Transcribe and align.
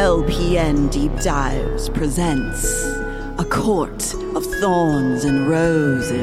LPN 0.00 0.90
Deep 0.90 1.14
Dives 1.16 1.90
presents 1.90 2.86
A 3.38 3.44
Court 3.44 4.14
of 4.34 4.46
Thorns 4.46 5.24
and 5.24 5.46
Roses. 5.46 6.16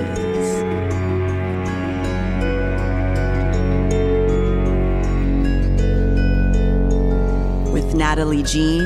With 7.71 7.93
Natalie 7.93 8.41
Jean 8.41 8.81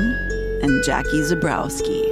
and 0.61 0.83
Jackie 0.83 1.21
Zabrowski. 1.21 2.03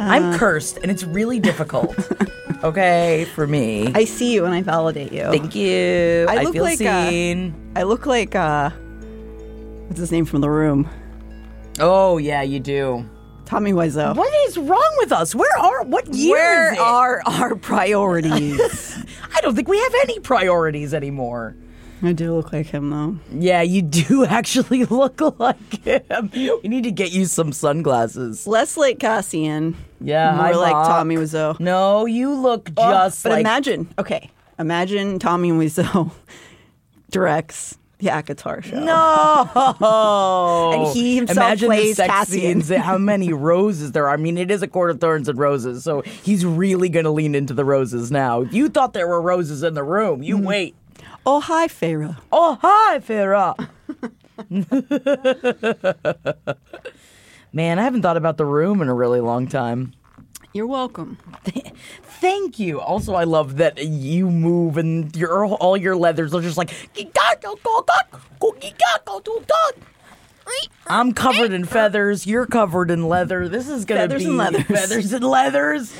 I'm 0.00 0.36
cursed, 0.36 0.78
and 0.82 0.90
it's 0.90 1.04
really 1.04 1.38
difficult. 1.38 1.94
okay, 2.64 3.24
for 3.36 3.46
me. 3.46 3.92
I 3.94 4.04
see 4.04 4.34
you 4.34 4.44
and 4.44 4.52
I 4.52 4.62
validate 4.62 5.12
you. 5.12 5.30
Thank 5.30 5.54
you. 5.54 6.26
I 6.28 6.38
I, 6.38 6.42
look 6.42 6.54
feel 6.54 6.64
like, 6.64 6.80
uh, 6.80 7.08
seen. 7.08 7.54
I 7.76 7.84
look 7.84 8.04
like 8.04 8.34
uh 8.34 8.70
what's 9.88 9.98
his 10.00 10.12
name 10.12 10.24
from 10.24 10.40
the 10.40 10.50
room? 10.50 10.88
oh 11.80 12.18
yeah, 12.18 12.42
you 12.42 12.60
do. 12.60 13.08
Tommy 13.44 13.72
Wiseau. 13.72 14.14
What 14.14 14.32
is 14.48 14.58
wrong 14.58 14.94
with 14.98 15.10
us? 15.10 15.34
Where 15.34 15.56
are 15.58 15.82
what 15.84 16.06
year 16.12 16.34
Where 16.36 16.72
is 16.72 16.78
it? 16.78 16.82
are 16.82 17.22
our 17.26 17.54
priorities? 17.56 19.04
I 19.34 19.40
don't 19.40 19.54
think 19.54 19.68
we 19.68 19.78
have 19.78 19.94
any 20.02 20.18
priorities 20.20 20.92
anymore. 20.92 21.56
I 22.02 22.12
do 22.12 22.34
look 22.34 22.52
like 22.52 22.66
him 22.66 22.90
though. 22.90 23.18
Yeah, 23.32 23.62
you 23.62 23.80
do 23.82 24.24
actually 24.28 24.84
look 24.84 25.20
like 25.40 25.82
him. 25.82 26.30
We 26.32 26.68
need 26.68 26.84
to 26.84 26.90
get 26.92 27.10
you 27.12 27.24
some 27.24 27.52
sunglasses. 27.52 28.46
Less 28.46 28.76
like 28.76 28.98
Cassian. 28.98 29.76
Yeah, 30.00 30.32
More 30.34 30.44
hi, 30.44 30.52
like 30.52 30.72
Mom. 30.72 30.86
Tommy 30.86 31.16
Wiseau. 31.16 31.58
No, 31.58 32.04
you 32.06 32.34
look 32.34 32.68
Oh, 32.76 32.90
just 32.90 33.22
but 33.22 33.32
like 33.32 33.40
imagine, 33.40 33.88
okay, 33.98 34.30
imagine 34.58 35.18
Tommy 35.18 35.52
Wiseau 35.52 36.12
directs 37.10 37.78
the 37.98 38.08
ACOTAR 38.08 38.64
show. 38.64 38.80
No. 38.80 39.74
And 40.78 40.96
he 40.96 41.16
himself 41.16 41.36
Imagine 41.36 41.68
plays 41.68 41.96
the 41.96 42.04
sex 42.04 42.12
Cassian. 42.12 42.62
scenes, 42.62 42.82
how 42.82 42.98
many 42.98 43.32
roses 43.48 43.92
there 43.92 44.08
are. 44.08 44.14
I 44.14 44.16
mean, 44.16 44.38
it 44.38 44.50
is 44.50 44.62
a 44.62 44.68
court 44.68 44.90
of 44.90 45.00
thorns 45.00 45.28
and 45.28 45.38
roses, 45.38 45.84
so 45.84 46.02
he's 46.02 46.44
really 46.44 46.88
going 46.88 47.04
to 47.04 47.10
lean 47.10 47.34
into 47.34 47.54
the 47.54 47.64
roses 47.64 48.10
now. 48.10 48.42
If 48.42 48.52
you 48.52 48.68
thought 48.68 48.92
there 48.92 49.08
were 49.08 49.20
roses 49.20 49.62
in 49.62 49.74
the 49.74 49.82
room, 49.82 50.22
you 50.22 50.36
hmm. 50.36 50.44
wait. 50.44 50.74
Oh 51.26 51.40
hi, 51.40 51.68
Feyre. 51.68 52.16
Oh, 52.32 52.58
hi, 52.60 52.98
Feyre. 53.00 53.68
Man, 57.52 57.78
I 57.78 57.82
haven't 57.82 58.02
thought 58.02 58.16
about 58.16 58.36
the 58.36 58.44
room 58.44 58.82
in 58.82 58.88
a 58.88 58.94
really 58.94 59.20
long 59.20 59.48
time. 59.48 59.94
You're 60.52 60.66
welcome. 60.66 61.18
Thank 62.20 62.58
you. 62.58 62.80
Also, 62.80 63.14
I 63.14 63.24
love 63.24 63.58
that 63.58 63.78
you 63.84 64.30
move 64.30 64.76
and 64.78 65.14
your 65.14 65.46
all 65.46 65.76
your 65.76 65.94
leathers 65.96 66.34
are 66.34 66.40
just 66.40 66.56
like. 66.56 66.70
I'm 70.86 71.12
covered 71.12 71.52
in 71.52 71.64
feathers. 71.64 72.26
You're 72.26 72.46
covered 72.46 72.90
in 72.90 73.08
leather. 73.08 73.48
This 73.48 73.68
is 73.68 73.84
gonna 73.84 74.02
Feathers 74.02 74.22
be 74.22 74.28
and 74.28 74.36
leathers. 74.38 74.64
feathers 74.66 75.12
and 75.12 75.24
leathers. 75.24 75.94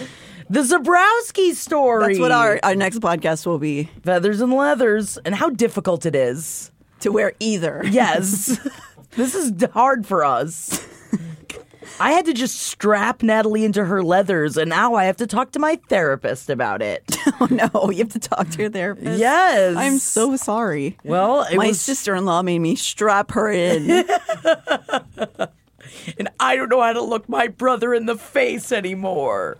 The 0.51 0.61
Zabrowski 0.61 1.53
story. 1.55 2.07
That's 2.15 2.21
what 2.21 2.33
our, 2.33 2.59
our 2.63 2.75
next 2.75 3.01
podcast 3.01 3.45
will 3.45 3.59
be. 3.59 3.91
feathers 4.03 4.41
and 4.41 4.53
leathers, 4.53 5.19
and 5.19 5.35
how 5.35 5.51
difficult 5.51 6.07
it 6.07 6.15
is. 6.15 6.73
To 7.01 7.13
wear 7.13 7.35
either. 7.39 7.83
Yes, 7.85 8.59
this 9.13 9.35
is 9.35 9.53
hard 9.73 10.07
for 10.07 10.25
us. 10.25 10.88
I 12.01 12.13
had 12.13 12.25
to 12.27 12.33
just 12.33 12.61
strap 12.61 13.23
Natalie 13.23 13.65
into 13.65 13.85
her 13.85 14.03
leathers, 14.03 14.57
and 14.57 14.71
now 14.71 14.95
I 14.95 15.05
have 15.05 15.17
to 15.19 15.27
talk 15.27 15.53
to 15.53 15.59
my 15.59 15.79
therapist 15.89 16.51
about 16.51 16.83
it. 16.83 17.17
Oh 17.41 17.47
no, 17.51 17.91
you 17.91 17.99
have 17.99 18.09
to 18.15 18.19
talk 18.19 18.49
to 18.51 18.63
your 18.63 18.71
therapist. 18.71 19.21
Yes. 19.21 19.77
I'm 19.77 19.99
so 19.99 20.35
sorry. 20.35 20.99
Well, 21.05 21.45
it 21.45 21.57
My 21.57 21.69
was, 21.69 21.81
sister-in-law 21.81 22.43
made 22.43 22.59
me 22.59 22.75
strap 22.75 23.31
her 23.31 23.49
in. 23.49 23.89
and 26.19 26.29
I 26.41 26.57
don't 26.57 26.69
know 26.69 26.83
how 26.83 26.95
to 26.95 27.01
look 27.01 27.29
my 27.29 27.47
brother 27.47 27.95
in 27.95 28.07
the 28.07 28.17
face 28.17 28.73
anymore. 28.73 29.57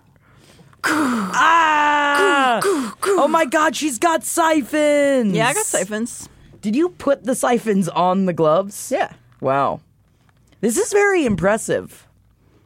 ah! 0.85 2.61
oh 2.65 3.29
my 3.29 3.45
God, 3.45 3.77
she's 3.77 4.01
got 4.01 4.25
siphons. 4.25 5.37
yeah, 5.37 5.47
I 5.47 5.55
got 5.55 5.67
siphons. 5.67 6.29
Did 6.61 6.75
you 6.75 6.89
put 6.89 7.23
the 7.23 7.37
siphons 7.37 7.89
on 7.89 8.27
the 8.27 8.33
gloves? 8.33 8.91
Yeah. 8.91 9.13
Wow. 9.41 9.83
This 10.61 10.77
is 10.77 10.93
very 10.93 11.25
impressive. 11.25 12.08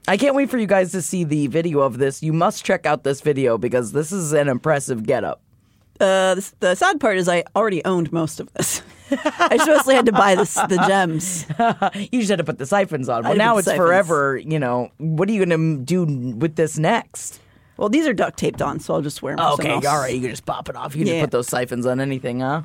I 0.09 0.17
can't 0.17 0.35
wait 0.35 0.51
for 0.51 0.59
you 0.59 0.67
guys 0.67 0.93
to 0.93 1.03
see 1.03 1.25
the 1.25 1.47
video 1.47 1.81
of 1.81 1.99
this. 1.99 2.23
You 2.23 2.33
must 2.33 2.65
check 2.65 2.87
out 2.87 3.05
this 3.05 3.21
video 3.21 3.57
because 3.59 3.93
this 3.93 4.11
is 4.13 4.33
an 4.33 4.49
impressive 4.49 5.05
getup. 5.07 5.41
Uh, 6.01 6.35
the, 6.35 6.53
the 6.61 6.75
sad 6.75 6.99
part 7.01 7.19
is 7.19 7.29
I 7.29 7.45
already 7.55 7.85
owned 7.85 8.13
most 8.13 8.41
of 8.41 8.53
this. 8.55 8.83
I 9.13 9.57
just 9.57 9.69
mostly 9.69 9.95
had 9.95 10.07
to 10.07 10.13
buy 10.13 10.35
this, 10.35 10.55
the 10.55 10.83
gems. 10.89 11.47
You 12.13 12.21
just 12.21 12.31
had 12.31 12.39
to 12.39 12.45
put 12.45 12.59
the 12.59 12.67
siphons 12.67 13.09
on. 13.09 13.23
Well, 13.23 13.37
now 13.37 13.59
it's 13.59 13.67
siphons. 13.67 13.79
forever. 13.87 14.37
You 14.39 14.59
know, 14.59 14.91
what 14.99 15.29
are 15.29 15.33
you 15.33 15.45
going 15.45 15.79
to 15.79 15.85
do 15.85 16.35
with 16.37 16.57
this 16.57 16.79
next? 16.79 17.41
Well, 17.77 17.89
these 17.89 18.07
are 18.07 18.13
duct 18.13 18.39
taped 18.39 18.61
on, 18.63 18.81
so 18.81 18.95
I'll 18.95 19.03
just 19.03 19.23
wear 19.23 19.37
them. 19.37 19.45
Okay, 19.55 19.69
someone 19.69 19.87
all 19.87 19.99
right. 19.99 20.15
You 20.15 20.21
can 20.21 20.31
just 20.31 20.47
pop 20.47 20.69
it 20.69 20.77
off. 20.77 20.95
You 20.97 21.01
can 21.05 21.07
Yeah. 21.09 21.13
just 21.21 21.25
put 21.25 21.31
those 21.31 21.49
siphons 21.49 21.87
on 21.87 22.01
anything, 22.01 22.41
huh? 22.41 22.63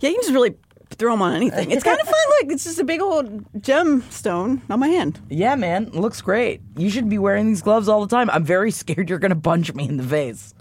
Yeah, 0.00 0.10
you 0.10 0.14
can 0.16 0.22
just 0.22 0.32
really 0.34 0.54
throw 0.90 1.12
them 1.12 1.22
on 1.22 1.34
anything. 1.34 1.70
It's 1.70 1.84
kind 1.84 2.00
of 2.00 2.06
fun. 2.06 2.14
Look, 2.42 2.52
it's 2.52 2.64
just 2.64 2.78
a 2.78 2.84
big 2.84 3.00
old 3.00 3.50
gemstone 3.54 4.60
on 4.70 4.80
my 4.80 4.88
hand. 4.88 5.20
Yeah, 5.28 5.54
man. 5.54 5.84
It 5.88 5.94
looks 5.94 6.20
great. 6.20 6.60
You 6.76 6.90
should 6.90 7.08
be 7.08 7.18
wearing 7.18 7.46
these 7.46 7.62
gloves 7.62 7.88
all 7.88 8.00
the 8.04 8.14
time. 8.14 8.28
I'm 8.30 8.44
very 8.44 8.70
scared 8.80 9.08
you're 9.08 9.18
going 9.18 9.34
to 9.34 9.40
punch 9.40 9.72
me 9.74 9.88
in 9.88 9.96
the 9.96 10.02
face. 10.04 10.54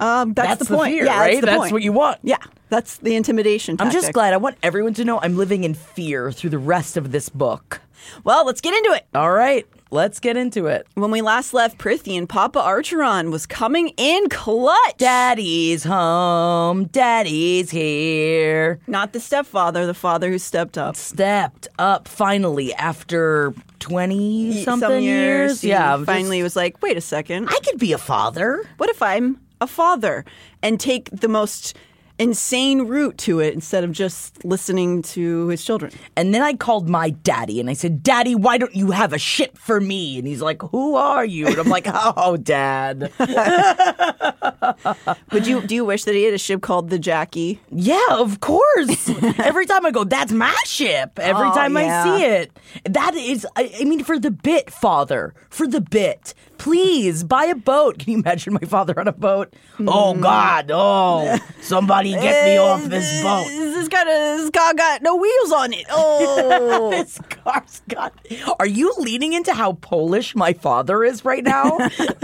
Um, 0.00 0.34
that's, 0.34 0.48
That's 0.58 0.68
the 0.68 0.76
point. 0.76 0.94
fear, 0.94 1.04
yeah, 1.04 1.18
right? 1.20 1.26
That's, 1.34 1.40
the 1.40 1.46
That's 1.46 1.58
point. 1.58 1.72
what 1.74 1.82
you 1.82 1.92
want. 1.92 2.18
Yeah, 2.24 2.38
that's 2.70 2.96
the 2.96 3.14
intimidation. 3.14 3.76
I'm 3.78 3.92
just 3.92 4.12
glad. 4.12 4.32
I 4.32 4.36
want 4.36 4.56
everyone 4.60 4.94
to 4.94 5.04
know 5.04 5.20
I'm 5.20 5.36
living 5.36 5.62
in 5.62 5.74
fear 5.74 6.32
through 6.32 6.50
the 6.50 6.58
rest 6.58 6.96
of 6.96 7.12
this 7.12 7.28
book. 7.28 7.80
Well, 8.24 8.44
let's 8.44 8.60
get 8.60 8.74
into 8.74 8.96
it. 8.96 9.06
All 9.14 9.30
right, 9.30 9.64
let's 9.92 10.18
get 10.18 10.36
into 10.36 10.66
it. 10.66 10.86
When 10.94 11.10
we 11.10 11.20
last 11.20 11.52
left 11.54 11.78
Prythian, 11.78 12.26
Papa 12.28 12.58
Archeron 12.58 13.30
was 13.30 13.46
coming 13.46 13.88
in 13.96 14.28
clutch. 14.30 14.96
Daddy's 14.96 15.84
home. 15.84 16.84
Daddy's 16.86 17.70
here. 17.70 18.80
Not 18.86 19.12
the 19.12 19.20
stepfather, 19.20 19.86
the 19.86 19.94
father 19.94 20.30
who 20.30 20.38
stepped 20.38 20.78
up. 20.78 20.96
Stepped 20.96 21.68
up 21.78 22.08
finally 22.08 22.72
after 22.74 23.54
20 23.80 24.64
something 24.64 24.88
Some 24.88 25.02
years, 25.02 25.60
he 25.60 25.68
Yeah, 25.68 25.94
I'm 25.94 26.06
finally 26.06 26.38
just- 26.38 26.44
was 26.44 26.56
like, 26.56 26.82
wait 26.82 26.96
a 26.96 27.00
second. 27.02 27.48
I 27.50 27.58
could 27.64 27.78
be 27.78 27.92
a 27.92 27.98
father. 27.98 28.64
What 28.78 28.90
if 28.90 29.02
I'm 29.02 29.38
a 29.60 29.66
father 29.66 30.24
and 30.62 30.80
take 30.80 31.08
the 31.12 31.28
most 31.28 31.76
insane 32.22 32.82
route 32.82 33.18
to 33.18 33.40
it 33.40 33.54
instead 33.54 33.84
of 33.84 33.92
just 33.92 34.44
listening 34.44 35.02
to 35.02 35.48
his 35.48 35.64
children. 35.64 35.92
And 36.16 36.34
then 36.34 36.42
I 36.42 36.54
called 36.54 36.88
my 36.88 37.10
daddy 37.10 37.60
and 37.60 37.68
I 37.68 37.72
said, 37.74 38.02
Daddy, 38.02 38.34
why 38.34 38.58
don't 38.58 38.74
you 38.74 38.90
have 38.92 39.12
a 39.12 39.18
ship 39.18 39.58
for 39.58 39.80
me? 39.80 40.18
And 40.18 40.26
he's 40.26 40.42
like, 40.42 40.62
Who 40.62 40.94
are 40.94 41.24
you? 41.24 41.46
And 41.48 41.58
I'm 41.58 41.68
like, 41.68 41.86
Oh, 41.92 42.36
Dad. 42.36 43.12
Would 45.32 45.46
you 45.46 45.62
do 45.62 45.74
you 45.74 45.84
wish 45.84 46.04
that 46.04 46.14
he 46.14 46.24
had 46.24 46.34
a 46.34 46.38
ship 46.38 46.62
called 46.62 46.90
the 46.90 46.98
Jackie? 46.98 47.60
Yeah, 47.70 48.00
of 48.10 48.40
course. 48.40 49.08
Every 49.38 49.66
time 49.66 49.84
I 49.86 49.90
go, 49.90 50.04
that's 50.04 50.32
my 50.32 50.56
ship. 50.64 51.18
Every 51.18 51.48
Oh, 51.48 51.54
time 51.54 51.76
yeah. 51.76 52.04
I 52.04 52.18
see 52.18 52.24
it. 52.24 52.52
That 52.84 53.14
is, 53.14 53.46
I, 53.56 53.72
I 53.80 53.84
mean, 53.84 54.04
for 54.04 54.18
the 54.18 54.30
bit, 54.30 54.70
father. 54.70 55.34
For 55.50 55.66
the 55.66 55.80
bit. 55.80 56.34
Please 56.62 57.24
buy 57.24 57.46
a 57.46 57.56
boat. 57.56 57.98
Can 57.98 58.12
you 58.12 58.18
imagine 58.20 58.52
my 58.52 58.60
father 58.60 58.96
on 59.00 59.08
a 59.08 59.12
boat? 59.12 59.52
Oh, 59.80 60.14
mm. 60.16 60.20
God. 60.20 60.70
Oh, 60.72 61.36
somebody 61.60 62.12
get 62.12 62.44
me 62.44 62.52
eh, 62.52 62.58
off 62.58 62.84
this 62.84 63.20
boat. 63.20 63.48
This 63.48 63.88
got 63.88 64.06
a 64.06 64.36
this 64.36 64.48
car 64.50 64.72
got 64.72 65.02
no 65.02 65.16
wheels 65.16 65.50
on 65.50 65.72
it. 65.72 65.86
Oh, 65.90 66.90
This 66.92 67.18
car's 67.30 67.82
got. 67.88 68.14
Are 68.60 68.66
you 68.66 68.94
leaning 68.98 69.32
into 69.32 69.52
how 69.52 69.72
Polish 69.72 70.36
my 70.36 70.52
father 70.52 71.02
is 71.02 71.24
right 71.24 71.42
now? 71.42 71.78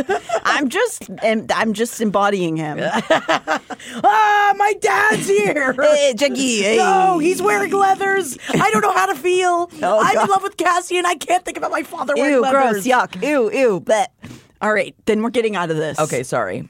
I'm 0.45 0.69
just 0.69 1.11
and 1.21 1.51
I'm 1.51 1.73
just 1.73 2.01
embodying 2.01 2.57
him. 2.57 2.79
ah, 3.11 4.55
my 4.57 4.73
dad's 4.81 5.27
here. 5.27 5.73
hey, 5.73 6.11
eh, 6.11 6.15
Jackie. 6.15 6.63
Hey. 6.63 6.77
No, 6.77 7.19
he's 7.19 7.43
wearing 7.43 7.73
leathers. 7.73 8.39
I 8.51 8.71
don't 8.71 8.83
know 8.83 8.93
how 8.93 9.07
to 9.07 9.17
feel. 9.17 9.69
Oh, 9.83 10.01
I'm 10.01 10.17
in 10.17 10.29
love 10.29 10.45
with 10.45 10.57
Cassie, 10.57 10.97
and 10.97 11.09
I 11.09 11.17
can't 11.17 11.45
think 11.45 11.57
about 11.57 11.73
my 11.73 11.83
father 11.83 12.15
wearing 12.15 12.35
Ew, 12.35 12.41
leathers. 12.43 12.85
gross, 12.85 12.87
yuck, 12.87 13.21
ew, 13.21 13.51
ew. 13.51 13.81
But 13.81 14.13
all 14.61 14.73
right, 14.73 14.95
then 15.07 15.23
we're 15.23 15.31
getting 15.31 15.57
out 15.57 15.71
of 15.71 15.77
this. 15.77 15.99
Okay, 15.99 16.23
sorry. 16.23 16.69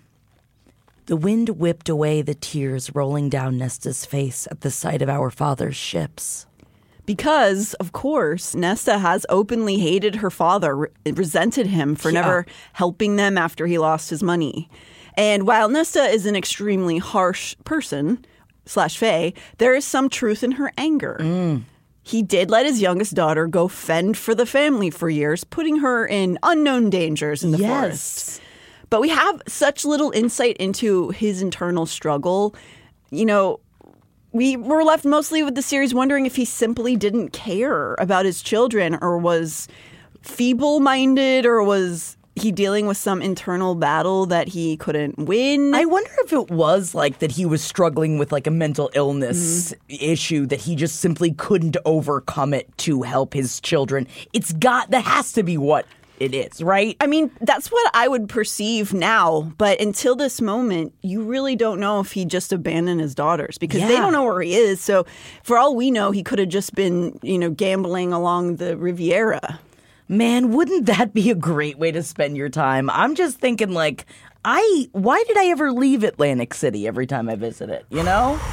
The 1.06 1.16
wind 1.16 1.48
whipped 1.50 1.88
away 1.88 2.20
the 2.22 2.34
tears 2.34 2.94
rolling 2.94 3.30
down 3.30 3.56
Nesta's 3.56 4.04
face 4.04 4.46
at 4.50 4.60
the 4.60 4.70
sight 4.70 5.00
of 5.00 5.08
our 5.08 5.30
father's 5.30 5.76
ships. 5.76 6.46
Because, 7.06 7.72
of 7.74 7.92
course, 7.92 8.54
Nesta 8.54 8.98
has 8.98 9.24
openly 9.30 9.78
hated 9.78 10.16
her 10.16 10.30
father, 10.30 10.76
re- 10.76 10.88
resented 11.06 11.66
him 11.68 11.94
for 11.94 12.10
Yeah. 12.10 12.20
never 12.20 12.46
helping 12.74 13.16
them 13.16 13.38
after 13.38 13.66
he 13.66 13.78
lost 13.78 14.10
his 14.10 14.22
money. 14.22 14.68
And 15.14 15.46
while 15.46 15.70
Nesta 15.70 16.04
is 16.04 16.26
an 16.26 16.36
extremely 16.36 16.98
harsh 16.98 17.56
person, 17.64 18.24
slash 18.66 18.98
fae, 18.98 19.32
there 19.56 19.74
is 19.74 19.86
some 19.86 20.10
truth 20.10 20.44
in 20.44 20.52
her 20.52 20.70
anger. 20.76 21.16
Mm. 21.18 21.62
He 22.08 22.22
did 22.22 22.50
let 22.50 22.64
his 22.64 22.80
youngest 22.80 23.14
daughter 23.14 23.46
go 23.46 23.68
fend 23.68 24.16
for 24.16 24.34
the 24.34 24.46
family 24.46 24.88
for 24.88 25.10
years, 25.10 25.44
putting 25.44 25.80
her 25.80 26.06
in 26.06 26.38
unknown 26.42 26.88
dangers 26.88 27.44
in 27.44 27.50
the 27.50 27.58
forest. 27.58 28.40
But 28.90 29.02
we 29.02 29.10
have 29.10 29.42
such 29.46 29.84
little 29.84 30.10
insight 30.12 30.56
into 30.56 31.10
his 31.10 31.42
internal 31.42 31.84
struggle. 31.84 32.54
You 33.10 33.26
know, 33.26 33.60
we 34.32 34.56
were 34.56 34.84
left 34.84 35.04
mostly 35.04 35.42
with 35.42 35.54
the 35.54 35.62
series 35.62 35.94
wondering 35.94 36.26
if 36.26 36.36
he 36.36 36.44
simply 36.44 36.96
didn't 36.96 37.30
care 37.34 37.94
about 37.98 38.24
his 38.24 38.42
children 38.42 38.98
or 39.00 39.18
was 39.18 39.68
feeble 40.22 40.80
minded 40.80 41.46
or 41.46 41.62
was 41.62 42.17
he 42.42 42.52
dealing 42.52 42.86
with 42.86 42.96
some 42.96 43.22
internal 43.22 43.74
battle 43.74 44.26
that 44.26 44.48
he 44.48 44.76
couldn't 44.76 45.18
win. 45.18 45.74
I 45.74 45.84
wonder 45.84 46.10
if 46.24 46.32
it 46.32 46.50
was 46.50 46.94
like 46.94 47.18
that 47.18 47.32
he 47.32 47.46
was 47.46 47.62
struggling 47.62 48.18
with 48.18 48.32
like 48.32 48.46
a 48.46 48.50
mental 48.50 48.90
illness 48.94 49.72
mm-hmm. 49.72 50.12
issue 50.12 50.46
that 50.46 50.60
he 50.60 50.76
just 50.76 51.00
simply 51.00 51.32
couldn't 51.32 51.76
overcome 51.84 52.54
it 52.54 52.76
to 52.78 53.02
help 53.02 53.34
his 53.34 53.60
children. 53.60 54.06
It's 54.32 54.52
got 54.52 54.90
that 54.90 55.04
has 55.04 55.32
to 55.32 55.42
be 55.42 55.58
what 55.58 55.86
it 56.20 56.34
is, 56.34 56.62
right? 56.62 56.96
I 57.00 57.06
mean, 57.06 57.30
that's 57.40 57.68
what 57.68 57.90
I 57.94 58.08
would 58.08 58.28
perceive 58.28 58.92
now, 58.92 59.52
but 59.56 59.80
until 59.80 60.16
this 60.16 60.40
moment, 60.40 60.92
you 61.02 61.22
really 61.22 61.56
don't 61.56 61.80
know 61.80 62.00
if 62.00 62.12
he 62.12 62.24
just 62.24 62.52
abandoned 62.52 63.00
his 63.00 63.14
daughters 63.14 63.58
because 63.58 63.82
they 63.82 63.96
don't 63.96 64.12
know 64.12 64.24
where 64.24 64.40
he 64.40 64.54
is. 64.54 64.80
So, 64.80 65.06
for 65.42 65.58
all 65.58 65.76
we 65.76 65.90
know, 65.90 66.10
he 66.10 66.22
could 66.22 66.38
have 66.38 66.48
just 66.48 66.74
been, 66.74 67.18
you 67.22 67.38
know, 67.38 67.50
gambling 67.50 68.12
along 68.12 68.56
the 68.56 68.76
Riviera. 68.76 69.60
Man, 70.10 70.52
wouldn't 70.52 70.86
that 70.86 71.12
be 71.12 71.30
a 71.30 71.34
great 71.34 71.78
way 71.78 71.92
to 71.92 72.02
spend 72.02 72.36
your 72.36 72.48
time? 72.48 72.88
I'm 72.88 73.14
just 73.14 73.38
thinking 73.38 73.72
like 73.72 74.06
I 74.42 74.88
why 74.92 75.22
did 75.26 75.36
I 75.36 75.46
ever 75.48 75.70
leave 75.70 76.02
Atlantic 76.02 76.54
City 76.54 76.86
every 76.86 77.06
time 77.06 77.28
I 77.28 77.36
visit 77.36 77.68
it, 77.68 77.84
you 77.90 78.02
know? 78.02 78.40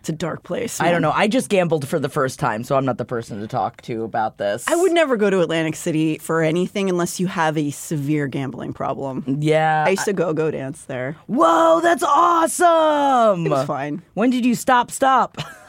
It's 0.00 0.10
a 0.10 0.12
dark 0.12 0.42
place. 0.42 0.82
I 0.82 0.90
don't 0.90 1.00
know. 1.00 1.12
I 1.12 1.28
just 1.28 1.48
gambled 1.48 1.88
for 1.88 1.98
the 1.98 2.10
first 2.10 2.38
time, 2.38 2.62
so 2.62 2.76
I'm 2.76 2.84
not 2.84 2.98
the 2.98 3.06
person 3.06 3.40
to 3.40 3.46
talk 3.46 3.80
to 3.84 4.04
about 4.04 4.36
this. 4.36 4.68
I 4.68 4.76
would 4.76 4.92
never 4.92 5.16
go 5.16 5.30
to 5.30 5.40
Atlantic 5.40 5.76
City 5.76 6.18
for 6.18 6.42
anything 6.42 6.90
unless 6.90 7.18
you 7.18 7.26
have 7.26 7.56
a 7.56 7.70
severe 7.70 8.26
gambling 8.26 8.74
problem. 8.74 9.24
Yeah. 9.40 9.82
I 9.86 9.92
used 9.92 10.04
to 10.04 10.12
go 10.12 10.34
go 10.34 10.50
dance 10.50 10.84
there. 10.84 11.16
Whoa, 11.26 11.80
that's 11.80 12.02
awesome. 12.02 13.46
It 13.46 13.48
was 13.48 13.66
fine. 13.66 14.02
When 14.12 14.28
did 14.28 14.44
you 14.44 14.54
stop 14.54 14.90
stop? 14.90 15.38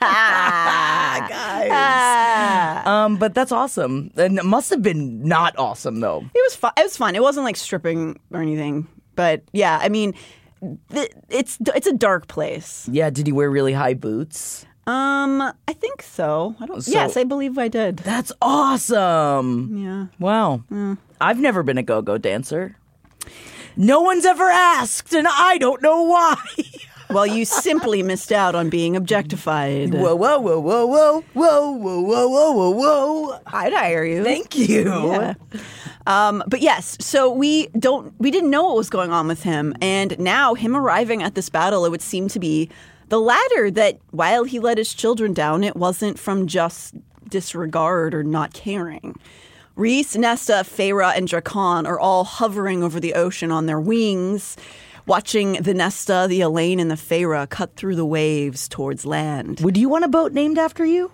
Guys. 1.70 2.86
Um, 2.86 3.16
but 3.16 3.34
that's 3.34 3.52
awesome. 3.52 4.10
And 4.16 4.38
it 4.38 4.44
must 4.44 4.70
have 4.70 4.82
been 4.82 5.22
not 5.22 5.58
awesome 5.58 6.00
though. 6.00 6.24
It 6.34 6.42
was 6.44 6.56
fun. 6.56 6.72
It 6.76 6.82
was 6.84 6.96
fun. 6.96 7.14
It 7.14 7.22
wasn't 7.22 7.44
like 7.44 7.56
stripping 7.56 8.18
or 8.32 8.40
anything, 8.40 8.86
but 9.16 9.42
yeah, 9.52 9.78
I 9.80 9.88
mean, 9.88 10.14
th- 10.92 11.10
it's 11.28 11.58
it's 11.74 11.86
a 11.86 11.92
dark 11.92 12.28
place. 12.28 12.88
Yeah, 12.90 13.10
did 13.10 13.26
he 13.26 13.32
wear 13.32 13.50
really 13.50 13.72
high 13.72 13.94
boots? 13.94 14.66
Um, 14.86 15.40
I 15.68 15.72
think 15.74 16.02
so. 16.02 16.56
I 16.60 16.66
don't. 16.66 16.80
So- 16.82 16.90
yes, 16.92 17.16
I 17.16 17.24
believe 17.24 17.58
I 17.58 17.68
did. 17.68 17.98
That's 17.98 18.32
awesome. 18.42 19.76
Yeah. 19.76 20.06
Wow. 20.18 20.62
I've 21.20 21.38
never 21.38 21.62
been 21.62 21.78
a 21.78 21.82
go-go 21.82 22.16
dancer. 22.18 22.76
No 23.76 24.00
one's 24.00 24.24
ever 24.24 24.48
asked, 24.48 25.12
and 25.14 25.28
I 25.30 25.58
don't 25.58 25.80
know 25.82 26.02
why. 26.02 26.36
Well, 27.12 27.26
you 27.26 27.44
simply 27.44 28.02
missed 28.02 28.32
out 28.32 28.54
on 28.54 28.70
being 28.70 28.96
objectified. 28.96 29.92
whoa, 29.92 30.14
whoa, 30.14 30.38
whoa, 30.38 30.60
whoa, 30.60 30.86
whoa, 30.86 31.20
whoa, 31.32 31.70
whoa, 31.72 32.00
whoa, 32.00 32.28
whoa, 32.28 32.52
whoa, 32.52 32.70
whoa. 32.70 33.40
I'd 33.46 33.72
hire 33.72 34.04
you. 34.04 34.24
Thank 34.24 34.56
you. 34.56 34.84
Yeah. 34.84 35.34
Um, 36.06 36.42
but 36.46 36.60
yes, 36.60 36.96
so 37.00 37.30
we 37.30 37.66
don't 37.78 38.14
we 38.18 38.30
didn't 38.30 38.50
know 38.50 38.64
what 38.64 38.76
was 38.76 38.90
going 38.90 39.10
on 39.12 39.28
with 39.28 39.42
him, 39.42 39.74
and 39.80 40.18
now 40.18 40.54
him 40.54 40.76
arriving 40.76 41.22
at 41.22 41.34
this 41.34 41.48
battle, 41.48 41.84
it 41.84 41.90
would 41.90 42.02
seem 42.02 42.28
to 42.28 42.38
be 42.38 42.68
the 43.08 43.20
latter. 43.20 43.70
That 43.70 43.98
while 44.10 44.44
he 44.44 44.58
let 44.58 44.78
his 44.78 44.94
children 44.94 45.34
down, 45.34 45.62
it 45.62 45.76
wasn't 45.76 46.18
from 46.18 46.46
just 46.46 46.94
disregard 47.28 48.14
or 48.14 48.22
not 48.22 48.52
caring. 48.54 49.14
Rhys, 49.76 50.16
Nesta, 50.16 50.64
Feyre, 50.64 51.16
and 51.16 51.28
Drakon 51.28 51.86
are 51.86 51.98
all 51.98 52.24
hovering 52.24 52.82
over 52.82 53.00
the 53.00 53.14
ocean 53.14 53.50
on 53.50 53.66
their 53.66 53.80
wings, 53.80 54.56
watching 55.10 55.54
the 55.54 55.74
Nesta, 55.74 56.26
the 56.28 56.40
Elain, 56.40 56.78
and 56.78 56.88
the 56.88 56.94
Feyre 56.94 57.48
cut 57.50 57.74
through 57.74 57.96
the 57.96 58.06
waves 58.06 58.68
towards 58.68 59.04
land. 59.04 59.60
Would 59.60 59.76
you 59.76 59.88
want 59.88 60.04
a 60.04 60.08
boat 60.08 60.32
named 60.32 60.56
after 60.56 60.86
you? 60.86 61.10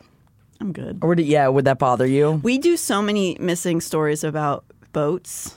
I'm 0.60 0.72
good. 0.72 0.98
Or 1.02 1.08
would 1.08 1.20
it, 1.20 1.25
yeah, 1.25 1.48
would 1.48 1.64
that 1.64 1.78
bother 1.78 2.06
you? 2.06 2.32
We 2.43 2.58
do 2.58 2.76
so 2.76 3.00
many 3.00 3.38
missing 3.40 3.81
stories 3.81 4.22
about 4.22 4.66
boats. 4.93 5.56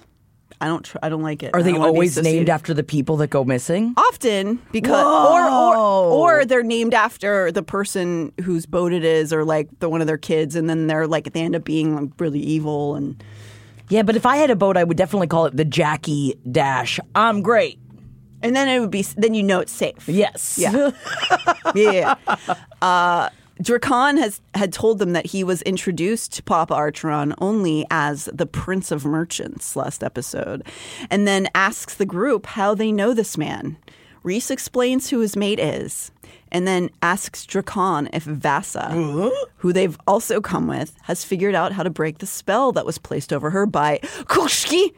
I 0.62 0.68
don't. 0.68 0.83
Tr- 0.83 0.97
I 1.03 1.09
don't 1.09 1.21
like 1.21 1.44
it. 1.44 1.53
Are 1.53 1.62
they 1.62 1.71
don't 1.71 1.80
wanna 1.80 1.94
be 1.94 1.97
always 1.97 2.18
named 2.21 2.50
after 2.50 2.74
the 2.74 2.83
people 2.83 3.18
that 3.18 3.27
go 3.27 3.45
missing? 3.45 3.94
Often 3.95 4.62
because, 4.74 5.06
or, 5.06 5.50
or 5.50 6.39
or 6.39 6.45
they're 6.45 6.63
named 6.63 6.94
after 6.94 7.50
the 7.51 7.63
person 7.63 8.33
whose 8.44 8.65
boat 8.65 8.91
it 8.91 9.06
is, 9.06 9.31
or 9.31 9.45
like 9.45 9.69
the 9.80 9.88
one 9.88 10.01
of 10.01 10.07
their 10.07 10.18
kids, 10.18 10.57
and 10.57 10.69
then 10.69 10.88
they're 10.88 11.07
like 11.07 11.31
they 11.31 11.41
end 11.41 11.55
up 11.55 11.63
being 11.63 11.96
like 11.96 12.12
really 12.19 12.39
evil 12.39 12.96
and. 12.96 13.22
Yeah, 13.88 14.03
but 14.03 14.15
if 14.15 14.25
I 14.25 14.36
had 14.36 14.51
a 14.51 14.55
boat, 14.55 14.77
I 14.77 14.84
would 14.84 14.98
definitely 14.98 15.27
call 15.27 15.48
it 15.48 15.58
the 15.58 15.65
Jackie 15.65 16.36
Dash. 16.51 17.00
I'm 17.15 17.41
great. 17.41 17.79
And 18.41 18.55
then 18.55 18.67
it 18.67 18.79
would 18.79 18.91
be. 18.91 19.01
Then 19.01 19.34
you 19.34 19.43
know 19.43 19.60
it's 19.60 19.72
safe. 19.72 20.08
Yes. 20.08 20.58
Yeah. 20.58 20.91
yeah. 21.75 22.15
Uh, 22.81 23.29
Drakon 23.62 24.17
has 24.17 24.39
had 24.55 24.72
told 24.72 25.00
them 25.00 25.12
that 25.13 25.27
he 25.27 25.43
was 25.43 25.62
introduced 25.63 26.31
to 26.34 26.43
Papa 26.43 26.74
Archeron 26.74 27.34
only 27.39 27.86
as 27.91 28.29
the 28.34 28.46
Prince 28.46 28.89
of 28.89 29.03
Merchants 29.03 29.75
last 29.75 30.01
episode, 30.01 30.63
and 31.10 31.27
then 31.27 31.50
asks 31.53 31.96
the 31.96 32.05
group 32.05 32.46
how 32.46 32.74
they 32.74 32.91
know 32.91 33.13
this 33.13 33.38
man. 33.38 33.77
Rhys 34.24 34.50
explains 34.50 35.10
who 35.10 35.19
his 35.19 35.36
mate 35.36 35.60
is, 35.60 36.12
and 36.51 36.65
then 36.65 36.89
asks 37.01 37.46
Drakon 37.46 38.10
if 38.13 38.24
Vassa, 38.24 38.91
who 39.58 39.74
they've 39.74 39.98
also 40.08 40.39
come 40.39 40.67
with, 40.67 40.96
has 41.03 41.25
figured 41.25 41.55
out 41.55 41.74
how 41.74 41.84
to 41.84 41.89
break 41.89 42.19
the 42.19 42.25
spell 42.25 42.72
that 42.72 42.86
was 42.86 42.98
placed 42.98 43.34
over 43.34 43.50
her 43.50 43.65
by 43.65 44.00
Koschei 44.24 44.93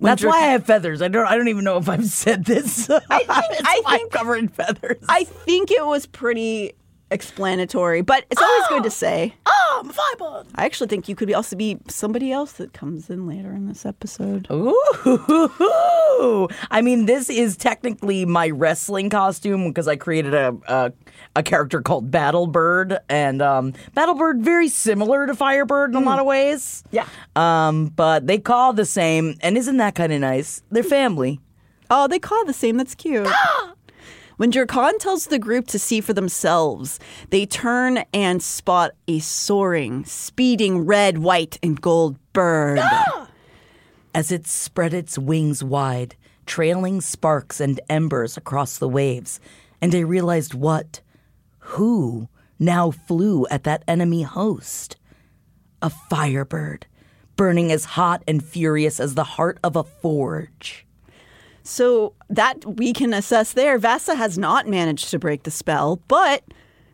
That's 0.00 0.22
Drak- 0.22 0.28
why 0.28 0.36
I 0.38 0.46
have 0.52 0.66
feathers. 0.66 1.00
I 1.02 1.08
don't. 1.08 1.26
I 1.26 1.36
don't 1.36 1.48
even 1.48 1.64
know 1.64 1.76
if 1.78 1.88
I've 1.88 2.04
said 2.06 2.44
this. 2.44 2.90
I 3.10 3.18
think- 3.18 3.28
I 3.30 3.82
think- 3.98 4.10
covered 4.12 4.36
in 4.38 4.48
feathers. 4.48 5.04
I 5.08 5.24
think 5.24 5.70
it 5.70 5.84
was 5.86 6.06
pretty 6.06 6.72
explanatory, 7.12 8.00
but 8.00 8.24
it's 8.30 8.40
always 8.40 8.66
good 8.68 8.82
to 8.84 8.90
say. 9.04 9.34
Oh, 9.46 9.80
I'm 9.84 9.90
a 9.90 9.92
fiber. 9.92 10.44
I 10.54 10.64
actually 10.64 10.88
think 10.88 11.08
you 11.08 11.14
could 11.14 11.32
also 11.34 11.56
be 11.56 11.78
somebody 11.88 12.32
else 12.32 12.52
that 12.52 12.72
comes 12.72 13.10
in 13.10 13.26
later 13.26 13.52
in 13.52 13.66
this 13.68 13.84
episode. 13.86 14.46
Ooh. 14.50 14.74
I 16.70 16.80
mean, 16.82 17.06
this 17.06 17.28
is 17.30 17.56
technically 17.56 18.24
my 18.24 18.48
wrestling 18.50 19.10
costume 19.10 19.68
because 19.68 19.88
I 19.88 19.96
created 19.96 20.34
a, 20.34 20.56
a 20.66 20.92
a 21.34 21.42
character 21.42 21.80
called 21.80 22.10
Battlebird, 22.10 22.98
and 23.08 23.40
um, 23.40 23.72
Battlebird 23.96 24.40
very 24.40 24.68
similar 24.68 25.26
to 25.26 25.34
Firebird 25.34 25.90
in 25.90 25.96
a 25.96 26.04
lot 26.04 26.18
of 26.18 26.26
ways. 26.26 26.84
Yeah. 26.90 27.06
Um, 27.36 27.86
but 27.86 28.26
they 28.26 28.38
call 28.38 28.72
the 28.72 28.84
same, 28.84 29.36
and 29.40 29.56
isn't 29.56 29.76
that 29.78 29.94
kind 29.94 30.12
of 30.12 30.20
nice? 30.20 30.62
They're 30.70 30.82
family. 30.82 31.40
Oh, 31.90 32.06
they 32.08 32.18
call 32.18 32.44
the 32.44 32.52
same. 32.52 32.76
That's 32.76 32.94
cute. 32.94 33.28
When 34.38 34.50
Drakon 34.50 34.98
tells 34.98 35.26
the 35.26 35.38
group 35.38 35.68
to 35.68 35.78
see 35.78 36.00
for 36.00 36.14
themselves, 36.14 36.98
they 37.30 37.46
turn 37.46 38.02
and 38.12 38.42
spot 38.42 38.92
a 39.06 39.20
soaring, 39.20 40.04
speeding 40.04 40.84
red, 40.84 41.18
white, 41.18 41.60
and 41.62 41.80
gold 41.80 42.16
bird. 42.32 42.80
as 44.14 44.32
it 44.32 44.46
spread 44.46 44.94
its 44.94 45.18
wings 45.18 45.62
wide, 45.62 46.16
trailing 46.46 47.00
sparks 47.00 47.60
and 47.60 47.80
embers 47.88 48.36
across 48.36 48.78
the 48.78 48.88
waves. 48.88 49.38
And 49.80 49.94
I 49.94 50.00
realized 50.00 50.54
what, 50.54 51.01
who 51.72 52.28
now 52.58 52.90
flew 52.90 53.46
at 53.50 53.64
that 53.64 53.82
enemy 53.88 54.22
host. 54.22 54.96
A 55.80 55.90
firebird, 55.90 56.86
burning 57.34 57.72
as 57.72 57.84
hot 57.84 58.22
and 58.28 58.44
furious 58.44 59.00
as 59.00 59.14
the 59.14 59.24
heart 59.24 59.58
of 59.64 59.74
a 59.74 59.82
forge. 59.82 60.86
So 61.64 62.14
that 62.28 62.64
we 62.64 62.92
can 62.92 63.12
assess 63.12 63.52
there. 63.52 63.78
Vassa 63.78 64.14
has 64.14 64.38
not 64.38 64.68
managed 64.68 65.10
to 65.10 65.18
break 65.18 65.42
the 65.42 65.50
spell, 65.50 66.00
but 66.08 66.44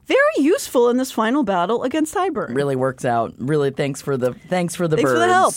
very 0.06 0.18
useful 0.38 0.88
in 0.88 0.96
this 0.96 1.12
final 1.12 1.42
battle 1.42 1.82
against 1.82 2.14
Hybern. 2.14 2.54
Really 2.54 2.76
works 2.76 3.04
out. 3.04 3.34
Really, 3.36 3.70
thanks 3.70 4.00
for 4.00 4.16
the 4.16 4.32
thanks 4.32 4.74
for 4.74 4.88
the 4.88 4.96
Thanks 4.96 5.10
birds. 5.10 5.20
for 5.20 5.26
the 5.26 5.32
help. 5.32 5.54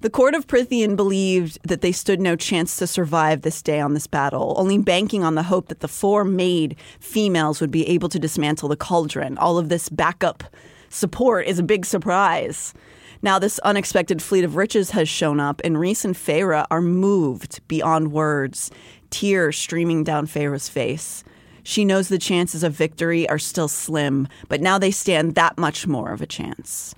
The 0.00 0.10
court 0.10 0.34
of 0.34 0.46
Prythian 0.46 0.96
believed 0.96 1.58
that 1.66 1.80
they 1.80 1.92
stood 1.92 2.20
no 2.20 2.36
chance 2.36 2.76
to 2.76 2.86
survive 2.86 3.42
this 3.42 3.62
day 3.62 3.80
on 3.80 3.94
this 3.94 4.06
battle, 4.06 4.54
only 4.58 4.78
banking 4.78 5.24
on 5.24 5.34
the 5.34 5.44
hope 5.44 5.68
that 5.68 5.80
the 5.80 5.88
four 5.88 6.24
maid 6.24 6.76
females 7.00 7.60
would 7.60 7.70
be 7.70 7.88
able 7.88 8.08
to 8.10 8.18
dismantle 8.18 8.68
the 8.68 8.76
cauldron. 8.76 9.38
All 9.38 9.56
of 9.56 9.68
this 9.68 9.88
backup 9.88 10.44
support 10.90 11.46
is 11.46 11.58
a 11.58 11.62
big 11.64 11.86
surprise. 11.86 12.74
Now, 13.22 13.38
this 13.38 13.58
unexpected 13.60 14.20
fleet 14.20 14.44
of 14.44 14.56
riches 14.56 14.90
has 14.90 15.08
shown 15.08 15.40
up, 15.40 15.62
and 15.64 15.80
Rhys 15.80 16.04
and 16.04 16.14
Feyre 16.14 16.66
are 16.70 16.82
moved 16.82 17.66
beyond 17.68 18.12
words, 18.12 18.70
tears 19.08 19.56
streaming 19.56 20.04
down 20.04 20.26
Feyre's 20.26 20.68
face. 20.68 21.24
She 21.62 21.86
knows 21.86 22.08
the 22.08 22.18
chances 22.18 22.62
of 22.62 22.74
victory 22.74 23.26
are 23.30 23.38
still 23.38 23.68
slim, 23.68 24.28
but 24.48 24.60
now 24.60 24.78
they 24.78 24.90
stand 24.90 25.34
that 25.34 25.56
much 25.56 25.86
more 25.86 26.12
of 26.12 26.20
a 26.20 26.26
chance 26.26 26.94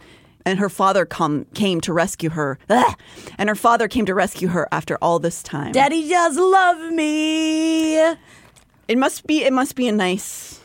and 0.47 0.61
her 0.61 0.71
father 0.71 1.05
come 1.05 1.45
came 1.53 1.81
to 1.83 1.93
rescue 1.93 2.31
her. 2.31 2.59
Ugh. 2.71 2.99
And 3.37 3.51
her 3.51 3.57
father 3.57 3.89
came 3.89 4.07
to 4.07 4.15
rescue 4.15 4.49
her 4.49 4.69
after 4.73 4.97
all 5.03 5.19
this 5.19 5.43
time. 5.43 5.73
Daddy 5.73 6.09
does 6.09 6.39
love 6.39 6.93
me. 6.93 7.99
It 7.99 8.97
must 8.97 9.27
be 9.27 9.43
it 9.43 9.53
must 9.53 9.75
be 9.75 9.89
a 9.89 9.93
nice 9.93 10.56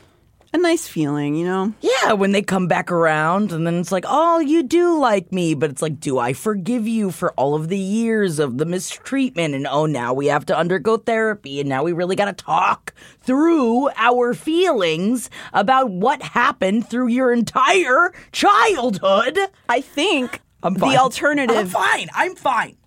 a 0.53 0.57
nice 0.57 0.87
feeling, 0.87 1.35
you 1.35 1.45
know. 1.45 1.73
Yeah, 1.81 2.13
when 2.13 2.31
they 2.31 2.41
come 2.41 2.67
back 2.67 2.91
around, 2.91 3.51
and 3.51 3.65
then 3.65 3.75
it's 3.75 3.91
like, 3.91 4.05
oh, 4.07 4.39
you 4.39 4.63
do 4.63 4.99
like 4.99 5.31
me, 5.31 5.53
but 5.53 5.69
it's 5.69 5.81
like, 5.81 5.99
do 5.99 6.19
I 6.19 6.33
forgive 6.33 6.87
you 6.87 7.11
for 7.11 7.31
all 7.33 7.55
of 7.55 7.69
the 7.69 7.77
years 7.77 8.39
of 8.39 8.57
the 8.57 8.65
mistreatment? 8.65 9.55
And 9.55 9.65
oh, 9.67 9.85
now 9.85 10.13
we 10.13 10.27
have 10.27 10.45
to 10.47 10.57
undergo 10.57 10.97
therapy, 10.97 11.59
and 11.59 11.69
now 11.69 11.83
we 11.83 11.93
really 11.93 12.15
got 12.15 12.25
to 12.25 12.33
talk 12.33 12.93
through 13.21 13.89
our 13.95 14.33
feelings 14.33 15.29
about 15.53 15.89
what 15.89 16.21
happened 16.21 16.89
through 16.89 17.07
your 17.07 17.31
entire 17.31 18.11
childhood. 18.31 19.37
I 19.69 19.81
think 19.81 20.41
I'm 20.63 20.75
fine. 20.75 20.91
the 20.91 20.97
alternative 20.97 21.57
I'm 21.57 21.67
fine. 21.67 22.09
I'm 22.13 22.35
fine. 22.35 22.77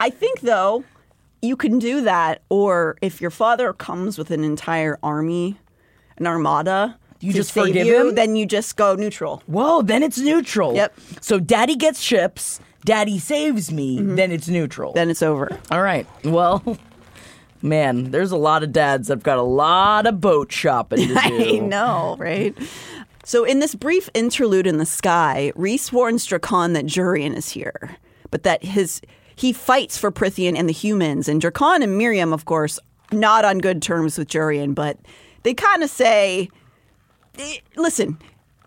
I 0.00 0.10
think 0.10 0.40
though 0.40 0.84
you 1.40 1.56
can 1.56 1.78
do 1.78 2.02
that 2.02 2.42
or 2.48 2.96
if 3.00 3.20
your 3.20 3.30
father 3.30 3.72
comes 3.72 4.18
with 4.18 4.30
an 4.30 4.44
entire 4.44 4.98
army, 5.02 5.58
an 6.16 6.26
armada, 6.26 6.98
You 7.22 7.32
just 7.32 7.52
save 7.52 7.68
forgive 7.68 7.86
you, 7.86 8.08
him? 8.08 8.14
then 8.14 8.36
you 8.36 8.46
just 8.46 8.76
go 8.76 8.94
neutral. 8.94 9.42
Whoa, 9.46 9.82
then 9.82 10.02
it's 10.02 10.18
neutral. 10.18 10.74
Yep. 10.74 10.98
So 11.20 11.38
daddy 11.38 11.76
gets 11.76 12.00
ships, 12.00 12.60
daddy 12.84 13.18
saves 13.18 13.70
me, 13.70 13.98
mm-hmm. 13.98 14.16
then 14.16 14.32
it's 14.32 14.48
neutral. 14.48 14.92
Then 14.92 15.08
it's 15.08 15.22
over. 15.22 15.56
All 15.70 15.82
right. 15.82 16.06
Well, 16.24 16.76
man, 17.62 18.10
there's 18.10 18.32
a 18.32 18.36
lot 18.36 18.62
of 18.62 18.72
dads 18.72 19.08
that've 19.08 19.22
got 19.22 19.38
a 19.38 19.42
lot 19.42 20.06
of 20.06 20.20
boat 20.20 20.50
shopping 20.50 20.98
to 20.98 21.06
do. 21.14 21.16
I 21.16 21.58
know, 21.60 22.16
right? 22.18 22.56
So, 23.24 23.44
in 23.44 23.60
this 23.60 23.76
brief 23.76 24.08
interlude 24.14 24.66
in 24.66 24.78
the 24.78 24.86
sky, 24.86 25.52
Rhys 25.54 25.92
warns 25.92 26.26
Drakon 26.26 26.74
that 26.74 26.86
Jurian 26.86 27.36
is 27.36 27.50
here, 27.50 27.96
but 28.32 28.42
that 28.42 28.64
his 28.64 29.00
he 29.36 29.52
fights 29.52 29.96
for 29.96 30.10
Prythian 30.10 30.58
and 30.58 30.68
the 30.68 30.72
humans. 30.72 31.28
And 31.28 31.40
Drakon 31.40 31.82
and 31.82 31.96
Miryam, 31.96 32.32
of 32.32 32.44
course, 32.44 32.80
not 33.12 33.44
on 33.44 33.58
good 33.58 33.80
terms 33.80 34.18
with 34.18 34.28
Jurian, 34.28 34.74
but 34.74 34.98
they 35.42 35.54
kind 35.54 35.82
of 35.82 35.90
say, 35.90 36.48
"Listen." 37.76 38.18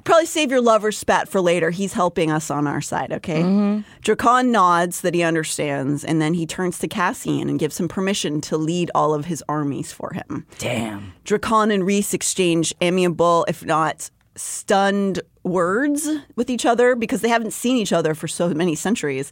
Probably 0.04 0.28
save 0.28 0.52
your 0.52 0.62
lover 0.62 0.92
spat 0.92 1.28
for 1.28 1.42
later. 1.42 1.72
He's 1.72 1.94
helping 1.94 2.30
us 2.30 2.52
on 2.52 2.68
our 2.68 2.80
side, 2.80 3.12
okay? 3.12 3.42
Mm-hmm. 3.42 3.82
Drakon 4.04 4.50
nods 4.52 5.02
that 5.02 5.16
he 5.16 5.24
understands, 5.24 6.06
and 6.06 6.22
then 6.22 6.36
he 6.36 6.46
turns 6.46 6.78
to 6.78 6.88
Cassian 6.88 7.50
and 7.50 7.58
gives 7.58 7.80
him 7.80 7.88
permission 7.88 8.40
to 8.42 8.56
lead 8.56 8.92
all 8.94 9.16
of 9.16 9.26
his 9.26 9.44
armies 9.50 9.92
for 9.92 10.14
him. 10.14 10.46
Damn. 10.60 11.14
Drakon 11.26 11.74
and 11.74 11.84
Rhys 11.84 12.14
exchange 12.14 12.72
amiable, 12.82 13.48
if 13.48 13.66
not 13.66 14.12
stunned, 14.36 15.22
words 15.42 16.08
with 16.36 16.50
each 16.52 16.66
other 16.66 16.96
because 16.96 17.22
they 17.22 17.30
haven't 17.30 17.54
seen 17.54 17.78
each 17.78 17.94
other 17.94 18.14
for 18.14 18.28
so 18.28 18.50
many 18.50 18.76
centuries. 18.76 19.32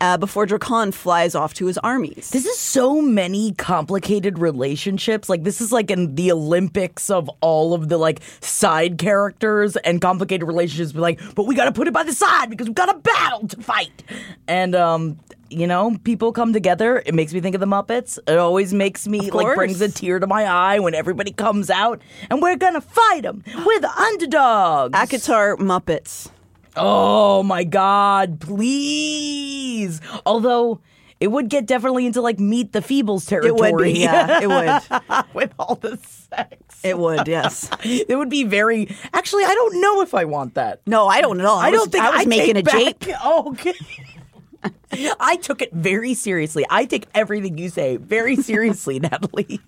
Uh, 0.00 0.16
before 0.16 0.46
Drakon 0.46 0.94
flies 0.94 1.34
off 1.34 1.54
to 1.54 1.66
his 1.66 1.76
armies. 1.78 2.30
This 2.30 2.46
is 2.46 2.56
so 2.56 3.02
many 3.02 3.52
complicated 3.52 4.38
relationships. 4.38 5.28
Like 5.28 5.42
this 5.42 5.60
is 5.60 5.72
like 5.72 5.90
in 5.90 6.14
the 6.14 6.30
Olympics 6.30 7.10
of 7.10 7.28
all 7.40 7.74
of 7.74 7.88
the 7.88 7.98
like 7.98 8.20
side 8.40 8.98
characters 8.98 9.76
and 9.78 10.00
complicated 10.00 10.46
relationships. 10.46 10.92
But 10.92 11.00
like, 11.00 11.34
but 11.34 11.46
we 11.46 11.54
got 11.54 11.64
to 11.64 11.72
put 11.72 11.88
it 11.88 11.94
by 11.94 12.04
the 12.04 12.12
side 12.12 12.48
because 12.48 12.68
we've 12.68 12.76
got 12.76 12.94
a 12.94 12.98
battle 12.98 13.48
to 13.48 13.60
fight. 13.60 14.04
And 14.46 14.74
um, 14.76 15.18
you 15.50 15.66
know, 15.66 15.96
people 16.04 16.32
come 16.32 16.52
together. 16.52 17.02
It 17.04 17.14
makes 17.14 17.32
me 17.32 17.40
think 17.40 17.54
of 17.54 17.60
the 17.60 17.66
Muppets. 17.66 18.18
It 18.26 18.38
always 18.38 18.72
makes 18.74 19.08
me 19.08 19.30
like 19.30 19.54
brings 19.54 19.80
a 19.80 19.88
tear 19.88 20.18
to 20.18 20.26
my 20.26 20.44
eye 20.44 20.78
when 20.78 20.94
everybody 20.94 21.32
comes 21.32 21.70
out 21.70 22.00
and 22.30 22.42
we're 22.42 22.56
gonna 22.56 22.80
fight 22.80 23.22
them. 23.22 23.42
We're 23.64 23.80
the 23.80 23.90
underdogs. 23.90 24.96
ACOTAR 24.96 25.56
Muppets. 25.56 26.30
Oh 26.78 27.42
my 27.42 27.64
god, 27.64 28.40
please. 28.40 30.00
Although 30.24 30.80
it 31.20 31.28
would 31.28 31.48
get 31.48 31.66
definitely 31.66 32.06
into 32.06 32.20
like 32.20 32.38
meet 32.38 32.72
the 32.72 32.80
Feebles 32.80 33.24
It 33.26 33.30
territory. 33.30 33.72
would 33.72 33.82
be, 33.84 33.92
yeah, 34.00 34.40
it 34.42 34.48
would. 34.48 35.24
With 35.34 35.52
all 35.58 35.74
the 35.74 35.96
sex. 35.98 36.56
It 36.84 36.96
would, 36.98 37.26
yes. 37.26 37.68
It 37.84 38.16
would 38.16 38.28
be 38.30 38.44
very 38.44 38.94
Actually, 39.12 39.44
I 39.44 39.54
don't 39.54 39.80
know 39.80 40.00
if 40.02 40.14
I 40.14 40.24
want 40.24 40.54
that. 40.54 40.80
No, 40.86 41.08
I 41.08 41.20
don't 41.20 41.40
at 41.40 41.46
all. 41.46 41.58
I, 41.58 41.70
was- 41.70 41.80
don't 41.80 41.92
think 41.92 42.04
I 42.04 42.10
was 42.10 42.18
take 42.20 42.28
making 42.28 42.56
a 42.58 42.62
back- 42.62 43.00
jape. 43.00 43.14
Oh, 43.22 43.50
okay. 43.52 43.74
I 45.20 45.36
took 45.36 45.62
it 45.62 45.72
very 45.72 46.14
seriously. 46.14 46.64
I 46.70 46.84
take 46.84 47.06
everything 47.14 47.58
you 47.58 47.68
say 47.68 47.96
very 47.96 48.36
seriously, 48.36 48.98
Natalie. 49.00 49.60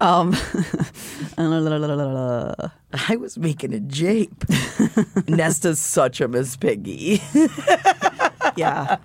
Um, 0.00 0.36
I 1.38 3.16
was 3.18 3.38
making 3.38 3.74
a 3.74 3.80
jape. 3.80 4.44
Nesta's 5.28 5.80
such 5.80 6.20
a 6.20 6.28
Miss 6.28 6.56
Piggy. 6.56 7.20
yeah. 8.56 8.96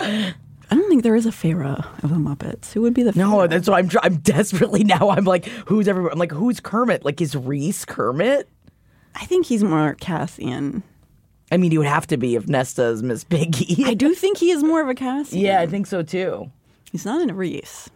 I 0.00 0.34
don't 0.70 0.88
think 0.88 1.02
there 1.02 1.16
is 1.16 1.26
a 1.26 1.30
Feyre 1.30 1.78
of 2.02 2.10
the 2.10 2.16
Muppets. 2.16 2.72
Who 2.72 2.82
would 2.82 2.94
be 2.94 3.02
the 3.02 3.12
Feyre? 3.12 3.16
No, 3.16 3.46
that's 3.46 3.68
why 3.68 3.78
I'm. 3.78 3.90
I'm 4.02 4.16
desperately 4.16 4.84
now. 4.84 5.10
I'm 5.10 5.24
like, 5.24 5.46
who's 5.46 5.88
everyone? 5.88 6.12
I'm 6.12 6.18
like, 6.18 6.32
who's 6.32 6.60
Kermit? 6.60 7.04
Like, 7.04 7.20
is 7.20 7.34
Rhys 7.34 7.84
Kermit? 7.84 8.48
I 9.14 9.24
think 9.26 9.46
he's 9.46 9.62
more 9.62 9.94
Cassian. 9.94 10.82
I 11.52 11.56
mean, 11.56 11.70
he 11.70 11.78
would 11.78 11.86
have 11.86 12.06
to 12.08 12.16
be 12.16 12.34
if 12.34 12.48
Nesta 12.48 12.84
is 12.84 13.02
Miss 13.02 13.22
Piggy. 13.22 13.84
I 13.84 13.94
do 13.94 14.14
think 14.14 14.38
he 14.38 14.50
is 14.50 14.64
more 14.64 14.80
of 14.80 14.88
a 14.88 14.94
Cassian. 14.94 15.38
yeah, 15.40 15.60
I 15.60 15.66
think 15.66 15.86
so 15.86 16.02
too. 16.02 16.50
He's 16.90 17.04
not 17.04 17.20
in 17.20 17.30
a 17.30 17.34
Rhys. 17.34 17.90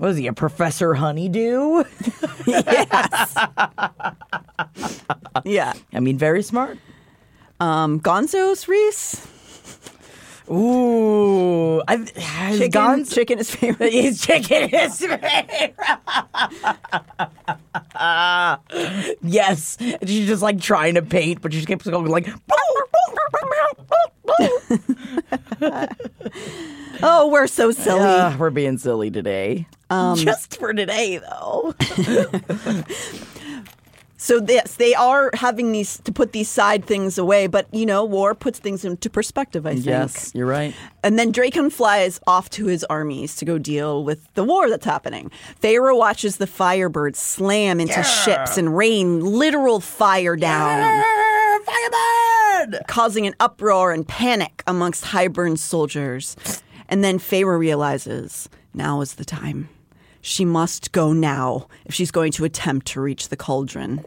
What 0.00 0.12
is 0.12 0.16
he, 0.16 0.26
a 0.28 0.32
Professor 0.32 0.94
Honeydew? 0.94 1.84
Yes 2.46 3.34
yeah. 5.44 5.74
I 5.92 6.00
mean, 6.00 6.16
very 6.16 6.42
smart. 6.42 6.78
Um, 7.60 8.00
Gonzo's 8.00 8.66
Rhys. 8.66 9.26
Ooh, 10.50 11.82
I've, 11.86 12.12
Chicken, 12.14 12.70
gone. 12.70 13.04
chicken 13.04 13.38
is 13.40 13.54
favorite. 13.54 13.92
His 13.92 14.22
chicken 14.22 14.70
is 14.72 14.98
favorite. 14.98 15.74
yes, 19.22 19.76
she's 20.04 20.26
just 20.26 20.42
like 20.42 20.60
trying 20.60 20.94
to 20.94 21.02
paint, 21.02 21.42
but 21.42 21.52
she 21.52 21.64
keeps 21.66 21.86
going 21.86 22.06
like. 22.06 22.26
Oh, 27.02 27.30
we're 27.30 27.46
so 27.46 27.70
silly. 27.70 28.00
Ah, 28.02 28.36
we're 28.38 28.50
being 28.50 28.76
silly 28.76 29.10
today. 29.10 29.66
Just 29.90 30.58
for 30.58 30.74
today, 30.74 31.16
though. 31.18 31.74
So 34.22 34.44
yes, 34.46 34.74
they 34.74 34.94
are 34.94 35.30
having 35.32 35.72
these 35.72 35.96
to 36.00 36.12
put 36.12 36.32
these 36.32 36.50
side 36.50 36.84
things 36.84 37.16
away, 37.16 37.46
but 37.46 37.66
you 37.72 37.86
know, 37.86 38.04
war 38.04 38.34
puts 38.34 38.58
things 38.58 38.84
into 38.84 39.08
perspective. 39.08 39.64
I 39.64 39.72
think. 39.72 39.86
Yes, 39.86 40.30
you're 40.34 40.46
right. 40.46 40.74
And 41.02 41.18
then 41.18 41.32
Drakon 41.32 41.72
flies 41.72 42.20
off 42.26 42.50
to 42.50 42.66
his 42.66 42.84
armies 42.84 43.34
to 43.36 43.46
go 43.46 43.56
deal 43.56 44.04
with 44.04 44.28
the 44.34 44.44
war 44.44 44.68
that's 44.68 44.84
happening. 44.84 45.30
Feyre 45.62 45.96
watches 45.96 46.36
the 46.36 46.44
Firebirds 46.46 47.16
slam 47.16 47.80
into 47.80 48.02
ships 48.02 48.58
and 48.58 48.76
rain 48.76 49.20
literal 49.20 49.80
fire 49.80 50.36
down, 50.36 51.02
Firebird! 51.64 52.40
causing 52.86 53.26
an 53.26 53.34
uproar 53.40 53.92
and 53.92 54.06
panic 54.06 54.62
amongst 54.66 55.04
Hybern's 55.04 55.62
soldiers. 55.62 56.36
And 56.88 57.04
then 57.04 57.18
Feyre 57.18 57.58
realizes 57.58 58.48
now 58.74 59.00
is 59.00 59.14
the 59.14 59.24
time. 59.24 59.68
She 60.20 60.44
must 60.44 60.92
go 60.92 61.12
now 61.12 61.68
if 61.84 61.94
she's 61.94 62.10
going 62.10 62.32
to 62.32 62.44
attempt 62.44 62.86
to 62.88 63.00
reach 63.00 63.28
the 63.28 63.36
cauldron. 63.36 64.04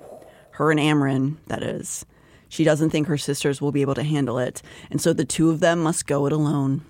Her 0.51 0.69
and 0.69 0.79
Amren, 0.79 1.38
that 1.48 1.63
is. 1.63 2.05
She 2.50 2.63
doesn't 2.63 2.91
think 2.91 3.07
her 3.07 3.17
sisters 3.17 3.62
will 3.62 3.72
be 3.72 3.81
able 3.81 3.95
to 3.95 4.03
handle 4.03 4.38
it, 4.38 4.62
and 4.91 5.01
so 5.01 5.12
the 5.12 5.25
two 5.25 5.50
of 5.50 5.60
them 5.60 5.79
must 5.79 6.05
go 6.05 6.27
it 6.27 6.33
alone. 6.33 6.86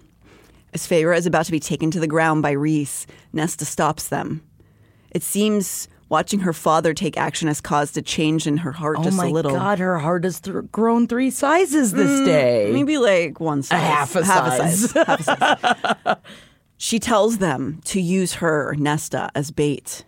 As 0.73 0.85
Feyre 0.85 1.15
is 1.15 1.25
about 1.25 1.45
to 1.45 1.53
be 1.53 1.59
taken 1.59 1.89
to 1.91 2.01
the 2.01 2.07
ground 2.07 2.41
by 2.41 2.51
Rhys, 2.51 3.07
Nesta 3.31 3.63
stops 3.63 4.09
them. 4.09 4.41
It 5.11 5.23
seems 5.23 5.87
watching 6.13 6.41
her 6.41 6.53
father 6.53 6.93
take 6.93 7.17
action 7.17 7.47
has 7.47 7.59
caused 7.59 7.97
a 7.97 8.01
change 8.03 8.45
in 8.45 8.57
her 8.57 8.71
heart 8.71 8.97
Oh 8.99 9.03
just 9.03 9.17
a 9.19 9.25
little. 9.25 9.55
god, 9.55 9.79
her 9.79 9.97
heart 9.97 10.25
has 10.25 10.39
th- 10.39 10.57
grown 10.71 11.07
three 11.07 11.31
sizes 11.31 11.91
this 11.91 12.21
mm, 12.21 12.25
day. 12.25 12.69
Maybe 12.71 12.99
like 12.99 13.39
one 13.39 13.63
size. 13.63 13.81
half 13.81 14.15
a 14.15 14.23
size. 14.23 14.91
half 14.91 15.19
a 15.19 15.23
size. 15.23 16.17
she 16.77 16.99
tells 16.99 17.39
them 17.39 17.81
to 17.85 17.99
use 17.99 18.35
her, 18.35 18.75
Nesta, 18.77 19.31
as 19.33 19.49
bait. 19.49 20.05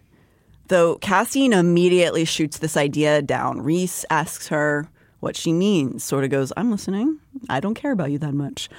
Though 0.68 1.00
Cassian 1.00 1.54
immediately 1.54 2.24
shoots 2.24 2.60
this 2.60 2.78
idea 2.78 3.24
down, 3.24 3.62
Rhys 3.62 4.06
asks 4.12 4.50
her 4.50 4.88
what 5.22 5.36
she 5.36 5.54
means, 5.54 6.04
sort 6.04 6.24
of 6.24 6.30
goes, 6.30 6.54
I'm 6.56 6.70
listening. 6.70 7.18
I 7.50 7.60
don't 7.60 7.74
care 7.74 7.92
about 7.92 8.12
you 8.12 8.20
that 8.20 8.36
much. 8.36 8.70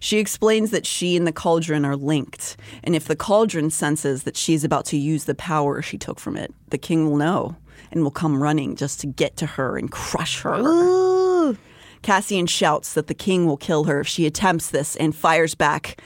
She 0.00 0.18
explains 0.18 0.70
that 0.70 0.86
she 0.86 1.16
and 1.16 1.26
the 1.26 1.32
cauldron 1.32 1.84
are 1.84 1.94
linked, 1.96 2.56
and 2.82 2.96
if 2.96 3.04
the 3.06 3.14
cauldron 3.16 3.70
senses 3.70 4.22
that 4.24 4.36
she's 4.36 4.64
about 4.64 4.86
to 4.86 4.96
use 4.96 5.24
the 5.24 5.34
power 5.34 5.82
she 5.82 5.98
took 5.98 6.18
from 6.18 6.36
it, 6.36 6.52
the 6.70 6.78
king 6.78 7.08
will 7.08 7.16
know 7.16 7.56
and 7.92 8.02
will 8.02 8.10
come 8.10 8.42
running 8.42 8.76
just 8.76 9.00
to 9.00 9.06
get 9.06 9.36
to 9.36 9.46
her 9.46 9.76
and 9.76 9.90
crush 9.92 10.40
her. 10.40 11.54
Cassian 12.02 12.46
shouts 12.46 12.94
that 12.94 13.08
the 13.08 13.14
king 13.14 13.44
will 13.44 13.58
kill 13.58 13.84
her 13.84 14.00
if 14.00 14.08
she 14.08 14.24
attempts 14.26 14.70
this 14.70 14.96
and 14.96 15.14
fires 15.14 15.54
back, 15.54 16.00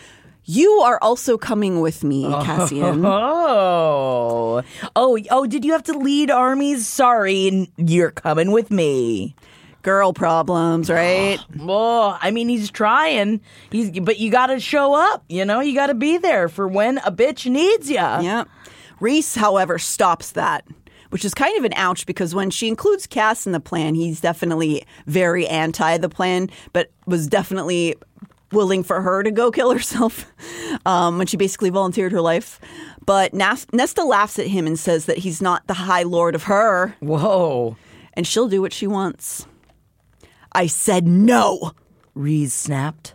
You 0.44 0.70
are 0.80 0.98
also 1.00 1.38
coming 1.38 1.80
with 1.80 2.02
me, 2.02 2.26
oh. 2.28 2.42
Cassian. 2.44 3.04
Oh. 3.06 4.62
Oh, 4.96 5.18
oh, 5.30 5.46
did 5.46 5.64
you 5.64 5.72
have 5.72 5.84
to 5.84 5.96
lead 5.96 6.30
armies? 6.30 6.86
Sorry, 6.86 7.70
you're 7.76 8.10
coming 8.10 8.50
with 8.50 8.70
me. 8.70 9.36
Girl 9.85 10.12
problems, 10.14 10.88
right? 10.91 11.38
Oh, 11.61 12.19
I 12.21 12.31
mean, 12.31 12.49
he's 12.49 12.71
trying. 12.71 13.41
He's, 13.71 13.91
but 14.00 14.19
you 14.19 14.31
got 14.31 14.47
to 14.47 14.59
show 14.59 14.95
up. 14.95 15.23
You 15.29 15.45
know, 15.45 15.61
you 15.61 15.75
got 15.75 15.88
to 15.88 15.95
be 15.95 16.17
there 16.19 16.49
for 16.49 16.67
when 16.67 16.99
a 16.99 17.12
bitch 17.12 17.49
needs 17.50 17.88
you. 17.91 17.97
Yeah. 17.97 18.45
Rhys, 18.99 19.35
however, 19.35 19.79
stops 19.79 20.33
that, 20.33 20.67
which 21.11 21.23
is 21.23 21.35
kind 21.35 21.57
of 21.59 21.64
an 21.64 21.75
ouch 21.76 22.07
because 22.07 22.35
when 22.35 22.49
she 22.49 22.67
includes 22.67 23.07
Cass 23.07 23.45
in 23.47 23.53
the 23.53 23.61
plan, 23.61 23.95
he's 23.95 24.21
definitely 24.23 24.85
very 25.07 25.47
anti 25.47 25.99
the 25.99 26.09
plan, 26.09 26.49
but 26.73 26.91
was 27.07 27.26
definitely 27.29 27.95
willing 28.53 28.83
for 28.83 29.03
her 29.03 29.23
to 29.23 29.31
go 29.31 29.50
kill 29.50 29.71
herself 29.73 30.33
um, 30.87 31.19
when 31.19 31.26
she 31.26 31.37
basically 31.37 31.69
volunteered 31.69 32.12
her 32.12 32.23
life. 32.23 32.59
But 33.05 33.35
Nas- 33.35 33.67
Nesta 33.73 34.03
laughs 34.03 34.38
at 34.38 34.47
him 34.47 34.67
and 34.67 34.79
says 34.79 35.05
that 35.05 35.19
he's 35.19 35.43
not 35.43 35.67
the 35.67 35.75
High 35.75 36.05
Lord 36.05 36.35
of 36.35 36.45
her, 36.45 36.97
Whoa. 37.00 37.76
and 38.14 38.26
she'll 38.26 38.49
do 38.49 38.62
what 38.62 38.73
she 38.73 38.87
wants. 38.87 39.47
I 40.54 40.66
said 40.66 41.06
no. 41.06 41.73
Rhys 42.14 42.54
snapped. 42.54 43.14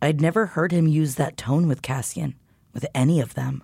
I'd 0.00 0.20
never 0.20 0.46
heard 0.46 0.72
him 0.72 0.88
use 0.88 1.14
that 1.14 1.36
tone 1.36 1.68
with 1.68 1.80
Cassian, 1.80 2.34
with 2.74 2.84
any 2.94 3.20
of 3.20 3.34
them. 3.34 3.62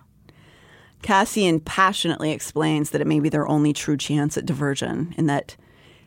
Cassian 1.01 1.59
passionately 1.59 2.31
explains 2.31 2.91
that 2.91 3.01
it 3.01 3.07
may 3.07 3.19
be 3.19 3.29
their 3.29 3.47
only 3.47 3.73
true 3.73 3.97
chance 3.97 4.37
at 4.37 4.45
diversion 4.45 5.13
and 5.17 5.29
that 5.29 5.57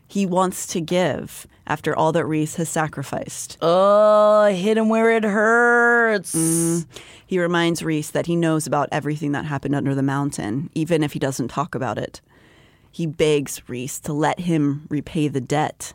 he 0.08 0.26
wants 0.26 0.66
to 0.68 0.80
give 0.80 1.46
after 1.66 1.96
all 1.96 2.12
that 2.12 2.26
Rhys 2.26 2.56
has 2.56 2.68
sacrificed. 2.68 3.56
Oh, 3.62 4.46
hit 4.46 4.76
him 4.76 4.88
where 4.88 5.10
it 5.10 5.24
hurts. 5.24 6.34
Mm-hmm. 6.34 6.90
He 7.26 7.38
reminds 7.38 7.82
Rhys 7.82 8.10
that 8.10 8.26
he 8.26 8.36
knows 8.36 8.66
about 8.66 8.88
everything 8.92 9.32
that 9.32 9.46
happened 9.46 9.74
under 9.74 9.94
the 9.94 10.02
mountain, 10.02 10.70
even 10.74 11.02
if 11.02 11.12
he 11.12 11.18
doesn't 11.18 11.48
talk 11.48 11.74
about 11.74 11.98
it. 11.98 12.20
He 12.90 13.06
begs 13.06 13.62
Rhys 13.68 14.00
to 14.00 14.12
let 14.12 14.40
him 14.40 14.86
repay 14.90 15.28
the 15.28 15.40
debt. 15.40 15.94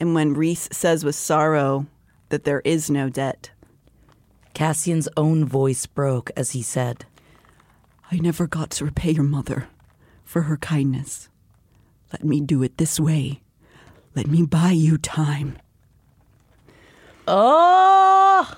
And 0.00 0.14
when 0.14 0.32
Rhys 0.32 0.66
says 0.72 1.04
with 1.04 1.14
sorrow 1.14 1.86
that 2.30 2.44
there 2.44 2.62
is 2.64 2.90
no 2.90 3.10
debt, 3.10 3.50
Cassian's 4.54 5.08
own 5.16 5.44
voice 5.44 5.84
broke 5.84 6.30
as 6.36 6.52
he 6.52 6.62
said, 6.62 7.04
I 8.10 8.16
never 8.16 8.46
got 8.46 8.70
to 8.70 8.86
repay 8.86 9.12
your 9.12 9.24
mother 9.24 9.68
for 10.24 10.42
her 10.42 10.56
kindness. 10.56 11.28
Let 12.12 12.24
me 12.24 12.40
do 12.40 12.62
it 12.62 12.78
this 12.78 12.98
way. 12.98 13.42
Let 14.14 14.26
me 14.26 14.42
buy 14.44 14.70
you 14.70 14.96
time. 14.96 15.58
Oh, 17.28 18.50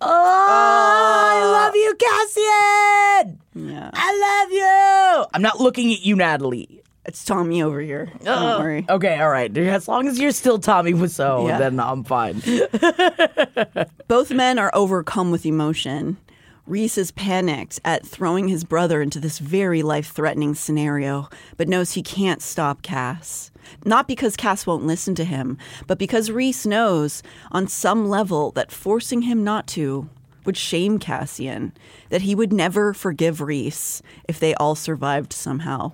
oh, 0.00 0.06
I 0.06 1.40
ah. 1.42 1.50
love 1.52 1.74
you, 1.74 1.94
Cassian. 1.98 3.40
Yeah. 3.54 3.90
I 3.92 4.44
love 4.44 4.52
you. 4.52 5.26
I'm 5.34 5.42
not 5.42 5.60
looking 5.60 5.92
at 5.92 6.00
you, 6.00 6.16
Natalie. 6.16 6.83
It's 7.06 7.24
Tommy 7.24 7.62
over 7.62 7.80
here. 7.80 8.10
Don't 8.22 8.60
worry. 8.60 8.86
Okay, 8.88 9.20
all 9.20 9.28
right. 9.28 9.54
As 9.56 9.86
long 9.88 10.08
as 10.08 10.18
you're 10.18 10.30
still 10.32 10.58
Tommy 10.58 10.92
Wiseau, 10.94 11.46
Yeah. 11.48 11.58
then 11.58 11.78
I'm 11.78 12.02
fine. 12.04 12.40
Both 14.08 14.30
men 14.30 14.58
are 14.58 14.70
overcome 14.74 15.30
with 15.30 15.44
emotion. 15.46 16.16
Rhys 16.66 16.96
is 16.96 17.10
panicked 17.10 17.78
at 17.84 18.06
throwing 18.06 18.48
his 18.48 18.64
brother 18.64 19.02
into 19.02 19.20
this 19.20 19.38
very 19.38 19.82
life 19.82 20.10
threatening 20.12 20.54
scenario, 20.54 21.28
but 21.58 21.68
knows 21.68 21.92
he 21.92 22.02
can't 22.02 22.40
stop 22.40 22.80
Cass. 22.80 23.50
Not 23.84 24.08
because 24.08 24.34
Cass 24.36 24.66
won't 24.66 24.86
listen 24.86 25.14
to 25.16 25.24
him, 25.24 25.58
but 25.86 25.98
because 25.98 26.30
Rhys 26.30 26.66
knows 26.66 27.22
on 27.52 27.68
some 27.68 28.08
level 28.08 28.50
that 28.52 28.72
forcing 28.72 29.22
him 29.22 29.44
not 29.44 29.66
to 29.68 30.08
would 30.46 30.56
shame 30.58 30.98
Cassian, 30.98 31.72
that 32.10 32.20
he 32.22 32.34
would 32.34 32.52
never 32.52 32.92
forgive 32.92 33.40
Rhys 33.40 34.02
if 34.28 34.38
they 34.38 34.54
all 34.54 34.74
survived 34.74 35.32
somehow. 35.32 35.90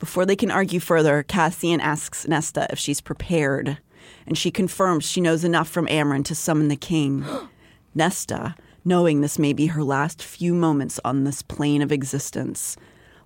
Before 0.00 0.24
they 0.24 0.34
can 0.34 0.50
argue 0.50 0.80
further, 0.80 1.22
Cassian 1.22 1.78
asks 1.78 2.26
Nesta 2.26 2.66
if 2.70 2.78
she's 2.78 3.02
prepared, 3.02 3.78
and 4.26 4.36
she 4.36 4.50
confirms 4.50 5.04
she 5.04 5.20
knows 5.20 5.44
enough 5.44 5.68
from 5.68 5.86
Amren 5.86 6.24
to 6.24 6.34
summon 6.34 6.68
the 6.68 6.74
king. 6.74 7.24
Nesta, 7.94 8.54
knowing 8.82 9.20
this 9.20 9.38
may 9.38 9.52
be 9.52 9.66
her 9.66 9.84
last 9.84 10.22
few 10.22 10.54
moments 10.54 10.98
on 11.04 11.24
this 11.24 11.42
plane 11.42 11.82
of 11.82 11.92
existence, 11.92 12.78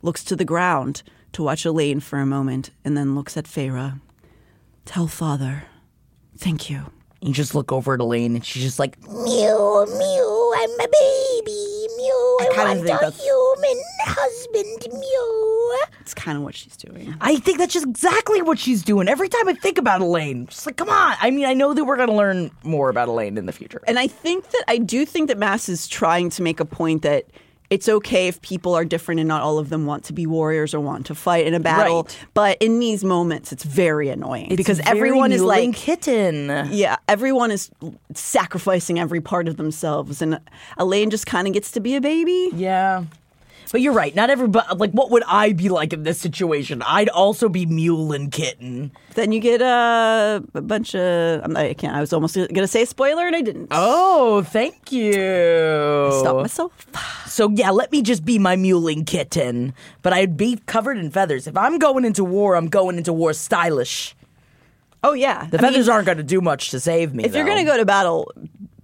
looks 0.02 0.24
to 0.24 0.34
the 0.34 0.44
ground 0.44 1.04
to 1.32 1.44
watch 1.44 1.64
Elain 1.64 2.00
for 2.00 2.18
a 2.18 2.26
moment 2.26 2.70
and 2.84 2.96
then 2.96 3.14
looks 3.14 3.36
at 3.36 3.44
Feyre. 3.44 4.00
Tell 4.84 5.06
father, 5.06 5.64
thank 6.36 6.68
you. 6.68 6.90
You 7.20 7.32
just 7.32 7.54
look 7.54 7.70
over 7.70 7.94
at 7.94 8.00
Elain, 8.00 8.34
and 8.34 8.44
she's 8.44 8.64
just 8.64 8.78
like, 8.80 9.00
Mew, 9.02 9.86
mew, 9.86 10.54
I'm 10.58 10.70
a 10.80 10.88
baby. 10.88 11.73
Mew, 12.04 12.38
I, 12.40 12.44
kinda 12.52 12.64
want 12.64 12.82
think 12.86 13.00
a 13.00 13.04
that's- 13.04 13.22
human 13.22 13.82
husband. 14.02 15.00
Mew. 15.00 15.78
It's 16.00 16.14
kind 16.14 16.36
of 16.36 16.44
what 16.44 16.54
she's 16.54 16.76
doing. 16.76 17.14
I 17.20 17.36
think 17.36 17.58
that's 17.58 17.72
just 17.72 17.86
exactly 17.86 18.42
what 18.42 18.58
she's 18.58 18.82
doing. 18.82 19.08
Every 19.08 19.28
time 19.28 19.48
I 19.48 19.54
think 19.54 19.78
about 19.78 20.00
Elain, 20.02 20.46
just 20.46 20.66
like, 20.66 20.76
come 20.76 20.88
on. 20.90 21.16
I 21.20 21.30
mean, 21.30 21.46
I 21.46 21.54
know 21.54 21.72
that 21.74 21.84
we're 21.84 21.96
going 21.96 22.08
to 22.10 22.14
learn 22.14 22.50
more 22.62 22.90
about 22.90 23.08
Elain 23.08 23.38
in 23.38 23.46
the 23.46 23.52
future. 23.52 23.80
And 23.86 23.98
I 23.98 24.06
think 24.06 24.50
that 24.50 24.64
I 24.68 24.78
do 24.78 25.06
think 25.06 25.28
that 25.28 25.38
Maas 25.38 25.68
is 25.68 25.88
trying 25.88 26.30
to 26.30 26.42
make 26.42 26.60
a 26.60 26.64
point 26.64 27.02
that 27.02 27.26
it's 27.70 27.88
okay 27.88 28.28
if 28.28 28.40
people 28.42 28.74
are 28.74 28.84
different 28.84 29.20
and 29.20 29.28
not 29.28 29.42
all 29.42 29.58
of 29.58 29.68
them 29.68 29.86
want 29.86 30.04
to 30.04 30.12
be 30.12 30.26
warriors 30.26 30.74
or 30.74 30.80
want 30.80 31.06
to 31.06 31.14
fight 31.14 31.46
in 31.46 31.54
a 31.54 31.60
battle. 31.60 32.02
Right. 32.02 32.18
But 32.34 32.58
in 32.60 32.78
these 32.78 33.04
moments, 33.04 33.52
it's 33.52 33.64
very 33.64 34.08
annoying 34.08 34.54
because 34.54 34.78
very 34.78 34.98
everyone 34.98 35.32
is 35.32 35.42
like, 35.42 35.74
kitten. 35.74 36.68
yeah, 36.70 36.96
everyone 37.08 37.50
is 37.50 37.70
sacrificing 38.12 38.98
every 38.98 39.20
part 39.20 39.48
of 39.48 39.56
themselves, 39.56 40.22
and 40.22 40.38
Elain 40.78 41.10
just 41.10 41.26
kind 41.26 41.46
of 41.46 41.54
gets 41.54 41.72
to 41.72 41.80
be 41.80 41.96
a 41.96 42.00
baby. 42.00 42.50
Yeah. 42.54 43.04
But 43.72 43.80
you're 43.80 43.92
right. 43.92 44.14
Not 44.14 44.30
everybody. 44.30 44.66
Like, 44.76 44.92
what 44.92 45.10
would 45.10 45.22
I 45.26 45.52
be 45.52 45.68
like 45.68 45.92
in 45.92 46.02
this 46.04 46.20
situation? 46.20 46.82
I'd 46.82 47.08
also 47.08 47.48
be 47.48 47.66
mule 47.66 48.12
and 48.12 48.30
kitten. 48.30 48.92
Then 49.14 49.32
you 49.32 49.40
get 49.40 49.62
uh, 49.62 50.40
a 50.54 50.60
bunch 50.60 50.94
of 50.94 51.42
I'm, 51.44 51.56
I 51.56 51.74
can't. 51.74 51.96
I 51.96 52.00
was 52.00 52.12
almost 52.12 52.36
gonna 52.36 52.68
say 52.68 52.82
a 52.82 52.86
spoiler, 52.86 53.26
and 53.26 53.34
I 53.34 53.40
didn't. 53.40 53.68
Oh, 53.70 54.42
thank 54.42 54.92
you. 54.92 55.12
Stop 56.20 56.36
myself. 56.42 56.86
So 57.26 57.50
yeah, 57.50 57.70
let 57.70 57.90
me 57.90 58.02
just 58.02 58.24
be 58.24 58.38
my 58.38 58.56
mewling 58.56 59.06
kitten. 59.06 59.74
But 60.02 60.12
I'd 60.12 60.36
be 60.36 60.60
covered 60.66 60.98
in 60.98 61.10
feathers. 61.10 61.46
If 61.46 61.56
I'm 61.56 61.78
going 61.78 62.04
into 62.04 62.24
war, 62.24 62.54
I'm 62.56 62.68
going 62.68 62.96
into 62.98 63.12
war 63.12 63.32
stylish. 63.32 64.14
Oh 65.02 65.12
yeah, 65.12 65.46
The 65.50 65.58
I 65.58 65.60
mean, 65.60 65.70
feathers 65.72 65.88
aren't 65.88 66.06
going 66.06 66.16
to 66.18 66.24
do 66.24 66.40
much 66.40 66.70
to 66.70 66.80
save 66.80 67.12
me. 67.12 67.24
If 67.24 67.34
you're 67.34 67.44
gonna 67.44 67.64
go 67.64 67.76
to 67.76 67.84
battle, 67.84 68.32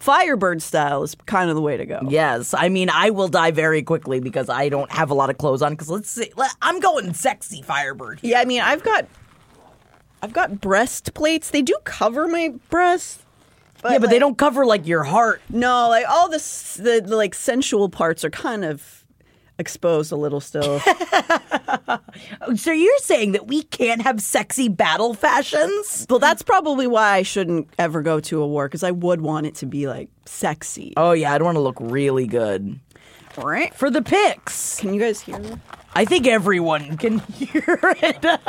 Firebird 0.00 0.62
style 0.62 1.02
is 1.02 1.14
kind 1.26 1.50
of 1.50 1.56
the 1.56 1.62
way 1.62 1.76
to 1.76 1.84
go. 1.86 2.00
Yes, 2.08 2.54
I 2.54 2.68
mean 2.70 2.88
I 2.90 3.10
will 3.10 3.28
die 3.28 3.50
very 3.50 3.82
quickly 3.82 4.18
because 4.18 4.48
I 4.48 4.68
don't 4.70 4.90
have 4.90 5.10
a 5.10 5.14
lot 5.14 5.30
of 5.30 5.38
clothes 5.38 5.62
on. 5.62 5.72
Because 5.74 5.90
let's 5.90 6.10
see, 6.10 6.32
let, 6.36 6.50
I'm 6.62 6.80
going 6.80 7.12
sexy 7.14 7.62
Firebird. 7.62 8.20
here. 8.20 8.32
Yeah, 8.32 8.40
I 8.40 8.46
mean, 8.46 8.62
I've 8.62 8.82
got 8.82 9.06
I've 10.22 10.32
got 10.32 10.60
breastplates. 10.60 11.50
They 11.50 11.62
do 11.62 11.76
cover 11.84 12.26
my 12.28 12.54
breasts. 12.70 13.22
yeah, 13.84 13.98
but 13.98 14.10
they 14.10 14.18
don't 14.18 14.36
cover 14.38 14.66
like 14.66 14.86
your 14.86 15.04
heart. 15.04 15.42
No, 15.48 15.88
like 15.88 16.06
all 16.08 16.28
this, 16.28 16.74
the, 16.74 17.02
the 17.04 17.16
like 17.16 17.34
sensual 17.34 17.88
parts 17.88 18.24
are 18.24 18.30
kind 18.30 18.64
of 18.64 18.99
exposed 19.60 20.10
a 20.10 20.16
little 20.16 20.40
still. 20.40 20.80
So 22.56 22.72
you're 22.72 22.98
saying 22.98 23.32
that 23.32 23.46
we 23.46 23.62
can't 23.62 24.02
have 24.02 24.20
sexy 24.20 24.68
battle 24.68 25.14
fashions? 25.14 26.06
well, 26.10 26.18
that's 26.18 26.42
probably 26.42 26.86
why 26.86 27.12
I 27.16 27.22
shouldn't 27.22 27.68
ever 27.78 28.02
go 28.02 28.20
to 28.20 28.42
a 28.42 28.46
war 28.46 28.66
because 28.68 28.82
I 28.82 28.90
would 28.90 29.20
want 29.20 29.46
it 29.46 29.54
to 29.56 29.66
be 29.66 29.86
like 29.86 30.08
sexy. 30.26 30.92
Oh 30.96 31.12
yeah, 31.12 31.32
I'd 31.32 31.42
want 31.42 31.56
to 31.56 31.60
look 31.60 31.76
really 31.80 32.26
good 32.26 32.78
Right? 33.36 33.74
for 33.74 33.90
the 33.90 34.02
pics. 34.02 34.80
Can 34.80 34.92
you 34.94 35.00
guys 35.00 35.20
hear 35.20 35.38
me? 35.38 35.52
I 35.94 36.04
think 36.04 36.26
everyone 36.26 36.96
can 36.96 37.18
hear 37.34 37.62
it. 37.82 38.40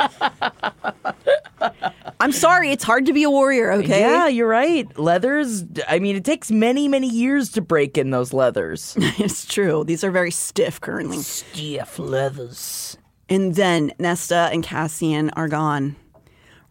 I'm 2.20 2.32
sorry, 2.32 2.70
it's 2.70 2.84
hard 2.84 3.06
to 3.06 3.12
be 3.12 3.24
a 3.24 3.30
warrior. 3.30 3.72
Okay. 3.72 4.00
Yeah, 4.00 4.28
you're 4.28 4.48
right. 4.48 4.86
Leathers. 4.96 5.64
I 5.88 5.98
mean, 5.98 6.14
it 6.14 6.24
takes 6.24 6.50
many, 6.50 6.86
many 6.86 7.08
years 7.08 7.50
to 7.52 7.60
break 7.60 7.98
in 7.98 8.10
those 8.10 8.32
leathers. 8.32 8.94
it's 9.18 9.44
true. 9.44 9.82
These 9.84 10.04
are 10.04 10.10
very 10.10 10.30
stiff 10.30 10.80
currently. 10.80 11.18
Stiff 11.18 11.98
leathers. 11.98 12.96
And 13.28 13.54
then 13.56 13.92
Nesta 13.98 14.50
and 14.52 14.62
Cassian 14.62 15.30
are 15.30 15.48
gone. 15.48 15.96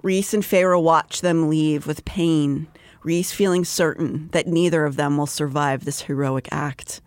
Rhys 0.04 0.34
and 0.34 0.44
Feyre 0.44 0.82
watch 0.82 1.22
them 1.22 1.50
leave 1.50 1.86
with 1.86 2.06
pain, 2.06 2.68
Rhys 3.04 3.32
feeling 3.32 3.66
certain 3.66 4.30
that 4.32 4.48
neither 4.48 4.86
of 4.86 4.96
them 4.96 5.18
will 5.18 5.28
survive 5.28 5.86
this 5.86 6.02
heroic 6.02 6.48
act. 6.52 7.02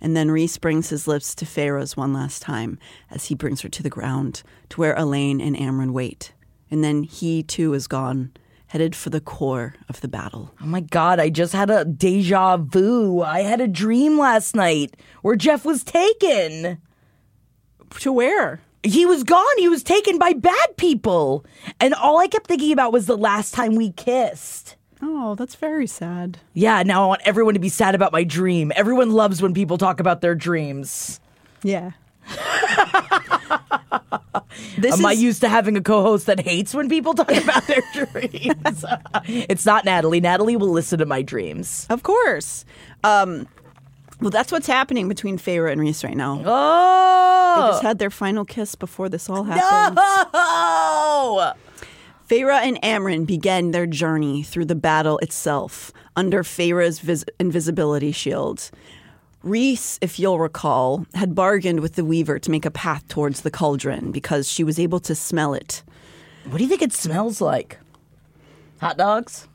And 0.00 0.16
then 0.16 0.30
Rhys 0.30 0.56
brings 0.58 0.88
his 0.88 1.06
lips 1.06 1.34
to 1.36 1.46
Feyre's 1.46 1.96
one 1.96 2.12
last 2.12 2.42
time 2.42 2.78
as 3.10 3.26
he 3.26 3.34
brings 3.34 3.60
her 3.60 3.68
to 3.68 3.82
the 3.82 3.90
ground 3.90 4.42
to 4.70 4.80
where 4.80 4.94
Elain 4.94 5.40
and 5.40 5.56
Amren 5.56 5.92
wait. 5.92 6.32
And 6.70 6.82
then 6.82 7.02
he 7.02 7.42
too 7.42 7.74
is 7.74 7.86
gone, 7.86 8.32
headed 8.68 8.94
for 8.94 9.10
the 9.10 9.20
core 9.20 9.74
of 9.88 10.00
the 10.00 10.08
battle. 10.08 10.54
Oh 10.62 10.66
my 10.66 10.80
god, 10.80 11.18
I 11.20 11.28
just 11.28 11.52
had 11.52 11.70
a 11.70 11.84
deja 11.84 12.56
vu. 12.56 13.20
I 13.20 13.40
had 13.40 13.60
a 13.60 13.68
dream 13.68 14.18
last 14.18 14.54
night 14.54 14.96
where 15.22 15.36
Jeff 15.36 15.64
was 15.64 15.84
taken. 15.84 16.80
To 17.98 18.12
where? 18.12 18.60
He 18.82 19.04
was 19.04 19.24
gone. 19.24 19.58
He 19.58 19.68
was 19.68 19.82
taken 19.82 20.18
by 20.18 20.32
bad 20.32 20.76
people. 20.76 21.44
And 21.80 21.92
all 21.92 22.18
I 22.18 22.28
kept 22.28 22.46
thinking 22.46 22.72
about 22.72 22.92
was 22.92 23.06
the 23.06 23.16
last 23.16 23.52
time 23.52 23.74
we 23.74 23.90
kissed. 23.92 24.76
Oh, 25.02 25.34
that's 25.34 25.54
very 25.54 25.86
sad. 25.86 26.38
Yeah, 26.54 26.82
now 26.82 27.04
I 27.04 27.06
want 27.06 27.22
everyone 27.24 27.54
to 27.54 27.60
be 27.60 27.68
sad 27.68 27.94
about 27.94 28.12
my 28.12 28.24
dream. 28.24 28.72
Everyone 28.76 29.10
loves 29.12 29.40
when 29.40 29.54
people 29.54 29.78
talk 29.78 30.00
about 30.00 30.20
their 30.20 30.34
dreams. 30.34 31.20
Yeah. 31.62 31.92
this 34.78 34.98
Am 34.98 35.06
I 35.06 35.12
used 35.12 35.40
to 35.40 35.48
having 35.48 35.76
a 35.76 35.80
co-host 35.80 36.26
that 36.26 36.40
hates 36.40 36.74
when 36.74 36.88
people 36.88 37.14
talk 37.14 37.30
about 37.44 37.66
their 37.66 37.82
dreams? 37.92 38.84
it's 39.24 39.64
not 39.66 39.84
Natalie. 39.84 40.20
Natalie 40.20 40.56
will 40.56 40.70
listen 40.70 40.98
to 40.98 41.06
my 41.06 41.22
dreams. 41.22 41.86
Of 41.90 42.02
course. 42.02 42.64
Um, 43.02 43.48
well, 44.20 44.30
that's 44.30 44.52
what's 44.52 44.66
happening 44.66 45.08
between 45.08 45.38
Feyre 45.38 45.72
and 45.72 45.80
Rhys 45.80 46.04
right 46.04 46.16
now. 46.16 46.42
Oh, 46.44 47.62
they 47.62 47.68
just 47.70 47.82
had 47.82 47.98
their 47.98 48.10
final 48.10 48.44
kiss 48.44 48.74
before 48.74 49.08
this 49.08 49.30
all 49.30 49.44
happened. 49.44 49.96
no! 49.96 51.54
Feyre 52.30 52.52
and 52.52 52.80
Amren 52.80 53.26
began 53.26 53.72
their 53.72 53.88
journey 53.88 54.44
through 54.44 54.66
the 54.66 54.76
battle 54.76 55.18
itself 55.18 55.92
under 56.14 56.44
Feyre's 56.44 57.00
vis- 57.00 57.24
invisibility 57.40 58.12
shield. 58.12 58.70
Rhys, 59.42 59.98
if 60.00 60.20
you'll 60.20 60.38
recall, 60.38 61.06
had 61.14 61.34
bargained 61.34 61.80
with 61.80 61.96
the 61.96 62.04
Weaver 62.04 62.38
to 62.38 62.50
make 62.52 62.64
a 62.64 62.70
path 62.70 63.08
towards 63.08 63.40
the 63.40 63.50
cauldron 63.50 64.12
because 64.12 64.48
she 64.48 64.62
was 64.62 64.78
able 64.78 65.00
to 65.00 65.14
smell 65.16 65.54
it. 65.54 65.82
What 66.44 66.58
do 66.58 66.62
you 66.62 66.70
think 66.70 66.82
it 66.82 66.92
smells 66.92 67.40
like? 67.40 67.78
Hot 68.80 68.96
dogs? 68.96 69.48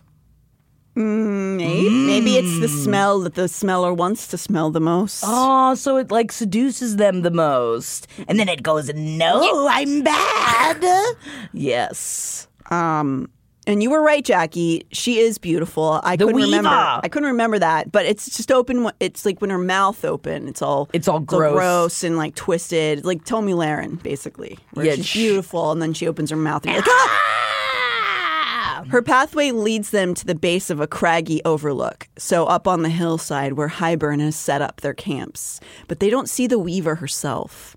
Mm, 0.98 1.56
maybe, 1.56 1.90
maybe 1.90 2.36
it's 2.36 2.60
the 2.60 2.68
mm. 2.68 2.84
smell 2.84 3.22
that 3.22 3.36
the 3.36 3.48
smeller 3.48 3.94
wants 3.94 4.28
to 4.28 4.38
smell 4.38 4.70
the 4.70 4.82
most. 4.82 5.24
Oh, 5.26 5.76
so 5.76 5.96
it 5.96 6.12
like 6.12 6.34
seduces 6.34 6.98
them 6.98 7.22
the 7.22 7.32
most. 7.32 8.08
And 8.28 8.38
then 8.38 8.50
it 8.50 8.64
goes, 8.64 8.94
no, 8.94 9.70
I'm 9.70 10.04
bad. 10.04 11.16
yes. 11.54 12.50
Um, 12.72 13.30
and 13.68 13.82
you 13.82 13.90
were 13.90 14.02
right, 14.02 14.24
Jackie. 14.24 14.86
She 14.92 15.20
is 15.20 15.38
beautiful. 15.38 16.00
I 16.04 16.18
couldn't 16.18 16.36
remember. 16.36 16.70
I 16.70 17.08
couldn't 17.10 17.30
remember 17.30 17.58
that, 17.60 17.92
but 17.92 18.06
it's 18.06 18.36
just 18.38 18.52
open. 18.52 18.92
It's 19.00 19.26
like 19.26 19.42
when 19.42 19.50
her 19.50 19.58
mouth 19.58 20.06
open. 20.06 20.48
It's 20.48 20.62
all. 20.62 20.88
It's 20.94 21.08
all 21.08 21.20
gross. 21.20 21.54
gross 21.54 22.04
and 22.04 22.16
like 22.18 22.36
twisted, 22.36 23.06
like 23.06 23.26
Tommy 23.26 23.54
Laren, 23.54 23.96
basically. 23.96 24.60
Where 24.74 24.86
Yeah, 24.86 24.96
she's 24.96 25.08
sh- 25.08 25.14
beautiful, 25.16 25.72
and 25.72 25.82
then 25.82 25.94
she 25.94 26.08
opens 26.08 26.30
her 26.30 26.36
mouth 26.38 26.66
and 26.66 26.76
like, 26.76 26.86
ah! 26.88 28.86
Her 28.90 29.02
pathway 29.02 29.52
leads 29.52 29.90
them 29.90 30.14
to 30.14 30.26
the 30.26 30.36
base 30.36 30.70
of 30.70 30.80
a 30.80 30.86
craggy 30.86 31.42
overlook, 31.44 32.08
so 32.18 32.46
up 32.46 32.68
on 32.68 32.84
the 32.84 32.90
hillside 32.90 33.54
where 33.54 33.70
Hybern 33.70 34.20
has 34.20 34.36
set 34.36 34.62
up 34.62 34.82
their 34.82 34.94
camps. 34.94 35.60
But 35.88 36.00
they 36.00 36.10
don't 36.12 36.30
see 36.30 36.46
the 36.46 36.60
Weaver 36.60 36.96
herself. 36.96 37.76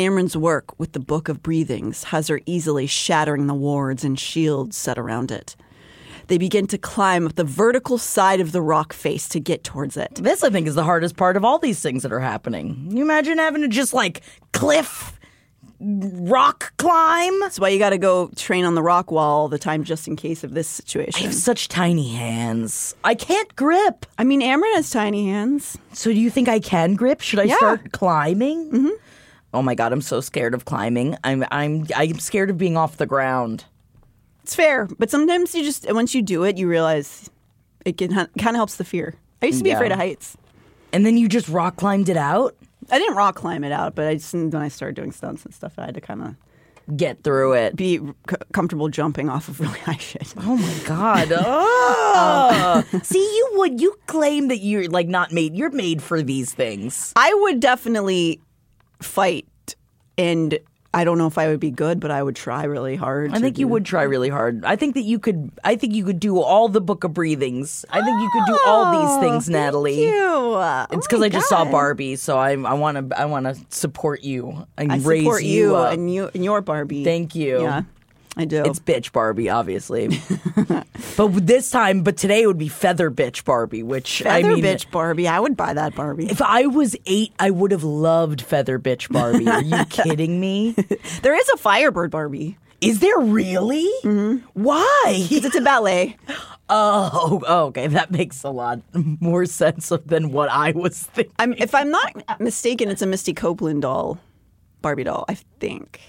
Amren's 0.00 0.34
work 0.34 0.78
with 0.80 0.92
the 0.92 0.98
Book 1.00 1.28
of 1.28 1.42
Breathings 1.42 2.04
has 2.04 2.28
her 2.28 2.40
easily 2.46 2.86
shattering 2.86 3.46
the 3.48 3.54
wards 3.54 4.02
and 4.02 4.18
shields 4.18 4.74
set 4.76 4.98
around 4.98 5.30
it. 5.30 5.56
They 6.28 6.38
begin 6.38 6.66
to 6.68 6.78
climb 6.78 7.26
up 7.26 7.34
the 7.34 7.44
vertical 7.44 7.98
side 7.98 8.40
of 8.40 8.52
the 8.52 8.62
rock 8.62 8.94
face 8.94 9.28
to 9.28 9.40
get 9.40 9.62
towards 9.62 9.98
it. 9.98 10.14
This, 10.14 10.42
I 10.42 10.48
think, 10.48 10.66
is 10.66 10.74
the 10.74 10.84
hardest 10.84 11.16
part 11.16 11.36
of 11.36 11.44
all 11.44 11.58
these 11.58 11.80
things 11.82 12.02
that 12.02 12.12
are 12.12 12.20
happening. 12.20 12.86
You 12.90 13.02
imagine 13.02 13.36
having 13.36 13.60
to 13.60 13.68
just 13.68 13.92
like 13.92 14.22
cliff 14.52 15.18
rock 15.80 16.72
climb? 16.78 17.38
That's 17.40 17.58
why 17.60 17.68
you 17.68 17.78
got 17.78 17.90
to 17.90 17.98
go 17.98 18.28
train 18.36 18.64
on 18.64 18.74
the 18.76 18.82
rock 18.82 19.10
wall 19.10 19.40
all 19.40 19.48
the 19.48 19.58
time 19.58 19.84
just 19.84 20.08
in 20.08 20.16
case 20.16 20.44
of 20.44 20.54
this 20.54 20.68
situation. 20.68 21.20
I 21.20 21.24
have 21.24 21.34
such 21.34 21.68
tiny 21.68 22.14
hands. 22.14 22.94
I 23.04 23.14
can't 23.14 23.54
grip. 23.56 24.06
I 24.16 24.24
mean, 24.24 24.40
Amren 24.40 24.72
has 24.76 24.88
tiny 24.88 25.28
hands. 25.28 25.76
So, 25.92 26.10
do 26.10 26.18
you 26.18 26.30
think 26.30 26.48
I 26.48 26.58
can 26.60 26.94
grip? 26.94 27.20
Should 27.20 27.40
I 27.40 27.44
Yeah. 27.44 27.56
start 27.56 27.92
climbing? 27.92 28.70
Mm-hmm. 28.70 28.88
Oh 29.52 29.62
my 29.62 29.74
god, 29.74 29.92
I'm 29.92 30.00
so 30.02 30.20
scared 30.20 30.54
of 30.54 30.64
climbing. 30.64 31.16
I'm 31.24 31.44
I'm 31.50 31.86
I'm 31.96 32.18
scared 32.18 32.50
of 32.50 32.58
being 32.58 32.76
off 32.76 32.96
the 32.98 33.06
ground. 33.06 33.64
It's 34.42 34.54
fair, 34.54 34.88
but 34.98 35.10
sometimes 35.10 35.54
you 35.54 35.64
just 35.64 35.92
once 35.92 36.14
you 36.14 36.22
do 36.22 36.44
it, 36.44 36.56
you 36.56 36.68
realize 36.68 37.28
it 37.84 37.98
can 37.98 38.10
kind 38.12 38.28
of 38.50 38.54
helps 38.56 38.76
the 38.76 38.84
fear. 38.84 39.14
I 39.42 39.46
used 39.46 39.58
to 39.58 39.64
be 39.64 39.70
Yeah. 39.70 39.76
afraid 39.76 39.92
of 39.92 39.98
heights. 39.98 40.36
And 40.92 41.06
then 41.06 41.16
you 41.16 41.28
just 41.28 41.48
rock 41.48 41.76
climbed 41.76 42.08
it 42.08 42.16
out. 42.16 42.56
I 42.90 42.98
didn't 42.98 43.14
rock 43.16 43.36
climb 43.36 43.62
it 43.64 43.72
out, 43.72 43.94
but 43.94 44.06
I 44.06 44.14
just 44.14 44.32
when 44.34 44.54
I 44.56 44.68
started 44.68 44.96
doing 44.96 45.12
stunts 45.12 45.44
and 45.44 45.54
stuff, 45.54 45.74
I 45.78 45.86
had 45.86 45.94
to 45.94 46.00
kind 46.00 46.22
of 46.22 46.34
Get 46.96 47.22
through 47.22 47.52
it. 47.52 47.76
be 47.76 47.98
c- 47.98 48.36
comfortable 48.52 48.88
jumping 48.88 49.28
off 49.28 49.46
of 49.48 49.60
really 49.60 49.78
high 49.80 49.96
shit. 49.98 50.34
Oh 50.38 50.56
my 50.56 50.78
god. 50.86 51.32
Oh. 52.12 52.84
Um, 52.92 53.00
See, 53.02 53.18
you 53.20 53.50
would 53.54 53.80
you 53.80 53.94
claim 54.06 54.48
that 54.48 54.58
you're 54.58 54.88
like 54.88 55.06
not 55.06 55.32
made. 55.32 55.54
You're 55.54 55.70
made 55.70 56.02
for 56.02 56.22
these 56.22 56.52
things. 56.52 57.12
I 57.16 57.32
would 57.42 57.60
definitely 57.60 58.40
fight, 59.02 59.76
and 60.16 60.58
I 60.92 61.04
don't 61.04 61.18
know 61.18 61.28
if 61.28 61.38
I 61.38 61.46
would 61.46 61.60
be 61.60 61.70
good, 61.70 62.00
but 62.00 62.10
I 62.10 62.20
would 62.20 62.34
try 62.34 62.64
really 62.64 62.96
hard. 62.96 63.32
I 63.32 63.38
think 63.38 63.58
you 63.58 63.68
would 63.68 63.84
try 63.84 64.02
really 64.02 64.28
hard. 64.28 64.64
I 64.64 64.74
think 64.74 64.94
that 64.94 65.02
you 65.02 65.20
could. 65.20 65.52
I 65.62 65.76
think 65.76 65.94
you 65.94 66.04
could 66.04 66.18
do 66.18 66.40
all 66.40 66.68
the 66.68 66.80
book 66.80 67.04
of 67.04 67.14
breathings. 67.14 67.84
I 67.90 68.02
think 68.02 68.20
you 68.20 68.30
could 68.32 68.46
do 68.46 68.58
all 68.66 68.90
these 68.90 69.10
oh, 69.10 69.20
things, 69.20 69.48
Natalie. 69.48 70.08
Oh 70.08 70.86
It's 70.90 71.06
because 71.06 71.22
I 71.22 71.28
just 71.28 71.48
saw 71.48 71.64
Barbie, 71.64 72.16
so 72.16 72.38
I 72.38 72.52
I 72.52 72.74
want 72.74 73.10
to 73.10 73.20
I 73.20 73.26
want 73.26 73.46
to 73.46 73.56
support 73.68 74.24
you 74.24 74.66
and 74.76 74.90
I 74.90 74.96
raise 74.96 75.22
support 75.22 75.44
you, 75.44 75.70
you 75.70 75.76
up. 75.76 75.92
and 75.92 76.12
you 76.12 76.28
and 76.34 76.44
your 76.44 76.60
Barbie. 76.60 77.04
Thank 77.04 77.36
you. 77.36 77.62
Yeah, 77.62 77.82
I 78.40 78.44
do. 78.44 78.64
It's 78.64 78.78
bitch 78.78 79.12
Barbie, 79.12 79.50
obviously, 79.50 80.08
but 81.16 81.46
this 81.46 81.70
time, 81.70 82.02
but 82.02 82.16
today 82.16 82.42
it 82.42 82.46
would 82.46 82.58
be 82.58 82.68
feather 82.68 83.10
bitch 83.10 83.44
Barbie, 83.44 83.82
which 83.82 84.24
I 84.24 84.42
mean, 84.42 84.62
bitch 84.62 84.90
Barbie. 84.90 85.28
I 85.28 85.40
would 85.40 85.56
buy 85.56 85.74
that 85.74 85.94
Barbie. 85.94 86.30
If 86.30 86.42
I 86.42 86.66
was 86.66 86.96
eight, 87.06 87.32
I 87.38 87.50
would 87.50 87.70
have 87.70 87.84
loved 87.84 88.42
feather 88.42 88.78
bitch 88.78 89.12
Barbie. 89.12 89.48
Are 89.48 89.62
you 89.62 89.84
kidding 89.90 90.40
me? 90.40 90.72
There 91.22 91.34
is 91.34 91.48
a 91.50 91.56
Firebird 91.56 92.10
Barbie. 92.10 92.58
Is 92.80 93.00
there 93.00 93.18
really? 93.18 93.90
Mm-hmm. 94.02 94.46
Why? 94.54 95.04
It's 95.30 95.54
a 95.54 95.60
ballet. 95.60 96.16
Oh, 96.72 97.42
oh, 97.48 97.64
okay. 97.66 97.88
That 97.88 98.12
makes 98.12 98.44
a 98.44 98.50
lot 98.50 98.80
more 98.94 99.44
sense 99.44 99.92
than 100.06 100.30
what 100.30 100.48
I 100.48 100.70
was 100.70 101.02
thinking. 101.02 101.34
I'm, 101.36 101.52
if 101.54 101.74
I'm 101.74 101.90
not 101.90 102.40
mistaken, 102.40 102.88
it's 102.90 103.02
a 103.02 103.06
Misty 103.06 103.34
Copeland 103.34 103.82
doll, 103.82 104.20
Barbie 104.80 105.02
doll. 105.02 105.24
I 105.28 105.34
think. 105.58 106.00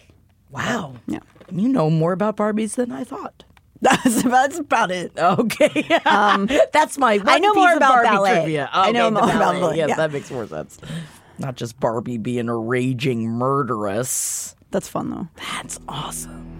Wow. 0.51 0.95
Yeah, 1.07 1.19
You 1.51 1.67
know 1.69 1.89
more 1.89 2.11
about 2.13 2.37
Barbies 2.37 2.75
than 2.75 2.91
I 2.91 3.03
thought. 3.03 3.43
that's 3.81 4.21
that's 4.23 4.59
about 4.59 4.91
it. 4.91 5.11
Okay. 5.17 5.87
That's 6.71 6.97
my 6.99 7.17
Um, 7.17 7.23
I 7.27 7.39
know 7.39 7.53
more 7.55 7.73
about 7.73 7.89
Barbie 8.03 8.07
ballet. 8.09 8.33
trivia. 8.33 8.69
I 8.71 8.91
know 8.91 9.07
Okay, 9.07 9.13
more 9.15 9.23
about 9.23 9.39
ballet. 9.39 9.59
ballet, 9.59 9.77
Yes, 9.77 9.89
yeah. 9.89 9.95
that 9.95 10.11
makes 10.11 10.29
more 10.29 10.45
sense. 10.45 10.77
Not 11.39 11.55
just 11.55 11.79
Barbie 11.79 12.19
being 12.19 12.47
a 12.47 12.55
raging 12.55 13.27
murderess. 13.27 14.55
That's 14.69 14.87
fun 14.87 15.09
though. 15.09 15.27
That's 15.35 15.79
awesome. 15.87 16.59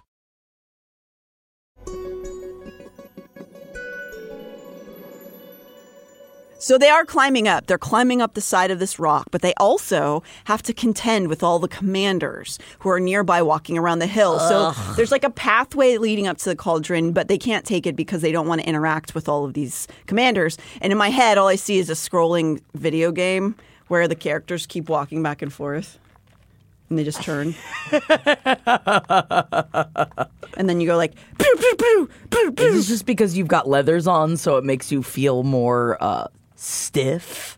So 6.61 6.77
they 6.77 6.89
are 6.89 7.05
climbing 7.05 7.47
up. 7.47 7.65
They're 7.65 7.79
climbing 7.79 8.21
up 8.21 8.35
the 8.35 8.41
side 8.41 8.69
of 8.69 8.77
this 8.77 8.99
rock, 8.99 9.29
but 9.31 9.41
they 9.41 9.55
also 9.55 10.21
have 10.43 10.61
to 10.63 10.73
contend 10.73 11.27
with 11.27 11.41
all 11.41 11.57
the 11.57 11.67
commanders 11.67 12.59
who 12.79 12.89
are 12.89 12.99
nearby 12.99 13.41
walking 13.41 13.79
around 13.79 13.97
the 13.97 14.05
hill. 14.05 14.37
So 14.37 14.71
there's 14.95 15.11
like 15.11 15.23
a 15.23 15.31
pathway 15.31 15.97
leading 15.97 16.27
up 16.27 16.37
to 16.37 16.49
the 16.49 16.55
cauldron, 16.55 17.13
but 17.13 17.27
they 17.27 17.39
can't 17.39 17.65
take 17.65 17.87
it 17.87 17.95
because 17.95 18.21
they 18.21 18.31
don't 18.31 18.47
want 18.47 18.61
to 18.61 18.67
interact 18.67 19.15
with 19.15 19.27
all 19.27 19.43
of 19.43 19.55
these 19.55 19.87
commanders. 20.05 20.59
And 20.81 20.91
in 20.91 20.99
my 20.99 21.09
head, 21.09 21.39
all 21.39 21.47
I 21.47 21.55
see 21.55 21.79
is 21.79 21.89
a 21.89 21.93
scrolling 21.93 22.61
video 22.75 23.11
game 23.11 23.55
where 23.87 24.07
the 24.07 24.15
characters 24.15 24.67
keep 24.67 24.87
walking 24.87 25.23
back 25.23 25.41
and 25.41 25.51
forth. 25.51 25.97
And 26.89 26.99
they 26.99 27.03
just 27.03 27.23
turn. 27.23 27.55
and 30.57 30.69
then 30.69 30.79
you 30.79 30.85
go 30.85 30.95
like, 30.95 31.15
pew, 31.39 31.55
pew, 31.57 31.75
pew, 31.75 32.09
pew, 32.29 32.51
pew. 32.51 32.65
Is 32.67 32.75
this 32.75 32.87
just 32.87 33.07
because 33.07 33.35
you've 33.35 33.47
got 33.47 33.67
leathers 33.67 34.05
on, 34.05 34.37
so 34.37 34.57
it 34.57 34.63
makes 34.63 34.91
you 34.91 35.01
feel 35.01 35.41
more 35.41 35.97
uh, 36.01 36.27
stiff? 36.61 37.57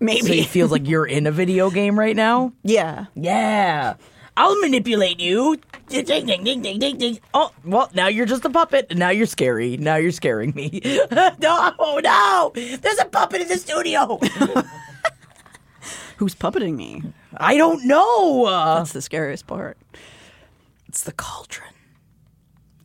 Maybe. 0.00 0.20
So 0.26 0.32
it 0.32 0.46
feels 0.46 0.72
like 0.72 0.88
you're 0.88 1.06
in 1.06 1.26
a 1.26 1.30
video 1.30 1.70
game 1.70 1.98
right 1.98 2.16
now? 2.16 2.52
yeah. 2.62 3.06
Yeah. 3.14 3.94
I'll 4.34 4.58
manipulate 4.60 5.20
you. 5.20 5.58
Ding, 5.88 6.06
ding, 6.06 6.24
ding, 6.42 6.62
ding, 6.62 6.78
ding, 6.78 6.96
ding. 6.96 7.18
Oh, 7.34 7.52
well, 7.66 7.90
now 7.92 8.06
you're 8.08 8.24
just 8.24 8.46
a 8.46 8.50
puppet. 8.50 8.86
and 8.88 8.98
Now 8.98 9.10
you're 9.10 9.26
scary. 9.26 9.76
Now 9.76 9.96
you're 9.96 10.10
scaring 10.10 10.52
me. 10.54 10.80
no, 11.12 11.74
oh, 11.78 12.00
no. 12.02 12.52
There's 12.54 12.98
a 12.98 13.04
puppet 13.04 13.42
in 13.42 13.48
the 13.48 13.58
studio. 13.58 14.18
Who's 16.16 16.34
puppeting 16.34 16.76
me? 16.76 17.02
I 17.36 17.58
don't 17.58 17.84
know. 17.86 18.46
That's 18.78 18.92
the 18.94 19.02
scariest 19.02 19.46
part. 19.46 19.76
it's 20.88 21.02
the 21.04 21.12
cauldron. 21.12 21.68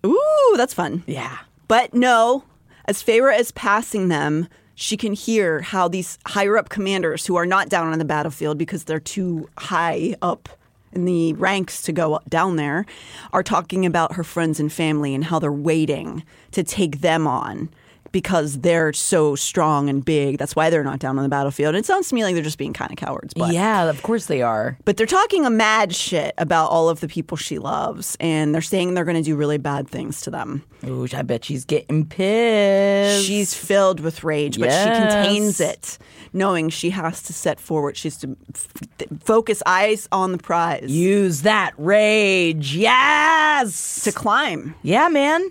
Ooh, 0.06 0.54
that's 0.58 0.74
fun. 0.74 1.04
Yeah. 1.08 1.38
But 1.70 1.94
no, 1.94 2.44
as 2.86 3.02
Feyre 3.02 3.38
is 3.40 3.52
passing 3.52 4.10
them, 4.10 4.50
she 4.80 4.96
can 4.96 5.14
hear 5.14 5.62
how 5.62 5.88
these 5.88 6.20
higher 6.28 6.56
up 6.56 6.70
commanders 6.70 7.26
who 7.26 7.36
are 7.36 7.48
not 7.48 7.68
down 7.68 7.92
on 7.92 7.98
the 7.98 8.06
battlefield 8.06 8.60
because 8.60 8.84
they're 8.84 9.00
too 9.00 9.50
high 9.58 10.16
up 10.22 10.48
in 10.94 11.06
the 11.06 11.34
ranks 11.34 11.82
to 11.82 11.92
go 11.92 12.20
down 12.30 12.58
there 12.58 12.86
are 13.34 13.42
talking 13.42 13.88
about 13.88 14.14
her 14.14 14.24
friends 14.24 14.60
and 14.60 14.72
family 14.72 15.16
and 15.16 15.26
how 15.26 15.40
they're 15.40 15.52
waiting 15.52 16.24
to 16.52 16.64
take 16.64 17.02
them 17.02 17.26
on 17.26 17.70
because 18.12 18.60
they're 18.62 18.94
so 18.94 19.36
strong 19.36 19.90
and 19.90 20.04
big. 20.04 20.38
That's 20.38 20.56
why 20.56 20.70
they're 20.70 20.84
not 20.84 21.00
down 21.00 21.18
on 21.18 21.24
the 21.24 21.30
battlefield. 21.30 21.76
And 21.76 21.84
it 21.84 21.86
sounds 21.86 22.10
to 22.10 22.16
me 22.16 22.24
like 22.24 22.34
they're 22.36 22.44
just 22.44 22.58
being 22.58 22.74
kind 22.74 22.92
of 22.92 22.98
cowards. 22.98 23.34
But 23.34 23.54
yeah, 23.54 23.90
of 23.90 24.02
course 24.04 24.26
they 24.28 24.42
are. 24.42 24.78
but 24.86 24.98
they're 24.98 25.06
talking 25.06 25.46
a 25.46 25.50
mad 25.50 25.94
shit 25.96 26.34
about 26.38 26.70
all 26.72 26.90
of 26.90 27.00
the 27.00 27.08
people 27.08 27.38
she 27.38 27.60
loves, 27.60 28.16
and 28.20 28.54
they're 28.54 28.62
saying 28.62 28.94
they're 28.94 29.06
going 29.06 29.18
to 29.18 29.24
do 29.24 29.36
really 29.36 29.58
bad 29.58 29.90
things 29.90 30.22
to 30.22 30.30
them. 30.32 30.64
Ooh, 30.86 31.08
I 31.14 31.22
bet 31.24 31.46
she's 31.46 31.66
getting 31.66 32.06
pissed. 32.06 33.26
She's 33.26 33.54
filled 33.54 34.00
with 34.00 34.24
rage, 34.24 34.60
but 34.60 34.72
she 34.72 34.90
contains 34.90 35.60
it, 35.60 35.98
knowing 36.34 36.70
she 36.70 36.92
has 36.92 37.22
to 37.24 37.34
set 37.34 37.60
forward. 37.60 37.98
She's 37.98 38.18
to 38.18 38.38
f- 38.54 39.08
focus 39.24 39.64
eyes 39.66 40.08
on 40.12 40.32
the 40.32 40.38
prize 40.38 40.90
Use 40.92 41.42
that 41.44 41.74
rage. 41.78 42.76
Yes. 42.76 44.04
to 44.04 44.12
climb. 44.12 44.76
Yeah, 44.84 45.08
man. 45.10 45.50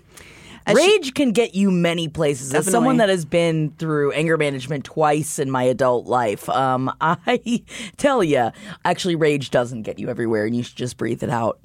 As 0.66 0.76
she- 0.78 0.84
Rage 0.86 1.14
can 1.14 1.30
get 1.32 1.54
you 1.54 1.70
many 1.70 2.08
places. 2.08 2.52
As 2.52 2.68
someone 2.68 2.96
that 2.96 3.08
has 3.08 3.24
been 3.24 3.70
through 3.78 4.10
anger 4.12 4.36
management 4.36 4.84
twice 4.84 5.38
in 5.38 5.50
my 5.50 5.62
adult 5.62 6.06
life, 6.06 6.48
um, 6.48 6.92
I 7.00 7.62
tell 7.96 8.24
you, 8.24 8.50
actually, 8.84 9.14
rage 9.14 9.50
doesn't 9.50 9.82
get 9.82 9.98
you 10.00 10.08
everywhere, 10.08 10.44
and 10.44 10.56
you 10.56 10.64
should 10.64 10.76
just 10.76 10.96
breathe 10.96 11.22
it 11.22 11.30
out. 11.30 11.60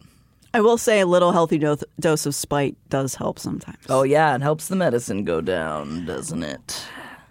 I 0.53 0.61
will 0.61 0.77
say 0.77 0.99
a 0.99 1.05
little 1.07 1.31
healthy 1.31 1.57
do- 1.57 1.77
dose 1.99 2.25
of 2.25 2.35
spite 2.35 2.75
does 2.89 3.15
help 3.15 3.39
sometimes. 3.39 3.79
Oh 3.89 4.03
yeah, 4.03 4.35
it 4.35 4.41
helps 4.41 4.67
the 4.67 4.75
medicine 4.75 5.23
go 5.23 5.41
down, 5.41 6.05
doesn't 6.05 6.43
it? 6.43 6.83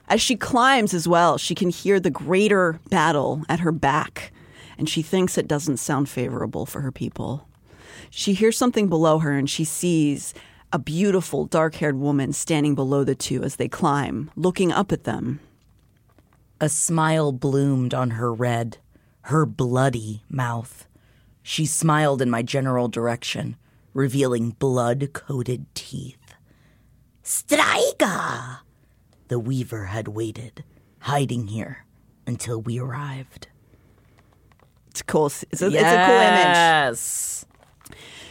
As 0.08 0.20
she 0.20 0.34
climbs 0.34 0.92
as 0.92 1.06
well, 1.06 1.38
she 1.38 1.54
can 1.54 1.70
hear 1.70 2.00
the 2.00 2.10
greater 2.10 2.80
battle 2.88 3.42
at 3.48 3.60
her 3.60 3.70
back, 3.70 4.32
and 4.76 4.88
she 4.88 5.02
thinks 5.02 5.38
it 5.38 5.46
doesn't 5.46 5.76
sound 5.76 6.08
favorable 6.08 6.66
for 6.66 6.80
her 6.80 6.90
people. 6.90 7.46
She 8.08 8.32
hears 8.32 8.56
something 8.56 8.88
below 8.88 9.20
her 9.20 9.30
and 9.32 9.48
she 9.48 9.62
sees 9.64 10.34
a 10.72 10.78
beautiful 10.78 11.46
dark 11.46 11.74
haired 11.76 11.98
woman 11.98 12.32
standing 12.32 12.74
below 12.74 13.02
the 13.02 13.14
two 13.14 13.42
as 13.42 13.56
they 13.56 13.68
climb, 13.68 14.30
looking 14.36 14.70
up 14.70 14.92
at 14.92 15.04
them. 15.04 15.40
A 16.60 16.68
smile 16.68 17.32
bloomed 17.32 17.92
on 17.92 18.10
her 18.10 18.32
red, 18.32 18.78
her 19.22 19.44
bloody 19.46 20.22
mouth. 20.28 20.86
She 21.42 21.66
smiled 21.66 22.22
in 22.22 22.30
my 22.30 22.42
general 22.42 22.86
direction, 22.86 23.56
revealing 23.94 24.50
blood 24.50 25.10
coated 25.12 25.66
teeth. 25.74 26.34
Striker! 27.22 28.60
The 29.28 29.38
weaver 29.38 29.86
had 29.86 30.08
waited, 30.08 30.64
hiding 31.00 31.48
here 31.48 31.84
until 32.26 32.60
we 32.60 32.78
arrived. 32.78 33.48
It's 34.88 35.02
cool. 35.02 35.26
It's 35.26 35.62
a, 35.62 35.66
it's 35.66 35.76
a 35.76 36.06
cool 36.06 36.16
image. 36.16 36.56
Yes. 36.56 37.44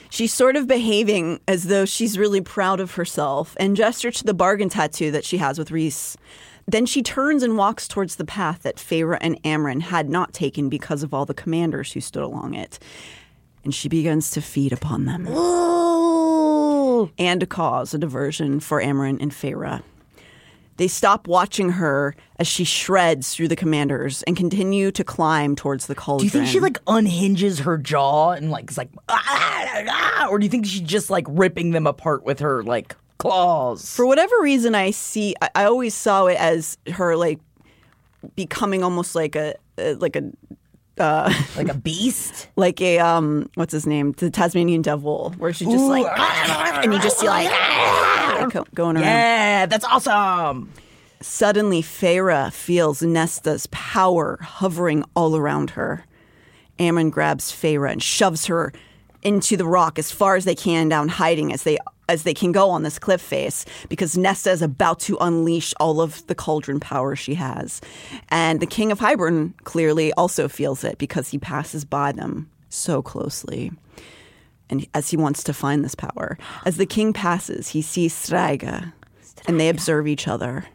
She's 0.09 0.33
sort 0.33 0.55
of 0.55 0.67
behaving 0.67 1.39
as 1.47 1.65
though 1.65 1.85
she's 1.85 2.17
really 2.17 2.41
proud 2.41 2.79
of 2.79 2.95
herself 2.95 3.55
and 3.59 3.75
gestures 3.77 4.17
to 4.17 4.23
the 4.23 4.33
bargain 4.33 4.69
tattoo 4.69 5.11
that 5.11 5.23
she 5.23 5.37
has 5.37 5.59
with 5.59 5.71
Rhys. 5.71 6.17
Then 6.67 6.85
she 6.85 7.01
turns 7.01 7.43
and 7.43 7.57
walks 7.57 7.87
towards 7.87 8.15
the 8.15 8.25
path 8.25 8.63
that 8.63 8.77
Feyre 8.77 9.17
and 9.21 9.41
Amren 9.43 9.81
had 9.81 10.09
not 10.09 10.33
taken 10.33 10.69
because 10.69 11.03
of 11.03 11.13
all 11.13 11.25
the 11.25 11.33
commanders 11.33 11.93
who 11.93 12.01
stood 12.01 12.23
along 12.23 12.53
it. 12.55 12.79
And 13.63 13.73
she 13.73 13.89
begins 13.89 14.31
to 14.31 14.41
feed 14.41 14.73
upon 14.73 15.05
them. 15.05 15.27
Ooh. 15.27 17.11
and 17.17 17.39
to 17.39 17.45
cause 17.45 17.93
a 17.93 17.97
diversion 17.97 18.59
for 18.59 18.81
Amren 18.81 19.21
and 19.21 19.31
Feyre. 19.31 19.81
They 20.79 20.87
stop 20.87 21.27
watching 21.27 21.71
her 21.71 22.15
as 22.37 22.47
she 22.47 22.63
shreds 22.63 23.35
through 23.35 23.49
the 23.49 23.57
commanders 23.57 24.23
and 24.23 24.37
continue 24.37 24.91
to 24.91 25.03
climb 25.03 25.57
towards 25.57 25.87
the 25.87 25.93
Do 25.93 26.23
you 26.23 26.29
think 26.29 26.47
she 26.47 26.61
like 26.61 26.77
unhinges 26.87 27.59
her 27.59 27.77
jaw 27.77 28.31
and 28.31 28.49
like 28.49 28.71
is 28.71 28.77
like, 28.77 28.87
"Ah, 29.09 29.83
ah," 29.89 30.27
or 30.29 30.39
do 30.39 30.45
you 30.45 30.49
think 30.49 30.65
she's 30.65 30.79
just 30.79 31.09
like 31.09 31.25
ripping 31.27 31.71
them 31.71 31.85
apart 31.85 32.23
with 32.23 32.39
her 32.39 32.63
like 32.63 32.95
claws? 33.17 33.93
For 33.93 34.05
whatever 34.05 34.33
reason, 34.41 34.73
I 34.73 34.91
see. 34.91 35.35
I, 35.41 35.49
I 35.53 35.63
always 35.65 35.93
saw 35.93 36.27
it 36.27 36.37
as 36.39 36.77
her 36.93 37.17
like 37.17 37.41
becoming 38.37 38.81
almost 38.81 39.15
like 39.15 39.35
a, 39.35 39.55
a 39.77 39.95
like 39.95 40.15
a 40.15 40.31
uh, 40.99 41.33
like 41.55 41.69
a 41.69 41.73
beast, 41.85 42.47
like 42.55 42.81
a 42.81 42.99
um, 42.99 43.49
what's 43.55 43.73
his 43.73 43.85
name, 43.87 44.13
the 44.13 44.29
Tasmanian 44.29 44.81
devil, 44.81 45.33
where 45.37 45.53
she 45.53 45.65
just 45.65 45.85
like, 45.85 46.05
and 46.83 46.93
you 46.93 46.99
just 46.99 47.19
see 47.19 47.27
like 47.27 47.49
go- 48.51 48.65
going 48.73 48.95
around. 48.97 49.05
Yeah, 49.05 49.65
that's 49.65 49.85
awesome. 49.85 50.71
Suddenly, 51.21 51.81
Feyre 51.81 52.51
feels 52.53 53.01
Nesta's 53.01 53.67
power 53.71 54.37
hovering 54.41 55.03
all 55.15 55.35
around 55.35 55.71
her. 55.71 56.05
Amren 56.79 57.11
grabs 57.11 57.51
Feyre 57.51 57.91
and 57.91 58.01
shoves 58.01 58.45
her 58.45 58.71
into 59.21 59.57
the 59.57 59.65
rock 59.65 59.99
as 59.99 60.11
far 60.11 60.37
as 60.37 60.45
they 60.45 60.55
can 60.55 60.87
down, 60.87 61.09
hiding 61.09 61.51
as 61.51 61.63
they 61.63 61.77
as 62.09 62.23
they 62.23 62.33
can 62.33 62.51
go 62.51 62.69
on 62.69 62.83
this 62.83 62.99
cliff 62.99 63.21
face 63.21 63.65
because 63.87 64.17
Nesta 64.17 64.51
is 64.51 64.61
about 64.61 64.99
to 65.01 65.17
unleash 65.21 65.73
all 65.79 66.01
of 66.01 66.25
the 66.27 66.35
cauldron 66.35 66.79
power 66.79 67.15
she 67.15 67.35
has. 67.35 67.79
And 68.29 68.59
the 68.59 68.65
King 68.65 68.91
of 68.91 68.99
Hybern 68.99 69.53
clearly 69.63 70.11
also 70.13 70.47
feels 70.47 70.83
it 70.83 70.97
because 70.97 71.29
he 71.29 71.37
passes 71.37 71.85
by 71.85 72.11
them 72.11 72.49
so 72.69 73.01
closely. 73.01 73.71
And 74.69 74.85
as 74.93 75.09
he 75.09 75.17
wants 75.17 75.43
to 75.45 75.53
find 75.53 75.83
this 75.83 75.95
power. 75.95 76.37
As 76.65 76.77
the 76.77 76.85
king 76.85 77.13
passes, 77.13 77.69
he 77.69 77.81
sees 77.81 78.13
Stryga, 78.13 78.93
and 79.47 79.59
they 79.59 79.69
observe 79.69 80.07
each 80.07 80.27
other. 80.27 80.65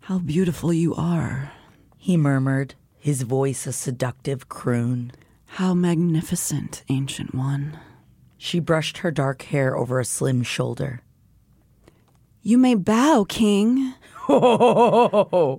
How 0.00 0.18
beautiful 0.18 0.72
you 0.72 0.94
are. 0.94 1.52
He 1.98 2.16
murmured, 2.16 2.74
his 2.98 3.22
voice 3.22 3.66
a 3.66 3.72
seductive 3.72 4.48
croon. 4.48 5.12
How 5.46 5.74
magnificent, 5.74 6.82
Ancient 6.88 7.34
One. 7.34 7.78
She 8.44 8.60
brushed 8.60 8.98
her 8.98 9.10
dark 9.10 9.40
hair 9.40 9.74
over 9.74 9.98
a 9.98 10.04
slim 10.04 10.42
shoulder. 10.42 11.00
You 12.42 12.58
may 12.58 12.74
bow, 12.74 13.24
King, 13.26 13.94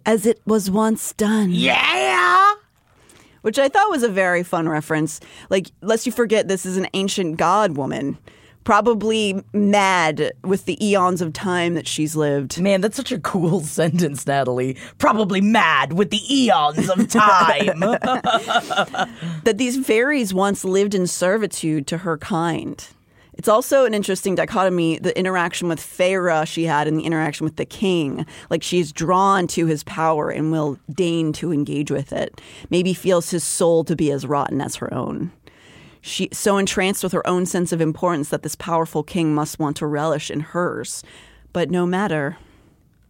as 0.05 0.27
it 0.27 0.39
was 0.45 0.69
once 0.69 1.11
done. 1.13 1.49
Yeah! 1.49 2.53
Which 3.41 3.57
I 3.57 3.69
thought 3.69 3.89
was 3.89 4.03
a 4.03 4.07
very 4.07 4.43
fun 4.43 4.69
reference. 4.69 5.19
Like, 5.49 5.71
lest 5.81 6.05
you 6.05 6.11
forget, 6.11 6.47
this 6.47 6.63
is 6.63 6.77
an 6.77 6.87
ancient 6.93 7.37
god 7.37 7.75
woman, 7.75 8.19
probably 8.65 9.41
mad 9.53 10.33
with 10.43 10.65
the 10.65 10.83
eons 10.85 11.21
of 11.21 11.31
time 11.31 11.75
that 11.75 11.87
she's 11.87 12.17
lived. 12.17 12.59
Man, 12.59 12.81
that's 12.81 12.97
such 12.97 13.13
a 13.13 13.19
cool 13.19 13.61
sentence, 13.61 14.27
Natalie. 14.27 14.75
Probably 14.97 15.39
mad 15.39 15.93
with 15.93 16.09
the 16.09 16.21
eons 16.29 16.89
of 16.89 17.07
time. 17.07 17.79
that 19.45 19.55
these 19.55 19.85
fairies 19.85 20.33
once 20.33 20.65
lived 20.65 20.93
in 20.93 21.07
servitude 21.07 21.87
to 21.87 21.99
her 21.99 22.17
kind. 22.17 22.85
It's 23.37 23.49
also 23.49 23.85
an 23.85 23.93
interesting 23.93 24.33
dichotomy 24.35 24.97
the 24.97 25.17
interaction 25.17 25.67
with 25.67 25.79
Feyre 25.79 26.47
she 26.47 26.63
had 26.63 26.87
and 26.87 26.97
the 26.97 27.03
interaction 27.03 27.43
with 27.43 27.57
the 27.57 27.65
king. 27.65 28.25
Like 28.49 28.63
she's 28.63 28.91
drawn 28.91 29.47
to 29.47 29.65
his 29.65 29.83
power 29.83 30.29
and 30.29 30.51
will 30.51 30.79
deign 30.89 31.33
to 31.33 31.51
engage 31.51 31.91
with 31.91 32.13
it. 32.13 32.41
Maybe 32.69 32.93
feels 32.93 33.29
his 33.29 33.43
soul 33.43 33.83
to 33.85 33.95
be 33.95 34.09
as 34.11 34.25
rotten 34.25 34.61
as 34.61 34.75
her 34.77 34.93
own. 34.93 35.31
She 36.07 36.29
so 36.31 36.57
entranced 36.57 37.01
with 37.01 37.13
her 37.13 37.25
own 37.25 37.47
sense 37.47 37.71
of 37.71 37.81
importance 37.81 38.29
that 38.29 38.43
this 38.43 38.55
powerful 38.55 39.01
king 39.01 39.33
must 39.33 39.57
want 39.57 39.75
to 39.77 39.87
relish 39.87 40.29
in 40.29 40.41
hers. 40.41 41.03
But 41.51 41.71
no 41.71 41.87
matter. 41.87 42.37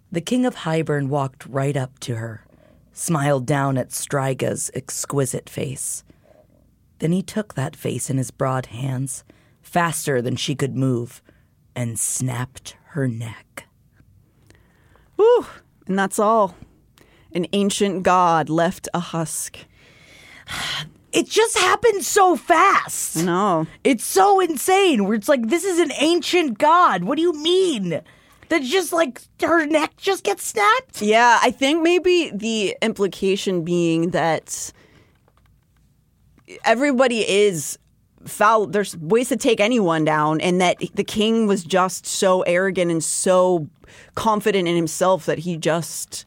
the 0.10 0.22
King 0.22 0.46
of 0.46 0.56
Hybern 0.56 1.10
walked 1.10 1.46
right 1.46 1.76
up 1.76 2.00
to 2.00 2.16
her, 2.16 2.46
smiled 2.94 3.46
down 3.46 3.78
at 3.78 3.92
Stryga's 3.92 4.72
exquisite 4.74 5.50
face. 5.50 6.06
Then 7.00 7.12
he 7.12 7.22
took 7.22 7.56
that 7.56 7.76
face 7.76 8.10
in 8.10 8.18
his 8.18 8.32
broad 8.32 8.68
hands, 8.68 9.26
faster 9.62 10.22
than 10.22 10.38
she 10.38 10.56
could 10.56 10.78
move, 10.78 11.22
and 11.76 12.00
snapped 12.00 12.78
her 12.92 13.10
neck. 13.10 13.68
Whew, 15.18 15.48
and 15.86 16.00
that's 16.00 16.18
all. 16.18 16.56
An 17.34 17.46
ancient 17.52 18.04
god 18.04 18.50
left 18.50 18.88
a 18.94 19.02
husk. 19.02 19.58
It 21.16 21.30
just 21.30 21.58
happened 21.58 22.04
so 22.04 22.36
fast. 22.36 23.24
No. 23.24 23.68
It's 23.86 24.04
so 24.04 24.42
insane. 24.42 25.06
Where 25.06 25.14
it's 25.14 25.30
like, 25.30 25.48
this 25.48 25.64
is 25.64 25.80
an 25.80 25.94
ancient 25.98 26.58
god. 26.58 27.06
What 27.06 27.16
do 27.16 27.22
you 27.22 27.32
mean? 27.32 28.02
That 28.50 28.62
just 28.62 28.92
like 28.92 29.22
her 29.42 29.66
neck 29.66 29.96
just 29.98 30.26
gets 30.26 30.46
snapped? 30.46 31.02
Yeah, 31.02 31.40
I 31.42 31.52
think 31.52 31.82
maybe 31.82 32.32
the 32.34 32.76
implication 32.82 33.64
being 33.64 34.12
that 34.12 34.74
everybody 36.64 37.28
is 37.28 37.80
foul. 38.26 38.68
There's 38.68 38.96
ways 38.98 39.30
to 39.30 39.38
take 39.38 39.60
anyone 39.60 40.06
down, 40.06 40.42
and 40.42 40.62
that 40.62 40.78
the 40.94 41.04
king 41.04 41.48
was 41.48 41.64
just 41.64 42.06
so 42.06 42.42
arrogant 42.42 42.92
and 42.92 43.04
so 43.04 43.68
confident 44.14 44.68
in 44.68 44.76
himself 44.76 45.26
that 45.26 45.40
he 45.40 45.58
just 45.58 46.26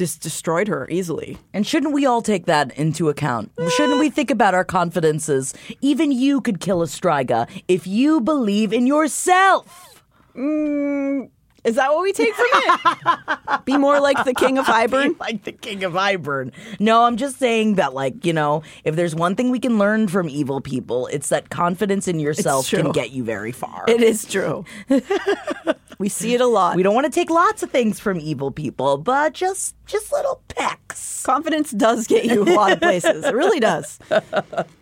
just 0.00 0.22
destroyed 0.22 0.66
her 0.66 0.88
easily. 0.88 1.36
And 1.52 1.66
shouldn't 1.66 1.92
we 1.92 2.06
all 2.06 2.22
take 2.22 2.46
that 2.46 2.72
into 2.78 3.10
account? 3.10 3.52
Shouldn't 3.76 4.00
we 4.00 4.08
think 4.08 4.30
about 4.30 4.54
our 4.54 4.64
confidences? 4.64 5.52
Even 5.82 6.10
you 6.10 6.40
could 6.40 6.58
kill 6.58 6.80
a 6.80 6.86
Stryga 6.86 7.46
if 7.68 7.86
you 7.86 8.22
believe 8.22 8.72
in 8.72 8.86
yourself. 8.86 10.02
Mm, 10.34 11.28
is 11.64 11.76
that 11.76 11.92
what 11.92 12.02
we 12.02 12.12
take 12.12 12.34
from 12.34 12.46
it? 12.52 13.64
Be 13.64 13.76
more 13.76 14.00
like 14.00 14.24
the 14.24 14.34
king 14.34 14.58
of 14.58 14.66
Hybern. 14.66 15.18
like 15.20 15.44
the 15.44 15.52
king 15.52 15.84
of 15.84 15.92
Hybern. 15.92 16.52
No, 16.78 17.04
I'm 17.04 17.16
just 17.16 17.38
saying 17.38 17.74
that, 17.74 17.94
like, 17.94 18.24
you 18.24 18.32
know, 18.32 18.62
if 18.84 18.96
there's 18.96 19.14
one 19.14 19.36
thing 19.36 19.50
we 19.50 19.60
can 19.60 19.78
learn 19.78 20.08
from 20.08 20.28
evil 20.28 20.60
people, 20.60 21.06
it's 21.08 21.28
that 21.28 21.50
confidence 21.50 22.08
in 22.08 22.18
yourself 22.18 22.68
can 22.70 22.92
get 22.92 23.10
you 23.10 23.24
very 23.24 23.52
far. 23.52 23.84
It 23.88 24.02
is 24.02 24.24
true. 24.24 24.64
we 25.98 26.08
see 26.08 26.34
it 26.34 26.40
a 26.40 26.46
lot. 26.46 26.76
We 26.76 26.82
don't 26.82 26.94
want 26.94 27.04
to 27.06 27.12
take 27.12 27.30
lots 27.30 27.62
of 27.62 27.70
things 27.70 28.00
from 28.00 28.18
evil 28.18 28.50
people, 28.50 28.96
but 28.96 29.34
just 29.34 29.74
just 29.86 30.12
little 30.12 30.42
pecks. 30.48 31.22
Confidence 31.24 31.72
does 31.72 32.06
get 32.06 32.24
you 32.24 32.42
a 32.42 32.54
lot 32.54 32.72
of 32.72 32.80
places. 32.80 33.24
It 33.24 33.34
really 33.34 33.60
does. 33.60 33.98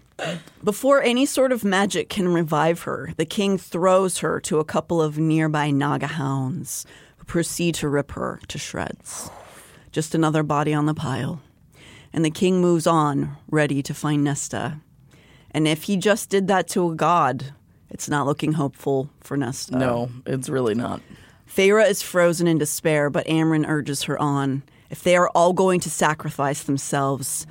Before 0.65 1.03
any 1.03 1.27
sort 1.27 1.53
of 1.53 1.65
magic 1.65 2.09
can 2.09 2.29
revive 2.29 2.83
her, 2.83 3.13
the 3.17 3.25
king 3.25 3.59
throws 3.59 4.19
her 4.19 4.41
to 4.41 4.59
a 4.59 4.65
couple 4.65 5.01
of 5.01 5.19
nearby 5.19 5.71
Naga 5.71 6.09
hounds 6.09 6.85
who 7.17 7.25
proceed 7.25 7.75
to 7.77 7.89
rip 7.89 8.13
her 8.13 8.41
to 8.49 8.59
shreds. 8.59 9.31
Just 9.93 10.15
another 10.15 10.43
body 10.43 10.75
on 10.75 10.87
the 10.87 10.95
pile. 10.95 11.41
And 12.13 12.25
the 12.25 12.31
king 12.31 12.61
moves 12.61 12.87
on, 12.87 13.37
ready 13.49 13.83
to 13.83 13.95
find 13.95 14.25
Nesta. 14.25 14.81
And 15.51 15.69
if 15.69 15.85
he 15.85 15.97
just 15.97 16.31
did 16.31 16.49
that 16.49 16.69
to 16.69 16.91
a 16.91 16.95
god, 16.95 17.53
it's 17.91 18.09
not 18.09 18.27
looking 18.27 18.53
hopeful 18.53 19.11
for 19.21 19.37
Nesta. 19.37 19.77
No, 19.77 20.11
it's 20.27 20.49
really 20.49 20.75
not. 20.75 21.01
Feyre 21.49 21.89
is 21.89 22.03
frozen 22.03 22.47
in 22.47 22.59
despair, 22.59 23.09
but 23.09 23.27
Amren 23.27 23.67
urges 23.67 24.03
her 24.05 24.21
on. 24.21 24.63
If 24.91 25.03
they 25.03 25.17
are 25.17 25.31
all 25.31 25.53
going 25.53 25.81
to 25.81 25.91
sacrifice 25.91 26.63
themselves, 26.63 27.47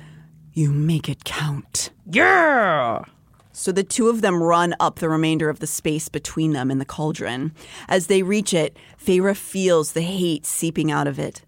you 0.58 0.72
make 0.72 1.08
it 1.08 1.22
count. 1.24 1.90
Yeah! 2.10 3.04
So 3.52 3.70
the 3.70 3.84
two 3.84 4.08
of 4.08 4.22
them 4.22 4.42
run 4.42 4.74
up 4.80 4.98
the 4.98 5.08
remainder 5.08 5.48
of 5.48 5.60
the 5.60 5.66
space 5.68 6.08
between 6.08 6.52
them 6.52 6.70
in 6.70 6.78
the 6.78 6.84
cauldron. 6.84 7.52
As 7.88 8.08
they 8.08 8.22
reach 8.24 8.52
it, 8.52 8.76
Feyre 9.00 9.36
feels 9.36 9.92
the 9.92 10.02
hate 10.02 10.44
seeping 10.44 10.90
out 10.90 11.06
of 11.06 11.18
it. 11.18 11.42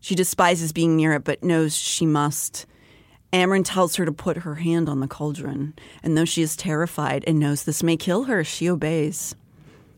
She 0.00 0.14
despises 0.14 0.72
being 0.72 0.96
near 0.96 1.12
it, 1.12 1.24
but 1.24 1.44
knows 1.44 1.76
she 1.76 2.06
must. 2.06 2.64
Amren 3.30 3.62
tells 3.62 3.96
her 3.96 4.06
to 4.06 4.12
put 4.12 4.38
her 4.38 4.54
hand 4.54 4.88
on 4.88 5.00
the 5.00 5.08
cauldron, 5.08 5.74
and 6.02 6.16
though 6.16 6.24
she 6.24 6.40
is 6.40 6.56
terrified 6.56 7.24
and 7.26 7.38
knows 7.38 7.64
this 7.64 7.82
may 7.82 7.98
kill 7.98 8.24
her, 8.24 8.42
she 8.42 8.70
obeys. 8.70 9.34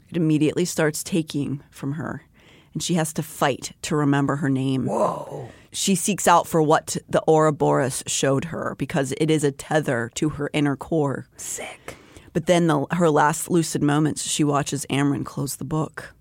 It 0.09 0.17
immediately 0.17 0.65
starts 0.65 1.05
taking 1.05 1.63
from 1.71 1.93
her, 1.93 2.25
and 2.73 2.83
she 2.83 2.95
has 2.95 3.13
to 3.15 3.23
fight 3.23 3.73
to 3.83 3.97
remember 3.97 4.37
her 4.37 4.49
name. 4.49 4.87
Whoa. 4.87 5.51
She 5.73 5.95
seeks 5.95 6.27
out 6.27 6.47
for 6.47 6.63
what 6.63 6.97
the 7.09 7.23
Ouroboros 7.29 8.03
showed 8.07 8.47
her 8.47 8.75
because 8.79 9.13
it 9.19 9.31
is 9.31 9.45
a 9.45 9.53
tether 9.53 10.11
to 10.15 10.31
her 10.31 10.51
inner 10.53 10.77
core. 10.77 11.27
Sick. 11.37 11.97
But 12.33 12.47
then, 12.47 12.67
the, 12.67 12.87
her 12.93 13.11
last 13.11 13.51
lucid 13.51 13.83
moments, 13.83 14.23
she 14.23 14.45
watches 14.45 14.87
Amren 14.89 15.25
close 15.25 15.57
the 15.57 15.65
book. 15.65 16.15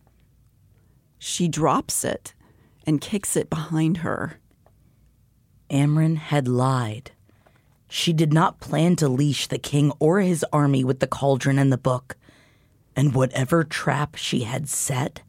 She 1.20 1.48
drops 1.48 2.04
it 2.04 2.34
and 2.86 3.02
kicks 3.02 3.36
it 3.36 3.50
behind 3.50 3.98
her. 3.98 4.40
Amren 5.70 6.18
had 6.18 6.48
lied. 6.48 7.12
She 7.88 8.14
did 8.14 8.34
not 8.34 8.60
plan 8.60 8.96
to 8.98 9.08
leash 9.08 9.48
the 9.48 9.58
king 9.58 9.92
or 10.00 10.22
his 10.22 10.46
army 10.52 10.84
with 10.84 11.00
the 11.00 11.08
cauldron 11.08 11.60
and 11.60 11.72
the 11.72 11.78
book. 11.78 12.18
And 12.96 13.14
whatever 13.14 13.64
trap 13.64 14.16
she 14.16 14.42
had 14.42 14.70
set, 14.70 15.22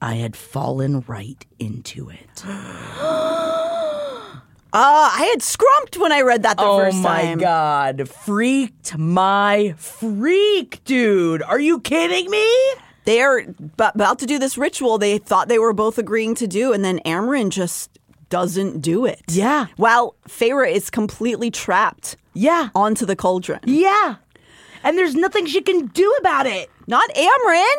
I 0.00 0.14
had 0.14 0.36
fallen 0.36 1.02
right 1.06 1.44
into 1.58 2.10
it. 2.10 2.42
Ah, 2.44 4.42
I 4.72 5.28
had 5.32 5.42
scrumped 5.42 5.96
when 5.96 6.12
I 6.12 6.20
read 6.20 6.42
that 6.42 6.56
the 6.58 6.64
oh 6.64 6.78
first 6.78 6.98
my 6.98 7.22
time. 7.22 7.38
god. 7.38 8.08
Freaked 8.08 8.96
my 8.98 9.74
freak, 9.78 10.82
dude. 10.84 11.42
Are 11.42 11.60
you 11.60 11.80
kidding 11.80 12.30
me? 12.30 12.46
They 13.04 13.20
are 13.22 13.44
b- 13.44 13.54
about 13.78 14.18
to 14.18 14.26
do 14.26 14.38
this 14.38 14.58
ritual 14.58 14.98
they 14.98 15.18
thought 15.18 15.48
they 15.48 15.58
were 15.60 15.72
both 15.72 15.96
agreeing 15.96 16.34
to 16.36 16.46
do, 16.46 16.72
and 16.72 16.84
then 16.84 16.98
Amren 17.06 17.50
just 17.50 17.90
doesn't 18.28 18.80
do 18.80 19.06
it. 19.06 19.22
Yeah. 19.28 19.66
While 19.76 20.16
Feyre 20.28 20.70
is 20.70 20.90
completely 20.90 21.50
trapped 21.50 22.16
Yeah. 22.34 22.68
onto 22.74 23.06
the 23.06 23.14
cauldron. 23.16 23.60
Yeah. 23.64 24.16
And 24.82 24.98
there's 24.98 25.14
nothing 25.14 25.46
she 25.46 25.62
can 25.62 25.86
do 25.86 26.14
about 26.18 26.46
it. 26.46 26.68
Not 26.88 27.08
Amren. 27.14 27.76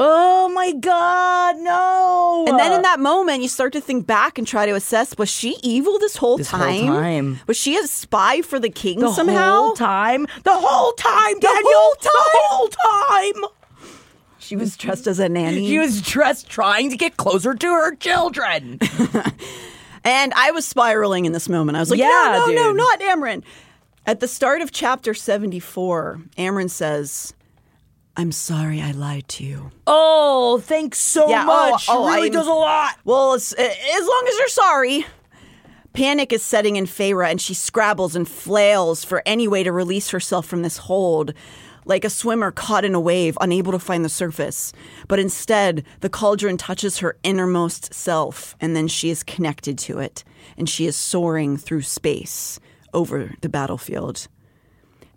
Oh 0.00 0.48
my 0.50 0.72
god, 0.74 1.56
no. 1.58 2.44
And 2.46 2.56
then 2.56 2.72
in 2.72 2.82
that 2.82 3.00
moment, 3.00 3.42
you 3.42 3.48
start 3.48 3.72
to 3.72 3.80
think 3.80 4.06
back 4.06 4.38
and 4.38 4.46
try 4.46 4.64
to 4.64 4.74
assess: 4.76 5.18
was 5.18 5.28
she 5.28 5.56
evil 5.62 5.98
this 5.98 6.16
whole 6.16 6.36
This 6.38 6.50
whole 6.52 6.60
time? 6.60 6.86
time. 6.86 7.40
Was 7.48 7.56
she 7.56 7.76
a 7.76 7.86
spy 7.88 8.40
for 8.42 8.60
the 8.60 8.70
king 8.70 9.00
the 9.00 9.12
somehow? 9.12 9.34
The 9.34 9.50
whole 9.50 9.74
time, 9.74 10.26
the 10.44 10.54
whole 10.54 10.92
time, 10.92 11.40
Daniel, 11.40 11.64
whole 11.74 11.94
the 12.00 12.10
whole 12.12 12.68
time. 12.68 13.50
She 14.38 14.54
was 14.54 14.76
dressed 14.76 15.08
as 15.08 15.18
a 15.18 15.28
nanny. 15.28 15.66
She 15.66 15.78
was 15.80 16.00
dressed 16.00 16.48
trying 16.48 16.90
to 16.90 16.96
get 16.96 17.16
closer 17.16 17.54
to 17.54 17.66
her 17.66 17.94
children. 17.96 18.78
And 20.04 20.32
I 20.36 20.52
was 20.52 20.64
spiraling 20.64 21.26
in 21.26 21.32
this 21.32 21.48
moment. 21.48 21.76
I 21.76 21.80
was 21.80 21.90
like, 21.90 21.98
Yeah, 21.98 22.38
no, 22.38 22.46
no, 22.46 22.52
no, 22.52 22.72
not 22.72 23.00
Amren. 23.00 23.42
At 24.06 24.20
the 24.20 24.28
start 24.28 24.62
of 24.62 24.70
chapter 24.72 25.12
74, 25.12 26.20
Amren 26.38 26.70
says, 26.70 27.34
I'm 28.18 28.32
sorry 28.32 28.82
I 28.82 28.90
lied 28.90 29.28
to 29.28 29.44
you. 29.44 29.70
oh, 29.86 30.58
thanks 30.64 30.98
so 30.98 31.28
Yeah, 31.30 31.44
oh, 31.48 31.70
much. 31.70 31.86
oh, 31.88 32.06
really 32.08 32.22
I'm- 32.28 32.32
does 32.32 32.46
a 32.48 32.52
lot. 32.52 32.96
Well, 33.04 33.32
as, 33.34 33.52
as 33.52 34.06
long 34.06 34.24
as 34.28 34.38
you're 34.38 34.48
sorry. 34.48 35.06
Panic 35.94 36.32
is 36.32 36.42
setting 36.42 36.76
in 36.76 36.84
Feyre, 36.86 37.28
and 37.28 37.40
she 37.40 37.54
scrabbles 37.54 38.14
and 38.14 38.28
flails 38.28 39.04
for 39.04 39.22
any 39.24 39.48
way 39.48 39.62
to 39.62 39.72
release 39.72 40.10
herself 40.10 40.46
from 40.46 40.62
this 40.62 40.76
hold, 40.76 41.32
like 41.86 42.04
a 42.04 42.10
swimmer 42.10 42.50
caught 42.52 42.84
in 42.84 42.94
a 42.94 43.00
wave, 43.00 43.38
unable 43.40 43.72
to 43.72 43.78
find 43.78 44.04
the 44.04 44.08
surface. 44.08 44.72
But 45.08 45.18
instead, 45.18 45.84
the 46.00 46.10
cauldron 46.10 46.56
touches 46.56 46.98
her 46.98 47.16
innermost 47.22 47.94
self, 47.94 48.54
and 48.60 48.76
then 48.76 48.86
she 48.88 49.10
is 49.10 49.22
connected 49.22 49.78
to 49.78 49.98
it, 49.98 50.22
and 50.56 50.68
she 50.68 50.86
is 50.86 50.94
soaring 50.96 51.56
through 51.56 51.82
space 51.82 52.60
over 52.92 53.32
the 53.40 53.48
battlefield. 53.48 54.28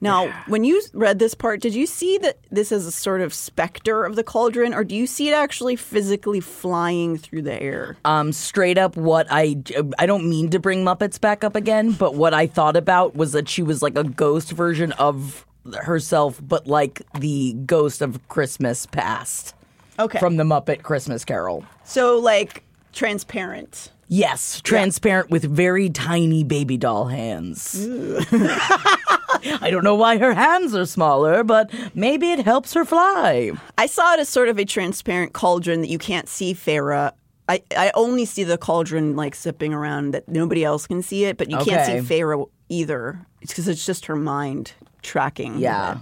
Now, 0.02 0.30
when 0.48 0.64
you 0.64 0.82
read 0.94 1.20
this 1.20 1.36
part, 1.36 1.62
did 1.62 1.76
you 1.76 1.86
see 1.86 2.18
that 2.18 2.40
this 2.52 2.72
is 2.72 2.88
a 2.88 2.92
sort 2.92 3.22
of 3.22 3.34
specter 3.34 4.04
of 4.04 4.16
the 4.16 4.24
cauldron, 4.24 4.74
or 4.74 4.84
do 4.84 4.96
you 4.96 5.06
see 5.06 5.30
it 5.30 5.34
actually 5.34 5.76
physically 5.76 6.40
flying 6.40 7.18
through 7.18 7.44
the 7.44 7.62
air? 7.62 7.98
Um, 8.04 8.32
straight 8.34 8.78
up, 8.80 8.98
what 8.98 9.28
I 9.30 9.58
I 10.00 10.06
don't 10.08 10.28
mean 10.28 10.50
to 10.50 10.60
bring 10.60 10.84
Muppets 10.84 11.22
back 11.22 11.44
up 11.44 11.56
again, 11.56 11.92
but 11.92 12.16
what 12.16 12.34
I 12.34 12.48
thought 12.48 12.76
about 12.76 13.16
was 13.16 13.34
that 13.34 13.48
she 13.48 13.62
was 13.62 13.82
like 13.84 13.96
a 13.96 14.04
ghost 14.04 14.52
version 14.52 14.92
of 14.94 15.46
herself, 15.84 16.42
but 16.42 16.66
like 16.66 17.04
the 17.20 17.54
ghost 17.68 18.02
of 18.02 18.28
Christmas 18.28 18.88
past 18.88 19.54
Okay. 20.00 20.18
from 20.18 20.38
the 20.38 20.44
Muppet 20.44 20.82
Christmas 20.82 21.24
Carol. 21.24 21.64
so, 21.84 22.18
like, 22.18 22.64
transparent. 22.92 23.92
Yes, 24.14 24.60
transparent 24.60 25.30
with 25.30 25.46
very 25.46 25.90
tiny 25.90 26.44
baby 26.44 26.76
doll 26.76 27.06
hands. 27.06 27.78
I 28.34 29.70
don't 29.72 29.86
know 29.86 29.96
why 29.96 30.18
her 30.18 30.34
hands 30.34 30.76
are 30.76 30.86
smaller, 30.86 31.46
but 31.46 31.72
maybe 31.96 32.34
it 32.34 32.40
helps 32.40 32.74
her 32.74 32.84
fly. 32.84 33.54
I 33.78 33.86
saw 33.86 34.14
it 34.16 34.20
as 34.20 34.28
sort 34.28 34.50
of 34.50 34.60
a 34.60 34.66
transparent 34.66 35.32
cauldron 35.32 35.80
that 35.80 35.88
you 35.88 35.98
can't 35.98 36.28
see 36.28 36.54
Feyre. 36.54 37.14
I, 37.48 37.64
I 37.78 37.94
only 37.96 38.26
see 38.26 38.44
the 38.44 38.58
cauldron 38.58 39.16
like 39.16 39.34
zipping 39.34 39.74
around 39.74 40.12
that 40.12 40.28
nobody 40.28 40.66
else 40.66 40.88
can 40.88 41.02
see 41.02 41.24
it, 41.24 41.38
but 41.38 41.50
you 41.50 41.56
can't 41.60 41.86
see 41.86 41.94
Okay. 41.94 42.20
Feyre 42.22 42.50
either. 42.68 43.26
It's 43.40 43.54
because 43.54 43.70
it's 43.70 43.86
just 43.86 44.08
her 44.08 44.18
mind 44.18 44.74
tracking. 45.04 45.58
Yeah. 45.58 45.94
it. 45.94 45.98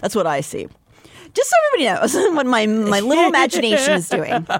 That's 0.00 0.14
what 0.14 0.26
I 0.26 0.42
see. 0.42 0.68
Just 1.32 1.48
so 1.48 1.56
everybody 1.72 2.00
knows 2.02 2.14
what 2.34 2.44
my 2.44 2.66
my 2.66 3.00
little 3.00 3.26
imagination 3.28 3.94
is 3.94 4.10
doing. 4.10 4.46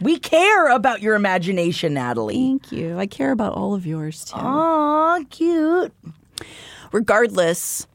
We 0.00 0.18
care 0.18 0.68
about 0.68 1.02
your 1.02 1.14
imagination, 1.14 1.94
Natalie. 1.94 2.34
Thank 2.34 2.72
you. 2.72 2.98
I 2.98 3.06
care 3.06 3.32
about 3.32 3.54
all 3.54 3.74
of 3.74 3.86
yours 3.86 4.24
too. 4.24 4.36
Aw, 4.36 5.24
cute. 5.30 5.92
Regardless, 6.92 7.86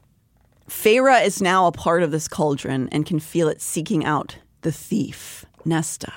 Feyre 0.68 1.26
is 1.26 1.42
now 1.42 1.68
a 1.68 1.72
part 1.72 2.04
of 2.04 2.12
this 2.12 2.28
cauldron 2.28 2.90
and 2.90 3.06
can 3.06 3.20
feel 3.20 3.48
it 3.48 3.62
seeking 3.62 4.04
out 4.04 4.38
the 4.62 4.72
thief, 4.72 5.46
Nesta. 5.66 6.12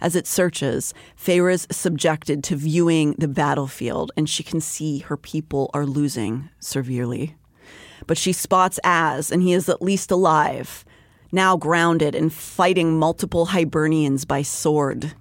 As 0.00 0.16
it 0.16 0.26
searches, 0.26 0.92
Feyre 1.16 1.52
is 1.52 1.66
subjected 1.70 2.42
to 2.44 2.56
viewing 2.56 3.14
the 3.18 3.28
battlefield 3.28 4.12
and 4.16 4.28
she 4.28 4.42
can 4.42 4.60
see 4.60 4.98
her 5.00 5.16
people 5.16 5.70
are 5.74 5.86
losing 5.86 6.48
severely. 6.60 7.36
But 8.06 8.18
she 8.18 8.32
spots 8.32 8.78
Az, 8.84 9.30
and 9.30 9.42
he 9.42 9.54
is 9.54 9.68
at 9.68 9.80
least 9.80 10.10
alive, 10.10 10.84
now 11.34 11.56
grounded 11.56 12.14
and 12.14 12.32
fighting 12.32 12.98
multiple 12.98 13.48
Hybernians 13.48 14.26
by 14.26 14.42
sword. 14.42 15.14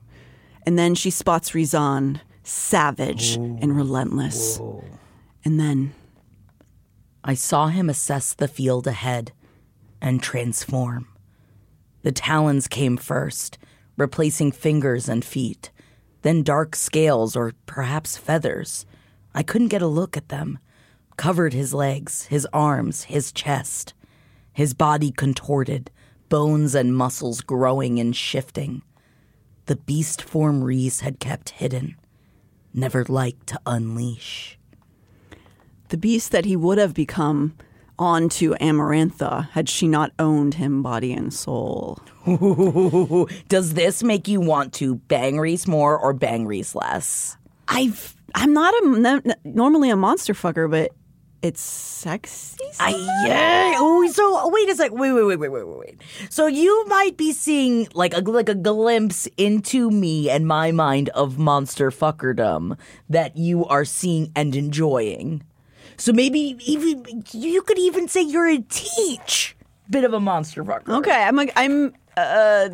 And 0.66 0.80
then 0.80 0.96
she 0.96 1.10
spots 1.10 1.52
Rhysand, 1.52 2.22
savage 2.44 3.36
and 3.36 3.76
relentless. 3.76 4.62
And 5.44 5.60
then 5.60 5.94
I 7.24 7.34
saw 7.34 7.68
him 7.68 7.90
assess 7.90 8.34
the 8.34 8.48
field 8.48 8.86
ahead 8.86 9.32
and 10.02 10.22
transform. 10.22 11.08
The 12.04 12.12
talons 12.12 12.68
came 12.68 12.98
first, 12.98 13.58
replacing 13.98 14.52
fingers 14.52 15.08
and 15.08 15.24
feet, 15.24 15.72
then 16.22 16.44
dark 16.44 16.76
scales 16.76 17.36
or 17.36 17.54
perhaps 17.66 18.18
feathers. 18.18 18.86
I 19.34 19.42
couldn't 19.44 19.70
get 19.70 19.82
a 19.82 19.88
look 19.88 20.16
at 20.16 20.30
them. 20.30 20.60
Covered 21.16 21.54
his 21.54 21.74
legs, 21.74 22.26
his 22.26 22.48
arms, 22.54 23.04
his 23.04 23.32
chest. 23.32 23.94
His 24.52 24.74
body 24.74 25.12
contorted, 25.12 25.92
bones 26.30 26.76
and 26.76 26.96
muscles 26.96 27.42
growing 27.42 28.00
and 28.00 28.16
shifting. 28.16 28.82
The 29.66 29.76
beast 29.76 30.22
form 30.22 30.64
Rhys 30.64 31.02
had 31.02 31.20
kept 31.20 31.52
hidden, 31.52 31.96
never 32.74 33.06
liked 33.06 33.48
to 33.48 33.60
unleash. 33.66 34.58
the 35.90 35.98
beast 35.98 36.32
that 36.32 36.46
he 36.46 36.56
would 36.56 36.80
have 36.80 36.94
become 36.94 37.54
onto 38.00 38.56
Amarantha 38.56 39.50
had 39.52 39.70
she 39.70 39.88
not 39.88 40.12
owned 40.18 40.56
him 40.56 40.82
body 40.82 41.14
and 41.14 41.32
soul. 41.32 42.00
Does 43.48 43.76
this 43.76 44.02
make 44.02 44.28
you 44.28 44.42
want 44.42 44.74
to 44.74 44.96
bang 44.96 45.40
Rhys 45.40 45.68
more 45.68 45.98
or 45.98 46.14
bang 46.14 46.48
Rhys 46.48 46.74
less? 46.74 47.38
I've 47.68 48.16
I'm 48.36 48.54
not 48.54 48.74
a 48.74 49.38
normally 49.44 49.92
a 49.92 49.96
monster 49.96 50.34
fucker, 50.34 50.70
but 50.70 50.92
it's 51.44 51.62
sexy. 51.62 52.58
I 52.80 52.92
yeah. 53.28 53.74
Oh, 53.78 54.08
so 54.10 54.48
wait 54.50 54.70
a 54.70 54.76
sec. 54.76 54.92
Wait, 54.94 55.12
wait, 55.12 55.24
wait, 55.24 55.38
wait, 55.38 55.50
wait, 55.50 55.68
wait. 55.68 56.02
So 56.30 56.48
you 56.48 56.86
might 56.88 57.18
be 57.18 57.34
seeing 57.34 57.90
like 57.94 58.14
a 58.14 58.22
like 58.22 58.48
a 58.48 58.56
glimpse 58.56 59.28
into 59.36 59.92
me 59.92 60.30
and 60.30 60.48
my 60.48 60.72
mind 60.72 61.10
of 61.10 61.38
monster 61.38 61.92
fuckerdom 61.92 62.78
that 63.10 63.36
you 63.36 63.66
are 63.66 63.84
seeing 63.84 64.32
and 64.36 64.56
enjoying. 64.56 65.44
So 65.98 66.14
maybe 66.14 66.58
even 66.66 67.24
you 67.34 67.62
could 67.62 67.78
even 67.78 68.08
say 68.08 68.22
you're 68.22 68.50
a 68.50 68.60
teach 68.60 69.56
bit 69.90 70.06
of 70.06 70.14
a 70.14 70.20
monster 70.20 70.64
fucker. 70.64 70.98
Okay, 71.00 71.12
I'm 71.12 71.40
a, 71.40 71.48
I'm 71.58 71.94
uh 72.16 72.70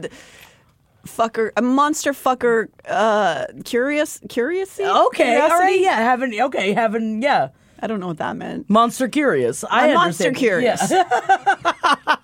fucker, 1.07 1.51
a 1.57 1.61
monster 1.63 2.13
fucker. 2.13 2.67
Uh, 2.87 3.45
curious, 3.65 4.19
curious. 4.29 4.79
Okay, 4.79 4.89
all 4.89 5.07
right, 5.07 5.11
Curiosity? 5.49 5.81
yeah, 5.81 5.95
having 5.97 6.41
okay, 6.41 6.73
having 6.73 7.23
yeah. 7.23 7.49
I 7.81 7.87
don't 7.87 7.99
know 7.99 8.07
what 8.07 8.17
that 8.17 8.35
meant. 8.35 8.69
Monster 8.69 9.07
curious. 9.07 9.63
I 9.63 9.89
I'm 9.89 9.93
monster 9.95 10.27
understand. 10.27 10.35
curious. 10.35 10.93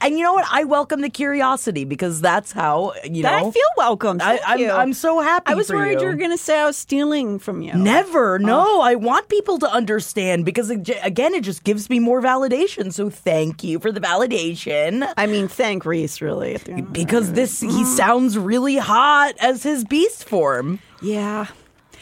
And 0.00 0.16
you 0.16 0.24
know 0.24 0.32
what? 0.32 0.46
I 0.50 0.64
welcome 0.64 1.00
the 1.00 1.10
curiosity 1.10 1.84
because 1.84 2.20
that's 2.20 2.52
how 2.52 2.94
you 3.04 3.22
That 3.22 3.42
know. 3.42 3.48
I 3.48 3.50
feel 3.50 3.68
welcome. 3.76 4.18
I, 4.20 4.38
Thank 4.38 4.70
I'm. 4.70 4.80
I'm 4.88 4.92
so 4.92 5.20
happy. 5.20 5.52
I 5.52 5.54
was 5.54 5.68
for 5.68 5.76
worried 5.76 6.00
you. 6.00 6.06
were 6.06 6.14
going 6.14 6.30
to 6.30 6.38
say 6.38 6.58
I 6.58 6.64
was 6.64 6.76
stealing 6.76 7.38
from 7.38 7.62
you. 7.62 7.74
Never. 7.74 8.34
Oh. 8.34 8.38
No, 8.38 8.80
I 8.80 8.94
want 8.94 9.28
people 9.28 9.58
to 9.58 9.70
understand 9.70 10.44
because 10.44 10.70
ag- 10.70 10.98
again, 11.02 11.34
it 11.34 11.42
just 11.42 11.64
gives 11.64 11.90
me 11.90 11.98
more 11.98 12.22
validation. 12.22 12.92
So 12.92 13.10
thank 13.10 13.62
you 13.62 13.78
for 13.78 13.92
the 13.92 14.00
validation. 14.00 15.12
I 15.16 15.26
mean, 15.26 15.48
thank 15.48 15.84
Rhys, 15.84 16.20
really. 16.20 16.54
at 16.54 16.64
the 16.64 16.72
end. 16.72 16.92
Because 16.92 17.32
this, 17.32 17.60
he 17.60 17.68
mm-hmm. 17.68 17.84
sounds 17.84 18.38
really 18.38 18.76
hot 18.76 19.34
as 19.40 19.62
his 19.62 19.84
beast 19.84 20.24
form. 20.24 20.80
Yeah. 21.02 21.46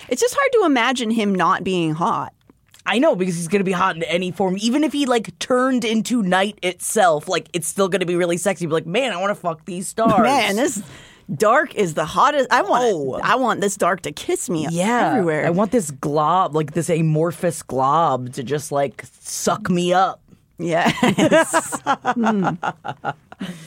It's 0.09 0.20
just 0.20 0.34
hard 0.38 0.52
to 0.52 0.62
imagine 0.64 1.11
him 1.11 1.34
not 1.34 1.64
being 1.64 1.94
hot. 1.94 2.32
I 2.87 2.99
know 2.99 3.16
because 3.16 3.37
he's 3.37 3.49
gonna 3.49 3.64
be 3.64 3.72
hot 3.72 3.97
in 3.97 4.03
any 4.05 4.30
form. 4.30 4.57
Even 4.61 4.84
if 4.84 4.93
he 4.93 5.07
like 5.07 5.39
turned 5.39 5.84
into 5.84 6.22
night 6.22 6.59
itself, 6.62 7.28
like 7.28 7.49
it's 7.53 7.66
still 7.66 7.89
gonna 7.89 8.07
be 8.07 8.16
really 8.16 8.37
sexy. 8.37 8.66
Be 8.66 8.72
like, 8.72 8.87
man, 8.87 9.12
I 9.12 9.16
want 9.18 9.30
to 9.30 9.34
fuck 9.34 9.64
these 9.64 9.89
stars. 9.89 10.22
Man, 10.22 10.57
this 10.57 10.82
dark 11.34 11.74
is 11.74 11.95
the 11.95 12.05
hottest. 12.05 12.49
I 12.53 12.62
want 12.62 12.84
Oh. 12.84 13.20
I 13.22 13.37
want 13.37 13.61
this 13.61 13.76
dark 13.76 14.03
to 14.03 14.12
kiss 14.12 14.49
me 14.49 14.66
yeah, 14.70 15.11
everywhere. 15.11 15.47
I 15.47 15.51
want 15.51 15.72
this 15.72 15.91
glob, 15.91 16.55
like 16.55 16.72
this 16.72 16.89
amorphous 16.89 17.62
glob, 17.62 18.32
to 18.34 18.43
just 18.43 18.70
like 18.72 19.05
suck 19.20 19.68
me 19.68 19.93
up. 19.93 20.20
Yes. 20.59 21.80
Hmm. 22.16 22.55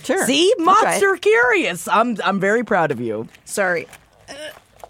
Sure. 0.04 0.26
See, 0.26 0.52
monster 0.58 1.16
curious. 1.18 1.88
I'm 1.88 2.18
I'm 2.24 2.40
very 2.40 2.64
proud 2.64 2.90
of 2.90 3.00
you. 3.00 3.28
Sorry. 3.46 3.88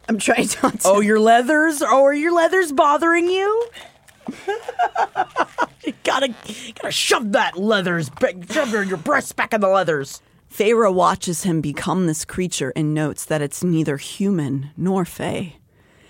I'm 0.07 0.17
trying 0.17 0.47
not 0.63 0.79
to. 0.79 0.87
Oh, 0.87 0.99
your 1.01 1.19
leathers? 1.19 1.81
Oh, 1.81 2.03
are 2.05 2.13
your 2.13 2.33
leathers 2.33 2.71
bothering 2.71 3.27
you? 3.27 3.67
You 5.85 5.93
gotta, 6.03 6.33
gotta 6.75 6.91
shove 6.91 7.31
that 7.31 7.57
leathers, 7.57 8.09
back, 8.09 8.35
shove 8.51 8.71
your, 8.71 8.83
your 8.83 8.97
breasts 8.97 9.31
back 9.31 9.53
in 9.53 9.61
the 9.61 9.69
leathers. 9.69 10.21
Feyre 10.53 10.93
watches 10.93 11.43
him 11.43 11.61
become 11.61 12.05
this 12.05 12.25
creature 12.25 12.73
and 12.75 12.93
notes 12.93 13.25
that 13.25 13.41
it's 13.41 13.63
neither 13.63 13.97
human 13.97 14.71
nor 14.75 15.05
fae. 15.05 15.55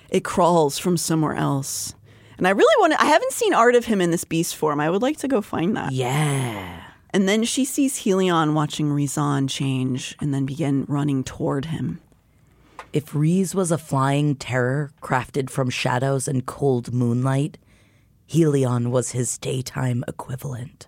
It 0.10 0.24
crawls 0.24 0.80
from 0.80 0.98
somewhere 0.98 1.36
else. 1.36 1.94
And 2.38 2.48
I 2.48 2.52
really 2.52 2.82
want 2.82 2.94
to, 2.94 3.02
I 3.02 3.06
haven't 3.06 3.34
seen 3.34 3.54
art 3.54 3.76
of 3.76 3.86
him 3.86 4.02
in 4.02 4.12
this 4.12 4.24
beast 4.24 4.56
form. 4.56 4.80
I 4.80 4.90
would 4.90 5.02
like 5.02 5.18
to 5.18 5.28
go 5.28 5.42
find 5.42 5.76
that. 5.76 5.92
Yeah. 5.92 6.84
And 7.12 7.28
then 7.28 7.44
she 7.44 7.66
sees 7.66 8.00
Helion 8.00 8.54
watching 8.54 8.90
Rhysand 8.90 9.50
change 9.50 10.16
and 10.22 10.34
then 10.34 10.46
begin 10.46 10.86
running 10.88 11.24
toward 11.24 11.66
him. 11.66 12.00
If 12.94 13.14
Rhys 13.14 13.54
was 13.54 13.72
a 13.72 13.78
flying 13.78 14.36
terror 14.36 14.92
crafted 15.02 15.50
from 15.50 15.70
shadows 15.70 16.28
and 16.28 16.46
cold 16.46 16.94
moonlight, 16.94 17.58
Helion 18.30 18.92
was 18.92 19.12
his 19.12 19.40
daytime 19.40 20.04
equivalent. 20.08 20.88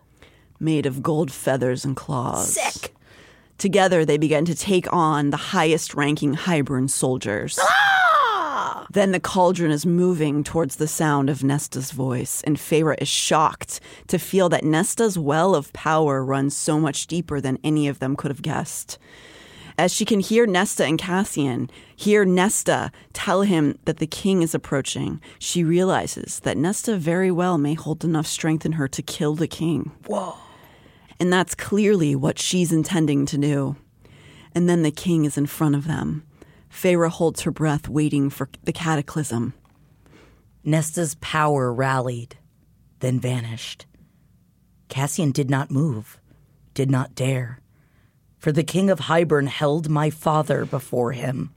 Made 0.60 0.86
of 0.86 1.02
gold 1.02 1.32
feathers 1.32 1.84
and 1.84 1.96
claws. 1.96 2.54
Sick. 2.54 2.94
Together, 3.58 4.06
they 4.06 4.18
began 4.18 4.46
to 4.46 4.54
take 4.54 4.92
on 4.94 5.32
the 5.32 5.38
highest 5.38 5.96
ranking 5.96 6.36
Hybern 6.36 6.88
soldiers. 6.88 7.58
Ah! 7.60 8.86
Then 8.92 9.12
the 9.12 9.20
cauldron 9.20 9.72
is 9.72 9.86
moving 9.86 10.44
towards 10.44 10.76
the 10.76 10.88
sound 10.88 11.30
of 11.32 11.44
Nesta's 11.44 11.92
voice, 11.92 12.44
and 12.44 12.58
Feyre 12.58 12.96
is 13.02 13.08
shocked 13.08 13.80
to 14.08 14.20
feel 14.20 14.50
that 14.50 14.64
Nesta's 14.64 15.18
well 15.18 15.56
of 15.56 15.74
power 15.74 16.24
runs 16.24 16.56
so 16.56 16.80
much 16.80 17.08
deeper 17.08 17.42
than 17.42 17.58
any 17.64 17.88
of 17.88 18.00
them 18.00 18.16
could 18.16 18.30
have 18.30 18.42
guessed. 18.42 19.00
As 19.78 19.94
she 19.94 20.06
can 20.06 20.20
hear 20.20 20.46
Nesta 20.46 20.86
and 20.86 21.00
Cassian, 21.00 21.70
hear 21.96 22.26
Nesta 22.26 22.92
tell 23.14 23.44
him 23.44 23.78
that 23.86 23.98
the 23.98 24.08
king 24.08 24.42
is 24.42 24.54
approaching, 24.54 25.22
she 25.40 25.64
realizes 25.64 26.40
that 26.42 26.58
Nesta 26.58 26.98
very 26.98 27.32
well 27.32 27.58
may 27.58 27.74
hold 27.74 28.04
enough 28.04 28.28
strength 28.28 28.66
in 28.66 28.74
her 28.74 28.88
to 28.88 29.02
kill 29.02 29.36
the 29.36 29.48
king. 29.48 29.92
Whoa. 30.08 30.36
And 31.20 31.32
that's 31.32 31.56
clearly 31.56 32.16
what 32.16 32.40
she's 32.40 32.72
intending 32.72 33.26
to 33.28 33.38
do. 33.38 33.76
And 34.54 34.68
then 34.68 34.84
the 34.84 34.92
king 34.92 35.26
is 35.26 35.38
in 35.38 35.46
front 35.46 35.76
of 35.76 35.88
them. 35.88 36.24
Feyre 36.70 37.10
holds 37.10 37.42
her 37.42 37.52
breath, 37.52 37.88
waiting 37.88 38.30
for 38.30 38.50
the 38.64 38.74
cataclysm. 38.74 39.54
Nesta's 40.64 41.16
power 41.16 41.74
rallied, 41.74 42.38
then 43.00 43.20
vanished. 43.20 43.86
Cassian 44.90 45.32
did 45.32 45.50
not 45.50 45.72
move, 45.72 46.20
did 46.74 46.92
not 46.92 47.16
dare. 47.16 47.61
For 48.42 48.52
the 48.52 48.64
king 48.64 48.90
of 48.90 49.02
Hybern 49.02 49.48
held 49.48 49.88
my 49.88 50.10
father 50.10 50.66
before 50.66 51.12
him, 51.12 51.54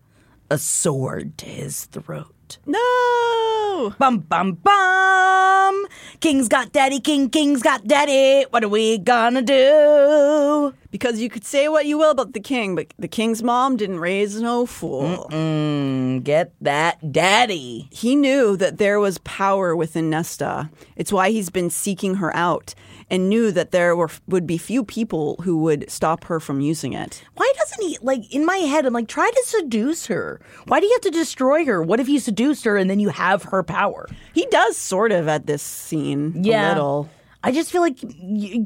a 0.50 0.58
sword 0.58 1.38
to 1.38 1.46
his 1.46 1.86
throat. 1.86 2.58
No! 2.66 3.94
Bum 3.98 4.18
bum 4.18 4.52
bum! 4.62 5.86
King's 6.20 6.46
got 6.46 6.72
daddy, 6.72 7.00
king, 7.00 7.30
king's 7.30 7.62
got 7.62 7.86
daddy. 7.86 8.44
What 8.50 8.64
are 8.64 8.68
we 8.68 8.98
gonna 8.98 9.40
do? 9.40 10.74
Because 10.90 11.20
you 11.20 11.30
could 11.30 11.46
say 11.46 11.68
what 11.68 11.86
you 11.86 11.96
will 11.96 12.10
about 12.10 12.34
the 12.34 12.40
king, 12.40 12.74
but 12.74 12.92
the 12.98 13.08
king's 13.08 13.42
mom 13.42 13.78
didn't 13.78 14.00
raise 14.00 14.38
no 14.42 14.66
fool. 14.66 15.26
Mm, 15.30 16.22
get 16.22 16.52
that 16.60 17.12
daddy. 17.12 17.88
He 17.92 18.14
knew 18.14 18.58
that 18.58 18.76
there 18.76 19.00
was 19.00 19.16
power 19.18 19.74
within 19.74 20.10
Nesta. 20.10 20.68
It's 20.96 21.14
why 21.14 21.30
he's 21.30 21.48
been 21.48 21.70
seeking 21.70 22.16
her 22.16 22.36
out 22.36 22.74
and 23.14 23.28
knew 23.28 23.52
that 23.52 23.70
there 23.70 23.94
were 23.94 24.10
would 24.26 24.46
be 24.46 24.58
few 24.58 24.84
people 24.84 25.36
who 25.44 25.56
would 25.58 25.88
stop 25.90 26.24
her 26.24 26.40
from 26.40 26.60
using 26.60 26.92
it. 26.92 27.22
Why 27.34 27.50
doesn't 27.56 27.82
he 27.82 27.96
like 28.02 28.32
in 28.34 28.44
my 28.44 28.56
head? 28.56 28.84
I'm 28.86 28.92
like, 28.92 29.08
try 29.08 29.30
to 29.30 29.42
seduce 29.46 30.06
her. 30.06 30.40
Why 30.66 30.80
do 30.80 30.86
you 30.86 30.92
have 30.94 31.12
to 31.12 31.18
destroy 31.18 31.64
her? 31.64 31.82
What 31.82 32.00
if 32.00 32.08
you 32.08 32.18
seduced 32.18 32.64
her 32.64 32.76
and 32.76 32.90
then 32.90 32.98
you 33.00 33.10
have 33.10 33.44
her 33.44 33.62
power? 33.62 34.08
He 34.32 34.46
does 34.50 34.76
sort 34.76 35.12
of 35.12 35.28
at 35.28 35.46
this 35.46 35.62
scene 35.62 36.42
Yeah. 36.44 36.66
a 36.66 36.68
little. 36.74 37.08
I 37.42 37.52
just 37.52 37.70
feel 37.70 37.82
like 37.82 37.98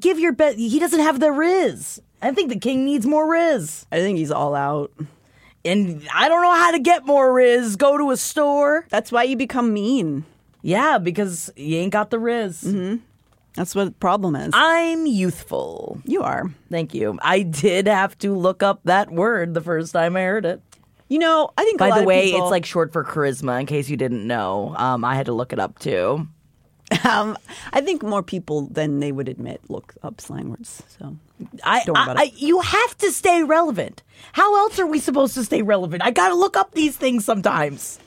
give 0.01 0.19
your 0.19 0.33
bet. 0.33 0.57
He 0.57 0.79
doesn't 0.79 1.01
have 1.01 1.21
the 1.21 1.31
riz. 1.33 2.01
I 2.23 2.33
think 2.33 2.49
the 2.49 2.59
king 2.59 2.85
needs 2.85 3.07
more 3.07 3.31
riz. 3.31 3.87
I 3.93 3.99
think 3.99 4.19
he's 4.19 4.31
all 4.31 4.55
out. 4.55 4.93
And 5.65 6.07
I 6.15 6.29
don't 6.29 6.43
know 6.43 6.55
how 6.55 6.71
to 6.71 6.79
get 6.79 7.05
more 7.05 7.33
riz. 7.33 7.77
Go 7.77 7.99
to 7.99 8.11
a 8.13 8.17
store. 8.17 8.87
That's 8.89 9.13
why 9.13 9.25
you 9.25 9.37
become 9.37 9.73
mean. 9.75 10.25
Yeah, 10.63 10.99
because 10.99 11.51
you 11.57 11.77
ain't 11.79 11.93
got 11.93 12.11
the 12.11 12.19
riz. 12.19 12.63
Mm-hmm. 12.63 12.97
That's 13.55 13.75
what 13.75 13.85
the 13.87 13.91
problem 13.93 14.37
is. 14.37 14.51
I'm 14.55 15.07
youthful. 15.07 16.01
you 16.05 16.23
are. 16.23 16.45
Thank 16.71 16.95
you. 16.95 17.19
I 17.23 17.43
did 17.43 17.87
have 17.89 18.17
to 18.19 18.35
look 18.35 18.63
up 18.63 18.81
that 18.85 19.11
word 19.11 19.55
the 19.55 19.61
first 19.61 19.93
time 19.93 20.17
I 20.17 20.23
heard 20.23 20.45
it. 20.47 20.63
You 21.09 21.19
know, 21.19 21.51
I 21.57 21.65
think 21.65 21.81
a 21.81 21.89
By 21.89 22.01
the 22.01 22.07
way, 22.07 22.31
people- 22.31 22.47
it's 22.47 22.51
like 22.51 22.67
short 22.67 22.93
for 22.93 23.03
charisma. 23.05 23.59
In 23.61 23.67
case 23.67 23.89
you 23.89 23.97
didn't 23.97 24.27
know, 24.27 24.75
um, 24.77 25.05
I 25.05 25.15
had 25.15 25.27
to 25.27 25.33
look 25.33 25.53
it 25.53 25.59
up 25.59 25.79
too. 25.79 26.29
um, 27.05 27.37
I 27.73 27.81
think 27.81 28.03
more 28.03 28.23
people 28.23 28.63
than 28.63 29.01
they 29.01 29.13
would 29.13 29.29
admit 29.29 29.61
look 29.69 29.95
up 30.03 30.21
slang 30.21 30.51
words. 30.51 30.83
So 30.99 31.17
I, 31.63 31.85
Don't 31.85 31.95
worry 31.95 32.01
I, 32.01 32.05
about 32.13 32.19
I, 32.19 32.33
you 32.37 32.61
have 32.61 32.99
to 32.99 33.11
stay 33.13 33.43
relevant. 33.43 34.03
How 34.33 34.57
else 34.57 34.79
are 34.79 34.87
we 34.87 34.99
supposed 34.99 35.35
to 35.35 35.45
stay 35.45 35.63
relevant? 35.63 36.03
I 36.03 36.11
got 36.11 36.29
to 36.29 36.35
look 36.35 36.57
up 36.57 36.73
these 36.73 36.97
things 36.97 37.25
sometimes. 37.25 37.99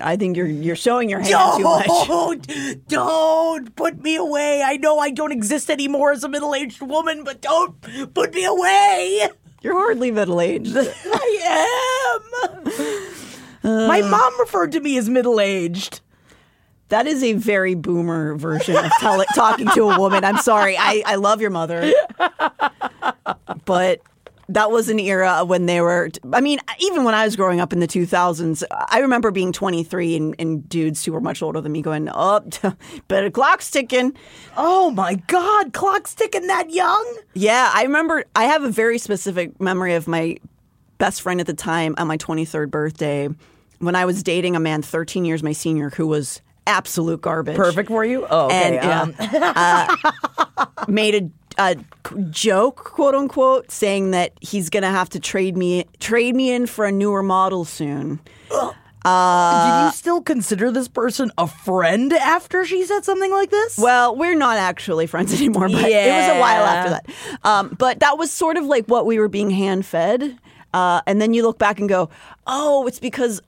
I 0.00 0.16
think 0.16 0.36
you're 0.36 0.46
you're 0.46 0.76
showing 0.76 1.08
your 1.08 1.20
hand 1.20 1.58
too 1.58 1.64
much. 1.64 1.86
Don't, 1.86 2.88
don't 2.88 3.76
put 3.76 4.02
me 4.02 4.16
away. 4.16 4.62
I 4.64 4.76
know 4.76 4.98
I 4.98 5.10
don't 5.10 5.32
exist 5.32 5.70
anymore 5.70 6.12
as 6.12 6.24
a 6.24 6.28
middle-aged 6.28 6.82
woman, 6.82 7.24
but 7.24 7.40
don't 7.40 7.80
put 8.14 8.34
me 8.34 8.44
away. 8.44 9.28
You're 9.62 9.74
hardly 9.74 10.10
middle 10.10 10.40
aged. 10.40 10.76
I 10.76 12.22
am. 13.64 13.88
My 13.88 14.00
uh. 14.00 14.08
mom 14.08 14.40
referred 14.40 14.72
to 14.72 14.80
me 14.80 14.96
as 14.96 15.08
middle-aged. 15.08 16.00
That 16.88 17.08
is 17.08 17.22
a 17.24 17.32
very 17.32 17.74
boomer 17.74 18.36
version 18.36 18.76
of 18.76 18.92
tell- 19.00 19.24
talking 19.34 19.66
to 19.74 19.90
a 19.90 19.98
woman. 19.98 20.24
I'm 20.24 20.38
sorry. 20.38 20.76
I, 20.78 21.02
I 21.04 21.16
love 21.16 21.40
your 21.40 21.50
mother. 21.50 21.92
But 23.64 24.00
that 24.48 24.70
was 24.70 24.88
an 24.88 25.00
era 25.00 25.44
when 25.44 25.66
they 25.66 25.80
were, 25.80 26.10
I 26.32 26.40
mean, 26.40 26.60
even 26.78 27.04
when 27.04 27.14
I 27.14 27.24
was 27.24 27.34
growing 27.34 27.60
up 27.60 27.72
in 27.72 27.80
the 27.80 27.88
2000s, 27.88 28.62
I 28.70 29.00
remember 29.00 29.30
being 29.30 29.52
23 29.52 30.16
and, 30.16 30.34
and 30.38 30.68
dudes 30.68 31.04
who 31.04 31.12
were 31.12 31.20
much 31.20 31.42
older 31.42 31.60
than 31.60 31.72
me 31.72 31.82
going, 31.82 32.08
oh, 32.12 32.42
better 33.08 33.30
clock's 33.30 33.70
ticking. 33.70 34.16
Oh 34.56 34.90
my 34.90 35.16
God, 35.26 35.72
clock's 35.72 36.14
ticking 36.14 36.46
that 36.46 36.70
young? 36.70 37.18
Yeah, 37.34 37.70
I 37.74 37.82
remember, 37.82 38.24
I 38.36 38.44
have 38.44 38.62
a 38.62 38.70
very 38.70 38.98
specific 38.98 39.60
memory 39.60 39.94
of 39.94 40.06
my 40.06 40.36
best 40.98 41.22
friend 41.22 41.40
at 41.40 41.46
the 41.46 41.54
time 41.54 41.94
on 41.98 42.06
my 42.06 42.16
23rd 42.16 42.70
birthday 42.70 43.28
when 43.78 43.94
I 43.96 44.04
was 44.04 44.22
dating 44.22 44.56
a 44.56 44.60
man 44.60 44.82
13 44.82 45.24
years 45.24 45.42
my 45.42 45.52
senior 45.52 45.90
who 45.90 46.06
was 46.06 46.40
absolute 46.66 47.20
garbage. 47.20 47.56
Perfect 47.56 47.88
for 47.88 48.04
you? 48.04 48.26
Oh, 48.28 48.46
okay. 48.46 48.78
And, 48.78 49.14
um, 49.14 49.14
uh, 49.20 50.66
made 50.88 51.14
a, 51.14 51.30
a 51.58 51.76
joke, 52.30 52.76
quote 52.76 53.14
unquote, 53.14 53.70
saying 53.70 54.10
that 54.12 54.32
he's 54.40 54.70
gonna 54.70 54.90
have 54.90 55.08
to 55.10 55.20
trade 55.20 55.56
me 55.56 55.84
trade 56.00 56.34
me 56.34 56.50
in 56.52 56.66
for 56.66 56.84
a 56.84 56.92
newer 56.92 57.22
model 57.22 57.64
soon. 57.64 58.20
Uh, 59.04 59.82
Did 59.82 59.86
you 59.86 59.92
still 59.92 60.20
consider 60.20 60.72
this 60.72 60.88
person 60.88 61.30
a 61.38 61.46
friend 61.46 62.12
after 62.12 62.64
she 62.64 62.84
said 62.84 63.04
something 63.04 63.30
like 63.30 63.50
this? 63.50 63.78
Well, 63.78 64.16
we're 64.16 64.34
not 64.34 64.56
actually 64.56 65.06
friends 65.06 65.32
anymore, 65.40 65.68
but 65.68 65.84
it 65.88 66.12
was 66.12 66.36
a 66.36 66.40
while 66.40 66.64
after 66.64 66.90
that. 66.90 67.06
Um, 67.44 67.76
but 67.78 68.00
that 68.00 68.18
was 68.18 68.32
sort 68.32 68.56
of 68.56 68.64
like 68.64 68.86
what 68.86 69.06
we 69.06 69.20
were 69.20 69.28
being 69.28 69.50
hand 69.50 69.86
fed. 69.86 70.36
Uh, 70.74 71.02
and 71.06 71.22
then 71.22 71.32
you 71.32 71.44
look 71.44 71.56
back 71.58 71.78
and 71.78 71.88
go, 71.88 72.10
oh, 72.48 72.86
it's 72.88 72.98
because 72.98 73.40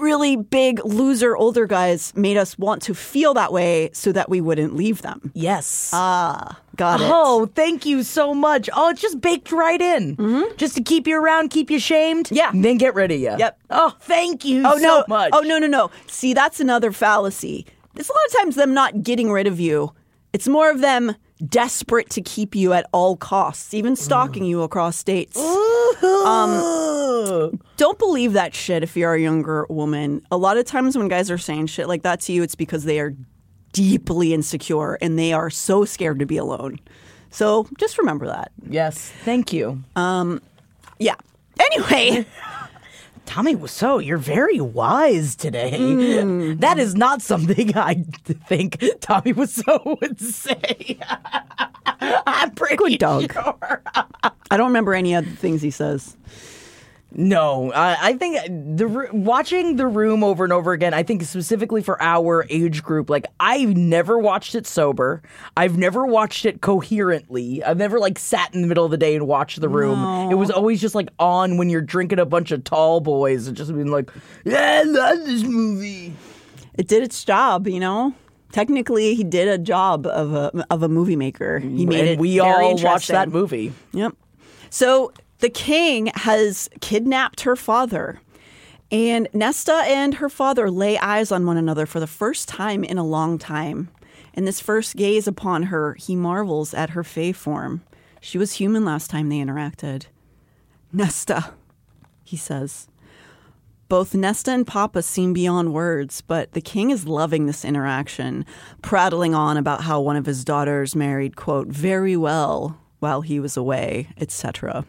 really 0.00 0.36
big 0.36 0.84
loser 0.84 1.36
older 1.36 1.66
guys 1.66 2.12
made 2.16 2.36
us 2.36 2.58
want 2.58 2.82
to 2.82 2.94
feel 2.94 3.34
that 3.34 3.52
way 3.52 3.90
so 3.92 4.12
that 4.12 4.28
we 4.28 4.40
wouldn't 4.40 4.74
leave 4.76 5.02
them. 5.02 5.30
yes. 5.34 5.90
Ah, 5.92 6.60
got 6.76 7.00
it. 7.00 7.08
Oh, 7.10 7.46
thank 7.54 7.86
you 7.86 8.02
so 8.02 8.34
much. 8.34 8.68
Oh, 8.74 8.90
it's 8.90 9.00
just 9.00 9.20
baked 9.20 9.52
right 9.52 9.80
in. 9.80 10.16
Just 10.56 10.76
to 10.76 10.82
keep 10.82 11.06
you 11.06 11.16
around, 11.18 11.50
keep 11.50 11.70
you 11.70 11.78
shamed. 11.78 12.30
Yeah. 12.30 12.50
and 12.50 12.64
Then 12.64 12.76
get 12.78 12.94
rid 12.94 13.10
of 13.10 13.18
you. 13.20 13.34
Yep. 13.38 13.58
Oh, 13.70 13.96
thank 14.00 14.44
you 14.44 14.62
Oh 14.66 14.76
so 14.76 14.82
no! 14.82 15.04
much. 15.08 15.30
Oh 15.32 15.40
no! 15.40 15.58
No 15.58 15.66
no! 15.66 15.90
See, 16.06 16.34
that's 16.34 16.60
another 16.60 16.92
fallacy. 16.92 17.66
It's 17.96 18.08
a 18.08 18.12
lot 18.12 18.26
of 18.28 18.32
times 18.42 18.54
them 18.56 18.74
not 18.74 19.02
getting 19.02 19.30
rid 19.32 19.46
of 19.46 19.58
you. 19.58 19.92
It's 20.32 20.46
more 20.48 20.70
of 20.70 20.80
them 20.80 21.16
desperate 21.44 22.10
to 22.10 22.22
keep 22.22 22.54
you 22.54 22.72
at 22.72 22.88
all 22.92 23.16
costs, 23.16 23.74
even 23.74 23.96
stalking 23.96 24.44
you 24.44 24.62
across 24.62 24.96
states. 24.96 25.38
Um, 26.02 27.60
don't 27.76 27.98
believe 27.98 28.32
that 28.32 28.54
shit 28.54 28.82
if 28.82 28.96
you're 28.96 29.14
a 29.14 29.20
younger 29.20 29.66
woman. 29.68 30.24
A 30.30 30.36
lot 30.36 30.56
of 30.56 30.64
times 30.64 30.96
when 30.96 31.08
guys 31.08 31.30
are 31.30 31.38
saying 31.38 31.66
shit 31.66 31.88
like 31.88 32.02
that 32.02 32.20
to 32.22 32.32
you, 32.32 32.42
it's 32.42 32.54
because 32.54 32.84
they 32.84 33.00
are 33.00 33.14
deeply 33.72 34.32
insecure 34.32 34.94
and 34.94 35.18
they 35.18 35.32
are 35.32 35.50
so 35.50 35.84
scared 35.84 36.18
to 36.18 36.26
be 36.26 36.36
alone. 36.36 36.80
So 37.30 37.68
just 37.78 37.98
remember 37.98 38.26
that. 38.26 38.52
Yes, 38.68 39.12
thank 39.24 39.52
you. 39.52 39.82
Yeah. 40.98 41.16
Anyway. 41.60 42.26
Tommy 43.26 43.54
Wiseau, 43.54 44.04
you're 44.04 44.16
very 44.18 44.60
wise 44.60 45.34
today. 45.36 45.72
Mm. 45.78 46.60
That 46.60 46.78
is 46.78 46.94
not 46.94 47.20
something 47.20 47.76
I 47.76 48.04
think 48.24 48.78
Tommy 49.00 49.34
Wiseau 49.34 50.00
would 50.00 50.18
say. 50.20 50.98
I'm 52.00 52.52
pretty 52.52 52.76
Good 52.76 52.98
dog. 52.98 53.32
sure. 53.32 53.82
I 54.50 54.56
don't 54.56 54.68
remember 54.68 54.94
any 54.94 55.14
other 55.14 55.26
things 55.28 55.60
he 55.60 55.70
says. 55.70 56.16
No, 57.18 57.72
I, 57.72 58.08
I 58.08 58.12
think 58.12 58.36
the 58.76 59.08
watching 59.10 59.76
the 59.76 59.86
room 59.86 60.22
over 60.22 60.44
and 60.44 60.52
over 60.52 60.72
again. 60.72 60.92
I 60.92 61.02
think 61.02 61.22
specifically 61.22 61.82
for 61.82 62.00
our 62.02 62.44
age 62.50 62.82
group, 62.82 63.08
like 63.08 63.24
I've 63.40 63.74
never 63.74 64.18
watched 64.18 64.54
it 64.54 64.66
sober. 64.66 65.22
I've 65.56 65.78
never 65.78 66.04
watched 66.04 66.44
it 66.44 66.60
coherently. 66.60 67.64
I've 67.64 67.78
never 67.78 67.98
like 67.98 68.18
sat 68.18 68.54
in 68.54 68.60
the 68.60 68.68
middle 68.68 68.84
of 68.84 68.90
the 68.90 68.98
day 68.98 69.16
and 69.16 69.26
watched 69.26 69.62
the 69.62 69.68
room. 69.68 69.98
No. 69.98 70.30
It 70.30 70.34
was 70.34 70.50
always 70.50 70.78
just 70.78 70.94
like 70.94 71.08
on 71.18 71.56
when 71.56 71.70
you're 71.70 71.80
drinking 71.80 72.18
a 72.18 72.26
bunch 72.26 72.52
of 72.52 72.64
tall 72.64 73.00
boys 73.00 73.46
and 73.46 73.56
just 73.56 73.72
being 73.72 73.90
like, 73.90 74.10
"Yeah, 74.44 74.82
I 74.82 74.82
love 74.82 75.24
this 75.24 75.42
movie." 75.42 76.14
It 76.76 76.86
did 76.86 77.02
its 77.02 77.24
job, 77.24 77.66
you 77.66 77.80
know. 77.80 78.14
Technically, 78.52 79.14
he 79.14 79.24
did 79.24 79.48
a 79.48 79.56
job 79.56 80.06
of 80.06 80.34
a 80.34 80.66
of 80.68 80.82
a 80.82 80.88
movie 80.88 81.16
maker. 81.16 81.60
He 81.60 81.86
made 81.86 82.00
and 82.00 82.08
it. 82.08 82.18
we 82.18 82.40
all 82.40 82.76
watched 82.76 83.08
that 83.08 83.30
movie. 83.30 83.72
Yep. 83.92 84.14
So 84.68 85.12
the 85.38 85.50
king 85.50 86.10
has 86.14 86.68
kidnapped 86.80 87.42
her 87.42 87.56
father. 87.56 88.20
And 88.90 89.28
Nesta 89.32 89.82
and 89.86 90.14
her 90.14 90.28
father 90.28 90.70
lay 90.70 90.98
eyes 90.98 91.32
on 91.32 91.44
one 91.44 91.56
another 91.56 91.86
for 91.86 92.00
the 92.00 92.06
first 92.06 92.48
time 92.48 92.84
in 92.84 92.98
a 92.98 93.04
long 93.04 93.38
time. 93.38 93.88
In 94.34 94.44
this 94.44 94.60
first 94.60 94.96
gaze 94.96 95.26
upon 95.26 95.64
her, 95.64 95.94
he 95.94 96.14
marvels 96.14 96.72
at 96.72 96.90
her 96.90 97.02
fae 97.02 97.32
form. 97.32 97.82
She 98.20 98.38
was 98.38 98.54
human 98.54 98.84
last 98.84 99.10
time 99.10 99.28
they 99.28 99.38
interacted. 99.38 100.06
Nesta, 100.92 101.52
he 102.22 102.36
says. 102.36 102.88
Both 103.88 104.14
Nesta 104.14 104.50
and 104.50 104.66
Papa 104.66 105.02
seem 105.02 105.32
beyond 105.32 105.72
words, 105.72 106.20
but 106.20 106.52
the 106.52 106.60
king 106.60 106.90
is 106.90 107.06
loving 107.06 107.46
this 107.46 107.64
interaction, 107.64 108.44
prattling 108.82 109.34
on 109.34 109.56
about 109.56 109.82
how 109.82 110.00
one 110.00 110.16
of 110.16 110.26
his 110.26 110.44
daughters 110.44 110.96
married, 110.96 111.36
quote, 111.36 111.68
very 111.68 112.16
well 112.16 112.80
while 112.98 113.20
he 113.20 113.38
was 113.38 113.56
away, 113.56 114.08
etc. 114.18 114.84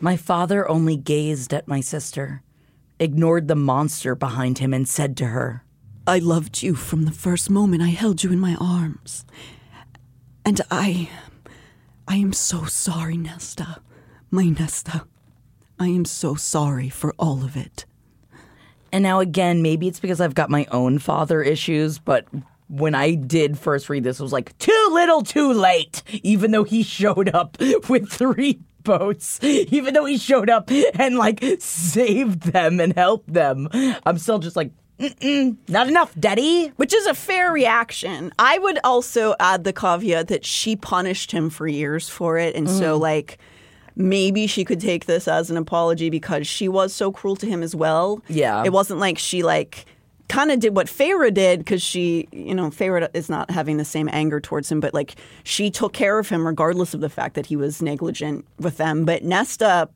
My 0.00 0.16
father 0.16 0.68
only 0.68 0.96
gazed 0.96 1.54
at 1.54 1.66
my 1.66 1.80
sister, 1.80 2.42
ignored 2.98 3.48
the 3.48 3.56
monster 3.56 4.14
behind 4.14 4.58
him, 4.58 4.74
and 4.74 4.86
said 4.86 5.16
to 5.18 5.26
her, 5.26 5.64
I 6.06 6.18
loved 6.18 6.62
you 6.62 6.74
from 6.74 7.04
the 7.04 7.12
first 7.12 7.48
moment 7.48 7.82
I 7.82 7.88
held 7.88 8.22
you 8.22 8.30
in 8.30 8.38
my 8.38 8.56
arms. 8.60 9.24
And 10.44 10.60
I. 10.70 11.08
I 12.06 12.16
am 12.16 12.32
so 12.32 12.64
sorry, 12.66 13.16
Nesta. 13.16 13.80
My 14.30 14.44
Nesta. 14.44 15.06
I 15.78 15.88
am 15.88 16.04
so 16.04 16.34
sorry 16.34 16.88
for 16.90 17.14
all 17.18 17.42
of 17.42 17.56
it. 17.56 17.86
And 18.92 19.02
now 19.02 19.20
again, 19.20 19.62
maybe 19.62 19.88
it's 19.88 19.98
because 19.98 20.20
I've 20.20 20.34
got 20.34 20.50
my 20.50 20.66
own 20.70 20.98
father 20.98 21.42
issues, 21.42 21.98
but 21.98 22.26
when 22.68 22.94
I 22.94 23.14
did 23.14 23.58
first 23.58 23.88
read 23.88 24.04
this, 24.04 24.20
it 24.20 24.22
was 24.22 24.32
like 24.32 24.56
too 24.58 24.88
little, 24.92 25.22
too 25.22 25.52
late. 25.52 26.02
Even 26.22 26.50
though 26.50 26.64
he 26.64 26.82
showed 26.84 27.28
up 27.34 27.56
with 27.88 28.08
three 28.10 28.60
boats, 28.86 29.38
even 29.42 29.92
though 29.92 30.06
he 30.06 30.16
showed 30.16 30.48
up 30.48 30.70
and 30.98 31.16
like 31.18 31.44
saved 31.58 32.42
them 32.52 32.80
and 32.80 32.94
helped 32.94 33.30
them, 33.32 33.68
I'm 34.06 34.16
still 34.18 34.38
just 34.38 34.56
like, 34.56 34.70
Mm-mm, 34.98 35.56
not 35.68 35.88
enough, 35.88 36.14
Daddy. 36.18 36.68
Which 36.76 36.94
is 36.94 37.04
a 37.04 37.12
fair 37.12 37.52
reaction. 37.52 38.32
I 38.38 38.56
would 38.56 38.78
also 38.82 39.34
add 39.38 39.64
the 39.64 39.72
caveat 39.74 40.28
that 40.28 40.46
she 40.46 40.74
punished 40.74 41.32
him 41.32 41.50
for 41.50 41.68
years 41.68 42.08
for 42.08 42.38
it. 42.38 42.56
And 42.56 42.66
so, 42.70 42.96
Mm. 42.98 43.02
like, 43.02 43.38
maybe 43.94 44.46
she 44.46 44.64
could 44.64 44.80
take 44.80 45.04
this 45.04 45.28
as 45.28 45.50
an 45.50 45.58
apology 45.58 46.08
because 46.08 46.46
she 46.46 46.66
was 46.68 46.94
so 46.94 47.12
cruel 47.12 47.36
to 47.36 47.46
him 47.46 47.62
as 47.62 47.74
well. 47.76 48.22
Yeah. 48.28 48.62
It 48.64 48.72
wasn't 48.72 49.00
like 49.00 49.18
she, 49.18 49.42
like, 49.42 49.84
kind 50.28 50.50
of 50.50 50.60
did 50.60 50.74
what 50.74 50.86
Feyre 50.86 51.32
did 51.32 51.60
because 51.60 51.82
she, 51.82 52.28
you 52.32 52.54
know, 52.54 52.70
Feyre 52.70 53.08
is 53.14 53.28
not 53.28 53.50
having 53.50 53.76
the 53.76 53.84
same 53.84 54.08
anger 54.12 54.40
towards 54.40 54.70
him, 54.70 54.80
but 54.80 54.94
like 54.94 55.16
she 55.44 55.70
took 55.70 55.92
care 55.92 56.18
of 56.18 56.28
him 56.28 56.46
regardless 56.46 56.94
of 56.94 57.00
the 57.00 57.08
fact 57.08 57.34
that 57.34 57.46
he 57.46 57.56
was 57.56 57.80
negligent 57.80 58.44
with 58.58 58.76
them. 58.76 59.04
But 59.04 59.22
Nesta 59.22 59.88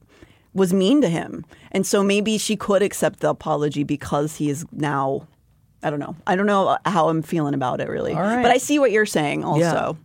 was 0.55 0.73
mean 0.73 1.01
to 1.01 1.09
him. 1.09 1.45
And 1.73 1.87
so 1.87 2.03
maybe 2.03 2.39
she 2.39 2.57
could 2.57 2.83
accept 2.83 3.21
the 3.21 3.31
apology 3.31 3.85
because 3.85 4.37
he 4.37 4.51
is 4.51 4.65
now, 4.73 5.27
I 5.83 5.91
don't 5.91 6.01
know. 6.01 6.17
I 6.27 6.37
don't 6.37 6.47
know 6.47 6.77
how 6.85 7.09
I'm 7.09 7.23
feeling 7.23 7.55
about 7.55 7.81
it 7.81 7.89
really. 7.89 8.15
Right. 8.15 8.43
But 8.43 8.51
I 8.51 8.59
see 8.59 8.79
what 8.79 8.91
you're 8.91 9.07
saying 9.07 9.45
also. 9.45 9.97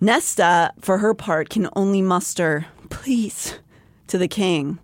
Nesta, 0.00 0.72
for 0.80 0.98
her 0.98 1.14
part, 1.14 1.48
can 1.48 1.68
only 1.76 2.02
muster 2.02 2.66
please 2.90 3.58
to 4.08 4.18
the 4.18 4.28
king, 4.28 4.78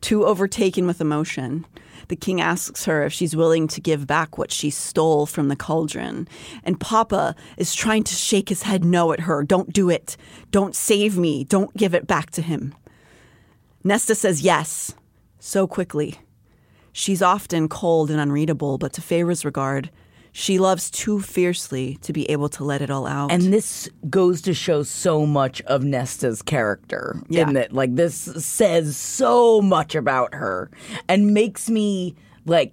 too 0.00 0.24
overtaken 0.24 0.86
with 0.86 1.00
emotion. 1.00 1.66
The 2.12 2.16
king 2.16 2.42
asks 2.42 2.84
her 2.84 3.04
if 3.04 3.12
she's 3.14 3.34
willing 3.34 3.66
to 3.68 3.80
give 3.80 4.06
back 4.06 4.36
what 4.36 4.52
she 4.52 4.68
stole 4.68 5.24
from 5.24 5.48
the 5.48 5.56
cauldron. 5.56 6.28
And 6.62 6.78
Papa 6.78 7.34
is 7.56 7.74
trying 7.74 8.04
to 8.04 8.14
shake 8.14 8.50
his 8.50 8.64
head 8.64 8.84
no 8.84 9.12
at 9.12 9.20
her. 9.20 9.42
Don't 9.42 9.72
do 9.72 9.88
it. 9.88 10.18
Don't 10.50 10.76
save 10.76 11.16
me. 11.16 11.42
Don't 11.42 11.74
give 11.74 11.94
it 11.94 12.06
back 12.06 12.30
to 12.32 12.42
him. 12.42 12.74
Nesta 13.82 14.14
says 14.14 14.42
yes, 14.42 14.94
so 15.38 15.66
quickly. 15.66 16.18
She's 16.92 17.22
often 17.22 17.66
cold 17.66 18.10
and 18.10 18.20
unreadable, 18.20 18.76
but 18.76 18.92
to 18.92 19.00
Feyre's 19.00 19.42
regard, 19.42 19.90
she 20.32 20.58
loves 20.58 20.90
too 20.90 21.20
fiercely 21.20 21.96
to 22.02 22.12
be 22.12 22.28
able 22.30 22.48
to 22.48 22.64
let 22.64 22.80
it 22.82 22.90
all 22.90 23.06
out. 23.06 23.30
And 23.30 23.52
this 23.52 23.88
goes 24.08 24.40
to 24.42 24.54
show 24.54 24.82
so 24.82 25.26
much 25.26 25.60
of 25.62 25.84
Nesta's 25.84 26.40
character. 26.40 27.20
Yeah. 27.28 27.48
In 27.48 27.54
that, 27.54 27.72
like, 27.72 27.94
this 27.94 28.14
says 28.16 28.96
so 28.96 29.60
much 29.60 29.94
about 29.94 30.34
her 30.34 30.70
and 31.06 31.34
makes 31.34 31.68
me, 31.68 32.14
like, 32.46 32.72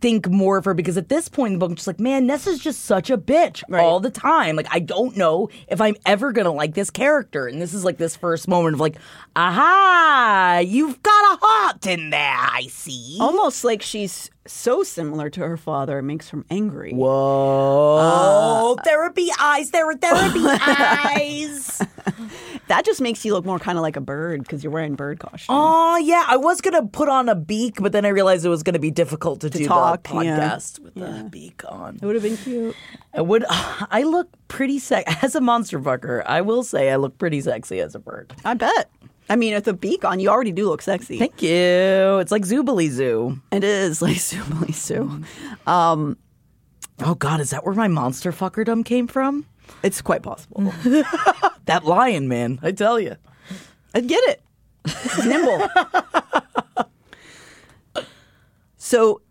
think 0.00 0.28
more 0.28 0.58
of 0.58 0.66
her 0.66 0.74
because 0.74 0.98
at 0.98 1.08
this 1.08 1.28
point 1.28 1.52
in 1.52 1.52
the 1.54 1.58
book, 1.58 1.70
I'm 1.70 1.76
just 1.76 1.86
like, 1.86 2.00
man, 2.00 2.26
Nesta's 2.26 2.58
just 2.58 2.84
such 2.84 3.08
a 3.08 3.16
bitch 3.16 3.62
all 3.72 4.00
the 4.00 4.10
time. 4.10 4.56
Like, 4.56 4.68
I 4.70 4.78
don't 4.78 5.16
know 5.16 5.48
if 5.68 5.80
I'm 5.80 5.96
ever 6.04 6.32
going 6.32 6.44
to 6.44 6.50
like 6.50 6.74
this 6.74 6.90
character. 6.90 7.46
And 7.46 7.60
this 7.60 7.72
is 7.72 7.84
like 7.84 7.96
this 7.96 8.16
first 8.16 8.48
moment 8.48 8.74
of, 8.74 8.80
like, 8.80 8.96
aha, 9.36 10.62
you've 10.64 11.02
got 11.02 11.34
a 11.34 11.38
heart 11.40 11.86
in 11.86 12.10
there, 12.10 12.20
I 12.20 12.66
see. 12.70 13.18
Almost 13.20 13.64
like 13.64 13.80
she's 13.80 14.30
so 14.46 14.82
similar 14.82 15.30
to 15.30 15.40
her 15.40 15.56
father, 15.56 15.98
it 15.98 16.02
makes 16.02 16.30
her 16.30 16.44
angry. 16.50 16.92
Whoa. 16.92 17.98
Oh, 18.00 18.76
therapy 18.84 19.28
eyes, 19.40 19.70
there 19.70 19.88
are 19.88 19.96
therapy 19.96 20.44
eyes. 20.46 21.82
That 22.68 22.86
just 22.86 23.00
makes 23.00 23.24
you 23.24 23.34
look 23.34 23.44
more 23.44 23.58
kind 23.58 23.76
of 23.76 23.82
like 23.82 23.96
a 23.96 24.00
bird 24.00 24.42
because 24.42 24.64
you're 24.64 24.72
wearing 24.72 24.94
bird 24.94 25.18
costume. 25.18 25.54
Oh 25.54 25.96
yeah, 25.98 26.24
I 26.26 26.36
was 26.36 26.60
gonna 26.62 26.86
put 26.86 27.08
on 27.08 27.28
a 27.28 27.34
beak, 27.34 27.76
but 27.80 27.92
then 27.92 28.06
I 28.06 28.08
realized 28.08 28.46
it 28.46 28.48
was 28.48 28.62
gonna 28.62 28.78
be 28.78 28.90
difficult 28.90 29.40
to, 29.42 29.50
do 29.50 29.66
talk, 29.66 30.04
the 30.04 30.24
yeah. 30.24 30.38
podcast 30.38 30.78
with 30.78 30.94
the 30.94 31.28
beak 31.30 31.62
on. 31.68 31.96
It 31.96 32.06
would 32.06 32.14
have 32.14 32.22
been 32.22 32.38
cute. 32.38 32.74
I 33.12 33.20
would. 33.20 33.44
I 33.50 34.02
look 34.04 34.28
pretty 34.48 34.78
sex 34.78 35.12
as 35.22 35.34
a 35.34 35.40
monster 35.40 35.78
fucker. 35.78 36.22
I 36.24 36.40
will 36.40 36.62
say 36.62 36.90
I 36.90 36.96
look 36.96 37.18
pretty 37.18 37.42
sexy 37.42 37.80
as 37.80 37.94
a 37.94 37.98
bird. 37.98 38.32
I 38.44 38.54
bet. 38.54 38.90
I 39.28 39.36
mean, 39.36 39.54
with 39.54 39.64
the 39.64 39.72
beak 39.72 40.04
on, 40.04 40.20
you 40.20 40.28
already 40.28 40.52
do 40.52 40.68
look 40.68 40.82
sexy. 40.82 41.18
Thank 41.18 41.42
you. 41.42 42.18
It's 42.18 42.30
like 42.30 42.42
Zoobilee 42.42 42.90
Zoo. 42.90 43.40
It 43.50 43.64
is 43.64 44.02
like 44.06 44.16
Zoobilee 44.16 44.74
Zoo. 44.74 45.22
Um, 45.66 46.16
Oh 47.00 47.14
God, 47.16 47.40
is 47.40 47.50
that 47.50 47.64
where 47.64 47.74
my 47.74 47.88
monster 47.88 48.30
fuckerdom 48.32 48.84
came 48.84 49.06
from? 49.08 49.46
it's 49.82 50.00
quite 50.02 50.22
possible. 50.22 50.72
That 51.66 51.86
lion 51.86 52.28
man, 52.28 52.58
I 52.62 52.72
tell 52.72 53.00
you. 53.00 53.16
I 53.94 54.00
get 54.00 54.22
it. 54.28 54.42
It's 54.84 55.24
nimble. 55.24 55.66
so 58.76 59.22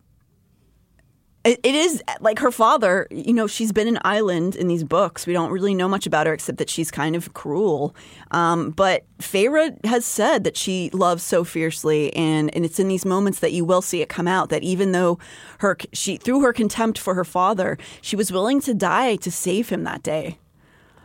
it, 1.46 1.76
is 1.76 2.02
like 2.22 2.40
her 2.40 2.52
father, 2.52 3.08
you 3.12 3.34
know, 3.34 3.48
she's 3.48 3.74
been 3.74 3.88
an 3.88 4.00
island 4.04 4.56
in 4.56 4.68
these 4.68 4.84
books. 4.84 5.28
We 5.28 5.34
don't 5.34 5.52
really 5.52 5.74
know 5.76 5.90
much 5.90 6.08
about 6.08 6.26
her 6.26 6.34
except 6.34 6.58
that 6.58 6.70
she's 6.70 6.90
kind 6.90 7.16
of 7.16 7.34
cruel. 7.34 7.96
Um, 8.32 8.72
but 8.72 9.06
Feyre 9.20 9.84
has 9.86 10.06
said 10.06 10.46
that 10.46 10.56
she 10.56 10.90
loves 10.92 11.22
so 11.22 11.44
fiercely, 11.44 12.16
and, 12.16 12.54
and 12.56 12.64
it's 12.64 12.80
in 12.80 12.88
these 12.88 13.06
moments 13.06 13.40
that 13.40 13.52
you 13.52 13.66
will 13.66 13.82
see 13.82 14.02
it 14.02 14.08
come 14.08 14.28
out 14.28 14.50
that 14.50 14.64
even 14.64 14.94
though 14.94 15.20
her 15.60 15.78
she 15.92 16.18
through 16.18 16.42
her 16.42 16.54
contempt 16.54 16.98
for 16.98 17.14
her 17.14 17.26
father, 17.26 17.78
she 18.02 18.16
was 18.16 18.32
willing 18.32 18.62
to 18.62 18.74
die 18.74 19.18
to 19.18 19.32
save 19.32 19.70
him 19.70 19.84
that 19.84 20.04
day. 20.04 20.38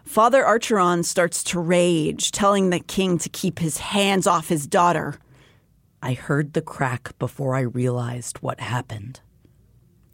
Father 0.04 0.42
Archeron 0.42 1.04
starts 1.04 1.44
to 1.44 1.60
rage, 1.60 2.30
telling 2.30 2.70
the 2.70 2.80
king 2.80 3.18
to 3.18 3.28
keep 3.28 3.58
his 3.58 3.78
hands 3.78 4.26
off 4.26 4.48
his 4.48 4.66
daughter. 4.66 5.18
I 6.00 6.14
heard 6.14 6.52
the 6.52 6.62
crack 6.62 7.18
before 7.18 7.56
I 7.56 7.60
realized 7.60 8.38
what 8.38 8.60
happened. 8.60 9.20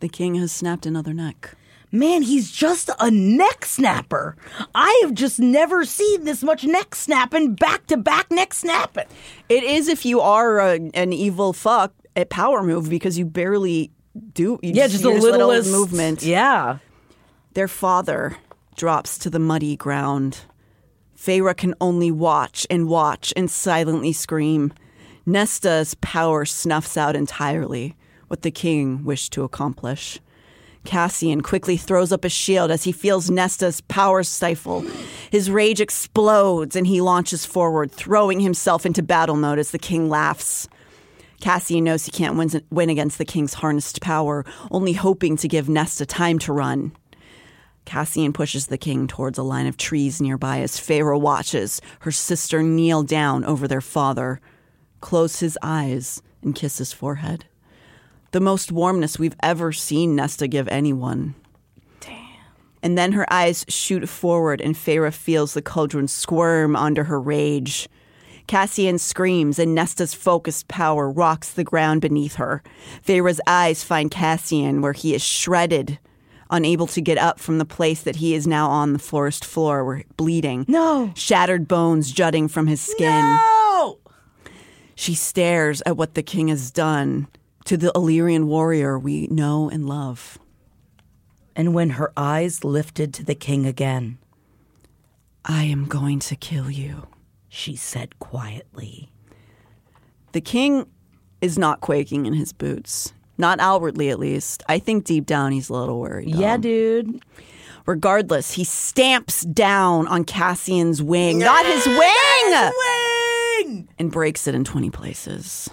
The 0.05 0.11
king 0.11 0.35
has 0.35 0.53
snapped 0.53 0.85
another 0.85 1.15
neck. 1.15 1.55
Man, 1.91 2.21
he's 2.21 2.53
just 2.53 2.91
a 3.01 3.11
neck 3.11 3.65
snapper. 3.65 4.37
I 4.75 5.01
have 5.03 5.15
just 5.15 5.41
never 5.41 5.87
seen 5.87 6.27
this 6.27 6.43
much 6.43 6.63
neck 6.65 6.95
snapping, 6.95 7.55
back 7.55 7.87
to 7.87 7.97
back 7.97 8.31
neck 8.31 8.53
snapping. 8.53 9.07
It 9.49 9.65
is 9.65 9.89
if 9.89 10.05
you 10.05 10.21
are 10.21 10.59
a, 10.61 10.91
an 10.93 11.15
evil 11.15 11.55
fuck 11.55 11.95
a 12.17 12.27
power 12.27 12.63
move 12.63 12.91
because 12.91 13.19
you 13.19 13.25
barely 13.25 13.93
do. 14.35 14.59
You 14.63 14.73
Yeah, 14.75 14.89
just 14.89 15.07
a 15.07 15.09
your 15.09 15.21
little 15.23 15.73
movement. 15.73 16.23
Yeah. 16.23 16.81
Their 17.55 17.67
father 17.67 18.37
drops 18.77 19.17
to 19.21 19.31
the 19.31 19.39
muddy 19.39 19.75
ground. 19.75 20.41
Feyre 21.17 21.57
can 21.57 21.75
only 21.81 22.11
watch 22.11 22.67
and 22.69 22.89
watch 22.89 23.33
and 23.39 23.51
silently 23.51 24.13
scream. 24.13 24.75
Nesta's 25.25 25.95
power 26.03 26.45
snuffs 26.45 26.99
out 26.99 27.17
entirely 27.17 27.97
what 28.29 28.43
the 28.43 28.51
king 28.51 29.05
wished 29.05 29.33
to 29.33 29.45
accomplish. 29.45 30.21
Cassian 30.85 31.41
quickly 31.41 31.77
throws 31.77 32.13
up 32.13 32.25
a 32.25 32.29
shield 32.29 32.71
as 32.71 32.85
he 32.85 32.93
feels 32.93 33.31
Nesta's 33.31 33.81
power 33.83 34.23
stifle. 34.23 34.85
His 35.31 35.51
rage 35.51 35.81
explodes 35.81 36.77
and 36.77 36.87
he 36.87 37.01
launches 37.01 37.47
forward, 37.47 37.91
throwing 37.91 38.41
himself 38.41 38.85
into 38.85 39.03
battle 39.03 39.37
mode 39.37 39.59
as 39.59 39.71
the 39.71 39.79
king 39.79 40.09
laughs. 40.09 40.69
Cassian 41.41 41.85
knows 41.85 42.05
he 42.05 42.11
can't 42.11 42.37
win, 42.37 42.51
win 42.71 42.91
against 42.91 43.19
the 43.19 43.25
king's 43.25 43.55
harnessed 43.55 44.01
power, 44.01 44.45
only 44.71 44.93
hoping 44.93 45.37
to 45.39 45.49
give 45.49 45.69
Nesta 45.69 46.07
time 46.07 46.39
to 46.41 46.53
run. 46.53 46.93
Cassian 47.85 48.33
pushes 48.33 48.69
the 48.69 48.79
king 48.79 49.07
towards 49.07 49.39
a 49.39 49.43
line 49.43 49.67
of 49.67 49.77
trees 49.77 50.21
nearby 50.21 50.61
as 50.61 50.81
Feyre 50.81 51.21
watches 51.21 51.83
her 52.01 52.13
sister 52.13 52.63
kneel 52.63 53.03
down 53.03 53.45
over 53.45 53.69
their 53.69 53.83
father, 53.83 54.41
close 55.01 55.41
his 55.41 55.59
eyes, 55.63 56.23
and 56.43 56.55
kiss 56.55 56.79
his 56.79 56.93
forehead. 56.93 57.45
The 58.35 58.41
most 58.41 58.73
warmness 58.73 59.17
we've 59.17 59.37
ever 59.45 59.71
seen 59.71 60.17
Nesta 60.17 60.49
give 60.49 60.67
anyone. 60.67 61.37
Damn. 62.01 62.17
And 62.83 62.99
then 62.99 63.13
her 63.13 63.33
eyes 63.33 63.65
shoot 63.69 64.09
forward, 64.09 64.61
and 64.61 64.75
Feyre 64.75 65.13
feels 65.13 65.55
the 65.55 65.63
cauldron 65.63 66.09
squirm 66.09 66.75
under 66.75 67.05
her 67.05 67.21
rage. 67.21 67.89
Cassian 68.49 68.99
screams, 68.99 69.61
and 69.61 69.73
Nesta's 69.73 70.15
focused 70.15 70.67
power 70.67 71.09
rocks 71.09 71.53
the 71.53 71.63
ground 71.63 72.01
beneath 72.01 72.35
her. 72.35 72.65
Feyre's 73.07 73.41
eyes 73.47 73.85
find 73.85 74.11
Cassian, 74.11 74.83
where 74.83 74.95
he 74.95 75.15
is 75.15 75.23
shredded, 75.23 76.01
unable 76.51 76.89
to 76.89 77.01
get 77.01 77.19
up 77.19 77.39
from 77.39 77.59
the 77.59 77.65
place 77.65 78.03
that 78.03 78.17
he 78.17 78.35
is 78.35 78.49
now 78.49 78.69
on 78.69 78.95
the 78.95 78.99
forest 78.99 79.45
floor, 79.45 79.85
where 79.85 80.03
bleeding. 80.17 80.65
No. 80.67 81.13
Shattered 81.15 81.69
bones 81.69 82.11
jutting 82.11 82.49
from 82.49 82.67
his 82.67 82.81
skin. 82.81 83.23
No! 83.23 84.01
She 84.97 85.15
stares 85.15 85.85
at 85.87 85.97
what 85.97 86.15
the 86.15 86.23
king 86.25 86.49
has 86.49 86.73
done 86.73 87.29
to 87.65 87.77
the 87.77 87.93
Illyrian 87.95 88.47
warrior 88.47 88.99
we 88.99 89.27
know 89.29 89.69
and 89.71 89.89
love. 89.89 90.39
And 91.57 91.73
when 91.75 91.91
her 91.91 92.13
eyes 92.17 92.65
lifted 92.65 93.15
to 93.15 93.25
the 93.25 93.35
king 93.35 93.67
again, 93.67 94.19
I 95.45 95.65
am 95.65 95.87
going 95.87 96.19
to 96.21 96.37
kill 96.37 96.71
you, 96.71 97.07
she 97.49 97.77
said 97.77 98.19
quietly. 98.19 99.11
The 100.33 100.41
king 100.41 100.87
is 101.41 101.59
not 101.59 101.81
quaking 101.81 102.27
in 102.27 102.33
his 102.33 102.53
boots. 102.53 103.13
Not 103.37 103.61
outwardly, 103.61 104.11
at 104.11 104.19
least. 104.19 104.63
I 104.69 104.79
think 104.79 105.05
deep 105.05 105.27
down 105.27 105.53
he's 105.53 105.69
a 105.69 105.75
little 105.75 106.01
worried. 106.01 106.31
Yeah, 106.31 106.57
dude. 106.57 107.23
Regardless, 107.87 108.53
he 108.53 108.65
stamps 108.65 109.43
down 109.43 110.07
on 110.07 110.25
Cassian's 110.25 111.03
wing, 111.03 111.39
not 111.41 111.67
his 111.67 111.87
wing, 111.87 112.73
Wing! 113.67 113.89
and 113.99 114.11
breaks 114.11 114.47
it 114.47 114.55
in 114.55 114.65
20 114.65 114.91
places. 114.91 115.69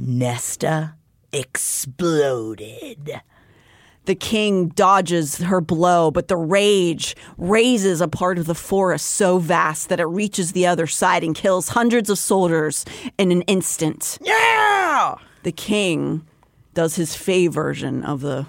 Nesta 0.00 0.94
exploded. 1.32 3.20
The 4.04 4.14
king 4.14 4.68
dodges 4.68 5.38
her 5.38 5.60
blow, 5.60 6.10
but 6.10 6.28
the 6.28 6.36
rage 6.36 7.14
raises 7.36 8.00
a 8.00 8.08
part 8.08 8.38
of 8.38 8.46
the 8.46 8.54
forest 8.54 9.06
so 9.06 9.38
vast 9.38 9.90
that 9.90 10.00
it 10.00 10.06
reaches 10.06 10.52
the 10.52 10.66
other 10.66 10.86
side 10.86 11.22
and 11.22 11.34
kills 11.34 11.68
hundreds 11.70 12.08
of 12.08 12.18
soldiers 12.18 12.86
in 13.18 13.30
an 13.30 13.42
instant. 13.42 14.18
Yeah! 14.22 15.16
The 15.42 15.52
king 15.52 16.26
does 16.72 16.96
his 16.96 17.14
Fae 17.14 17.48
version 17.48 18.02
of 18.02 18.22
the 18.22 18.46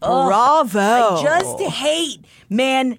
Bravo. 0.00 0.78
I 0.78 1.22
just 1.22 1.60
hate, 1.60 2.24
man. 2.50 2.98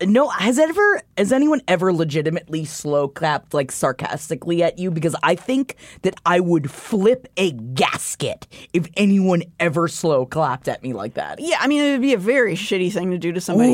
No, 0.00 0.28
has 0.28 0.58
ever 0.58 1.02
has 1.16 1.32
anyone 1.32 1.60
ever 1.66 1.92
legitimately 1.92 2.64
slow 2.64 3.08
clapped 3.08 3.52
like 3.52 3.72
sarcastically 3.72 4.62
at 4.62 4.78
you? 4.78 4.90
Because 4.90 5.16
I 5.22 5.34
think 5.34 5.76
that 6.02 6.14
I 6.24 6.40
would 6.40 6.70
flip 6.70 7.26
a 7.36 7.52
gasket 7.52 8.46
if 8.72 8.88
anyone 8.96 9.42
ever 9.58 9.88
slow 9.88 10.24
clapped 10.26 10.68
at 10.68 10.82
me 10.82 10.92
like 10.92 11.14
that. 11.14 11.40
Yeah, 11.40 11.56
I 11.60 11.66
mean, 11.66 11.82
it 11.82 11.92
would 11.92 12.00
be 12.00 12.14
a 12.14 12.18
very 12.18 12.54
shitty 12.54 12.92
thing 12.92 13.10
to 13.10 13.18
do 13.18 13.32
to 13.32 13.40
somebody. 13.40 13.72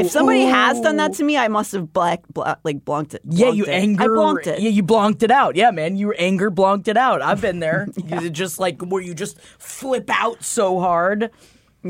if 0.00 0.10
somebody 0.10 0.44
has 0.44 0.80
done 0.80 0.96
that 0.96 1.12
to 1.14 1.24
me, 1.24 1.36
I 1.36 1.48
must 1.48 1.72
have 1.72 1.92
black, 1.92 2.22
black 2.28 2.58
like 2.64 2.84
blonked 2.84 3.14
it. 3.14 3.22
Yeah, 3.28 3.50
you 3.50 3.64
it. 3.64 3.70
anger. 3.70 4.04
I 4.04 4.06
blonked 4.06 4.46
it. 4.46 4.60
Yeah, 4.60 4.70
you 4.70 4.82
blonked 4.82 5.22
it 5.22 5.30
out. 5.30 5.56
Yeah, 5.56 5.70
man, 5.70 5.96
you 5.96 6.12
anger 6.12 6.50
blonked 6.50 6.88
it 6.88 6.96
out. 6.96 7.20
I've 7.22 7.40
been 7.40 7.60
there. 7.60 7.88
You 8.06 8.30
just 8.30 8.60
like 8.60 8.80
where 8.82 9.02
you 9.02 9.14
just 9.14 9.38
flip 9.58 10.08
out 10.08 10.44
so 10.44 10.78
hard. 10.78 11.30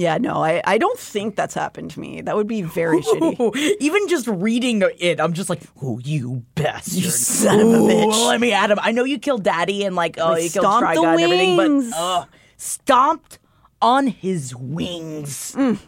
Yeah, 0.00 0.18
no, 0.18 0.44
I, 0.44 0.62
I 0.64 0.78
don't 0.78 0.98
think 0.98 1.36
that's 1.36 1.54
happened 1.54 1.90
to 1.92 2.00
me. 2.00 2.20
That 2.20 2.36
would 2.36 2.46
be 2.46 2.62
very 2.62 3.00
shitty. 3.00 3.76
Even 3.80 4.08
just 4.08 4.26
reading 4.26 4.82
it, 4.98 5.20
I'm 5.20 5.32
just 5.32 5.50
like, 5.50 5.62
oh, 5.82 5.98
you 6.00 6.44
bastard. 6.54 6.94
You 6.94 7.10
son 7.10 7.60
of 7.60 7.66
a 7.66 7.70
Ooh, 7.70 7.88
bitch. 7.88 8.26
Let 8.28 8.40
me 8.40 8.52
at 8.52 8.70
him. 8.70 8.78
I 8.80 8.92
know 8.92 9.04
you 9.04 9.18
killed 9.18 9.42
daddy 9.42 9.84
and 9.84 9.96
like, 9.96 10.18
oh, 10.18 10.30
Like, 10.30 10.44
you 10.44 10.50
killed 10.50 10.64
the 10.64 10.68
Trigon 10.68 11.12
and 11.12 11.20
everything, 11.20 11.90
but 11.90 11.96
uh, 11.96 12.24
stomped 12.56 13.38
on 13.80 14.08
his 14.08 14.54
wings. 14.54 15.54
Mm. 15.56 15.78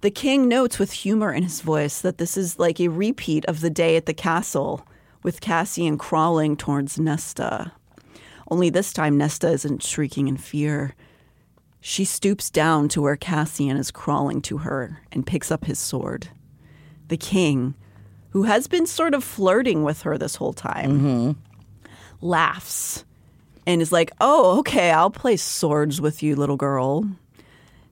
The 0.00 0.10
king 0.10 0.48
notes 0.48 0.78
with 0.78 0.92
humor 0.92 1.32
in 1.32 1.42
his 1.42 1.60
voice 1.60 2.00
that 2.00 2.18
this 2.18 2.36
is 2.36 2.58
like 2.58 2.80
a 2.80 2.88
repeat 2.88 3.44
of 3.46 3.60
the 3.60 3.70
day 3.70 3.96
at 3.96 4.06
the 4.06 4.14
castle, 4.14 4.86
with 5.22 5.40
Cassian 5.40 5.98
crawling 5.98 6.56
towards 6.56 6.98
Nesta. 6.98 7.72
Only 8.50 8.70
this 8.70 8.92
time, 8.92 9.18
Nesta 9.18 9.48
isn't 9.50 9.82
shrieking 9.82 10.28
in 10.28 10.36
fear. 10.36 10.94
She 11.80 12.04
stoops 12.04 12.50
down 12.50 12.88
to 12.90 13.00
where 13.02 13.16
Cassian 13.16 13.76
is 13.76 13.90
crawling 13.90 14.42
to 14.42 14.58
her 14.58 15.00
and 15.12 15.26
picks 15.26 15.50
up 15.50 15.64
his 15.64 15.78
sword. 15.78 16.28
The 17.08 17.16
king, 17.16 17.74
who 18.30 18.44
has 18.44 18.66
been 18.66 18.86
sort 18.86 19.14
of 19.14 19.24
flirting 19.24 19.82
with 19.82 20.02
her 20.02 20.18
this 20.18 20.36
whole 20.36 20.52
time, 20.52 21.36
laughs 22.20 23.04
and 23.66 23.80
is 23.80 23.92
like, 23.92 24.10
Oh, 24.20 24.58
okay, 24.60 24.90
I'll 24.90 25.10
play 25.10 25.36
swords 25.36 26.00
with 26.00 26.22
you, 26.22 26.36
little 26.36 26.56
girl. 26.56 27.08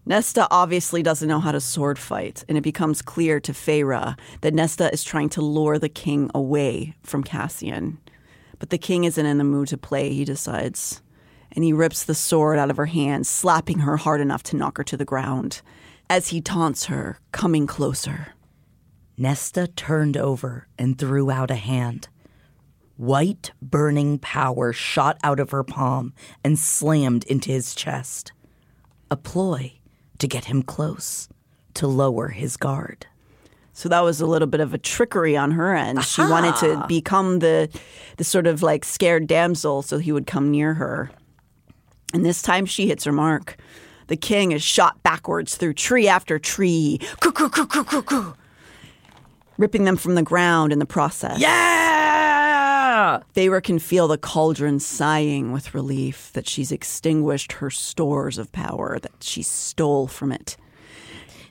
Nesta 0.05 0.49
obviously 0.51 1.03
doesn't 1.03 1.29
know 1.29 1.41
how 1.41 1.53
to 1.53 1.61
sword 1.61 1.99
fight, 1.99 2.43
and 2.49 2.57
it 2.57 2.63
becomes 2.63 3.03
clear 3.03 3.41
to 3.41 3.53
Feyre 3.53 4.19
that 4.41 4.55
Nesta 4.55 4.91
is 4.91 5.05
trying 5.05 5.29
to 5.31 5.43
lure 5.43 5.79
the 5.79 5.91
king 5.91 6.31
away 6.35 6.95
from 7.03 7.23
Cassian. 7.23 7.99
But 8.59 8.71
the 8.71 8.79
king 8.79 9.05
isn't 9.05 9.27
in 9.27 9.37
the 9.37 9.45
mood 9.45 9.69
to 9.69 9.77
play, 9.77 10.15
he 10.15 10.25
decides. 10.25 11.03
And 11.59 11.65
he 11.65 11.73
rips 11.73 12.05
the 12.05 12.15
sword 12.15 12.57
out 12.57 12.71
of 12.71 12.77
her 12.77 12.87
hand, 12.87 13.27
slapping 13.27 13.81
her 13.81 13.97
hard 13.97 14.21
enough 14.21 14.45
to 14.45 14.57
knock 14.57 14.79
her 14.79 14.85
to 14.85 14.97
the 14.97 15.05
ground. 15.05 15.61
As 16.09 16.29
he 16.29 16.41
taunts 16.41 16.85
her, 16.85 17.19
coming 17.33 17.67
closer. 17.67 18.29
Nesta 19.17 19.67
turned 19.67 20.17
over 20.17 20.69
and 20.79 20.97
threw 20.97 21.33
out 21.33 21.51
a 21.51 21.57
hand. 21.57 22.07
White, 22.97 23.51
burning 23.61 24.21
power 24.21 24.73
shot 24.73 25.19
out 25.25 25.41
of 25.41 25.51
her 25.51 25.65
palm 25.65 26.15
and 26.45 26.57
slammed 26.57 27.25
into 27.25 27.51
his 27.51 27.75
chest. 27.75 28.31
A 29.11 29.17
ploy 29.17 29.81
to 30.21 30.29
get 30.29 30.45
him 30.45 30.63
close, 30.63 31.29
to 31.75 31.89
lower 31.89 32.29
his 32.29 32.57
guard. 32.57 33.09
So 33.73 33.89
that 33.89 34.05
was 34.05 34.21
a 34.21 34.27
little 34.27 34.47
bit 34.47 34.61
of 34.61 34.75
a 34.75 34.79
trickery 34.79 35.37
on 35.37 35.51
her 35.51 35.75
end. 35.75 36.05
She 36.05 36.23
wanted 36.23 36.55
to 36.61 36.85
become 36.87 37.41
the 37.41 37.69
the 38.17 38.23
sort 38.23 38.47
of 38.47 38.63
like 38.63 38.85
scared 38.85 39.27
damsel 39.27 39.83
so 39.83 39.99
he 39.99 40.13
would 40.13 40.29
come 40.29 40.53
near 40.53 40.75
her. 40.75 41.11
And 42.13 42.25
this 42.25 42.43
time 42.43 42.67
she 42.67 42.89
hits 42.89 43.05
her 43.05 43.13
mark. 43.13 43.57
The 44.07 44.17
king 44.17 44.53
is 44.53 44.63
shot 44.63 45.03
backwards 45.03 45.57
through 45.57 45.75
tree 45.75 46.09
after 46.09 46.39
tree, 46.39 46.99
Coo, 47.21 47.31
coo, 47.33 47.51
coo, 47.51 47.67
coo, 47.67 47.85
coo, 47.85 48.03
coo. 48.03 48.35
ripping 49.59 49.85
them 49.85 49.97
from 49.97 50.15
the 50.15 50.23
ground 50.23 50.73
in 50.73 50.79
the 50.79 50.87
process. 50.87 51.39
Yeah! 51.39 53.21
Feyre 53.35 53.63
can 53.63 53.79
feel 53.79 54.09
the 54.09 54.19
cauldron 54.19 54.81
sighing 54.81 55.53
with 55.53 55.75
relief 55.75 56.31
that 56.33 56.49
she's 56.49 56.73
extinguished 56.73 57.53
her 57.53 57.71
stores 57.71 58.39
of 58.39 58.51
power 58.53 58.99
that 58.99 59.13
she 59.21 59.43
stole 59.43 60.07
from 60.07 60.33
it. 60.33 60.57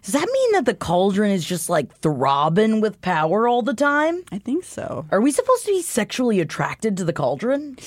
Does 0.04 0.14
that 0.14 0.30
mean 0.32 0.52
that 0.54 0.66
the 0.66 0.74
cauldron 0.74 1.32
is 1.32 1.46
just 1.46 1.70
like 1.70 1.94
throbbing 1.98 2.82
with 2.82 3.02
power 3.02 3.48
all 3.48 3.62
the 3.62 3.74
time? 3.74 4.24
I 4.32 4.40
think 4.40 4.64
so. 4.64 5.06
Are 5.12 5.22
we 5.22 5.32
supposed 5.32 5.66
to 5.66 5.72
be 5.72 5.82
sexually 5.82 6.40
attracted 6.40 6.96
to 6.98 7.04
the 7.04 7.14
cauldron? 7.14 7.78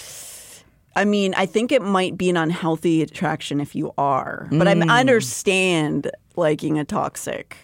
I 0.96 1.04
mean, 1.04 1.34
I 1.36 1.46
think 1.46 1.72
it 1.72 1.82
might 1.82 2.18
be 2.18 2.30
an 2.30 2.36
unhealthy 2.36 3.02
attraction 3.02 3.60
if 3.60 3.74
you 3.74 3.92
are, 3.96 4.48
but 4.50 4.66
I 4.66 4.72
understand 4.72 6.10
liking 6.36 6.78
a 6.78 6.84
toxic 6.84 7.56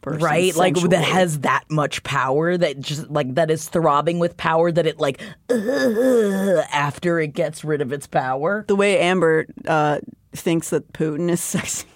person, 0.00 0.22
right? 0.22 0.54
Like 0.54 0.76
that 0.76 1.04
has 1.04 1.40
that 1.40 1.64
much 1.68 2.02
power 2.02 2.56
that 2.56 2.80
just 2.80 3.10
like 3.10 3.34
that 3.34 3.50
is 3.50 3.68
throbbing 3.68 4.18
with 4.18 4.36
power 4.36 4.70
that 4.70 4.86
it 4.86 4.98
like 4.98 5.20
after 5.50 7.18
it 7.18 7.28
gets 7.34 7.64
rid 7.64 7.80
of 7.80 7.92
its 7.92 8.06
power. 8.06 8.64
the 8.68 8.76
way 8.76 8.98
Amber 9.00 9.46
uh, 9.66 9.98
thinks 10.32 10.70
that 10.70 10.92
Putin 10.92 11.30
is 11.30 11.40
sexy. 11.42 11.86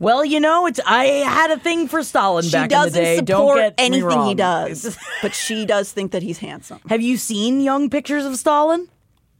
Well, 0.00 0.24
you 0.24 0.38
know, 0.38 0.66
it's 0.66 0.78
I 0.86 1.04
had 1.06 1.50
a 1.50 1.58
thing 1.58 1.88
for 1.88 2.04
Stalin 2.04 2.44
She 2.44 2.52
back 2.52 2.70
doesn't 2.70 3.02
in 3.02 3.16
the 3.16 3.22
day. 3.22 3.24
Don't 3.24 3.48
support 3.48 3.76
get 3.76 3.90
me 3.90 3.98
anything 3.98 4.26
he 4.26 4.34
does, 4.34 4.96
but 5.22 5.34
she 5.34 5.66
does 5.66 5.90
think 5.90 6.12
that 6.12 6.22
he's 6.22 6.38
handsome. 6.38 6.80
Have 6.88 7.02
you 7.02 7.16
seen 7.16 7.60
young 7.60 7.90
pictures 7.90 8.24
of 8.24 8.36
Stalin? 8.36 8.88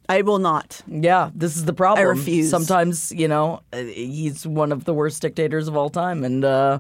I 0.09 0.23
will 0.23 0.39
not. 0.39 0.81
Yeah, 0.87 1.31
this 1.35 1.57
is 1.57 1.65
the 1.65 1.73
problem. 1.73 2.07
I 2.07 2.09
refuse. 2.09 2.51
Sometimes, 2.51 3.13
you 3.13 3.29
know, 3.29 3.61
uh, 3.73 3.83
he's 3.83 4.47
one 4.47 4.73
of 4.73 4.85
the 4.85 4.95
worst 4.95 5.21
dictators 5.21 5.69
of 5.69 5.77
all 5.77 5.91
time, 5.91 6.25
and 6.25 6.45
uh, 6.45 6.79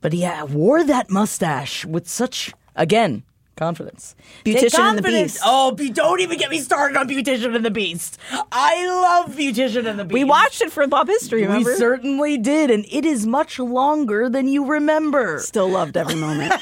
but 0.00 0.12
he 0.12 0.28
wore 0.50 0.82
that 0.84 1.10
mustache 1.10 1.84
with 1.84 2.08
such 2.08 2.54
again 2.74 3.22
Confidence. 3.58 4.14
Beautician 4.44 4.78
and 4.78 4.98
the. 4.98 5.02
Beast. 5.02 5.40
Oh, 5.44 5.72
be, 5.72 5.90
don't 5.90 6.20
even 6.20 6.38
get 6.38 6.48
me 6.48 6.60
started 6.60 6.96
on 6.96 7.08
Beautician 7.08 7.56
and 7.56 7.64
the 7.64 7.72
Beast. 7.72 8.16
I 8.52 8.86
love 8.86 9.34
Beautician 9.34 9.84
and 9.84 9.98
the 9.98 10.04
Beast. 10.04 10.14
We 10.14 10.22
watched 10.22 10.62
it 10.62 10.70
for 10.70 10.86
Pop 10.86 11.08
History, 11.08 11.42
remember? 11.42 11.72
We 11.72 11.76
certainly 11.76 12.38
did, 12.38 12.70
and 12.70 12.86
it 12.88 13.04
is 13.04 13.26
much 13.26 13.58
longer 13.58 14.28
than 14.28 14.46
you 14.46 14.64
remember. 14.64 15.40
Still 15.40 15.68
loved 15.68 15.96
every 15.96 16.14
moment. 16.14 16.54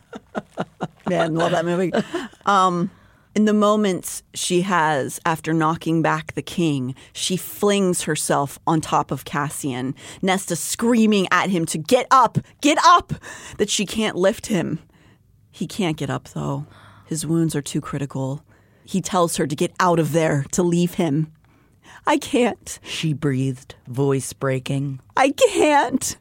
Man, 1.10 1.34
love 1.34 1.52
that 1.52 1.66
movie. 1.66 1.92
Um, 2.46 2.90
in 3.34 3.44
the 3.44 3.54
moments 3.54 4.22
she 4.34 4.62
has 4.62 5.20
after 5.24 5.52
knocking 5.52 6.02
back 6.02 6.32
the 6.32 6.42
king, 6.42 6.94
she 7.12 7.36
flings 7.36 8.02
herself 8.02 8.58
on 8.66 8.80
top 8.80 9.10
of 9.10 9.24
Cassian, 9.24 9.94
Nesta 10.22 10.56
screaming 10.56 11.28
at 11.30 11.50
him 11.50 11.66
to 11.66 11.78
get 11.78 12.06
up, 12.10 12.38
get 12.60 12.78
up, 12.84 13.12
that 13.58 13.70
she 13.70 13.86
can't 13.86 14.16
lift 14.16 14.46
him. 14.46 14.80
He 15.50 15.66
can't 15.66 15.96
get 15.96 16.10
up, 16.10 16.28
though. 16.28 16.66
His 17.04 17.26
wounds 17.26 17.54
are 17.54 17.62
too 17.62 17.80
critical. 17.80 18.44
He 18.84 19.00
tells 19.00 19.36
her 19.36 19.46
to 19.46 19.56
get 19.56 19.72
out 19.78 19.98
of 19.98 20.12
there, 20.12 20.44
to 20.52 20.62
leave 20.62 20.94
him. 20.94 21.32
I 22.06 22.18
can't. 22.18 22.78
She 22.82 23.12
breathed, 23.12 23.74
voice 23.86 24.32
breaking. 24.32 25.00
I 25.16 25.30
can't. 25.30 26.16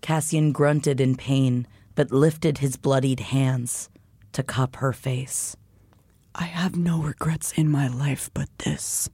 Cassian 0.00 0.52
grunted 0.52 1.00
in 1.00 1.16
pain, 1.16 1.66
but 1.94 2.10
lifted 2.10 2.58
his 2.58 2.76
bloodied 2.76 3.20
hands 3.20 3.88
to 4.32 4.42
cup 4.42 4.76
her 4.76 4.92
face. 4.92 5.56
I 6.34 6.44
have 6.44 6.76
no 6.76 7.02
regrets 7.02 7.52
in 7.52 7.70
my 7.70 7.88
life 7.88 8.30
but 8.34 8.48
this 8.58 9.08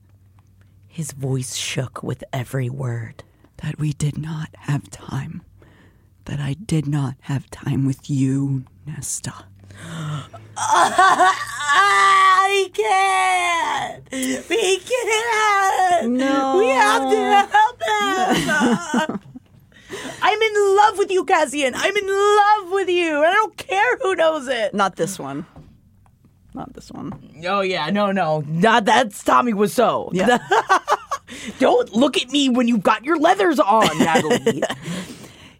His 0.86 1.12
voice 1.12 1.54
shook 1.56 2.02
with 2.02 2.22
every 2.32 2.70
word. 2.70 3.24
that 3.62 3.78
we 3.78 3.92
did 3.92 4.16
not 4.16 4.48
have 4.56 4.88
time. 4.90 5.42
That 6.26 6.38
I 6.40 6.54
did 6.54 6.86
not 6.86 7.14
have 7.22 7.50
time 7.50 7.84
with 7.86 8.08
you, 8.08 8.64
Nesta. 8.86 9.34
I 11.80 12.70
can't. 12.72 14.04
We 14.48 14.78
can't. 14.78 16.12
No. 16.12 16.56
We 16.58 16.68
have 16.68 17.10
to 17.10 17.18
help 17.56 17.82
him. 19.10 19.20
I'm 20.22 20.40
in 20.42 20.76
love 20.76 20.98
with 20.98 21.10
you, 21.10 21.24
Cassian. 21.24 21.74
I'm 21.74 21.96
in 21.96 22.06
love 22.06 22.70
with 22.72 22.88
you. 22.88 23.16
and 23.16 23.26
I 23.26 23.34
don't 23.34 23.56
care 23.56 23.96
who 24.02 24.14
knows 24.14 24.46
it. 24.48 24.74
Not 24.74 24.96
this 24.96 25.18
one. 25.18 25.46
Not 26.54 26.72
this 26.72 26.90
one. 26.90 27.12
Oh 27.46 27.60
yeah, 27.60 27.90
no, 27.90 28.10
no, 28.10 28.40
not 28.46 28.84
that's 28.84 29.22
Tommy 29.22 29.52
Wiseau. 29.52 30.10
Yeah. 30.12 30.38
don't 31.58 31.92
look 31.92 32.16
at 32.16 32.30
me 32.30 32.48
when 32.48 32.68
you've 32.68 32.82
got 32.82 33.04
your 33.04 33.18
leathers 33.18 33.60
on, 33.60 33.86
Natalie. 33.98 34.62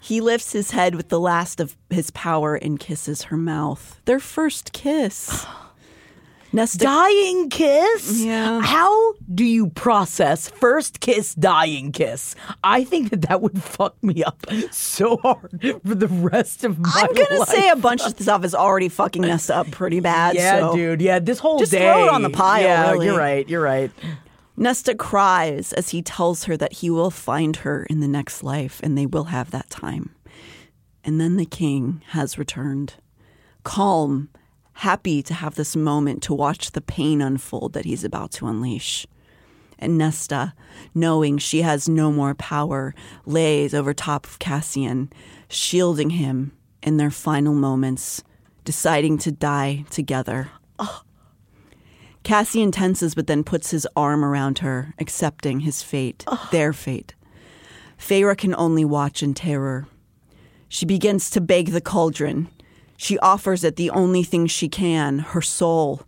He 0.00 0.20
lifts 0.20 0.52
his 0.52 0.70
head 0.70 0.94
with 0.94 1.08
the 1.10 1.20
last 1.20 1.60
of 1.60 1.76
his 1.90 2.10
power 2.12 2.54
and 2.54 2.80
kisses 2.80 3.24
her 3.24 3.36
mouth. 3.36 4.00
Their 4.06 4.20
first 4.20 4.72
kiss. 4.72 5.46
Nesta 6.50 6.78
dying 6.78 7.50
kiss? 7.50 8.22
Yeah. 8.22 8.60
How 8.62 9.12
do 9.34 9.44
you 9.44 9.68
process 9.68 10.48
first 10.48 11.00
kiss, 11.00 11.34
dying 11.34 11.92
kiss? 11.92 12.34
I 12.64 12.84
think 12.84 13.10
that 13.10 13.22
that 13.22 13.42
would 13.42 13.62
fuck 13.62 14.02
me 14.02 14.24
up 14.24 14.46
so 14.70 15.18
hard 15.18 15.60
for 15.86 15.94
the 15.94 16.08
rest 16.08 16.64
of 16.64 16.78
my 16.78 16.88
life. 16.88 17.08
I'm 17.10 17.14
gonna 17.14 17.40
life. 17.40 17.48
say 17.48 17.68
a 17.68 17.76
bunch 17.76 18.00
of 18.02 18.18
stuff 18.18 18.44
is 18.44 18.54
already 18.54 18.88
fucking 18.88 19.22
Nesta 19.22 19.56
up 19.56 19.70
pretty 19.70 20.00
bad. 20.00 20.36
Yeah, 20.36 20.60
so- 20.60 20.74
dude. 20.74 21.02
Yeah, 21.02 21.18
this 21.18 21.38
whole 21.38 21.58
Just 21.58 21.72
day. 21.72 21.80
throw 21.80 22.04
it 22.04 22.08
on 22.10 22.22
the 22.22 22.30
pile, 22.30 22.62
Yeah, 22.62 22.90
really. 22.92 23.06
you're 23.06 23.18
right. 23.18 23.46
You're 23.48 23.62
right. 23.62 23.90
Nesta 24.56 24.94
cries 24.94 25.72
as 25.74 25.90
he 25.90 26.02
tells 26.02 26.44
her 26.44 26.56
that 26.56 26.72
he 26.74 26.88
will 26.90 27.10
find 27.10 27.56
her 27.56 27.84
in 27.84 28.00
the 28.00 28.08
next 28.08 28.42
life 28.42 28.80
and 28.82 28.96
they 28.96 29.06
will 29.06 29.24
have 29.24 29.50
that 29.50 29.68
time. 29.70 30.14
And 31.04 31.20
then 31.20 31.36
the 31.36 31.44
king 31.46 32.02
has 32.08 32.38
returned, 32.38 32.94
calm, 33.64 34.30
happy 34.78 35.24
to 35.24 35.34
have 35.34 35.56
this 35.56 35.74
moment 35.74 36.22
to 36.22 36.32
watch 36.32 36.70
the 36.70 36.80
pain 36.80 37.20
unfold 37.20 37.72
that 37.72 37.84
he's 37.84 38.04
about 38.04 38.30
to 38.30 38.46
unleash. 38.46 39.08
And 39.76 39.98
Nesta, 39.98 40.54
knowing 40.94 41.38
she 41.38 41.62
has 41.62 41.88
no 41.88 42.12
more 42.12 42.34
power, 42.34 42.94
lays 43.26 43.74
over 43.74 43.92
top 43.92 44.24
of 44.24 44.38
Cassian, 44.38 45.12
shielding 45.48 46.10
him 46.10 46.52
in 46.80 46.96
their 46.96 47.10
final 47.10 47.54
moments, 47.54 48.22
deciding 48.64 49.18
to 49.18 49.32
die 49.32 49.84
together. 49.90 50.50
Cassian 52.22 52.70
tenses, 52.70 53.16
but 53.16 53.26
then 53.26 53.42
puts 53.42 53.72
his 53.72 53.86
arm 53.96 54.24
around 54.24 54.58
her, 54.58 54.94
accepting 55.00 55.60
his 55.60 55.82
fate, 55.82 56.24
their 56.52 56.72
fate. 56.72 57.16
Feyre 57.98 58.38
can 58.38 58.54
only 58.54 58.84
watch 58.84 59.24
in 59.24 59.34
terror. 59.34 59.88
She 60.68 60.86
begins 60.86 61.30
to 61.30 61.40
beg 61.40 61.70
the 61.70 61.80
cauldron. 61.80 62.48
She 63.00 63.16
offers 63.20 63.62
it 63.62 63.76
the 63.76 63.90
only 63.90 64.24
thing 64.24 64.48
she 64.48 64.68
can 64.68 65.20
her 65.20 65.40
soul. 65.40 66.02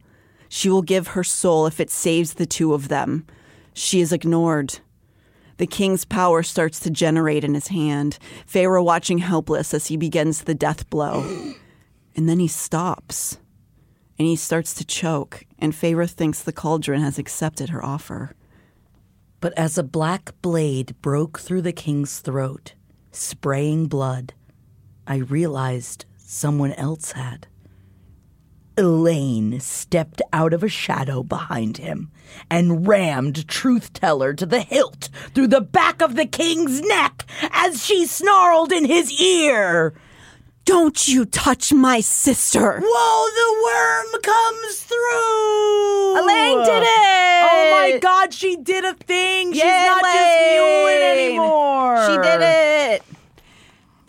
She 0.48 0.68
will 0.68 0.82
give 0.82 1.08
her 1.08 1.22
soul 1.22 1.66
if 1.66 1.78
it 1.78 1.88
saves 1.88 2.34
the 2.34 2.46
two 2.46 2.74
of 2.74 2.88
them. 2.88 3.26
She 3.72 4.00
is 4.00 4.12
ignored. 4.12 4.80
The 5.58 5.68
king's 5.68 6.04
power 6.04 6.42
starts 6.42 6.80
to 6.80 6.90
generate 6.90 7.44
in 7.44 7.54
his 7.54 7.68
hand, 7.68 8.18
Feyre 8.44 8.82
watching 8.84 9.18
helpless 9.18 9.72
as 9.72 9.86
he 9.86 9.96
begins 9.96 10.42
the 10.42 10.54
death 10.54 10.90
blow. 10.90 11.54
And 12.16 12.28
then 12.28 12.40
he 12.40 12.48
stops 12.48 13.38
and 14.18 14.26
he 14.26 14.34
starts 14.34 14.74
to 14.74 14.84
choke, 14.84 15.44
and 15.60 15.72
Feyre 15.72 16.10
thinks 16.10 16.42
the 16.42 16.52
cauldron 16.52 17.02
has 17.02 17.18
accepted 17.18 17.68
her 17.68 17.84
offer. 17.84 18.34
But 19.38 19.56
as 19.56 19.78
a 19.78 19.84
black 19.84 20.34
blade 20.42 20.96
broke 21.00 21.38
through 21.38 21.62
the 21.62 21.72
king's 21.72 22.18
throat, 22.18 22.74
spraying 23.12 23.86
blood, 23.86 24.34
I 25.06 25.16
realized 25.18 26.04
someone 26.30 26.72
else 26.74 27.12
had. 27.12 27.48
Elain 28.78 29.58
stepped 29.58 30.22
out 30.32 30.54
of 30.54 30.62
a 30.62 30.68
shadow 30.68 31.24
behind 31.24 31.78
him 31.78 32.10
and 32.48 32.86
rammed 32.86 33.48
Truth 33.48 33.92
Teller 33.92 34.32
to 34.34 34.46
the 34.46 34.60
hilt 34.60 35.10
through 35.34 35.48
the 35.48 35.60
back 35.60 36.00
of 36.00 36.14
the 36.14 36.26
king's 36.26 36.80
neck 36.82 37.26
as 37.50 37.84
she 37.84 38.06
snarled 38.06 38.70
in 38.70 38.84
his 38.84 39.10
ear. 39.20 39.92
Don't 40.64 41.08
you 41.08 41.24
touch 41.24 41.72
my 41.72 42.00
sister! 42.00 42.80
Whoa, 42.80 43.26
the 43.40 43.50
worm 43.64 44.22
comes 44.22 44.82
through! 44.84 46.20
Elain 46.20 46.64
did 46.64 46.82
it! 46.82 47.42
Oh 47.42 47.70
my 47.72 47.98
god, 48.00 48.32
she 48.32 48.56
did 48.56 48.84
a 48.84 48.94
thing! 48.94 49.52
She's 49.52 49.64
Yay, 49.64 49.84
not 49.86 50.04
just 50.04 50.38
mewing 50.52 51.02
anymore! 51.02 52.06
She 52.06 52.16
did 52.22 52.40
it! 52.40 53.19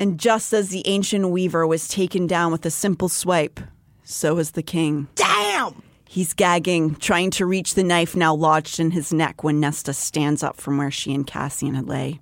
And 0.01 0.19
just 0.19 0.51
as 0.51 0.69
the 0.69 0.81
ancient 0.87 1.29
weaver 1.29 1.67
was 1.67 1.87
taken 1.87 2.25
down 2.25 2.51
with 2.51 2.65
a 2.65 2.71
simple 2.71 3.07
swipe, 3.07 3.59
so 4.03 4.39
is 4.39 4.51
the 4.51 4.63
king. 4.63 5.07
Damn! 5.13 5.83
He's 6.09 6.33
gagging, 6.33 6.95
trying 6.95 7.29
to 7.29 7.45
reach 7.45 7.75
the 7.75 7.83
knife 7.83 8.15
now 8.15 8.33
lodged 8.33 8.79
in 8.79 8.89
his 8.89 9.13
neck 9.13 9.43
when 9.43 9.59
Nesta 9.59 9.93
stands 9.93 10.41
up 10.41 10.57
from 10.57 10.79
where 10.79 10.89
she 10.89 11.13
and 11.13 11.27
Cassian 11.27 11.75
had 11.75 11.87
lay. 11.87 12.19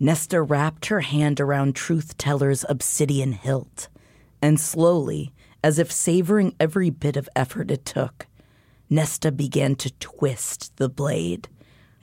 Nesta 0.00 0.40
wrapped 0.40 0.86
her 0.86 1.02
hand 1.02 1.38
around 1.38 1.76
Truth 1.76 2.16
Teller's 2.16 2.64
obsidian 2.66 3.32
hilt, 3.32 3.88
and 4.40 4.58
slowly, 4.58 5.34
as 5.62 5.78
if 5.78 5.92
savoring 5.92 6.56
every 6.58 6.88
bit 6.88 7.18
of 7.18 7.28
effort 7.36 7.70
it 7.70 7.84
took, 7.84 8.26
Nesta 8.88 9.30
began 9.30 9.74
to 9.74 9.92
twist 9.98 10.74
the 10.78 10.88
blade. 10.88 11.46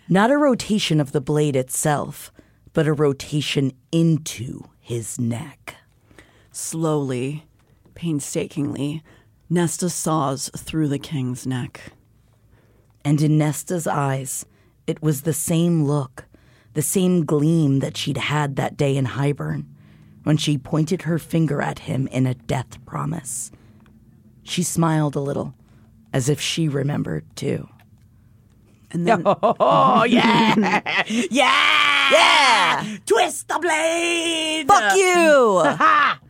Not 0.08 0.30
a 0.30 0.38
rotation 0.38 1.02
of 1.02 1.14
the 1.14 1.20
blade 1.20 1.56
itself, 1.56 2.32
but 2.78 2.86
a 2.86 2.94
rotation 2.94 3.72
into 3.92 4.64
his 4.80 5.20
neck. 5.20 5.78
Slowly, 6.52 7.48
painstakingly, 7.96 9.02
Nesta 9.50 9.90
saws 9.90 10.52
through 10.56 10.88
the 10.88 11.00
king's 11.00 11.48
neck. 11.48 11.94
And 13.04 13.20
in 13.20 13.36
Nesta's 13.36 13.88
eyes, 13.88 14.46
it 14.86 15.02
was 15.02 15.24
the 15.24 15.34
same 15.34 15.86
look, 15.86 16.26
the 16.76 16.84
same 16.84 17.26
gleam 17.26 17.80
that 17.80 17.98
she'd 17.98 18.18
had 18.18 18.58
that 18.58 18.78
day 18.78 18.96
in 18.96 19.08
Hybern 19.08 19.66
when 20.22 20.38
she 20.38 20.60
pointed 20.60 21.02
her 21.02 21.18
finger 21.18 21.64
at 21.64 21.80
him 21.80 22.06
in 22.10 22.28
a 22.28 22.36
death 22.36 22.86
promise. 22.86 23.52
She 24.44 24.62
smiled 24.62 25.16
a 25.16 25.20
little, 25.20 25.56
as 26.14 26.30
if 26.30 26.40
she 26.40 26.68
remembered 26.68 27.26
too. 27.36 27.70
And 28.92 29.08
then, 29.08 29.24
Oh, 29.26 30.04
yeah! 30.04 31.04
yeah! 31.32 31.77
Yeah! 32.12 32.98
Twist 33.06 33.48
the 33.48 33.60
blade! 33.60 34.68
fuck 34.68 34.96
you! 34.96 36.18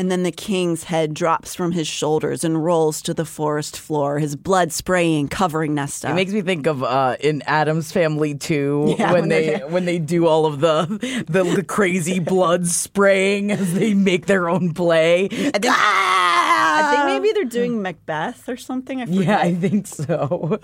And 0.00 0.12
then 0.12 0.22
the 0.22 0.30
king's 0.30 0.84
head 0.84 1.12
drops 1.12 1.56
from 1.56 1.72
his 1.72 1.88
shoulders 1.88 2.44
and 2.44 2.64
rolls 2.64 3.02
to 3.02 3.12
the 3.12 3.24
forest 3.24 3.76
floor, 3.76 4.20
his 4.20 4.36
blood 4.36 4.70
spraying, 4.70 5.26
covering 5.26 5.74
Nesta. 5.74 6.10
It 6.10 6.14
makes 6.14 6.30
me 6.30 6.40
think 6.40 6.68
of 6.68 6.84
uh, 6.84 7.16
in 7.18 7.42
Addams 7.42 7.90
Family 7.90 8.36
too, 8.36 8.94
Yeah, 8.96 9.10
when 9.10 9.22
when 9.22 9.28
they 9.28 9.56
when 9.58 9.84
they 9.86 9.98
do 9.98 10.28
all 10.28 10.46
of 10.46 10.60
the, 10.60 10.86
the 11.28 11.42
the 11.42 11.64
crazy 11.64 12.20
blood 12.20 12.68
spraying 12.68 13.50
as 13.50 13.74
they 13.74 13.92
make 13.92 14.26
their 14.26 14.48
own 14.48 14.72
play. 14.72 15.24
I 15.24 15.26
think, 15.26 15.66
I 15.66 16.94
think 16.94 17.06
maybe 17.06 17.32
they're 17.32 17.44
doing 17.44 17.82
Macbeth 17.82 18.48
or 18.48 18.56
something. 18.56 19.00
I. 19.02 19.06
Yeah, 19.06 19.38
I 19.38 19.52
think 19.52 19.88
so. 19.88 20.60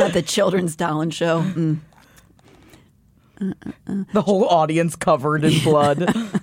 At 0.00 0.14
the 0.14 0.22
children's 0.26 0.74
talent 0.74 1.14
show. 1.14 1.42
Mm. 1.42 1.78
the 4.12 4.22
whole 4.22 4.46
audience 4.46 4.96
covered 4.96 5.44
in 5.44 5.62
blood. 5.64 6.14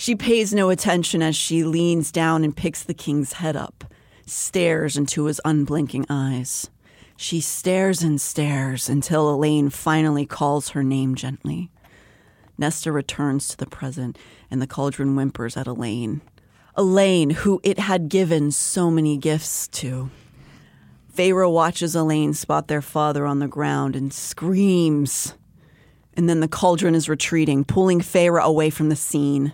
She 0.00 0.16
pays 0.16 0.54
no 0.54 0.70
attention 0.70 1.20
as 1.20 1.36
she 1.36 1.62
leans 1.62 2.10
down 2.10 2.42
and 2.42 2.56
picks 2.56 2.82
the 2.82 2.94
king's 2.94 3.34
head 3.34 3.54
up, 3.54 3.84
stares 4.24 4.96
into 4.96 5.26
his 5.26 5.42
unblinking 5.44 6.06
eyes. 6.08 6.70
She 7.18 7.42
stares 7.42 8.02
and 8.02 8.18
stares 8.18 8.88
until 8.88 9.28
Elain 9.28 9.68
finally 9.68 10.24
calls 10.24 10.70
her 10.70 10.82
name 10.82 11.16
gently. 11.16 11.70
Nesta 12.56 12.90
returns 12.90 13.46
to 13.48 13.58
the 13.58 13.66
present, 13.66 14.16
and 14.50 14.62
the 14.62 14.66
cauldron 14.66 15.14
whimpers 15.14 15.54
at 15.54 15.66
Elain. 15.66 16.22
Elain, 16.78 17.28
who 17.28 17.60
it 17.62 17.78
had 17.78 18.08
given 18.08 18.50
so 18.52 18.90
many 18.90 19.18
gifts 19.18 19.68
to. 19.68 20.10
Feyre 21.14 21.52
watches 21.52 21.94
Elain 21.94 22.32
spot 22.32 22.68
their 22.68 22.80
father 22.80 23.26
on 23.26 23.38
the 23.38 23.48
ground 23.48 23.94
and 23.94 24.14
screams. 24.14 25.34
And 26.16 26.28
then 26.28 26.40
the 26.40 26.48
cauldron 26.48 26.94
is 26.94 27.08
retreating, 27.08 27.64
pulling 27.64 28.00
Feyre 28.00 28.42
away 28.42 28.70
from 28.70 28.88
the 28.88 28.96
scene. 28.96 29.52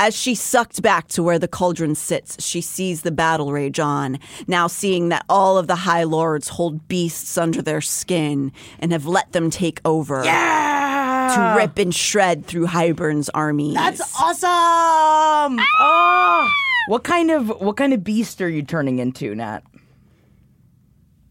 As 0.00 0.14
she 0.14 0.36
sucked 0.36 0.80
back 0.80 1.08
to 1.08 1.24
where 1.24 1.40
the 1.40 1.48
cauldron 1.48 1.96
sits, 1.96 2.44
she 2.44 2.60
sees 2.60 3.02
the 3.02 3.10
battle 3.10 3.50
rage 3.50 3.80
on, 3.80 4.20
now 4.46 4.68
seeing 4.68 5.08
that 5.08 5.24
all 5.28 5.58
of 5.58 5.66
the 5.66 5.74
High 5.74 6.04
Lords 6.04 6.50
hold 6.50 6.86
beasts 6.86 7.36
under 7.36 7.60
their 7.60 7.80
skin 7.80 8.52
and 8.78 8.92
have 8.92 9.06
let 9.06 9.32
them 9.32 9.50
take 9.50 9.80
over. 9.84 10.22
Yeah! 10.24 11.34
To 11.34 11.60
rip 11.60 11.78
and 11.78 11.92
shred 11.92 12.46
through 12.46 12.66
Hybern's 12.66 13.28
armies. 13.30 13.74
That's 13.74 14.00
awesome! 14.20 15.58
Oh, 15.80 16.48
what 16.86 17.02
kind 17.02 17.30
of 17.32 17.48
what 17.60 17.76
kind 17.76 17.92
of 17.92 18.04
beast 18.04 18.40
are 18.40 18.48
you 18.48 18.62
turning 18.62 19.00
into, 19.00 19.34
Nat? 19.34 19.62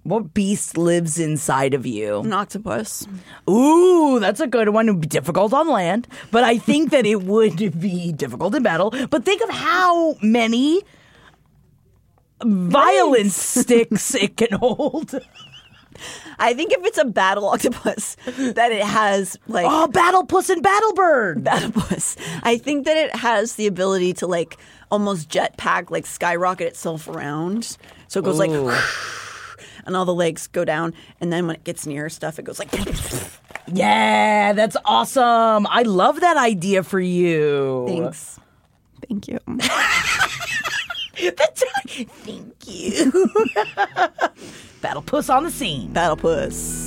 What 0.07 0.33
beast 0.33 0.77
lives 0.77 1.19
inside 1.19 1.73
of 1.73 1.85
you? 1.85 2.21
An 2.21 2.31
octopus. 2.31 3.05
Ooh, 3.49 4.21
that's 4.21 4.39
a 4.39 4.47
good 4.47 4.69
one. 4.69 4.87
It 4.87 4.93
would 4.93 5.01
be 5.01 5.07
difficult 5.07 5.53
on 5.53 5.67
land, 5.67 6.07
but 6.31 6.45
I 6.45 6.57
think 6.57 6.91
that 6.91 7.05
it 7.05 7.23
would 7.23 7.77
be 7.77 8.13
difficult 8.13 8.55
in 8.55 8.63
battle. 8.63 8.93
But 9.09 9.25
think 9.25 9.43
of 9.43 9.49
how 9.49 10.15
many 10.21 10.81
violence 12.41 13.35
sticks 13.35 14.15
it 14.15 14.37
can 14.37 14.57
hold. 14.57 15.13
I 16.39 16.53
think 16.53 16.71
if 16.71 16.85
it's 16.85 16.99
a 16.99 17.05
battle 17.05 17.49
octopus, 17.49 18.15
that 18.37 18.71
it 18.71 18.83
has 18.83 19.37
like 19.49 19.65
oh, 19.67 19.87
battle 19.87 20.25
puss 20.25 20.49
and 20.49 20.63
battle 20.63 20.93
bird. 20.93 21.43
Battle 21.43 21.71
puss. 21.71 22.15
I 22.43 22.57
think 22.57 22.85
that 22.85 22.95
it 22.95 23.13
has 23.13 23.55
the 23.55 23.67
ability 23.67 24.13
to 24.13 24.27
like 24.27 24.57
almost 24.89 25.27
jetpack, 25.27 25.91
like 25.91 26.05
skyrocket 26.05 26.67
itself 26.67 27.09
around. 27.09 27.77
So 28.07 28.21
it 28.21 28.23
goes 28.23 28.39
like, 28.39 28.51
and 29.87 29.97
all 29.97 30.05
the 30.05 30.13
legs 30.13 30.45
go 30.45 30.63
down, 30.63 30.93
and 31.19 31.33
then 31.33 31.47
when 31.47 31.55
it 31.55 31.63
gets 31.63 31.87
near 31.87 32.09
stuff, 32.09 32.37
it 32.37 32.43
goes 32.43 32.59
like. 32.59 32.69
Yeah, 33.73 34.53
that's 34.53 34.77
awesome. 34.85 35.65
I 35.67 35.81
love 35.81 36.21
that 36.21 36.37
idea 36.37 36.83
for 36.83 36.99
you. 36.99 37.85
Thanks. 37.87 38.39
Thank 39.07 39.27
you. 39.27 39.39
That's 41.35 41.63
thank 42.23 42.53
you. 42.67 43.11
Battle 44.81 45.01
puss 45.01 45.29
on 45.29 45.43
the 45.43 45.51
scene. 45.51 45.91
Battle 45.91 46.15
puss. 46.15 46.86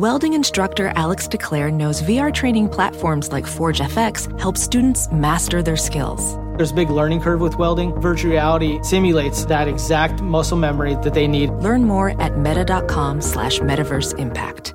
Welding 0.00 0.32
instructor 0.32 0.92
Alex 0.96 1.28
DeClaire 1.28 1.70
knows 1.70 2.00
VR 2.00 2.32
training 2.32 2.70
platforms 2.70 3.30
like 3.32 3.46
Forge 3.46 3.80
FX 3.80 4.40
help 4.40 4.56
students 4.56 5.12
master 5.12 5.62
their 5.62 5.76
skills. 5.76 6.36
There's 6.56 6.70
a 6.70 6.74
big 6.74 6.88
learning 6.88 7.20
curve 7.20 7.42
with 7.42 7.58
welding. 7.58 7.92
Virtual 8.00 8.30
reality 8.30 8.82
simulates 8.82 9.44
that 9.44 9.68
exact 9.68 10.22
muscle 10.22 10.56
memory 10.56 10.94
that 11.02 11.12
they 11.12 11.26
need. 11.26 11.50
Learn 11.50 11.84
more 11.84 12.18
at 12.18 12.38
meta.com 12.38 13.20
slash 13.20 13.58
metaverse 13.58 14.18
impact. 14.18 14.72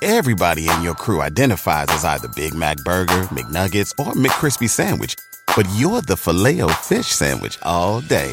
Everybody 0.00 0.70
in 0.70 0.82
your 0.82 0.94
crew 0.94 1.20
identifies 1.22 1.86
as 1.88 2.04
either 2.04 2.28
Big 2.36 2.54
Mac 2.54 2.76
Burger, 2.84 3.22
McNuggets, 3.34 3.90
or 3.98 4.12
McCrispy 4.12 4.70
Sandwich. 4.70 5.16
But 5.56 5.66
you're 5.74 6.02
the 6.02 6.16
filet 6.16 6.60
fish 6.82 7.08
Sandwich 7.08 7.58
all 7.62 8.00
day. 8.02 8.32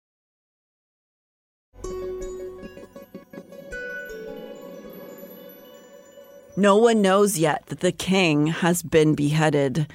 No 6.57 6.75
one 6.75 7.01
knows 7.01 7.39
yet 7.39 7.65
that 7.67 7.79
the 7.79 7.91
king 7.91 8.47
has 8.47 8.83
been 8.83 9.15
beheaded. 9.15 9.87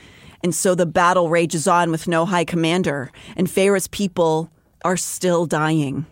And 0.43 0.55
so 0.55 0.75
the 0.75 0.87
battle 0.87 1.29
rages 1.29 1.67
on 1.67 1.91
with 1.91 2.09
no 2.09 2.25
high 2.25 2.45
commander, 2.45 3.11
and 3.37 3.51
Feyre's 3.51 3.89
people 3.89 4.51
are 4.85 4.97
still 4.97 5.47
dying. 5.47 6.07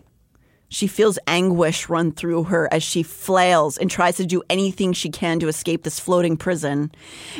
She 0.67 0.87
feels 0.87 1.19
anguish 1.27 1.89
run 1.89 2.11
through 2.11 2.45
her 2.45 2.67
as 2.73 2.83
she 2.83 3.01
flails 3.01 3.77
and 3.77 3.89
tries 3.89 4.17
to 4.17 4.25
do 4.25 4.43
anything 4.49 4.93
she 4.93 5.09
can 5.09 5.39
to 5.39 5.47
escape 5.47 5.83
this 5.83 5.99
floating 5.99 6.35
prison. 6.37 6.91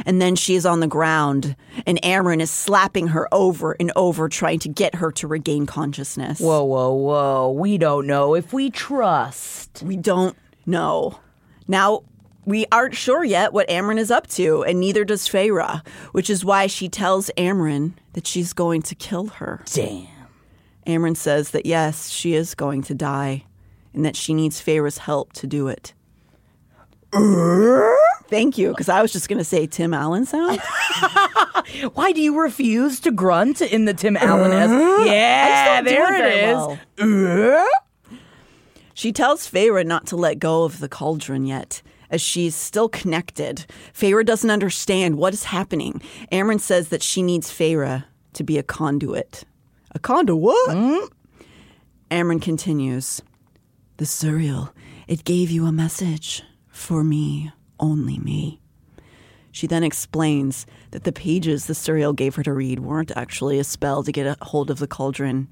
And 0.05 0.21
then 0.21 0.35
she 0.35 0.55
is 0.55 0.65
on 0.65 0.79
the 0.79 0.87
ground, 0.87 1.55
and 1.85 2.01
Amren 2.01 2.39
is 2.39 2.51
slapping 2.51 3.07
her 3.07 3.27
over 3.33 3.73
and 3.73 3.91
over, 3.95 4.29
trying 4.29 4.59
to 4.59 4.69
get 4.69 4.95
her 4.95 5.11
to 5.13 5.27
regain 5.27 5.65
consciousness. 5.65 6.39
Whoa, 6.39 6.63
whoa, 6.63 6.93
whoa. 6.93 7.51
We 7.51 7.77
don't 7.77 8.07
know 8.07 8.35
if 8.35 8.53
we 8.53 8.69
trust. 8.69 9.83
We 9.83 9.97
don't 9.97 10.37
know. 10.65 11.19
Now, 11.67 12.03
we 12.45 12.65
aren't 12.71 12.95
sure 12.95 13.23
yet 13.23 13.53
what 13.53 13.67
Amren 13.69 13.97
is 13.97 14.11
up 14.11 14.27
to, 14.27 14.63
and 14.63 14.79
neither 14.79 15.03
does 15.03 15.27
Feyre, 15.27 15.85
which 16.11 16.29
is 16.29 16.45
why 16.45 16.67
she 16.67 16.87
tells 16.89 17.29
Amren 17.37 17.93
that 18.13 18.27
she's 18.27 18.53
going 18.53 18.81
to 18.83 18.95
kill 18.95 19.27
her. 19.27 19.63
Damn. 19.73 20.07
Amren 20.85 21.17
says 21.17 21.51
that 21.51 21.65
yes, 21.65 22.09
she 22.09 22.33
is 22.35 22.53
going 22.55 22.83
to 22.83 22.93
die, 22.93 23.45
and 23.93 24.05
that 24.05 24.15
she 24.15 24.33
needs 24.33 24.61
Feyre's 24.61 24.99
help 24.99 25.33
to 25.33 25.47
do 25.47 25.67
it. 25.67 25.93
Uh? 27.11 27.93
Thank 28.27 28.57
you, 28.57 28.69
because 28.69 28.89
I 28.89 29.01
was 29.01 29.11
just 29.13 29.29
going 29.29 29.37
to 29.37 29.43
say 29.45 29.67
Tim 29.67 29.93
Allen 29.93 30.25
sound. 30.25 30.59
Why 31.93 32.11
do 32.11 32.21
you 32.21 32.39
refuse 32.39 32.99
to 33.01 33.11
grunt 33.11 33.61
in 33.61 33.85
the 33.85 33.93
Tim 33.93 34.17
Allen 34.17 34.51
as? 34.51 34.71
Uh? 34.71 35.03
Yeah, 35.05 35.45
I 35.47 35.49
just 35.49 35.65
don't 35.65 35.83
do 35.85 35.89
there 35.89 36.15
it 36.15 36.33
it 36.33 36.49
is. 36.49 36.55
well. 36.57 37.63
Uh? 37.63 38.19
She 38.93 39.11
tells 39.11 39.49
Feyre 39.49 39.85
not 39.85 40.05
to 40.07 40.15
let 40.15 40.39
go 40.39 40.63
of 40.63 40.79
the 40.79 40.87
cauldron 40.89 41.45
yet, 41.45 41.81
as 42.09 42.21
she's 42.21 42.55
still 42.55 42.89
connected. 42.89 43.65
Feyre 43.93 44.25
doesn't 44.25 44.49
understand 44.49 45.17
what 45.17 45.33
is 45.33 45.45
happening. 45.45 46.01
Amren 46.31 46.59
says 46.59 46.89
that 46.89 47.03
she 47.03 47.21
needs 47.21 47.51
Feyre 47.51 48.05
to 48.33 48.43
be 48.43 48.57
a 48.57 48.63
conduit. 48.63 49.43
A 49.91 49.99
conduit? 49.99 50.41
What? 50.41 50.75
Hmm? 50.75 51.05
Amren 52.11 52.41
continues. 52.41 53.21
The 53.97 54.05
Suriel, 54.05 54.71
it 55.07 55.23
gave 55.23 55.49
you 55.49 55.65
a 55.65 55.71
message 55.71 56.43
for 56.67 57.03
me, 57.03 57.51
only 57.79 58.19
me. 58.19 58.59
She 59.51 59.67
then 59.67 59.83
explains 59.83 60.65
that 60.91 61.05
the 61.05 61.13
pages 61.13 61.65
the 61.65 61.73
Suriel 61.73 62.13
gave 62.13 62.35
her 62.35 62.43
to 62.43 62.51
read 62.51 62.79
weren't 62.79 63.15
actually 63.15 63.57
a 63.57 63.63
spell 63.63 64.03
to 64.03 64.11
get 64.11 64.27
a 64.27 64.43
hold 64.43 64.69
of 64.69 64.79
the 64.79 64.87
cauldron. 64.87 65.47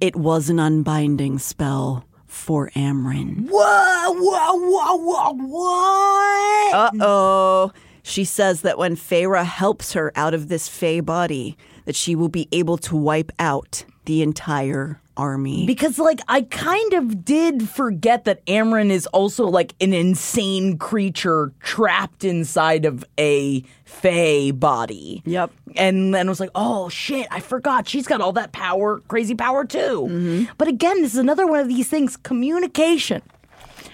It 0.00 0.14
was 0.14 0.48
an 0.48 0.60
unbinding 0.60 1.40
spell 1.40 2.04
for 2.32 2.70
Amren. 2.70 3.48
Whoa, 3.50 4.12
whoa, 4.14 4.54
whoa, 4.56 4.96
whoa, 4.96 5.32
what? 5.34 6.74
Uh 6.74 6.90
oh. 7.00 7.72
She 8.02 8.24
says 8.24 8.62
that 8.62 8.78
when 8.78 8.96
Feyre 8.96 9.44
helps 9.44 9.92
her 9.92 10.10
out 10.16 10.34
of 10.34 10.48
this 10.48 10.66
Fae 10.66 11.00
body, 11.00 11.56
that 11.84 11.94
she 11.94 12.16
will 12.16 12.30
be 12.30 12.48
able 12.50 12.78
to 12.78 12.96
wipe 12.96 13.30
out 13.38 13.84
the 14.06 14.22
entire 14.22 15.00
army. 15.16 15.66
Because 15.66 15.98
like 15.98 16.20
I 16.28 16.42
kind 16.42 16.92
of 16.94 17.24
did 17.24 17.68
forget 17.68 18.24
that 18.24 18.44
Amren 18.46 18.90
is 18.90 19.06
also 19.08 19.46
like 19.46 19.74
an 19.80 19.92
insane 19.92 20.78
creature 20.78 21.52
trapped 21.60 22.24
inside 22.24 22.84
of 22.84 23.04
a 23.18 23.62
Fae 23.84 24.52
body. 24.52 25.22
Yep. 25.26 25.52
And 25.76 26.14
then 26.14 26.26
I 26.26 26.30
was 26.30 26.40
like, 26.40 26.50
oh 26.54 26.88
shit, 26.88 27.26
I 27.30 27.40
forgot 27.40 27.88
she's 27.88 28.06
got 28.06 28.20
all 28.20 28.32
that 28.32 28.52
power, 28.52 29.00
crazy 29.08 29.34
power 29.34 29.64
too. 29.64 30.08
Mm-hmm. 30.08 30.44
But 30.58 30.68
again, 30.68 31.02
this 31.02 31.12
is 31.12 31.18
another 31.18 31.46
one 31.46 31.60
of 31.60 31.68
these 31.68 31.88
things 31.88 32.16
communication. 32.16 33.22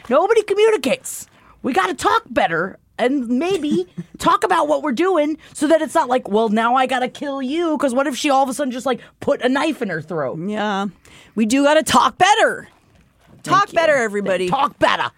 Nobody 0.09 0.43
communicates. 0.43 1.27
We 1.63 1.73
got 1.73 1.89
to 1.89 1.95
talk 1.95 2.23
better 2.31 2.79
and 2.99 3.29
maybe 3.29 3.87
talk 4.19 4.45
about 4.45 4.69
what 4.69 4.83
we're 4.83 4.93
doing 4.93 5.39
so 5.55 5.67
that 5.69 5.81
it's 5.81 5.95
not 5.95 6.09
like, 6.09 6.29
well, 6.29 6.49
now 6.49 6.75
I 6.75 6.87
got 6.87 7.01
to 7.01 7.09
kill 7.09 7.41
you. 7.41 7.77
Because 7.77 7.95
what 7.95 8.07
if 8.07 8.17
she 8.17 8.31
all 8.31 8.43
of 8.43 8.49
a 8.49 8.55
sudden 8.55 8.71
just 8.73 8.87
like 8.87 9.01
put 9.21 9.41
a 9.43 9.49
knife 9.49 9.81
in 9.83 9.89
her 9.89 10.03
throat? 10.03 10.39
Yeah. 10.39 10.87
We 11.35 11.47
do 11.47 11.65
got 11.65 11.75
to 11.75 11.83
talk 11.83 12.19
better. 12.19 12.69
Talk 13.43 13.73
better, 13.73 13.95
everybody. 13.95 14.49
Talk 14.49 14.79
better. 14.79 15.11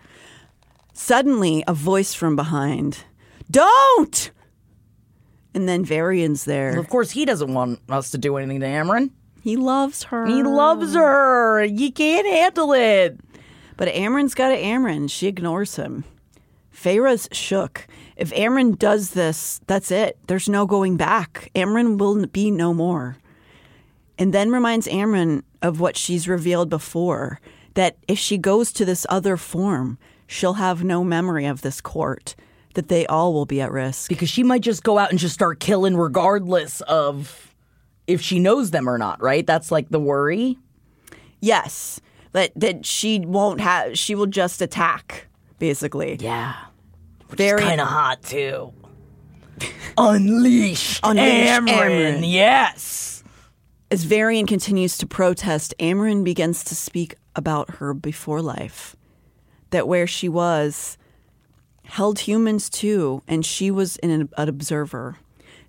Suddenly, 0.92 1.64
a 1.66 1.72
voice 1.72 2.12
from 2.12 2.36
behind. 2.36 3.04
Don't! 3.50 4.30
And 5.54 5.68
then 5.68 5.84
Varian's 5.84 6.44
there. 6.44 6.78
Of 6.78 6.88
course, 6.88 7.10
he 7.10 7.24
doesn't 7.24 7.52
want 7.52 7.80
us 7.88 8.10
to 8.10 8.18
do 8.18 8.36
anything 8.36 8.60
to 8.60 8.66
Amren. 8.66 9.10
He 9.42 9.56
loves 9.56 10.04
her. 10.04 10.26
He 10.26 10.42
loves 10.42 10.94
her. 10.94 11.64
You 11.64 11.90
can't 11.90 12.26
handle 12.26 12.72
it. 12.72 13.18
But 13.76 13.88
Amren's 13.88 14.34
got 14.34 14.50
to 14.50 14.56
Amren. 14.56 15.10
She 15.10 15.26
ignores 15.26 15.76
him. 15.76 16.04
Feyre's 16.80 17.28
shook. 17.30 17.86
If 18.16 18.30
Amren 18.30 18.78
does 18.78 19.10
this, 19.10 19.60
that's 19.66 19.90
it. 19.90 20.16
There's 20.28 20.48
no 20.48 20.64
going 20.64 20.96
back. 20.96 21.50
Amren 21.54 21.98
will 21.98 22.26
be 22.26 22.50
no 22.50 22.72
more. 22.72 23.18
And 24.18 24.32
then 24.32 24.50
reminds 24.50 24.88
Amren 24.88 25.42
of 25.60 25.78
what 25.78 25.98
she's 25.98 26.26
revealed 26.26 26.70
before 26.70 27.38
that 27.74 27.98
if 28.08 28.18
she 28.18 28.38
goes 28.38 28.72
to 28.72 28.86
this 28.86 29.04
other 29.10 29.36
form, 29.36 29.98
she'll 30.26 30.54
have 30.54 30.82
no 30.82 31.04
memory 31.04 31.44
of 31.44 31.60
this 31.60 31.82
court, 31.82 32.34
that 32.74 32.88
they 32.88 33.04
all 33.06 33.34
will 33.34 33.44
be 33.44 33.60
at 33.60 33.70
risk. 33.70 34.08
Because 34.08 34.30
she 34.30 34.42
might 34.42 34.62
just 34.62 34.82
go 34.82 34.96
out 34.96 35.10
and 35.10 35.18
just 35.18 35.34
start 35.34 35.60
killing 35.60 35.98
regardless 35.98 36.80
of 36.82 37.54
if 38.06 38.22
she 38.22 38.38
knows 38.38 38.70
them 38.70 38.88
or 38.88 38.96
not, 38.96 39.22
right? 39.22 39.46
That's 39.46 39.70
like 39.70 39.90
the 39.90 40.00
worry. 40.00 40.56
Yes. 41.40 42.00
That 42.32 42.52
that 42.56 42.86
she 42.86 43.20
won't 43.20 43.60
have 43.60 43.98
she 43.98 44.14
will 44.14 44.26
just 44.26 44.62
attack, 44.62 45.28
basically. 45.58 46.16
Yeah. 46.20 46.54
Very 47.36 47.62
kind 47.62 47.80
of 47.80 47.88
hot 47.88 48.22
too. 48.22 48.72
Unleash, 49.98 51.00
Unleash 51.02 51.48
Amren. 51.48 51.68
Amren. 51.68 52.30
Yes. 52.32 53.22
As 53.90 54.04
Varian 54.04 54.46
continues 54.46 54.96
to 54.98 55.06
protest, 55.06 55.74
Amren 55.80 56.24
begins 56.24 56.62
to 56.64 56.76
speak 56.76 57.16
about 57.34 57.76
her 57.76 57.92
before 57.92 58.40
life. 58.40 58.94
That 59.70 59.88
where 59.88 60.06
she 60.06 60.28
was 60.28 60.96
held 61.84 62.20
humans 62.20 62.70
too, 62.70 63.22
and 63.26 63.44
she 63.44 63.70
was 63.70 63.96
an, 63.98 64.10
an 64.10 64.48
observer. 64.48 65.16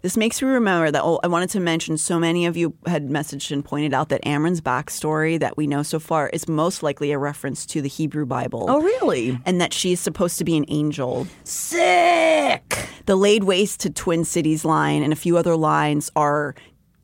This 0.01 0.17
makes 0.17 0.41
me 0.41 0.47
remember 0.47 0.89
that 0.89 1.03
oh, 1.03 1.19
I 1.23 1.27
wanted 1.27 1.51
to 1.51 1.59
mention 1.59 1.97
so 1.97 2.19
many 2.19 2.45
of 2.47 2.57
you 2.57 2.73
had 2.87 3.09
messaged 3.09 3.51
and 3.51 3.63
pointed 3.63 3.93
out 3.93 4.09
that 4.09 4.25
Amren's 4.25 4.59
backstory 4.59 5.39
that 5.39 5.57
we 5.57 5.67
know 5.67 5.83
so 5.83 5.99
far 5.99 6.29
is 6.29 6.47
most 6.47 6.81
likely 6.81 7.11
a 7.11 7.19
reference 7.19 7.65
to 7.67 7.81
the 7.81 7.89
Hebrew 7.89 8.25
Bible. 8.25 8.65
Oh, 8.67 8.81
really? 8.81 9.39
And 9.45 9.61
that 9.61 9.73
she's 9.73 9.99
supposed 9.99 10.39
to 10.39 10.43
be 10.43 10.57
an 10.57 10.65
angel. 10.69 11.27
Sick. 11.43 12.89
The 13.05 13.15
laid 13.15 13.43
waste 13.43 13.81
to 13.81 13.91
Twin 13.91 14.25
Cities 14.25 14.65
line 14.65 15.03
and 15.03 15.13
a 15.13 15.15
few 15.15 15.37
other 15.37 15.55
lines 15.55 16.11
are 16.15 16.55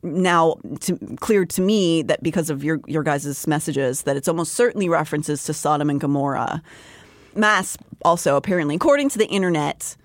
now 0.02 0.56
to, 0.80 0.96
clear 1.20 1.44
to 1.44 1.60
me 1.60 2.02
that 2.02 2.22
because 2.22 2.50
of 2.50 2.62
your 2.64 2.80
your 2.86 3.02
guys' 3.02 3.46
messages 3.46 4.02
that 4.02 4.16
it's 4.16 4.28
almost 4.28 4.54
certainly 4.54 4.88
references 4.88 5.44
to 5.44 5.54
Sodom 5.54 5.90
and 5.90 6.00
Gomorrah. 6.00 6.62
Maas 7.34 7.76
also 8.04 8.36
apparently, 8.36 8.74
according 8.74 9.08
to 9.10 9.18
the 9.18 9.26
internet, 9.26 9.96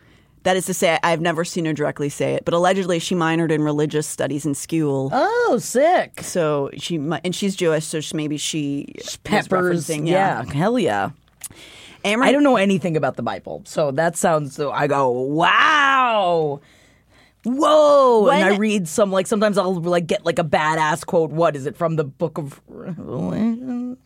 that 0.44 0.56
is 0.58 0.66
to 0.68 0.74
say, 0.74 1.00
I've 1.04 1.22
never 1.22 1.44
seen 1.46 1.66
her 1.66 1.74
directly 1.74 2.10
say 2.10 2.34
it, 2.36 2.46
but 2.46 2.54
allegedly 2.54 3.00
she 3.00 3.16
minored 3.16 3.52
in 3.52 3.62
religious 3.64 4.08
studies 4.08 4.46
in 4.46 4.54
school. 4.56 5.10
Oh, 5.12 5.58
sick. 5.62 6.22
So 6.24 6.70
she 6.78 6.96
and 6.96 7.36
she's 7.36 7.56
Jewish, 7.56 7.86
so 7.86 8.00
she, 8.02 8.16
maybe 8.16 8.38
she 8.38 8.94
Peppers. 9.24 9.88
referencing- 9.88 10.08
Yeah. 10.08 10.44
Hell 10.44 10.78
yeah. 10.80 11.12
I 12.06 12.32
don't 12.34 12.44
know 12.44 12.58
anything 12.58 12.98
about 12.98 13.16
the 13.16 13.24
Bible, 13.24 13.62
so 13.66 13.91
that 13.91 14.18
sounds. 14.18 14.54
So 14.56 14.72
I 14.72 14.88
go, 14.88 15.10
wow. 15.10 16.60
Whoa! 17.46 18.30
and 18.30 18.44
I 18.46 18.56
read 18.58 18.88
some 18.88 19.12
like 19.12 19.28
sometimes 19.28 19.58
I'll 19.58 19.74
like 19.82 20.08
get 20.08 20.26
like 20.26 20.39
a 20.39 20.46
badass 20.46 21.06
quote. 21.06 21.30
What 21.32 21.58
is 21.58 21.66
it 21.66 21.76
from 21.76 21.98
the 21.98 22.06
Book 22.06 22.38
of 22.38 22.62
Revelation? 22.70 23.98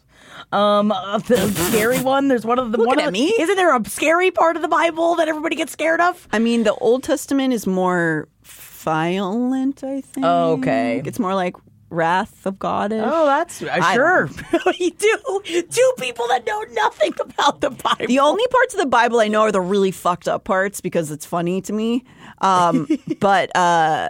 Um, 0.52 0.92
uh, 0.92 1.18
the 1.20 1.50
scary 1.70 2.00
one. 2.00 2.28
There's 2.28 2.46
one 2.46 2.60
of 2.60 2.72
the 2.72 2.78
Looking 2.78 2.98
one 2.98 3.08
of 3.08 3.14
me? 3.14 3.34
Isn't 3.40 3.56
there 3.56 3.76
a 3.76 3.90
scary 3.90 4.32
part 4.32 4.56
of 4.56 4.62
the 4.62 4.68
Bible 4.68 5.16
that 5.16 5.28
everybody 5.28 5.56
gets 5.56 5.72
scared 5.72 6.02
of? 6.02 6.28
I 6.32 6.40
mean, 6.40 6.64
the 6.64 6.74
Old 6.76 7.04
Testament 7.04 7.54
is 7.54 7.68
more 7.68 8.28
violent. 8.44 9.84
I 9.84 10.02
think. 10.02 10.26
Oh, 10.26 10.54
okay. 10.54 11.02
it's 11.06 11.20
more 11.20 11.36
like 11.36 11.56
wrath 11.90 12.46
of 12.46 12.60
God. 12.60 12.92
Oh, 12.94 13.26
that's 13.26 13.62
uh, 13.62 13.94
sure. 13.94 14.30
you 14.78 14.92
do. 14.92 15.42
Two 15.46 15.94
people 15.98 16.28
that 16.30 16.46
know 16.46 16.64
nothing 16.72 17.14
about 17.20 17.62
the 17.62 17.70
Bible. 17.70 18.08
The 18.08 18.20
only 18.20 18.46
parts 18.48 18.74
of 18.74 18.80
the 18.80 18.88
Bible 18.88 19.20
I 19.20 19.28
know 19.28 19.42
are 19.42 19.52
the 19.52 19.62
really 19.62 19.92
fucked 19.92 20.28
up 20.28 20.44
parts 20.44 20.82
because 20.82 21.12
it's 21.12 21.26
funny 21.26 21.62
to 21.62 21.74
me. 21.74 22.04
Um, 22.40 22.88
but 23.20 23.56
uh, 23.56 24.10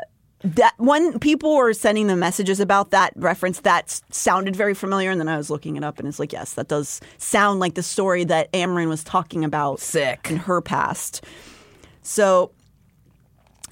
that 0.55 0.73
when 0.77 1.19
people 1.19 1.55
were 1.55 1.73
sending 1.73 2.07
the 2.07 2.15
messages 2.15 2.59
about 2.59 2.91
that 2.91 3.11
reference, 3.15 3.59
that 3.61 4.01
sounded 4.09 4.55
very 4.55 4.73
familiar, 4.73 5.11
and 5.11 5.19
then 5.19 5.27
I 5.27 5.35
was 5.35 5.49
looking 5.49 5.75
it 5.75 5.83
up, 5.83 5.99
and 5.99 6.07
it's 6.07 6.19
like, 6.19 6.31
yes, 6.31 6.53
that 6.53 6.69
does 6.69 7.01
sound 7.17 7.59
like 7.59 7.73
the 7.73 7.83
story 7.83 8.23
that 8.25 8.51
Amren 8.53 8.87
was 8.87 9.03
talking 9.03 9.43
about 9.43 9.81
Sick. 9.81 10.27
in 10.29 10.37
her 10.37 10.61
past. 10.61 11.23
So 12.01 12.51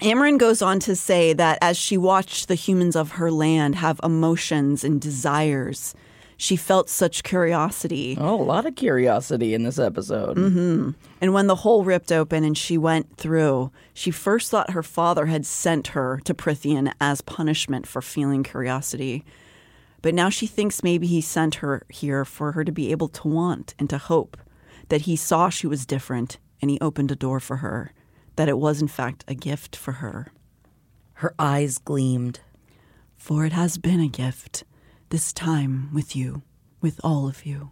Amren 0.00 0.38
goes 0.38 0.60
on 0.60 0.78
to 0.80 0.94
say 0.94 1.32
that 1.32 1.58
as 1.62 1.78
she 1.78 1.96
watched 1.96 2.48
the 2.48 2.54
humans 2.54 2.94
of 2.94 3.12
her 3.12 3.30
land 3.30 3.76
have 3.76 3.98
emotions 4.02 4.84
and 4.84 5.00
desires, 5.00 5.94
she 6.36 6.56
felt 6.56 6.88
such 6.90 7.22
curiosity. 7.22 8.16
Oh, 8.20 8.40
a 8.40 8.42
lot 8.42 8.66
of 8.66 8.76
curiosity 8.76 9.54
in 9.54 9.62
this 9.62 9.78
episode. 9.78 10.36
Mm-hmm. 10.36 10.90
And 11.20 11.32
when 11.32 11.46
the 11.46 11.56
hole 11.56 11.82
ripped 11.82 12.12
open 12.12 12.44
and 12.44 12.56
she 12.56 12.76
went 12.76 13.16
through, 13.16 13.70
she 13.94 14.10
first 14.10 14.50
thought 14.50 14.70
her 14.70 14.82
father 14.82 15.26
had 15.26 15.46
sent 15.46 15.88
her 15.88 16.20
to 16.24 16.34
Prythian 16.34 16.92
as 17.00 17.22
punishment 17.22 17.86
for 17.86 18.02
feeling 18.02 18.42
curiosity. 18.42 19.24
But 20.02 20.14
now 20.14 20.28
she 20.28 20.46
thinks 20.46 20.82
maybe 20.82 21.06
he 21.06 21.20
sent 21.20 21.56
her 21.56 21.86
here 21.88 22.24
for 22.24 22.52
her 22.52 22.64
to 22.64 22.72
be 22.72 22.90
able 22.90 23.08
to 23.08 23.28
want 23.28 23.74
and 23.78 23.88
to 23.90 23.98
hope 23.98 24.36
that 24.88 25.02
he 25.02 25.16
saw 25.16 25.48
she 25.48 25.66
was 25.66 25.86
different 25.86 26.38
and 26.60 26.70
he 26.70 26.78
opened 26.80 27.10
a 27.10 27.16
door 27.16 27.40
for 27.40 27.56
her, 27.56 27.92
that 28.36 28.48
it 28.48 28.58
was 28.58 28.80
in 28.82 28.88
fact 28.88 29.24
a 29.26 29.34
gift 29.34 29.74
for 29.74 29.92
her. 29.92 30.32
Her 31.14 31.34
eyes 31.38 31.78
gleamed. 31.78 32.40
For 33.16 33.46
it 33.46 33.52
has 33.52 33.78
been 33.78 34.00
a 34.00 34.08
gift, 34.08 34.64
this 35.16 35.32
time 35.32 35.88
with 35.94 36.14
you, 36.14 36.42
with 36.82 37.00
all 37.02 37.26
of 37.26 37.46
you. 37.46 37.70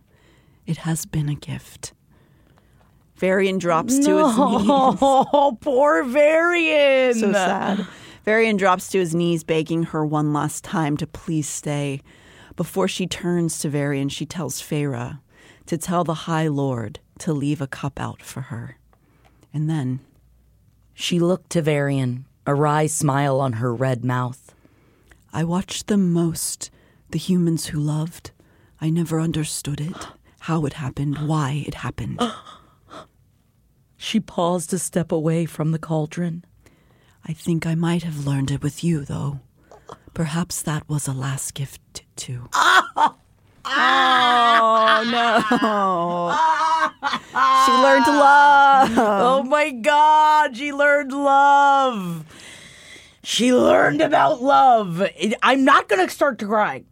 It 0.65 0.79
has 0.79 1.05
been 1.05 1.29
a 1.29 1.35
gift. 1.35 1.93
Varian 3.17 3.59
drops 3.59 3.99
to 3.99 4.17
his 4.17 4.29
knees. 4.29 4.67
Oh, 4.71 5.59
poor 5.61 6.05
Varian. 6.05 7.13
So 7.13 7.33
sad. 7.33 7.87
Varian 8.25 8.57
drops 8.57 8.89
to 8.93 8.99
his 8.99 9.15
knees, 9.15 9.45
begging 9.45 9.83
her 9.83 10.07
one 10.07 10.33
last 10.33 10.65
time 10.65 10.97
to 10.97 11.07
please 11.07 11.47
stay. 11.47 12.01
Before 12.57 12.89
she 12.89 13.07
turns 13.07 13.59
to 13.59 13.69
Varian, 13.69 14.09
she 14.09 14.25
tells 14.25 14.63
Feyre 14.63 15.19
to 15.67 15.77
tell 15.77 16.03
the 16.03 16.25
High 16.25 16.49
Lord 16.49 16.99
to 17.19 17.35
leave 17.35 17.61
a 17.61 17.67
cup 17.67 18.01
out 18.01 18.23
for 18.23 18.41
her. 18.41 18.79
And 19.53 19.69
then 19.69 20.01
She 20.95 21.19
looked 21.21 21.51
to 21.51 21.61
Varian, 21.61 22.25
a 22.47 22.55
wry 22.55 22.87
smile 22.87 23.39
on 23.39 23.55
her 23.55 23.75
red 23.75 24.03
mouth. 24.03 24.55
I 25.31 25.45
watched 25.45 25.89
them 25.89 26.11
most, 26.11 26.71
the 27.11 27.19
humans 27.19 27.67
who 27.67 27.79
loved. 27.79 28.31
I 28.81 28.91
never 28.91 29.21
understood 29.21 29.81
it, 29.81 30.09
how 30.41 30.67
it 30.67 30.75
happened, 30.75 31.29
why 31.29 31.65
it 31.67 31.75
happened. 31.77 32.21
She 33.97 34.21
paused 34.21 34.69
to 34.69 34.79
step 34.79 35.11
away 35.11 35.47
from 35.47 35.73
the 35.73 35.79
cauldron. 35.79 36.45
I 37.27 37.33
think 37.33 37.67
I 37.67 37.75
might 37.75 38.03
have 38.03 38.27
learned 38.27 38.51
it 38.51 38.63
with 38.63 38.85
you, 38.85 39.03
though. 39.03 39.41
Perhaps 40.13 40.61
that 40.63 40.87
was 40.91 41.09
a 41.09 41.15
last 41.15 41.55
gift, 41.55 42.03
too. 42.15 42.51
oh, 42.55 43.17
no. 45.11 45.41
she 47.65 47.73
learned 47.73 48.05
to 48.05 48.11
love. 48.13 48.91
Oh 48.99 49.43
my 49.43 49.71
god, 49.71 50.55
she 50.55 50.71
learned 50.71 51.13
love. 51.13 52.27
She 53.23 53.55
learned 53.55 54.03
about 54.03 54.43
love. 54.43 55.03
I'm 55.43 55.65
not 55.65 55.89
going 55.89 56.07
to 56.07 56.13
start 56.13 56.39
to 56.41 56.47
cry. 56.47 56.85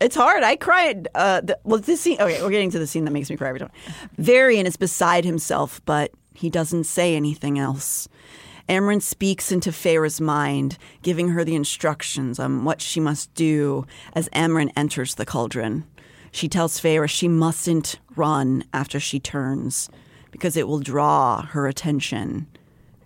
It's 0.00 0.16
hard. 0.16 0.42
I 0.42 0.56
cried. 0.56 1.08
Uh, 1.14 1.42
the, 1.42 1.58
well, 1.64 1.80
this 1.80 2.00
scene. 2.00 2.20
Okay, 2.20 2.42
we're 2.42 2.50
getting 2.50 2.70
to 2.70 2.78
the 2.78 2.86
scene 2.86 3.04
that 3.04 3.10
makes 3.12 3.30
me 3.30 3.36
cry 3.36 3.48
every 3.48 3.60
time. 3.60 3.70
Varian 4.18 4.66
is 4.66 4.76
beside 4.76 5.24
himself, 5.24 5.80
but 5.84 6.12
he 6.34 6.50
doesn't 6.50 6.84
say 6.84 7.14
anything 7.14 7.58
else. 7.58 8.08
Amren 8.68 9.02
speaks 9.02 9.52
into 9.52 9.70
Feyre's 9.70 10.20
mind, 10.20 10.78
giving 11.02 11.30
her 11.30 11.44
the 11.44 11.54
instructions 11.54 12.38
on 12.38 12.64
what 12.64 12.80
she 12.80 13.00
must 13.00 13.32
do 13.34 13.86
as 14.14 14.28
Amren 14.30 14.72
enters 14.76 15.16
the 15.16 15.26
cauldron. 15.26 15.84
She 16.30 16.48
tells 16.48 16.80
Feyre 16.80 17.08
she 17.08 17.28
mustn't 17.28 17.98
run 18.16 18.64
after 18.72 18.98
she 18.98 19.20
turns 19.20 19.90
because 20.30 20.56
it 20.56 20.66
will 20.66 20.80
draw 20.80 21.42
her 21.42 21.66
attention, 21.66 22.46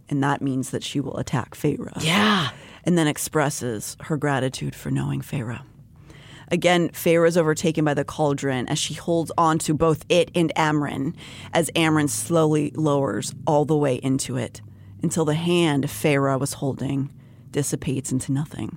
and 0.09 0.23
that 0.23 0.41
means 0.41 0.71
that 0.71 0.85
she 0.85 1.01
will 1.01 1.17
attack 1.17 1.57
Feyre. 1.57 1.93
Yeah. 2.01 2.51
And 2.85 2.97
then 2.97 3.09
expresses 3.09 3.97
her 4.03 4.17
gratitude 4.17 4.77
for 4.77 4.93
knowing 4.93 5.21
Feyre. 5.21 5.63
Again, 6.49 6.91
Feyre 6.91 7.27
is 7.27 7.37
overtaken 7.37 7.85
by 7.85 7.95
the 7.95 8.05
cauldron 8.05 8.69
as 8.69 8.79
she 8.79 8.95
holds 8.95 9.33
on 9.37 9.59
to 9.61 9.75
both 9.75 10.05
it 10.09 10.31
and 10.35 10.53
Amren, 10.57 11.15
as 11.53 11.71
Amren 11.75 12.09
slowly 12.09 12.71
lowers 12.75 13.35
all 13.47 13.65
the 13.65 13.77
way 13.77 13.97
into 13.97 14.37
it 14.37 14.61
until 15.03 15.25
the 15.25 15.35
hand 15.35 15.85
Feyre 15.85 16.39
was 16.39 16.55
holding 16.55 17.11
dissipates 17.53 18.13
into 18.13 18.33
nothing. 18.33 18.77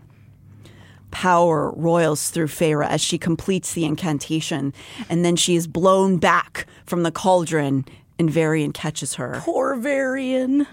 Power 1.12 1.74
roils 1.76 2.30
through 2.30 2.48
Feyre 2.48 2.86
as 2.86 3.02
she 3.02 3.18
completes 3.18 3.74
the 3.74 3.84
incantation, 3.84 4.74
and 5.10 5.26
then 5.26 5.36
she 5.36 5.56
is 5.56 5.68
blown 5.68 6.18
back 6.18 6.66
from 6.86 7.04
the 7.04 7.12
cauldron, 7.12 7.84
and 8.18 8.30
Varian 8.30 8.72
catches 8.72 9.16
her. 9.16 9.42
Poor 9.44 9.76
Varian. 9.76 10.68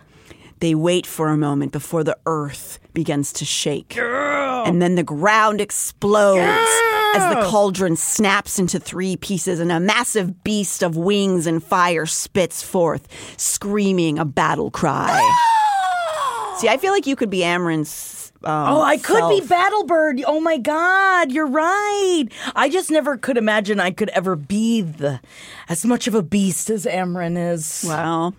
They 0.60 0.74
wait 0.74 1.06
for 1.06 1.28
a 1.28 1.36
moment 1.36 1.72
before 1.72 2.04
the 2.04 2.16
earth 2.26 2.78
begins 2.94 3.32
to 3.34 3.44
shake. 3.44 3.96
And 3.98 4.80
then 4.80 4.94
the 4.94 5.02
ground 5.02 5.60
explodes 5.60 6.70
as 7.16 7.34
the 7.34 7.42
cauldron 7.50 7.96
snaps 7.96 8.58
into 8.58 8.78
three 8.78 9.16
pieces 9.16 9.60
and 9.60 9.72
a 9.72 9.80
massive 9.80 10.44
beast 10.44 10.82
of 10.82 10.96
wings 10.96 11.46
and 11.46 11.62
fire 11.62 12.06
spits 12.06 12.62
forth, 12.62 13.08
screaming 13.36 14.18
a 14.18 14.24
battle 14.24 14.70
cry. 14.70 15.08
See, 16.58 16.68
I 16.68 16.76
feel 16.78 16.92
like 16.92 17.06
you 17.06 17.16
could 17.16 17.30
be 17.30 17.40
Amren's. 17.40 18.32
Um, 18.44 18.52
Oh, 18.76 18.80
I 18.82 18.96
could 18.98 19.28
be. 19.28 19.40
Battlebird. 19.46 20.22
Oh 20.26 20.40
my 20.40 20.58
God, 20.58 21.32
you're 21.32 21.46
right. 21.46 22.24
I 22.54 22.68
just 22.68 22.90
never 22.90 23.16
could 23.16 23.36
imagine 23.36 23.80
I 23.80 23.90
could 23.90 24.08
ever 24.10 24.36
be 24.36 24.82
the 24.82 25.20
as 25.68 25.84
much 25.84 26.06
of 26.06 26.14
a 26.14 26.22
beast 26.22 26.70
as 26.70 26.86
Amren 26.86 27.36
is. 27.52 27.84
Wow. 27.86 28.34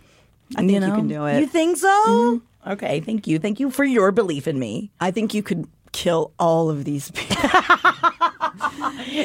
I 0.56 0.60
think 0.60 0.72
you, 0.72 0.80
know? 0.80 0.96
can 0.96 1.08
do 1.08 1.26
it. 1.26 1.42
You 1.42 1.48
think 1.48 1.78
so? 1.78 2.42
Okay, 2.66 3.02
thank 3.02 3.28
you. 3.28 3.38
Thank 3.40 3.60
you 3.60 3.70
for 3.70 3.84
your 3.84 4.12
belief 4.12 4.48
in 4.48 4.58
me. 4.60 4.92
I 5.00 5.12
think 5.12 5.34
you 5.34 5.44
could 5.44 5.68
kill 5.92 6.32
all 6.40 6.70
of 6.70 6.86
these 6.86 7.12
people. 7.16 7.50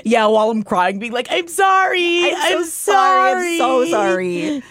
Yeah, 0.05 0.27
while 0.27 0.51
I'm 0.51 0.63
crying, 0.63 0.99
being 0.99 1.13
like, 1.13 1.29
I'm 1.31 1.49
sorry. 1.49 2.33
I'm, 2.33 2.65
so 2.65 2.65
sorry. 2.65 3.53
I'm 3.53 3.59
so 3.59 3.85
sorry. 3.87 4.63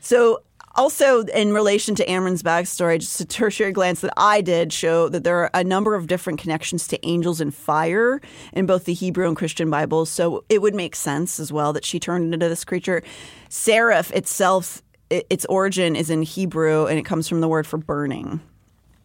So, 0.00 0.42
also 0.76 1.22
in 1.24 1.52
relation 1.52 1.94
to 1.96 2.08
Amren's 2.08 2.42
backstory, 2.42 3.00
just 3.00 3.20
a 3.20 3.24
tertiary 3.24 3.72
glance 3.72 4.00
that 4.00 4.12
I 4.16 4.40
did 4.40 4.72
show 4.72 5.08
that 5.08 5.24
there 5.24 5.38
are 5.38 5.50
a 5.52 5.64
number 5.64 5.94
of 5.94 6.06
different 6.06 6.38
connections 6.38 6.86
to 6.88 7.06
angels 7.06 7.40
and 7.40 7.54
fire 7.54 8.20
in 8.52 8.66
both 8.66 8.84
the 8.84 8.94
Hebrew 8.94 9.26
and 9.26 9.36
Christian 9.36 9.68
Bibles. 9.68 10.10
So 10.10 10.44
it 10.48 10.62
would 10.62 10.74
make 10.74 10.94
sense 10.94 11.40
as 11.40 11.52
well 11.52 11.72
that 11.72 11.84
she 11.84 11.98
turned 11.98 12.32
into 12.32 12.48
this 12.48 12.64
creature. 12.64 13.02
Seraph 13.48 14.12
itself, 14.12 14.82
its 15.10 15.44
origin 15.46 15.96
is 15.96 16.08
in 16.08 16.22
Hebrew 16.22 16.86
and 16.86 16.98
it 16.98 17.04
comes 17.04 17.28
from 17.28 17.40
the 17.40 17.48
word 17.48 17.66
for 17.66 17.76
burning. 17.76 18.40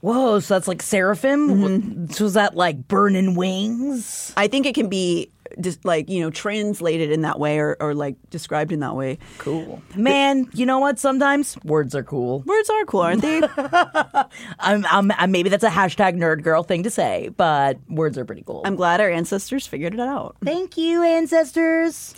Whoa, 0.05 0.39
so 0.39 0.53
that's 0.53 0.67
like 0.67 0.83
seraphim? 0.83 1.49
Mm-hmm. 1.49 2.05
So 2.11 2.25
is 2.25 2.35
that 2.35 2.55
like 2.55 2.87
burning 2.87 3.33
wings? 3.33 4.31
I 4.37 4.47
think 4.47 4.67
it 4.67 4.75
can 4.75 4.87
be 4.87 5.31
just 5.59 5.83
like, 5.83 6.11
you 6.11 6.21
know, 6.21 6.29
translated 6.29 7.09
in 7.09 7.21
that 7.21 7.39
way 7.39 7.57
or, 7.57 7.75
or 7.79 7.95
like 7.95 8.15
described 8.29 8.71
in 8.71 8.81
that 8.81 8.95
way. 8.95 9.17
Cool. 9.39 9.81
Man, 9.95 10.47
you 10.53 10.63
know 10.63 10.77
what? 10.77 10.99
Sometimes 10.99 11.57
words 11.63 11.95
are 11.95 12.03
cool. 12.03 12.41
Words 12.41 12.69
are 12.69 12.85
cool, 12.85 12.99
aren't 12.99 13.23
they? 13.23 13.41
I'm, 14.59 14.85
I'm, 14.91 15.11
i 15.11 15.25
maybe 15.25 15.49
that's 15.49 15.63
a 15.63 15.69
hashtag 15.69 16.15
nerd 16.15 16.43
girl 16.43 16.61
thing 16.61 16.83
to 16.83 16.91
say, 16.91 17.29
but 17.35 17.79
words 17.89 18.15
are 18.19 18.25
pretty 18.25 18.43
cool. 18.43 18.61
I'm 18.63 18.75
glad 18.75 19.01
our 19.01 19.09
ancestors 19.09 19.65
figured 19.65 19.95
it 19.95 19.99
out. 19.99 20.35
Thank 20.43 20.77
you, 20.77 21.01
ancestors. 21.01 22.13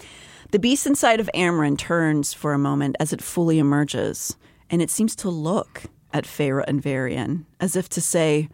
The 0.52 0.60
beast 0.60 0.88
inside 0.88 1.22
of 1.22 1.30
Amren 1.34 1.78
turns 1.78 2.34
for 2.34 2.52
a 2.52 2.58
moment 2.58 2.98
as 3.00 3.14
it 3.14 3.22
fully 3.22 3.60
emerges, 3.60 4.36
and 4.70 4.82
it 4.82 4.90
seems 4.90 5.16
to 5.18 5.30
look 5.30 5.84
at 6.14 6.26
Feyre 6.26 6.64
and 6.68 6.82
Varian 6.82 7.46
as 7.60 7.76
if 7.76 7.90
to 7.90 8.02
say, 8.02 8.50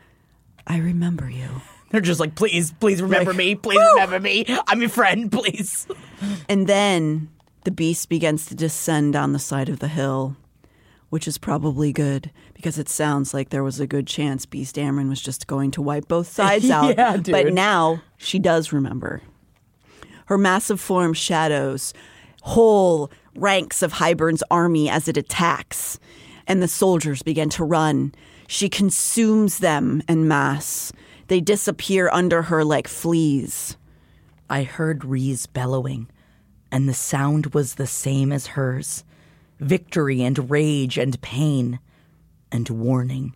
I 0.67 0.77
remember 0.77 1.29
you. 1.29 1.47
They're 1.91 2.01
just 2.01 2.19
like, 2.19 2.33
please, 2.35 2.71
please 2.79 3.01
remember 3.01 3.31
Like, 3.31 3.37
me. 3.37 3.55
Please 3.55 3.79
remember 3.93 4.19
me. 4.19 4.45
I'm 4.67 4.79
your 4.81 4.89
friend, 4.89 5.31
please. 5.31 5.87
And 6.47 6.67
then 6.67 7.29
the 7.65 7.71
beast 7.71 8.07
begins 8.07 8.45
to 8.45 8.55
descend 8.55 9.11
down 9.13 9.33
the 9.33 9.39
side 9.39 9.67
of 9.67 9.79
the 9.79 9.89
hill, 9.89 10.37
which 11.09 11.27
is 11.27 11.37
probably 11.37 11.91
good 11.91 12.31
because 12.53 12.79
it 12.79 12.87
sounds 12.87 13.33
like 13.33 13.49
there 13.49 13.63
was 13.63 13.81
a 13.81 13.87
good 13.87 14.07
chance 14.07 14.45
Beast 14.45 14.77
Amren 14.77 15.09
was 15.09 15.21
just 15.21 15.47
going 15.47 15.69
to 15.71 15.81
wipe 15.81 16.07
both 16.07 16.27
sides 16.31 16.69
out. 16.69 16.95
Yeah, 16.97 17.17
But 17.17 17.53
now 17.53 18.01
she 18.17 18.39
does 18.39 18.71
remember. 18.71 19.21
Her 20.27 20.37
massive 20.37 20.79
form 20.79 21.13
shadows 21.13 21.93
whole 22.43 23.11
ranks 23.35 23.81
of 23.81 23.93
Hybern's 23.93 24.43
army 24.49 24.89
as 24.89 25.07
it 25.09 25.17
attacks, 25.17 25.99
and 26.47 26.61
the 26.61 26.67
soldiers 26.67 27.23
begin 27.23 27.49
to 27.49 27.63
run. 27.63 28.13
She 28.47 28.69
consumes 28.69 29.59
them 29.59 30.01
en 30.07 30.27
masse. 30.27 30.91
They 31.27 31.41
disappear 31.41 32.09
under 32.09 32.43
her 32.43 32.63
like 32.63 32.87
fleas. 32.87 33.77
I 34.49 34.63
heard 34.63 35.05
Ree's 35.05 35.47
bellowing, 35.47 36.09
and 36.71 36.87
the 36.87 36.93
sound 36.93 37.53
was 37.53 37.75
the 37.75 37.87
same 37.87 38.31
as 38.31 38.47
hers 38.47 39.03
victory 39.63 40.21
and 40.21 40.49
rage 40.49 40.97
and 40.97 41.19
pain, 41.21 41.79
and 42.51 42.69
warning. 42.69 43.35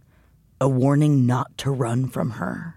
A 0.60 0.68
warning 0.68 1.26
not 1.26 1.58
to 1.60 1.72
run 1.72 2.08
from 2.08 2.32
her. 2.32 2.76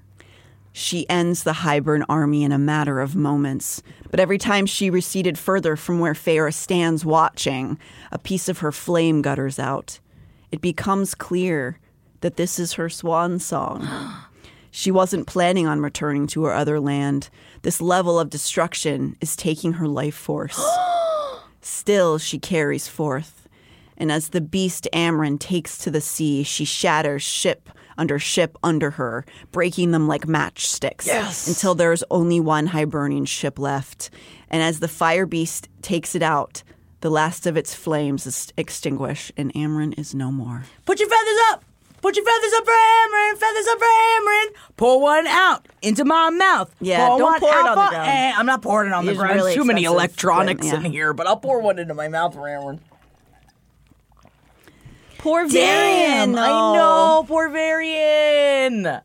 She 0.73 1.09
ends 1.09 1.43
the 1.43 1.53
Hybern 1.53 2.05
army 2.09 2.45
in 2.45 2.53
a 2.53 2.59
matter 2.59 3.01
of 3.01 3.17
moments, 3.17 3.83
but 4.11 4.21
every 4.21 4.39
time 4.39 4.67
she 4.67 4.89
receded 4.89 5.39
further 5.39 5.77
from 5.77 5.99
where 5.99 6.15
Feyre 6.15 6.55
stands 6.55 7.05
watching, 7.05 7.79
a 8.13 8.19
piece 8.19 8.49
of 8.49 8.59
her 8.59 8.71
flame 8.71 9.21
gutters 9.21 9.59
out. 9.59 9.99
It 10.53 10.61
becomes 10.61 11.15
clear 11.15 11.79
that 12.21 12.37
this 12.37 12.59
is 12.59 12.75
her 12.75 12.89
swan 12.89 13.39
song. 13.39 13.87
She 14.73 14.93
wasn't 14.93 15.27
planning 15.27 15.67
on 15.67 15.81
returning 15.81 16.29
to 16.29 16.45
her 16.45 16.53
other 16.53 16.79
land. 16.79 17.29
This 17.63 17.81
level 17.81 18.21
of 18.21 18.31
destruction 18.31 19.17
is 19.21 19.35
taking 19.35 19.73
her 19.73 19.89
life 19.89 20.15
force. 20.15 20.65
Still, 21.61 22.19
she 22.19 22.39
carries 22.39 22.87
forth. 22.87 23.49
And 23.97 24.13
as 24.13 24.29
the 24.29 24.41
beast 24.41 24.87
Amren 24.93 25.41
takes 25.41 25.77
to 25.79 25.91
the 25.91 26.01
sea, 26.01 26.45
she 26.45 26.65
shatters 26.65 27.25
ship 27.25 27.69
under 27.99 28.19
ship 28.19 28.57
under 28.63 28.93
her, 28.93 29.27
breaking 29.53 29.91
them 29.91 30.09
like 30.09 30.27
matchsticks. 30.27 31.07
Yes. 31.07 31.47
Until 31.47 31.75
there's 31.75 32.03
only 32.11 32.41
one 32.41 32.69
Hybernian 32.69 33.27
ship 33.27 33.59
left. 33.59 34.09
And 34.49 34.63
as 34.63 34.81
the 34.81 34.89
fire 34.89 35.27
beast 35.27 35.69
takes 35.83 36.15
it 36.15 36.23
out, 36.23 36.63
the 37.01 37.11
last 37.11 37.47
of 37.47 37.57
its 37.57 37.75
flames 37.75 38.27
is 38.27 38.53
extinguished, 38.57 39.33
and 39.37 39.53
Amren 39.55 39.99
is 39.99 40.15
no 40.15 40.31
more. 40.31 40.65
Put 40.85 41.01
your 41.01 41.09
feathers 41.09 41.39
up! 41.51 41.65
Put 42.03 42.17
your 42.17 42.25
feathers 42.25 42.53
up 42.57 42.65
for 42.65 42.73
Amren! 42.73 43.37
Feathers 43.37 43.67
up 43.69 43.79
for 43.79 43.85
Amren! 43.85 44.77
Pour 44.77 45.01
one 45.01 45.27
out 45.27 45.67
into 45.83 46.05
my 46.05 46.31
mouth. 46.31 46.75
Yeah, 46.81 47.09
pour 47.09 47.19
don't 47.19 47.41
pour 47.41 47.51
it 47.51 47.67
on 47.67 47.77
the 47.77 47.89
ground. 47.91 47.95
Am- 48.09 48.39
I'm 48.39 48.47
not 48.47 48.63
pouring 48.63 48.89
it 48.89 48.95
on 48.95 49.05
the 49.07 49.15
ground. 49.15 49.35
really 49.37 49.55
Too 49.55 49.65
many 49.65 49.85
electronics 49.85 50.67
yeah. 50.67 50.77
in 50.77 50.85
here, 50.85 51.13
but 51.13 51.27
I'll 51.27 51.37
pour 51.37 51.61
one 51.61 51.79
into 51.79 51.95
my 51.95 52.09
mouth 52.09 52.35
for 52.35 52.41
Amren. 52.41 52.81
Poor 55.19 55.47
Damn! 55.47 56.33
Varian! 56.33 56.39
I 56.39 56.49
oh. 56.51 56.75
know! 56.75 57.25
Poor 57.29 57.51
Varian! 57.51 59.01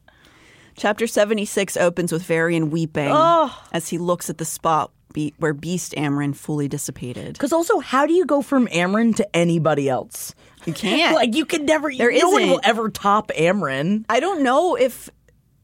Chapter 0.77 1.07
76 1.07 1.77
opens 1.77 2.11
with 2.11 2.23
Varian 2.23 2.69
weeping 2.69 3.09
Oh. 3.11 3.61
as 3.72 3.89
he 3.89 3.97
looks 3.97 4.30
at 4.30 4.38
the 4.38 4.45
spot 4.45 4.91
be- 5.15 5.33
where 5.39 5.53
Beast 5.53 5.93
Amren 5.93 6.35
fully 6.35 6.67
dissipated. 6.67 7.33
Because 7.33 7.53
also, 7.53 7.79
how 7.79 8.05
do 8.05 8.13
you 8.13 8.25
go 8.25 8.41
from 8.41 8.67
Amren 8.67 9.15
to 9.15 9.35
anybody 9.35 9.89
else? 9.89 10.35
You 10.65 10.73
can't. 10.73 11.15
like, 11.15 11.33
you 11.33 11.45
can 11.45 11.65
never, 11.65 11.89
There 11.91 12.11
no 12.11 12.29
one 12.29 12.49
will 12.49 12.61
ever 12.63 12.89
top 12.89 13.29
Amren. 13.29 14.03
I 14.09 14.19
don't 14.19 14.43
know 14.43 14.75
if 14.75 15.09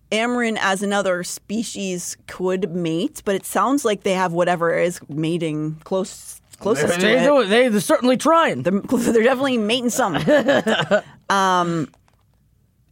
Amren 0.09 0.57
as 0.59 0.81
another 0.81 1.23
species 1.23 2.15
could 2.27 2.71
mate, 2.71 3.21
but 3.25 3.35
it 3.35 3.45
sounds 3.45 3.83
like 3.83 4.03
they 4.03 4.13
have 4.13 4.31
whatever 4.31 4.73
is 4.77 4.99
mating 5.09 5.75
close 5.83 6.39
closest 6.59 6.99
to 7.01 7.41
it. 7.41 7.47
They, 7.47 7.67
they're 7.67 7.81
certainly 7.81 8.17
trying. 8.17 8.63
They're, 8.63 8.79
they're 8.81 9.23
definitely 9.23 9.57
mating 9.57 9.89
some. 9.89 10.15
um, 11.29 11.89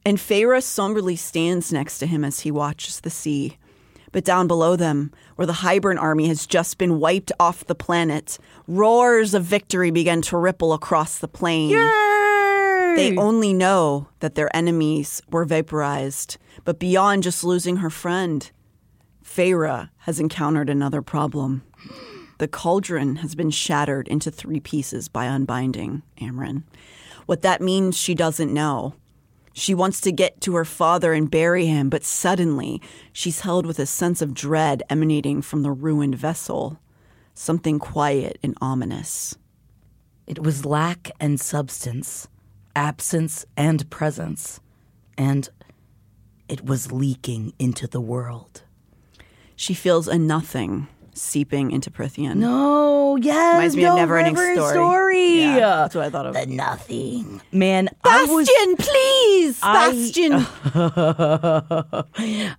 and 0.05 0.17
Feyre 0.17 0.61
somberly 0.61 1.15
stands 1.15 1.71
next 1.71 1.99
to 1.99 2.05
him 2.05 2.25
as 2.25 2.41
he 2.41 2.51
watches 2.51 2.99
the 3.01 3.09
sea. 3.09 3.58
But 4.11 4.23
down 4.23 4.47
below 4.47 4.75
them, 4.75 5.11
where 5.35 5.45
the 5.45 5.53
Hybern 5.53 5.99
army 5.99 6.27
has 6.27 6.47
just 6.47 6.77
been 6.77 6.99
wiped 6.99 7.31
off 7.39 7.65
the 7.65 7.75
planet, 7.75 8.37
roars 8.67 9.33
of 9.33 9.43
victory 9.43 9.91
begin 9.91 10.21
to 10.23 10.37
ripple 10.37 10.73
across 10.73 11.19
the 11.19 11.27
plain. 11.27 11.69
They 12.95 13.15
only 13.17 13.53
know 13.53 14.07
that 14.19 14.35
their 14.35 14.53
enemies 14.55 15.21
were 15.29 15.45
vaporized. 15.45 16.37
But 16.65 16.79
beyond 16.79 17.23
just 17.23 17.43
losing 17.43 17.77
her 17.77 17.89
friend, 17.89 18.49
Feyre 19.23 19.89
has 19.99 20.19
encountered 20.19 20.69
another 20.69 21.01
problem. 21.01 21.63
The 22.39 22.47
cauldron 22.47 23.17
has 23.17 23.35
been 23.35 23.51
shattered 23.51 24.07
into 24.07 24.31
three 24.31 24.59
pieces 24.59 25.07
by 25.07 25.25
unbinding 25.25 26.01
Amren. 26.19 26.63
What 27.25 27.41
that 27.43 27.61
means, 27.61 27.95
she 27.95 28.15
doesn't 28.15 28.53
know. 28.53 28.95
She 29.59 29.75
wants 29.75 29.99
to 30.01 30.13
get 30.13 30.39
to 30.41 30.55
her 30.55 30.63
father 30.63 31.11
and 31.11 31.29
bury 31.29 31.65
him, 31.65 31.89
but 31.89 32.05
suddenly 32.05 32.81
she's 33.11 33.41
held 33.41 33.65
with 33.65 33.77
a 33.77 33.85
sense 33.85 34.21
of 34.21 34.33
dread 34.33 34.83
emanating 34.89 35.41
from 35.41 35.63
the 35.63 35.71
ruined 35.71 36.15
vessel. 36.15 36.79
Something 37.33 37.77
quiet 37.77 38.39
and 38.41 38.57
ominous. 38.61 39.37
It 40.25 40.41
was 40.41 40.63
lack 40.65 41.11
and 41.19 41.41
substance, 41.41 42.29
absence 42.73 43.45
and 43.57 43.89
presence, 43.89 44.61
and 45.17 45.49
it 46.47 46.63
was 46.63 46.93
leaking 46.93 47.51
into 47.59 47.85
the 47.85 47.99
world. 47.99 48.63
She 49.57 49.73
feels 49.73 50.07
a 50.07 50.17
nothing 50.17 50.87
seeping 51.21 51.71
into 51.71 51.91
Prythian. 51.91 52.35
No, 52.35 53.15
yes, 53.17 53.55
Reminds 53.55 53.75
me 53.75 53.83
no, 53.83 53.91
of 53.91 53.97
Never 53.97 54.17
Ending 54.17 54.33
Never-Ending 54.33 54.63
Story. 54.63 54.73
Story. 54.73 55.41
Yeah, 55.41 55.75
that's 55.77 55.95
what 55.95 56.05
I 56.05 56.09
thought 56.09 56.25
of. 56.25 56.33
The 56.33 56.45
nothing. 56.45 57.41
Man, 57.51 57.89
I 58.03 58.25
was 58.25 58.47
Bastian, 58.47 58.75
please! 58.77 59.59
Bastian! 59.61 60.45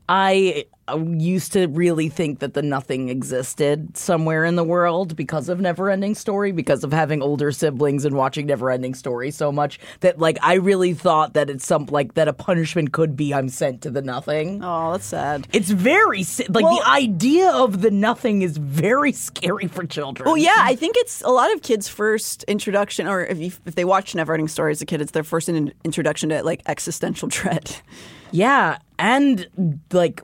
I 0.09 0.55
uh, 0.57 0.80
used 0.97 1.53
to 1.53 1.67
really 1.69 2.09
think 2.09 2.39
that 2.41 2.55
the 2.55 2.63
nothing 2.63 3.09
existed 3.09 3.97
somewhere 3.97 4.45
in 4.45 4.57
the 4.57 4.65
world 4.65 5.17
because 5.17 5.49
of 5.49 5.59
Neverending 5.59 6.17
Story, 6.17 6.53
because 6.53 6.85
of 6.85 6.93
having 6.93 7.23
older 7.23 7.53
siblings 7.53 8.05
and 8.05 8.17
watching 8.17 8.49
Neverending 8.49 8.95
Story 8.97 9.31
so 9.31 9.51
much 9.53 9.79
that 10.01 10.19
like 10.19 10.39
I 10.43 10.55
really 10.55 10.95
thought 10.95 11.35
that 11.35 11.51
it's 11.51 11.67
some 11.67 11.87
like 11.87 12.15
that 12.15 12.29
a 12.29 12.33
punishment 12.33 12.93
could 12.93 13.17
be 13.17 13.33
I'm 13.35 13.49
sent 13.49 13.83
to 13.83 13.91
the 13.91 14.03
nothing. 14.03 14.61
oh, 14.63 14.93
that's 14.93 15.07
sad. 15.07 15.47
It's 15.53 15.71
very 15.71 16.25
like 16.49 16.65
Well- 16.65 16.79
the 16.79 16.89
idea 16.89 17.51
of 17.51 17.81
the 17.83 17.91
nothing 17.91 18.43
is 18.43 18.57
very 18.57 19.13
scary 19.13 19.67
for 19.67 19.85
children. 19.85 20.27
Well, 20.27 20.37
yeah, 20.39 20.57
I 20.59 20.75
think 20.77 20.97
it's 20.99 21.23
a 21.23 21.29
lot 21.31 21.53
of 21.55 21.63
kids' 21.63 21.89
first 21.89 22.45
introduction, 22.45 23.07
or 23.07 23.25
if 23.25 23.39
you, 23.39 23.53
if 23.67 23.75
they 23.75 23.85
watch 23.85 24.15
Neverending 24.15 24.49
Story 24.51 24.73
as 24.73 24.81
a 24.83 24.87
kid, 24.87 25.01
it's 25.01 25.13
their 25.13 25.25
first 25.25 25.49
in, 25.49 25.73
introduction 25.85 26.29
to 26.31 26.43
like 26.43 26.63
existential 26.67 27.29
dread. 27.29 27.77
Yeah, 28.33 28.79
and 28.99 29.81
like 29.93 30.23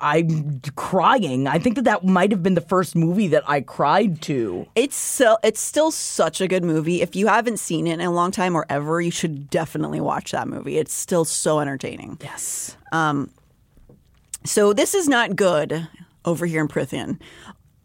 I'm 0.00 0.60
crying. 0.76 1.48
I 1.48 1.58
think 1.58 1.76
that 1.76 1.84
that 1.84 2.04
might 2.04 2.30
have 2.30 2.42
been 2.42 2.54
the 2.54 2.60
first 2.60 2.94
movie 2.94 3.28
that 3.28 3.42
I 3.48 3.62
cried 3.62 4.20
to. 4.22 4.66
It's 4.74 4.96
so 4.96 5.38
it's 5.42 5.60
still 5.60 5.90
such 5.90 6.40
a 6.40 6.46
good 6.46 6.62
movie. 6.62 7.00
If 7.00 7.16
you 7.16 7.26
haven't 7.26 7.58
seen 7.58 7.86
it 7.86 7.94
in 7.94 8.00
a 8.00 8.10
long 8.10 8.30
time 8.30 8.54
or 8.54 8.66
ever, 8.68 9.00
you 9.00 9.10
should 9.10 9.48
definitely 9.48 10.00
watch 10.00 10.32
that 10.32 10.46
movie. 10.46 10.78
It's 10.78 10.92
still 10.92 11.24
so 11.24 11.60
entertaining. 11.60 12.18
Yes. 12.22 12.76
Um. 12.92 13.30
So 14.44 14.72
this 14.72 14.94
is 14.94 15.08
not 15.08 15.34
good 15.34 15.88
over 16.24 16.46
here 16.46 16.60
in 16.60 16.68
Prythian. 16.68 17.20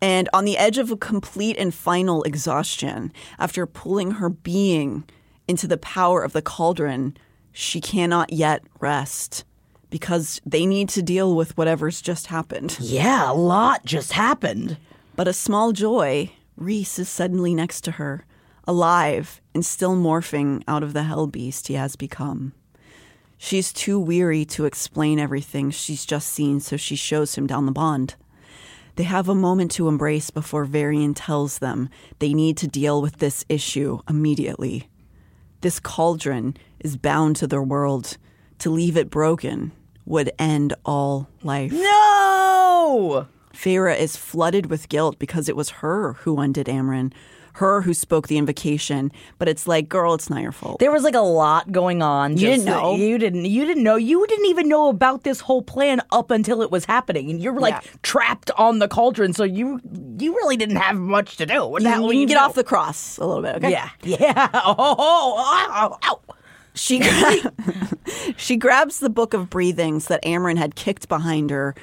And 0.02 0.28
on 0.34 0.44
the 0.44 0.58
edge 0.58 0.78
of 0.78 0.91
a 0.91 0.98
complete 0.98 1.56
and 1.58 1.74
final 1.74 2.24
exhaustion, 2.24 3.14
after 3.40 3.66
pulling 3.66 4.12
her 4.12 4.28
being 4.28 5.06
into 5.48 5.66
the 5.66 5.78
power 5.78 6.22
of 6.22 6.34
the 6.34 6.41
cauldron, 6.41 7.16
she 7.54 7.80
cannot 7.80 8.34
yet 8.34 8.64
rest 8.82 9.45
because 9.94 10.41
they 10.44 10.65
need 10.65 10.90
to 10.90 11.03
deal 11.03 11.36
with 11.36 11.56
whatever's 11.56 12.02
just 12.02 12.26
happened. 12.26 12.76
Yeah, 12.80 13.32
a 13.32 13.36
lot 13.36 13.86
just 13.86 14.14
happened. 14.14 14.76
But 15.15 15.28
a 15.28 15.34
small 15.34 15.72
joy, 15.72 16.32
Rhys 16.57 16.98
is 16.98 17.07
suddenly 17.07 17.53
next 17.53 17.82
to 17.82 17.91
her, 17.91 18.26
alive 18.68 19.40
and 19.53 19.64
still 19.64 19.95
morphing 19.95 20.64
out 20.68 20.82
of 20.82 20.94
the 20.94 21.03
hell 21.03 21.28
beast 21.28 21.68
he 21.68 21.76
has 21.76 21.95
become. 21.95 22.53
She's 23.38 23.72
too 23.72 23.99
weary 23.99 24.45
to 24.45 24.65
explain 24.65 25.20
everything 25.20 25.70
she's 25.70 26.07
just 26.07 26.30
seen, 26.30 26.60
so 26.60 26.76
she 26.76 26.95
shows 26.95 27.36
him 27.36 27.45
down 27.45 27.68
the 27.68 27.72
bond. 27.72 28.15
They 28.95 29.03
have 29.03 29.30
a 29.30 29.36
moment 29.36 29.70
to 29.74 29.88
embrace 29.88 30.32
before 30.32 30.65
Varian 30.65 31.14
tells 31.14 31.60
them 31.60 31.88
they 32.18 32.34
need 32.34 32.57
to 32.57 32.68
deal 32.68 32.99
with 32.99 33.18
this 33.18 33.45
issue 33.48 33.99
immediately. 34.10 34.90
This 35.61 35.80
cauldron 35.80 36.57
is 36.80 36.98
bound 36.98 37.36
to 37.36 37.45
their 37.45 37.61
world. 37.61 38.18
To 38.60 38.70
leave 38.70 38.98
it 38.98 39.10
broken 39.10 39.72
would 40.06 40.32
end 40.40 40.74
all 40.86 41.28
life. 41.44 41.72
No! 41.72 43.28
Feyre 43.54 43.98
is 43.98 44.18
flooded 44.18 44.68
with 44.68 44.90
guilt 44.90 45.20
because 45.20 45.48
it 45.48 45.56
was 45.56 45.70
her 45.82 46.14
who 46.14 46.40
undid 46.40 46.66
Amren, 46.68 47.14
her 47.58 47.82
who 47.84 47.94
spoke 47.94 48.28
the 48.28 48.38
invocation. 48.40 49.12
But 49.38 49.48
it's 49.48 49.68
like, 49.68 49.88
girl, 49.88 50.16
it's 50.16 50.28
not 50.30 50.42
your 50.42 50.52
fault. 50.52 50.80
There 50.80 50.92
was 50.92 51.04
like 51.04 51.14
a 51.14 51.20
lot 51.22 51.72
going 51.72 52.02
on. 52.02 52.32
You 52.36 52.48
didn't 52.48 52.66
know. 52.66 52.96
You 52.96 53.18
didn't. 53.20 53.46
You 53.46 53.64
didn't 53.66 53.84
know. 53.84 53.96
You 53.96 54.26
didn't 54.28 54.48
even 54.48 54.68
know 54.68 54.90
about 54.90 55.24
this 55.24 55.40
whole 55.40 55.62
plan 55.62 56.02
up 56.12 56.32
until 56.32 56.62
it 56.64 56.72
was 56.72 56.86
happening, 56.86 57.30
and 57.30 57.40
you're 57.42 57.60
like 57.60 57.76
Yeah. 57.76 57.92
trapped 58.02 58.50
on 58.58 58.80
the 58.80 58.88
cauldron. 58.88 59.34
So 59.34 59.44
you 59.44 59.80
you 60.20 60.34
really 60.36 60.58
didn't 60.58 60.78
have 60.78 60.96
much 60.98 61.38
to 61.38 61.46
do. 61.46 61.64
What 61.66 61.84
You, 61.84 61.90
you 61.90 62.02
were 62.02 62.12
can 62.12 62.26
get 62.26 62.34
do? 62.36 62.40
off 62.40 62.56
the 62.56 62.64
cross 62.64 63.18
a 63.20 63.26
little 63.26 63.44
bit, 63.44 63.56
okay? 63.58 63.70
Yeah. 63.72 63.90
Yeah. 64.04 64.50
Oh. 64.54 64.76
oh, 64.78 65.68
oh, 65.70 65.98
oh. 66.04 66.36
She 66.74 67.00
gra- 67.00 67.54
she 68.38 68.58
grabs 68.58 69.00
the 69.00 69.10
book 69.10 69.34
of 69.34 69.50
breathings 69.50 70.08
that 70.08 70.24
Amren 70.24 70.58
had 70.58 70.76
kicked 70.76 71.08
behind 71.08 71.50
her 71.50 71.76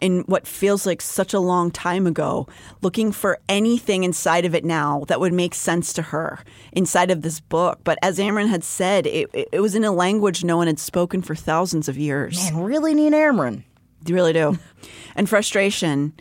in 0.00 0.20
what 0.22 0.46
feels 0.46 0.86
like 0.86 1.02
such 1.02 1.34
a 1.34 1.38
long 1.38 1.70
time 1.70 2.06
ago, 2.06 2.48
looking 2.80 3.12
for 3.12 3.38
anything 3.50 4.02
inside 4.02 4.46
of 4.46 4.54
it 4.54 4.64
now 4.64 5.04
that 5.08 5.20
would 5.20 5.32
make 5.32 5.54
sense 5.54 5.92
to 5.92 6.00
her 6.02 6.38
inside 6.72 7.10
of 7.10 7.20
this 7.22 7.38
book. 7.40 7.80
But 7.84 7.98
as 8.02 8.18
Amren 8.18 8.48
had 8.48 8.64
said, 8.64 9.06
it, 9.06 9.28
it, 9.34 9.48
it 9.52 9.60
was 9.60 9.74
in 9.74 9.84
a 9.84 9.92
language 9.92 10.42
no 10.42 10.56
one 10.56 10.68
had 10.68 10.78
spoken 10.78 11.20
for 11.20 11.34
thousands 11.34 11.86
of 11.88 11.98
years. 11.98 12.50
Man, 12.50 12.62
really 12.64 12.94
need 12.94 13.12
Amren. 13.12 13.62
You 14.06 14.14
really 14.14 14.32
do. 14.32 14.58
and 15.14 15.28
frustration, 15.28 16.14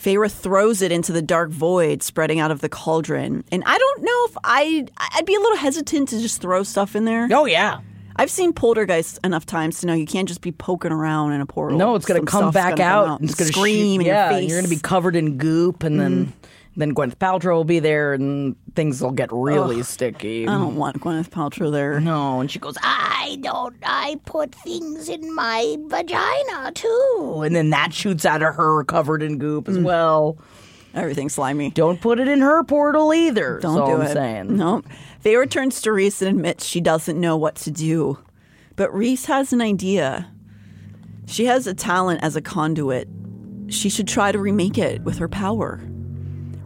Feyre 0.00 0.30
throws 0.30 0.80
it 0.80 0.92
into 0.92 1.12
the 1.12 1.20
dark 1.20 1.50
void 1.50 2.02
spreading 2.02 2.40
out 2.40 2.50
of 2.50 2.60
the 2.60 2.68
cauldron. 2.70 3.44
And 3.52 3.62
I 3.66 3.76
don't 3.76 4.02
know 4.02 4.26
if 4.28 4.36
I 4.42 4.86
I'd 5.14 5.26
be 5.26 5.34
a 5.34 5.40
little 5.40 5.58
hesitant 5.58 6.08
to 6.08 6.20
just 6.20 6.40
throw 6.40 6.62
stuff 6.62 6.96
in 6.96 7.04
there. 7.04 7.28
Oh 7.30 7.44
yeah. 7.44 7.80
I've 8.16 8.30
seen 8.30 8.52
poltergeist 8.52 9.18
enough 9.24 9.46
times 9.46 9.80
to 9.80 9.86
know 9.86 9.94
you 9.94 10.06
can't 10.06 10.28
just 10.28 10.40
be 10.40 10.52
poking 10.52 10.92
around 10.92 11.32
in 11.32 11.40
a 11.40 11.46
portal. 11.46 11.78
No, 11.78 11.94
it's 11.94 12.04
going 12.04 12.20
to 12.20 12.26
come 12.30 12.50
back 12.50 12.78
out. 12.78 13.06
come 13.06 13.16
and 13.20 13.24
It's 13.24 13.38
going 13.38 13.46
to 13.46 13.52
scream 13.52 14.00
in 14.00 14.06
yeah, 14.06 14.30
your 14.30 14.30
face. 14.30 14.40
Mm-hmm. 14.40 14.48
You're 14.50 14.58
going 14.60 14.70
to 14.70 14.76
be 14.76 14.80
covered 14.80 15.16
in 15.16 15.38
goop, 15.38 15.82
and 15.84 15.98
then 15.98 16.32
then 16.80 16.94
Gwyneth 16.94 17.16
Paltrow 17.16 17.54
will 17.54 17.64
be 17.64 17.78
there, 17.80 18.12
and 18.12 18.56
things 18.74 19.00
will 19.02 19.10
get 19.10 19.28
really 19.32 19.82
sticky. 19.82 20.46
I 20.46 20.52
don't 20.52 20.76
want 20.76 21.00
Gwyneth 21.00 21.30
Paltrow 21.30 21.70
there. 21.72 22.00
No, 22.00 22.40
and 22.40 22.50
she 22.50 22.58
goes, 22.58 22.76
I 22.82 23.38
don't. 23.42 23.76
I 23.82 24.18
put 24.24 24.54
things 24.54 25.08
in 25.08 25.34
my 25.34 25.76
vagina 25.86 26.72
too. 26.74 27.42
and 27.44 27.54
then 27.54 27.70
that 27.70 27.92
shoots 27.92 28.24
out 28.24 28.42
of 28.42 28.54
her 28.54 28.84
covered 28.84 29.22
in 29.22 29.38
goop 29.38 29.66
Mm. 29.66 29.70
as 29.70 29.78
well. 29.78 30.38
Everything's 30.94 31.34
slimy. 31.34 31.70
Don't 31.70 32.00
put 32.00 32.18
it 32.18 32.26
in 32.26 32.40
her 32.40 32.64
portal 32.64 33.14
either. 33.14 33.60
Don't 33.60 33.86
do 33.86 33.92
I'm 33.94 34.02
it. 34.02 34.12
saying. 34.12 34.56
No. 34.56 34.82
Feyre 35.24 35.38
returns 35.38 35.80
to 35.82 35.92
Rhys 35.92 36.20
and 36.20 36.36
admits 36.36 36.64
she 36.64 36.80
doesn't 36.80 37.20
know 37.20 37.36
what 37.36 37.54
to 37.56 37.70
do. 37.70 38.18
But 38.74 38.92
Rhys 38.92 39.26
has 39.26 39.52
an 39.52 39.60
idea. 39.60 40.32
She 41.26 41.44
has 41.44 41.68
a 41.68 41.74
talent 41.74 42.24
as 42.24 42.34
a 42.34 42.40
conduit. 42.40 43.06
She 43.68 43.88
should 43.88 44.08
try 44.08 44.32
to 44.32 44.38
remake 44.40 44.78
it 44.78 45.02
with 45.02 45.18
her 45.18 45.28
power. 45.28 45.80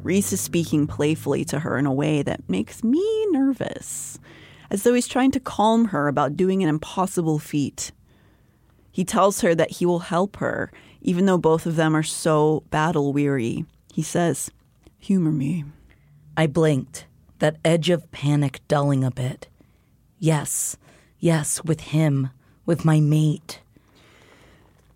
Rhys 0.05 0.35
is 0.35 0.41
speaking 0.41 0.87
playfully 0.87 1.47
to 1.47 1.61
her 1.61 1.79
in 1.79 1.87
a 1.87 1.93
way 1.93 2.23
that 2.23 2.49
makes 2.49 2.85
me 2.85 3.27
nervous, 3.31 4.19
as 4.71 4.83
though 4.83 4.93
he's 4.93 5.09
trying 5.09 5.31
to 5.31 5.41
calm 5.41 5.87
her 5.87 6.09
about 6.09 6.37
doing 6.37 6.63
an 6.63 6.69
impossible 6.69 7.39
feat. 7.39 7.91
He 8.93 9.03
tells 9.03 9.41
her 9.41 9.55
that 9.55 9.73
he 9.73 9.87
will 9.87 10.01
help 10.01 10.37
her, 10.37 10.71
even 11.01 11.25
though 11.25 11.39
both 11.39 11.65
of 11.65 11.77
them 11.77 11.97
are 11.97 12.03
so 12.03 12.63
battle 12.71 13.15
weary. 13.15 13.65
He 13.95 14.03
says, 14.03 14.51
Humor 14.99 15.33
me. 15.33 15.65
I 16.37 16.49
blinked, 16.49 17.07
that 17.39 17.57
edge 17.65 17.89
of 17.89 18.11
panic 18.13 18.61
dulling 18.69 19.05
a 19.05 19.11
bit. 19.11 19.49
Yes, 20.19 20.77
yes, 21.19 21.65
with 21.65 21.81
him, 21.81 22.29
with 22.67 22.85
my 22.85 23.01
mate. 23.01 23.61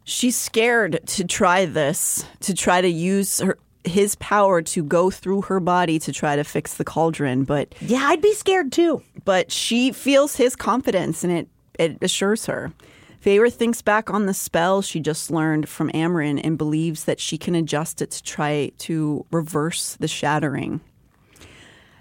She's 0.04 0.36
scared 0.36 1.00
to 1.06 1.24
try 1.24 1.64
this, 1.64 2.26
to 2.40 2.54
try 2.54 2.80
to 2.80 2.88
use 2.88 3.40
her 3.40 3.58
his 3.84 4.14
power 4.16 4.60
to 4.62 4.82
go 4.82 5.10
through 5.10 5.42
her 5.42 5.60
body 5.60 5.98
to 6.00 6.12
try 6.12 6.36
to 6.36 6.44
fix 6.44 6.74
the 6.74 6.84
cauldron, 6.84 7.44
but 7.44 7.74
Yeah, 7.80 8.04
I'd 8.06 8.20
be 8.22 8.34
scared 8.34 8.72
too. 8.72 9.02
but 9.24 9.50
she 9.52 9.92
feels 9.92 10.36
his 10.36 10.56
confidence 10.56 11.24
and 11.24 11.32
it 11.32 11.48
it 11.78 11.96
assures 12.02 12.46
her. 12.46 12.72
Feyre 13.24 13.52
thinks 13.52 13.82
back 13.82 14.10
on 14.10 14.26
the 14.26 14.34
spell 14.34 14.82
she 14.82 15.00
just 15.00 15.30
learned 15.30 15.68
from 15.68 15.90
Amren 15.90 16.40
and 16.42 16.56
believes 16.58 17.04
that 17.04 17.20
she 17.20 17.38
can 17.38 17.54
adjust 17.54 18.00
it 18.02 18.10
to 18.12 18.22
try 18.22 18.70
to 18.78 19.24
reverse 19.30 19.96
the 20.00 20.08
shattering. 20.08 20.80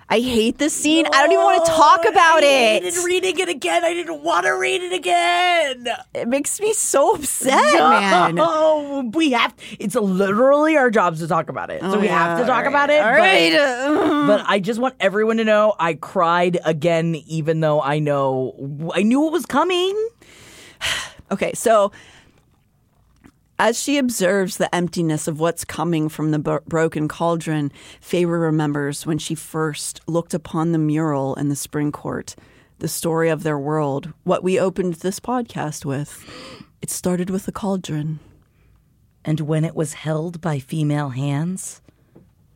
I 0.09 0.19
hate 0.21 0.57
this 0.57 0.73
scene. 0.73 1.05
I 1.05 1.21
don't 1.21 1.33
even 1.33 1.43
want 1.43 1.65
to 1.65 1.71
talk 1.71 2.05
about 2.05 2.41
it. 2.41 2.45
I 2.45 2.75
it. 2.77 2.83
hated 2.83 3.03
reading 3.05 3.39
it 3.39 3.49
again. 3.49 3.83
I 3.83 3.93
didn't 3.93 4.23
want 4.23 4.45
to 4.45 4.51
read 4.51 4.81
it 4.81 4.93
again. 4.93 5.85
It 6.13 6.29
makes 6.29 6.61
me 6.61 6.71
so 6.71 7.15
upset, 7.15 7.73
man. 7.73 8.37
Oh, 8.39 9.11
we 9.13 9.31
have. 9.31 9.53
It's 9.79 9.95
literally 9.95 10.77
our 10.77 10.89
jobs 10.89 11.19
to 11.19 11.27
talk 11.27 11.49
about 11.49 11.71
it, 11.71 11.81
so 11.81 11.95
Oh, 11.95 11.99
we 11.99 12.07
have 12.07 12.37
yeah, 12.37 12.43
to 12.45 12.47
talk 12.49 12.63
all 12.63 12.69
about 12.69 12.89
it. 12.89 13.01
all 13.01 13.11
but- 13.11 13.19
right. 13.19 14.27
But 14.27 14.45
I 14.47 14.59
just 14.59 14.79
want 14.79 14.95
everyone 15.01 15.37
to 15.37 15.43
know 15.45 15.75
I 15.77 15.93
cried 15.95 16.57
again, 16.63 17.15
even 17.27 17.59
though 17.59 17.81
I 17.81 17.99
know 17.99 18.91
I 18.95 19.03
knew 19.03 19.27
it 19.27 19.31
was 19.31 19.45
coming. 19.45 19.95
Okay, 21.29 21.51
so 21.55 21.91
as 23.59 23.81
she 23.81 23.97
observes 23.97 24.57
the 24.57 24.73
emptiness 24.73 25.27
of 25.27 25.39
what's 25.39 25.65
coming 25.65 26.09
from 26.09 26.31
the 26.31 26.39
bro- 26.39 26.59
broken 26.67 27.07
cauldron, 27.07 27.71
Feyre 28.01 28.39
remembers 28.41 29.05
when 29.05 29.17
she 29.17 29.35
first 29.35 30.01
looked 30.07 30.33
upon 30.33 30.71
the 30.71 30.77
mural 30.77 31.33
in 31.35 31.49
the 31.49 31.55
spring 31.55 31.91
court, 31.91 32.35
the 32.79 32.87
story 32.87 33.29
of 33.29 33.43
their 33.43 33.57
world, 33.57 34.13
what 34.23 34.43
we 34.43 34.59
opened 34.59 34.95
this 34.95 35.19
podcast 35.19 35.85
with. 35.85 36.23
It 36.81 36.91
started 36.91 37.29
with 37.29 37.47
a 37.47 37.51
cauldron. 37.51 38.19
And 39.25 39.41
when 39.41 39.65
it 39.65 39.75
was 39.75 39.93
held 39.93 40.39
by 40.39 40.59
female 40.59 41.09
hands, 41.09 41.81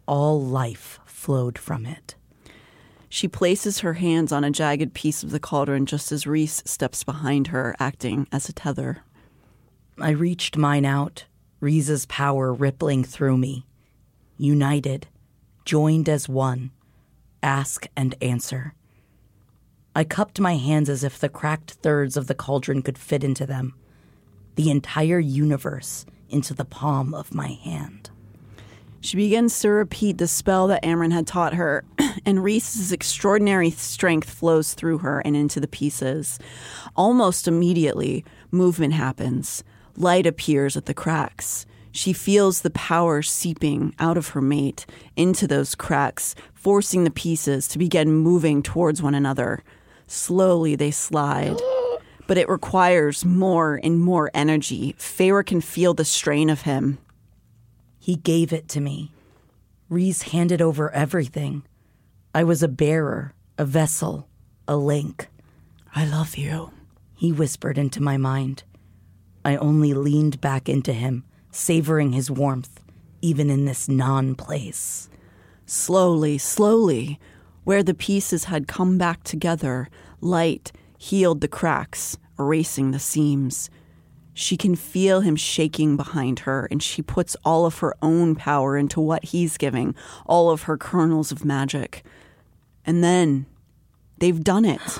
all 0.05 0.41
life 0.41 0.99
flowed 1.05 1.57
from 1.57 1.85
it. 1.85 2.15
She 3.09 3.27
places 3.27 3.79
her 3.79 3.93
hands 3.93 4.31
on 4.31 4.45
a 4.45 4.51
jagged 4.51 4.93
piece 4.93 5.21
of 5.21 5.31
the 5.31 5.39
cauldron 5.39 5.85
just 5.85 6.11
as 6.11 6.25
Rhys 6.25 6.63
steps 6.65 7.03
behind 7.03 7.47
her, 7.47 7.75
acting 7.77 8.27
as 8.31 8.47
a 8.47 8.53
tether. 8.53 9.03
I 10.01 10.11
reached 10.11 10.57
mine 10.57 10.85
out, 10.85 11.25
Rhys's 11.59 12.05
power 12.07 12.53
rippling 12.53 13.03
through 13.03 13.37
me. 13.37 13.65
United, 14.37 15.07
joined 15.65 16.09
as 16.09 16.27
one, 16.27 16.71
ask 17.43 17.87
and 17.95 18.15
answer. 18.21 18.73
I 19.95 20.03
cupped 20.03 20.39
my 20.39 20.55
hands 20.55 20.89
as 20.89 21.03
if 21.03 21.19
the 21.19 21.29
cracked 21.29 21.71
thirds 21.71 22.17
of 22.17 22.27
the 22.27 22.33
cauldron 22.33 22.81
could 22.81 22.97
fit 22.97 23.23
into 23.23 23.45
them, 23.45 23.75
the 24.55 24.71
entire 24.71 25.19
universe 25.19 26.05
into 26.29 26.53
the 26.53 26.65
palm 26.65 27.13
of 27.13 27.33
my 27.33 27.49
hand. 27.49 28.09
She 29.01 29.17
begins 29.17 29.59
to 29.59 29.69
repeat 29.69 30.17
the 30.19 30.27
spell 30.27 30.67
that 30.67 30.83
Amren 30.83 31.11
had 31.11 31.27
taught 31.27 31.55
her, 31.55 31.83
and 32.25 32.43
Rhys's 32.43 32.91
extraordinary 32.91 33.71
strength 33.71 34.29
flows 34.29 34.73
through 34.75 34.99
her 34.99 35.19
and 35.21 35.35
into 35.35 35.59
the 35.59 35.67
pieces. 35.67 36.39
Almost 36.95 37.47
immediately, 37.47 38.23
movement 38.51 38.93
happens. 38.93 39.63
Light 39.97 40.25
appears 40.25 40.77
at 40.77 40.85
the 40.85 40.93
cracks. 40.93 41.65
She 41.91 42.13
feels 42.13 42.61
the 42.61 42.69
power 42.69 43.21
seeping 43.21 43.93
out 43.99 44.17
of 44.17 44.29
her 44.29 44.41
mate 44.41 44.85
into 45.15 45.47
those 45.47 45.75
cracks, 45.75 46.35
forcing 46.53 47.03
the 47.03 47.11
pieces 47.11 47.67
to 47.69 47.77
begin 47.77 48.11
moving 48.13 48.63
towards 48.63 49.01
one 49.01 49.15
another. 49.15 49.63
Slowly 50.07 50.75
they 50.75 50.91
slide. 50.91 51.57
But 52.27 52.37
it 52.37 52.47
requires 52.47 53.25
more 53.25 53.79
and 53.83 53.99
more 53.99 54.31
energy. 54.33 54.95
Feyre 54.97 55.45
can 55.45 55.59
feel 55.59 55.93
the 55.93 56.05
strain 56.05 56.49
of 56.49 56.61
him. 56.61 56.97
He 57.99 58.15
gave 58.15 58.53
it 58.53 58.69
to 58.69 58.79
me. 58.79 59.11
Rhys 59.89 60.21
handed 60.23 60.61
over 60.61 60.89
everything. 60.91 61.63
I 62.33 62.45
was 62.45 62.63
a 62.63 62.69
bearer, 62.69 63.33
a 63.57 63.65
vessel, 63.65 64.29
a 64.65 64.77
link. 64.77 65.27
I 65.93 66.05
love 66.05 66.37
you, 66.37 66.71
he 67.13 67.33
whispered 67.33 67.77
into 67.77 68.01
my 68.01 68.15
mind. 68.15 68.63
I 69.43 69.55
only 69.57 69.93
leaned 69.93 70.41
back 70.41 70.69
into 70.69 70.93
him, 70.93 71.23
savoring 71.51 72.11
his 72.11 72.29
warmth, 72.29 72.79
even 73.21 73.49
in 73.49 73.65
this 73.65 73.87
non 73.87 74.35
place. 74.35 75.09
Slowly, 75.65 76.37
slowly, 76.37 77.19
where 77.63 77.83
the 77.83 77.93
pieces 77.93 78.45
had 78.45 78.67
come 78.67 78.97
back 78.97 79.23
together, 79.23 79.89
light 80.19 80.71
healed 80.97 81.41
the 81.41 81.47
cracks, 81.47 82.17
erasing 82.37 82.91
the 82.91 82.99
seams. 82.99 83.69
She 84.33 84.55
can 84.57 84.75
feel 84.75 85.21
him 85.21 85.35
shaking 85.35 85.97
behind 85.97 86.39
her, 86.39 86.67
and 86.71 86.81
she 86.81 87.01
puts 87.01 87.35
all 87.43 87.65
of 87.65 87.79
her 87.79 87.95
own 88.01 88.35
power 88.35 88.77
into 88.77 89.01
what 89.01 89.25
he's 89.25 89.57
giving, 89.57 89.95
all 90.25 90.49
of 90.49 90.63
her 90.63 90.77
kernels 90.77 91.31
of 91.31 91.43
magic. 91.43 92.03
And 92.85 93.03
then 93.03 93.45
they've 94.19 94.43
done 94.43 94.65
it. 94.65 94.99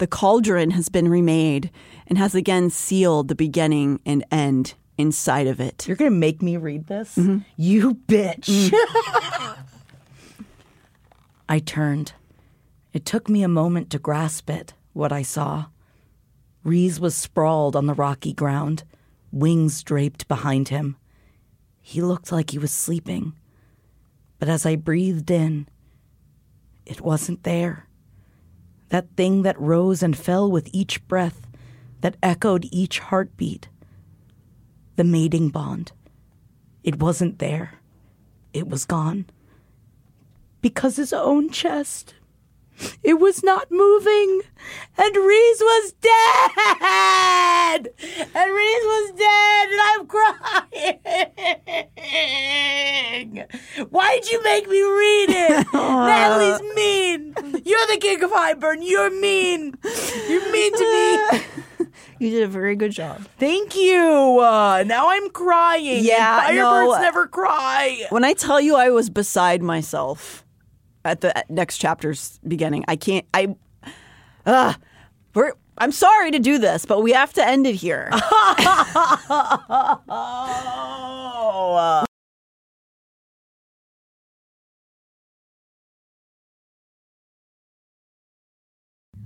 The 0.00 0.06
cauldron 0.06 0.70
has 0.70 0.88
been 0.88 1.08
remade 1.08 1.70
and 2.06 2.16
has 2.16 2.34
again 2.34 2.70
sealed 2.70 3.28
the 3.28 3.34
beginning 3.34 4.00
and 4.06 4.24
end 4.30 4.72
inside 4.96 5.46
of 5.46 5.60
it. 5.60 5.86
You're 5.86 5.94
going 5.98 6.10
to 6.10 6.16
make 6.16 6.40
me 6.40 6.56
read 6.56 6.86
this? 6.86 7.16
Mm-hmm. 7.16 7.40
You 7.58 7.96
bitch. 8.08 8.70
Mm. 8.70 9.58
I 11.50 11.58
turned. 11.58 12.14
It 12.94 13.04
took 13.04 13.28
me 13.28 13.42
a 13.42 13.48
moment 13.48 13.90
to 13.90 13.98
grasp 13.98 14.48
it, 14.48 14.72
what 14.94 15.12
I 15.12 15.20
saw. 15.20 15.66
Rhys 16.64 16.98
was 16.98 17.14
sprawled 17.14 17.76
on 17.76 17.84
the 17.84 17.92
rocky 17.92 18.32
ground, 18.32 18.84
wings 19.30 19.82
draped 19.82 20.26
behind 20.28 20.68
him. 20.68 20.96
He 21.82 22.00
looked 22.00 22.32
like 22.32 22.52
he 22.52 22.58
was 22.58 22.72
sleeping. 22.72 23.34
But 24.38 24.48
as 24.48 24.64
I 24.64 24.76
breathed 24.76 25.30
in, 25.30 25.68
it 26.86 27.02
wasn't 27.02 27.42
there. 27.42 27.86
That 28.90 29.08
thing 29.16 29.42
that 29.42 29.60
rose 29.60 30.02
and 30.02 30.16
fell 30.16 30.50
with 30.50 30.68
each 30.72 31.06
breath, 31.08 31.46
that 32.00 32.16
echoed 32.22 32.66
each 32.70 32.98
heartbeat. 32.98 33.68
The 34.96 35.04
mating 35.04 35.48
bond. 35.48 35.92
It 36.84 37.00
wasn't 37.00 37.38
there. 37.38 37.74
It 38.52 38.68
was 38.68 38.84
gone. 38.84 39.26
Because 40.60 40.96
his 40.96 41.12
own 41.12 41.50
chest 41.50 42.14
it 43.02 43.18
was 43.20 43.42
not 43.42 43.70
moving. 43.70 44.42
And 44.96 45.16
Rhys 45.16 45.60
was 45.60 45.92
dead. 46.00 47.88
And 48.34 48.52
Rhys 48.52 48.84
was 48.84 49.12
dead. 49.16 49.68
And 49.70 49.80
I'm 49.86 50.06
crying. 53.26 53.44
Why'd 53.88 54.26
you 54.30 54.42
make 54.42 54.68
me 54.68 54.82
read 54.82 55.30
it? 55.30 55.66
Natalie's 55.72 56.60
mean. 56.74 57.34
You're 57.64 57.86
the 57.86 57.98
king 58.00 58.22
of 58.22 58.30
Hybern. 58.30 58.78
You're 58.82 59.10
mean. 59.10 59.74
You're 60.28 60.52
mean 60.52 60.72
to 60.76 60.84
me. 61.32 61.40
You 62.20 62.28
did 62.28 62.42
a 62.42 62.48
very 62.48 62.76
good 62.76 62.92
job. 62.92 63.26
Thank 63.38 63.74
you. 63.74 64.38
Uh, 64.40 64.84
now 64.86 65.08
I'm 65.08 65.30
crying. 65.30 66.04
Yeah, 66.04 66.48
and 66.48 66.56
no. 66.58 66.70
Firebirds 66.70 67.00
never 67.00 67.26
cry. 67.26 68.04
When 68.10 68.24
I 68.24 68.34
tell 68.34 68.60
you 68.60 68.76
I 68.76 68.90
was 68.90 69.08
beside 69.08 69.62
myself 69.62 70.44
at 71.04 71.20
the 71.20 71.44
next 71.48 71.78
chapter's 71.78 72.38
beginning, 72.46 72.84
I 72.88 72.96
can't. 72.96 73.26
I. 73.34 73.54
Uh, 74.44 74.74
we're. 75.34 75.52
I'm 75.78 75.92
sorry 75.92 76.30
to 76.32 76.38
do 76.38 76.58
this, 76.58 76.84
but 76.84 77.02
we 77.02 77.12
have 77.12 77.32
to 77.34 77.46
end 77.46 77.66
it 77.66 77.74
here. 77.74 78.10
oh. 78.12 78.84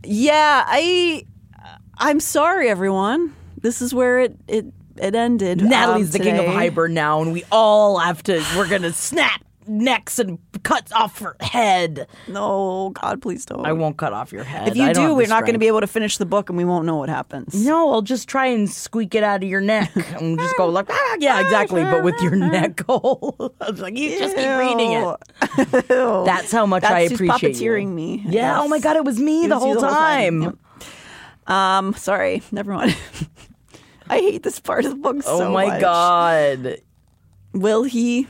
yeah, 0.05 0.65
I. 0.67 1.27
I'm 1.97 2.21
sorry, 2.21 2.69
everyone. 2.69 3.35
This 3.57 3.81
is 3.83 3.95
where 3.95 4.21
it 4.21 4.37
it 4.47 4.67
it 4.97 5.15
ended. 5.15 5.63
Natalie's 5.63 6.15
um, 6.15 6.19
the 6.19 6.19
king 6.21 6.39
of. 6.39 6.45
Hybern 6.47 6.93
now, 6.93 7.23
and 7.23 7.33
we 7.33 7.45
all 7.51 7.99
have 7.99 8.23
to. 8.25 8.45
We're 8.57 8.69
gonna 8.69 8.93
snap 8.93 9.43
necks 9.66 10.19
and 10.19 10.39
cuts 10.62 10.93
off 10.93 11.19
her 11.20 11.36
head. 11.41 12.07
No, 12.28 12.91
God, 12.91 13.20
please 13.23 13.45
don't. 13.45 13.65
I 13.66 13.73
won't 13.73 13.97
cut 13.97 14.12
off 14.12 14.32
your 14.32 14.45
head. 14.45 14.69
If 14.69 14.77
you 14.77 14.93
do, 14.93 15.09
the 15.09 15.15
we're 15.15 15.27
not 15.27 15.43
going 15.43 15.55
to 15.55 15.59
be 15.59 15.66
able 15.66 15.81
to 15.81 15.86
finish 15.86 16.19
the 16.19 16.27
book, 16.27 16.49
and 16.51 16.57
we 16.57 16.65
won't 16.65 16.85
know 16.86 16.97
what 16.97 17.09
happens. 17.09 17.55
No, 17.66 17.93
I'll 17.93 18.03
just 18.03 18.28
try 18.28 18.47
and 18.47 18.69
squeak 18.70 19.15
it 19.15 19.23
out 19.23 19.43
of 19.43 19.49
your 19.49 19.61
neck 19.61 19.91
and 20.20 20.39
just 20.39 20.57
go 20.57 20.69
like, 20.69 20.86
ah, 20.91 21.16
yeah, 21.20 21.41
exactly, 21.41 21.82
but 21.85 22.03
with 22.05 22.20
your 22.20 22.36
neck 22.36 22.81
hole. 22.86 23.55
I 23.61 23.70
was 23.70 23.81
like, 23.81 23.97
you 23.97 24.19
just 24.19 24.36
keep 24.36 24.47
reading 24.59 24.93
it. 24.93 25.16
That's 26.27 26.53
how 26.53 26.66
much 26.66 26.82
That's 26.82 26.95
I 26.95 27.01
appreciate 27.01 27.61
you. 27.61 27.70
puppeteering 27.70 27.89
me. 27.89 28.23
I 28.27 28.31
Yeah. 28.31 28.61
Oh 28.61 28.69
my 28.69 28.78
god, 28.78 28.97
it 28.97 29.05
was 29.05 29.19
me 29.19 29.45
It 29.45 29.49
the 29.49 29.57
was 29.57 29.65
you 29.65 29.73
whole 29.74 29.81
time. 29.82 30.43
Yep. 30.43 30.57
Um, 31.47 31.95
sorry, 31.95 32.43
never 32.53 32.73
mind. 32.73 32.97
I 34.09 34.19
hate 34.19 34.43
this 34.43 34.61
part 34.61 34.85
of 34.85 34.91
the 34.93 34.97
book 34.97 35.16
Oh 35.27 35.39
so 35.39 35.51
my 35.51 35.66
much. 35.66 35.81
god. 35.81 36.77
Will 37.53 37.85
he 37.85 38.27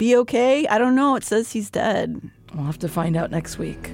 be 0.00 0.16
okay? 0.16 0.66
I 0.66 0.78
don't 0.78 0.96
know. 0.96 1.14
It 1.14 1.24
says 1.24 1.52
he's 1.52 1.68
dead. 1.68 2.30
We'll 2.54 2.64
have 2.64 2.78
to 2.78 2.88
find 2.88 3.18
out 3.18 3.30
next 3.30 3.58
week. 3.58 3.92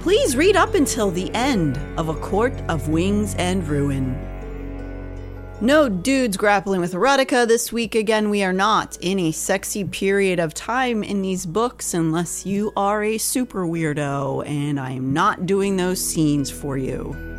Please 0.00 0.36
read 0.36 0.56
up 0.56 0.74
until 0.74 1.10
the 1.10 1.30
end 1.34 1.76
of 1.98 2.08
A 2.08 2.14
Court 2.14 2.54
of 2.68 2.88
Wings 2.88 3.34
and 3.34 3.62
Ruin. 3.68 4.18
No 5.60 5.90
dudes 5.90 6.38
grappling 6.38 6.80
with 6.80 6.94
erotica 6.94 7.46
this 7.46 7.72
week. 7.72 7.94
Again, 7.94 8.30
we 8.30 8.42
are 8.42 8.54
not 8.54 8.96
in 9.02 9.18
a 9.18 9.32
sexy 9.32 9.84
period 9.84 10.40
of 10.40 10.54
time 10.54 11.04
in 11.04 11.20
these 11.20 11.44
books 11.44 11.92
unless 11.92 12.46
you 12.46 12.72
are 12.78 13.04
a 13.04 13.18
super 13.18 13.66
weirdo, 13.66 14.46
and 14.48 14.80
I 14.80 14.92
am 14.92 15.12
not 15.12 15.44
doing 15.44 15.76
those 15.76 16.00
scenes 16.00 16.50
for 16.50 16.78
you. 16.78 17.33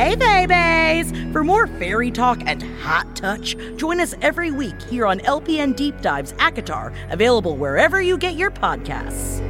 Hey, 0.00 0.16
babies! 0.16 1.12
For 1.30 1.44
more 1.44 1.66
fairy 1.66 2.10
talk 2.10 2.40
and 2.46 2.62
hot 2.80 3.14
touch, 3.14 3.54
join 3.76 4.00
us 4.00 4.14
every 4.22 4.50
week 4.50 4.80
here 4.84 5.04
on 5.04 5.20
LPN 5.20 5.76
Deep 5.76 6.00
Dives 6.00 6.32
ACOTAR, 6.38 6.94
available 7.10 7.58
wherever 7.58 8.00
you 8.00 8.16
get 8.16 8.34
your 8.34 8.50
podcasts. 8.50 9.40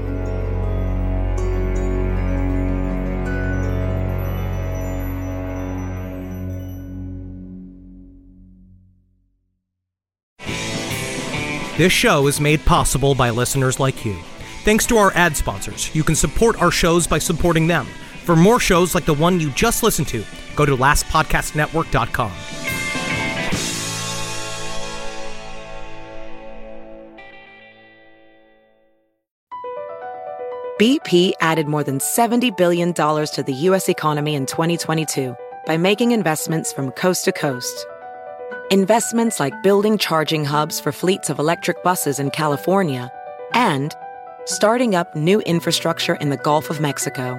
This 11.78 11.92
show 11.92 12.26
is 12.26 12.40
made 12.40 12.64
possible 12.64 13.14
by 13.14 13.30
listeners 13.30 13.78
like 13.78 14.04
you. 14.04 14.18
Thanks 14.64 14.84
to 14.86 14.96
our 14.96 15.12
ad 15.12 15.36
sponsors, 15.36 15.94
you 15.94 16.02
can 16.02 16.16
support 16.16 16.60
our 16.60 16.72
shows 16.72 17.06
by 17.06 17.20
supporting 17.20 17.68
them. 17.68 17.86
For 18.24 18.36
more 18.36 18.60
shows 18.60 18.94
like 18.94 19.06
the 19.06 19.14
one 19.14 19.40
you 19.40 19.50
just 19.50 19.82
listened 19.82 20.08
to, 20.08 20.24
go 20.54 20.64
to 20.64 20.76
lastpodcastnetwork.com. 20.76 22.32
BP 30.80 31.32
added 31.42 31.68
more 31.68 31.82
than 31.82 31.98
$70 31.98 32.56
billion 32.56 32.94
to 32.94 33.44
the 33.46 33.52
U.S. 33.52 33.90
economy 33.90 34.34
in 34.34 34.46
2022 34.46 35.36
by 35.66 35.76
making 35.76 36.12
investments 36.12 36.72
from 36.72 36.90
coast 36.92 37.26
to 37.26 37.32
coast. 37.32 37.86
Investments 38.70 39.38
like 39.38 39.62
building 39.62 39.98
charging 39.98 40.42
hubs 40.42 40.80
for 40.80 40.90
fleets 40.90 41.28
of 41.28 41.38
electric 41.38 41.82
buses 41.82 42.18
in 42.18 42.30
California 42.30 43.12
and 43.52 43.94
starting 44.46 44.94
up 44.94 45.14
new 45.14 45.40
infrastructure 45.40 46.14
in 46.14 46.30
the 46.30 46.38
Gulf 46.38 46.70
of 46.70 46.80
Mexico. 46.80 47.38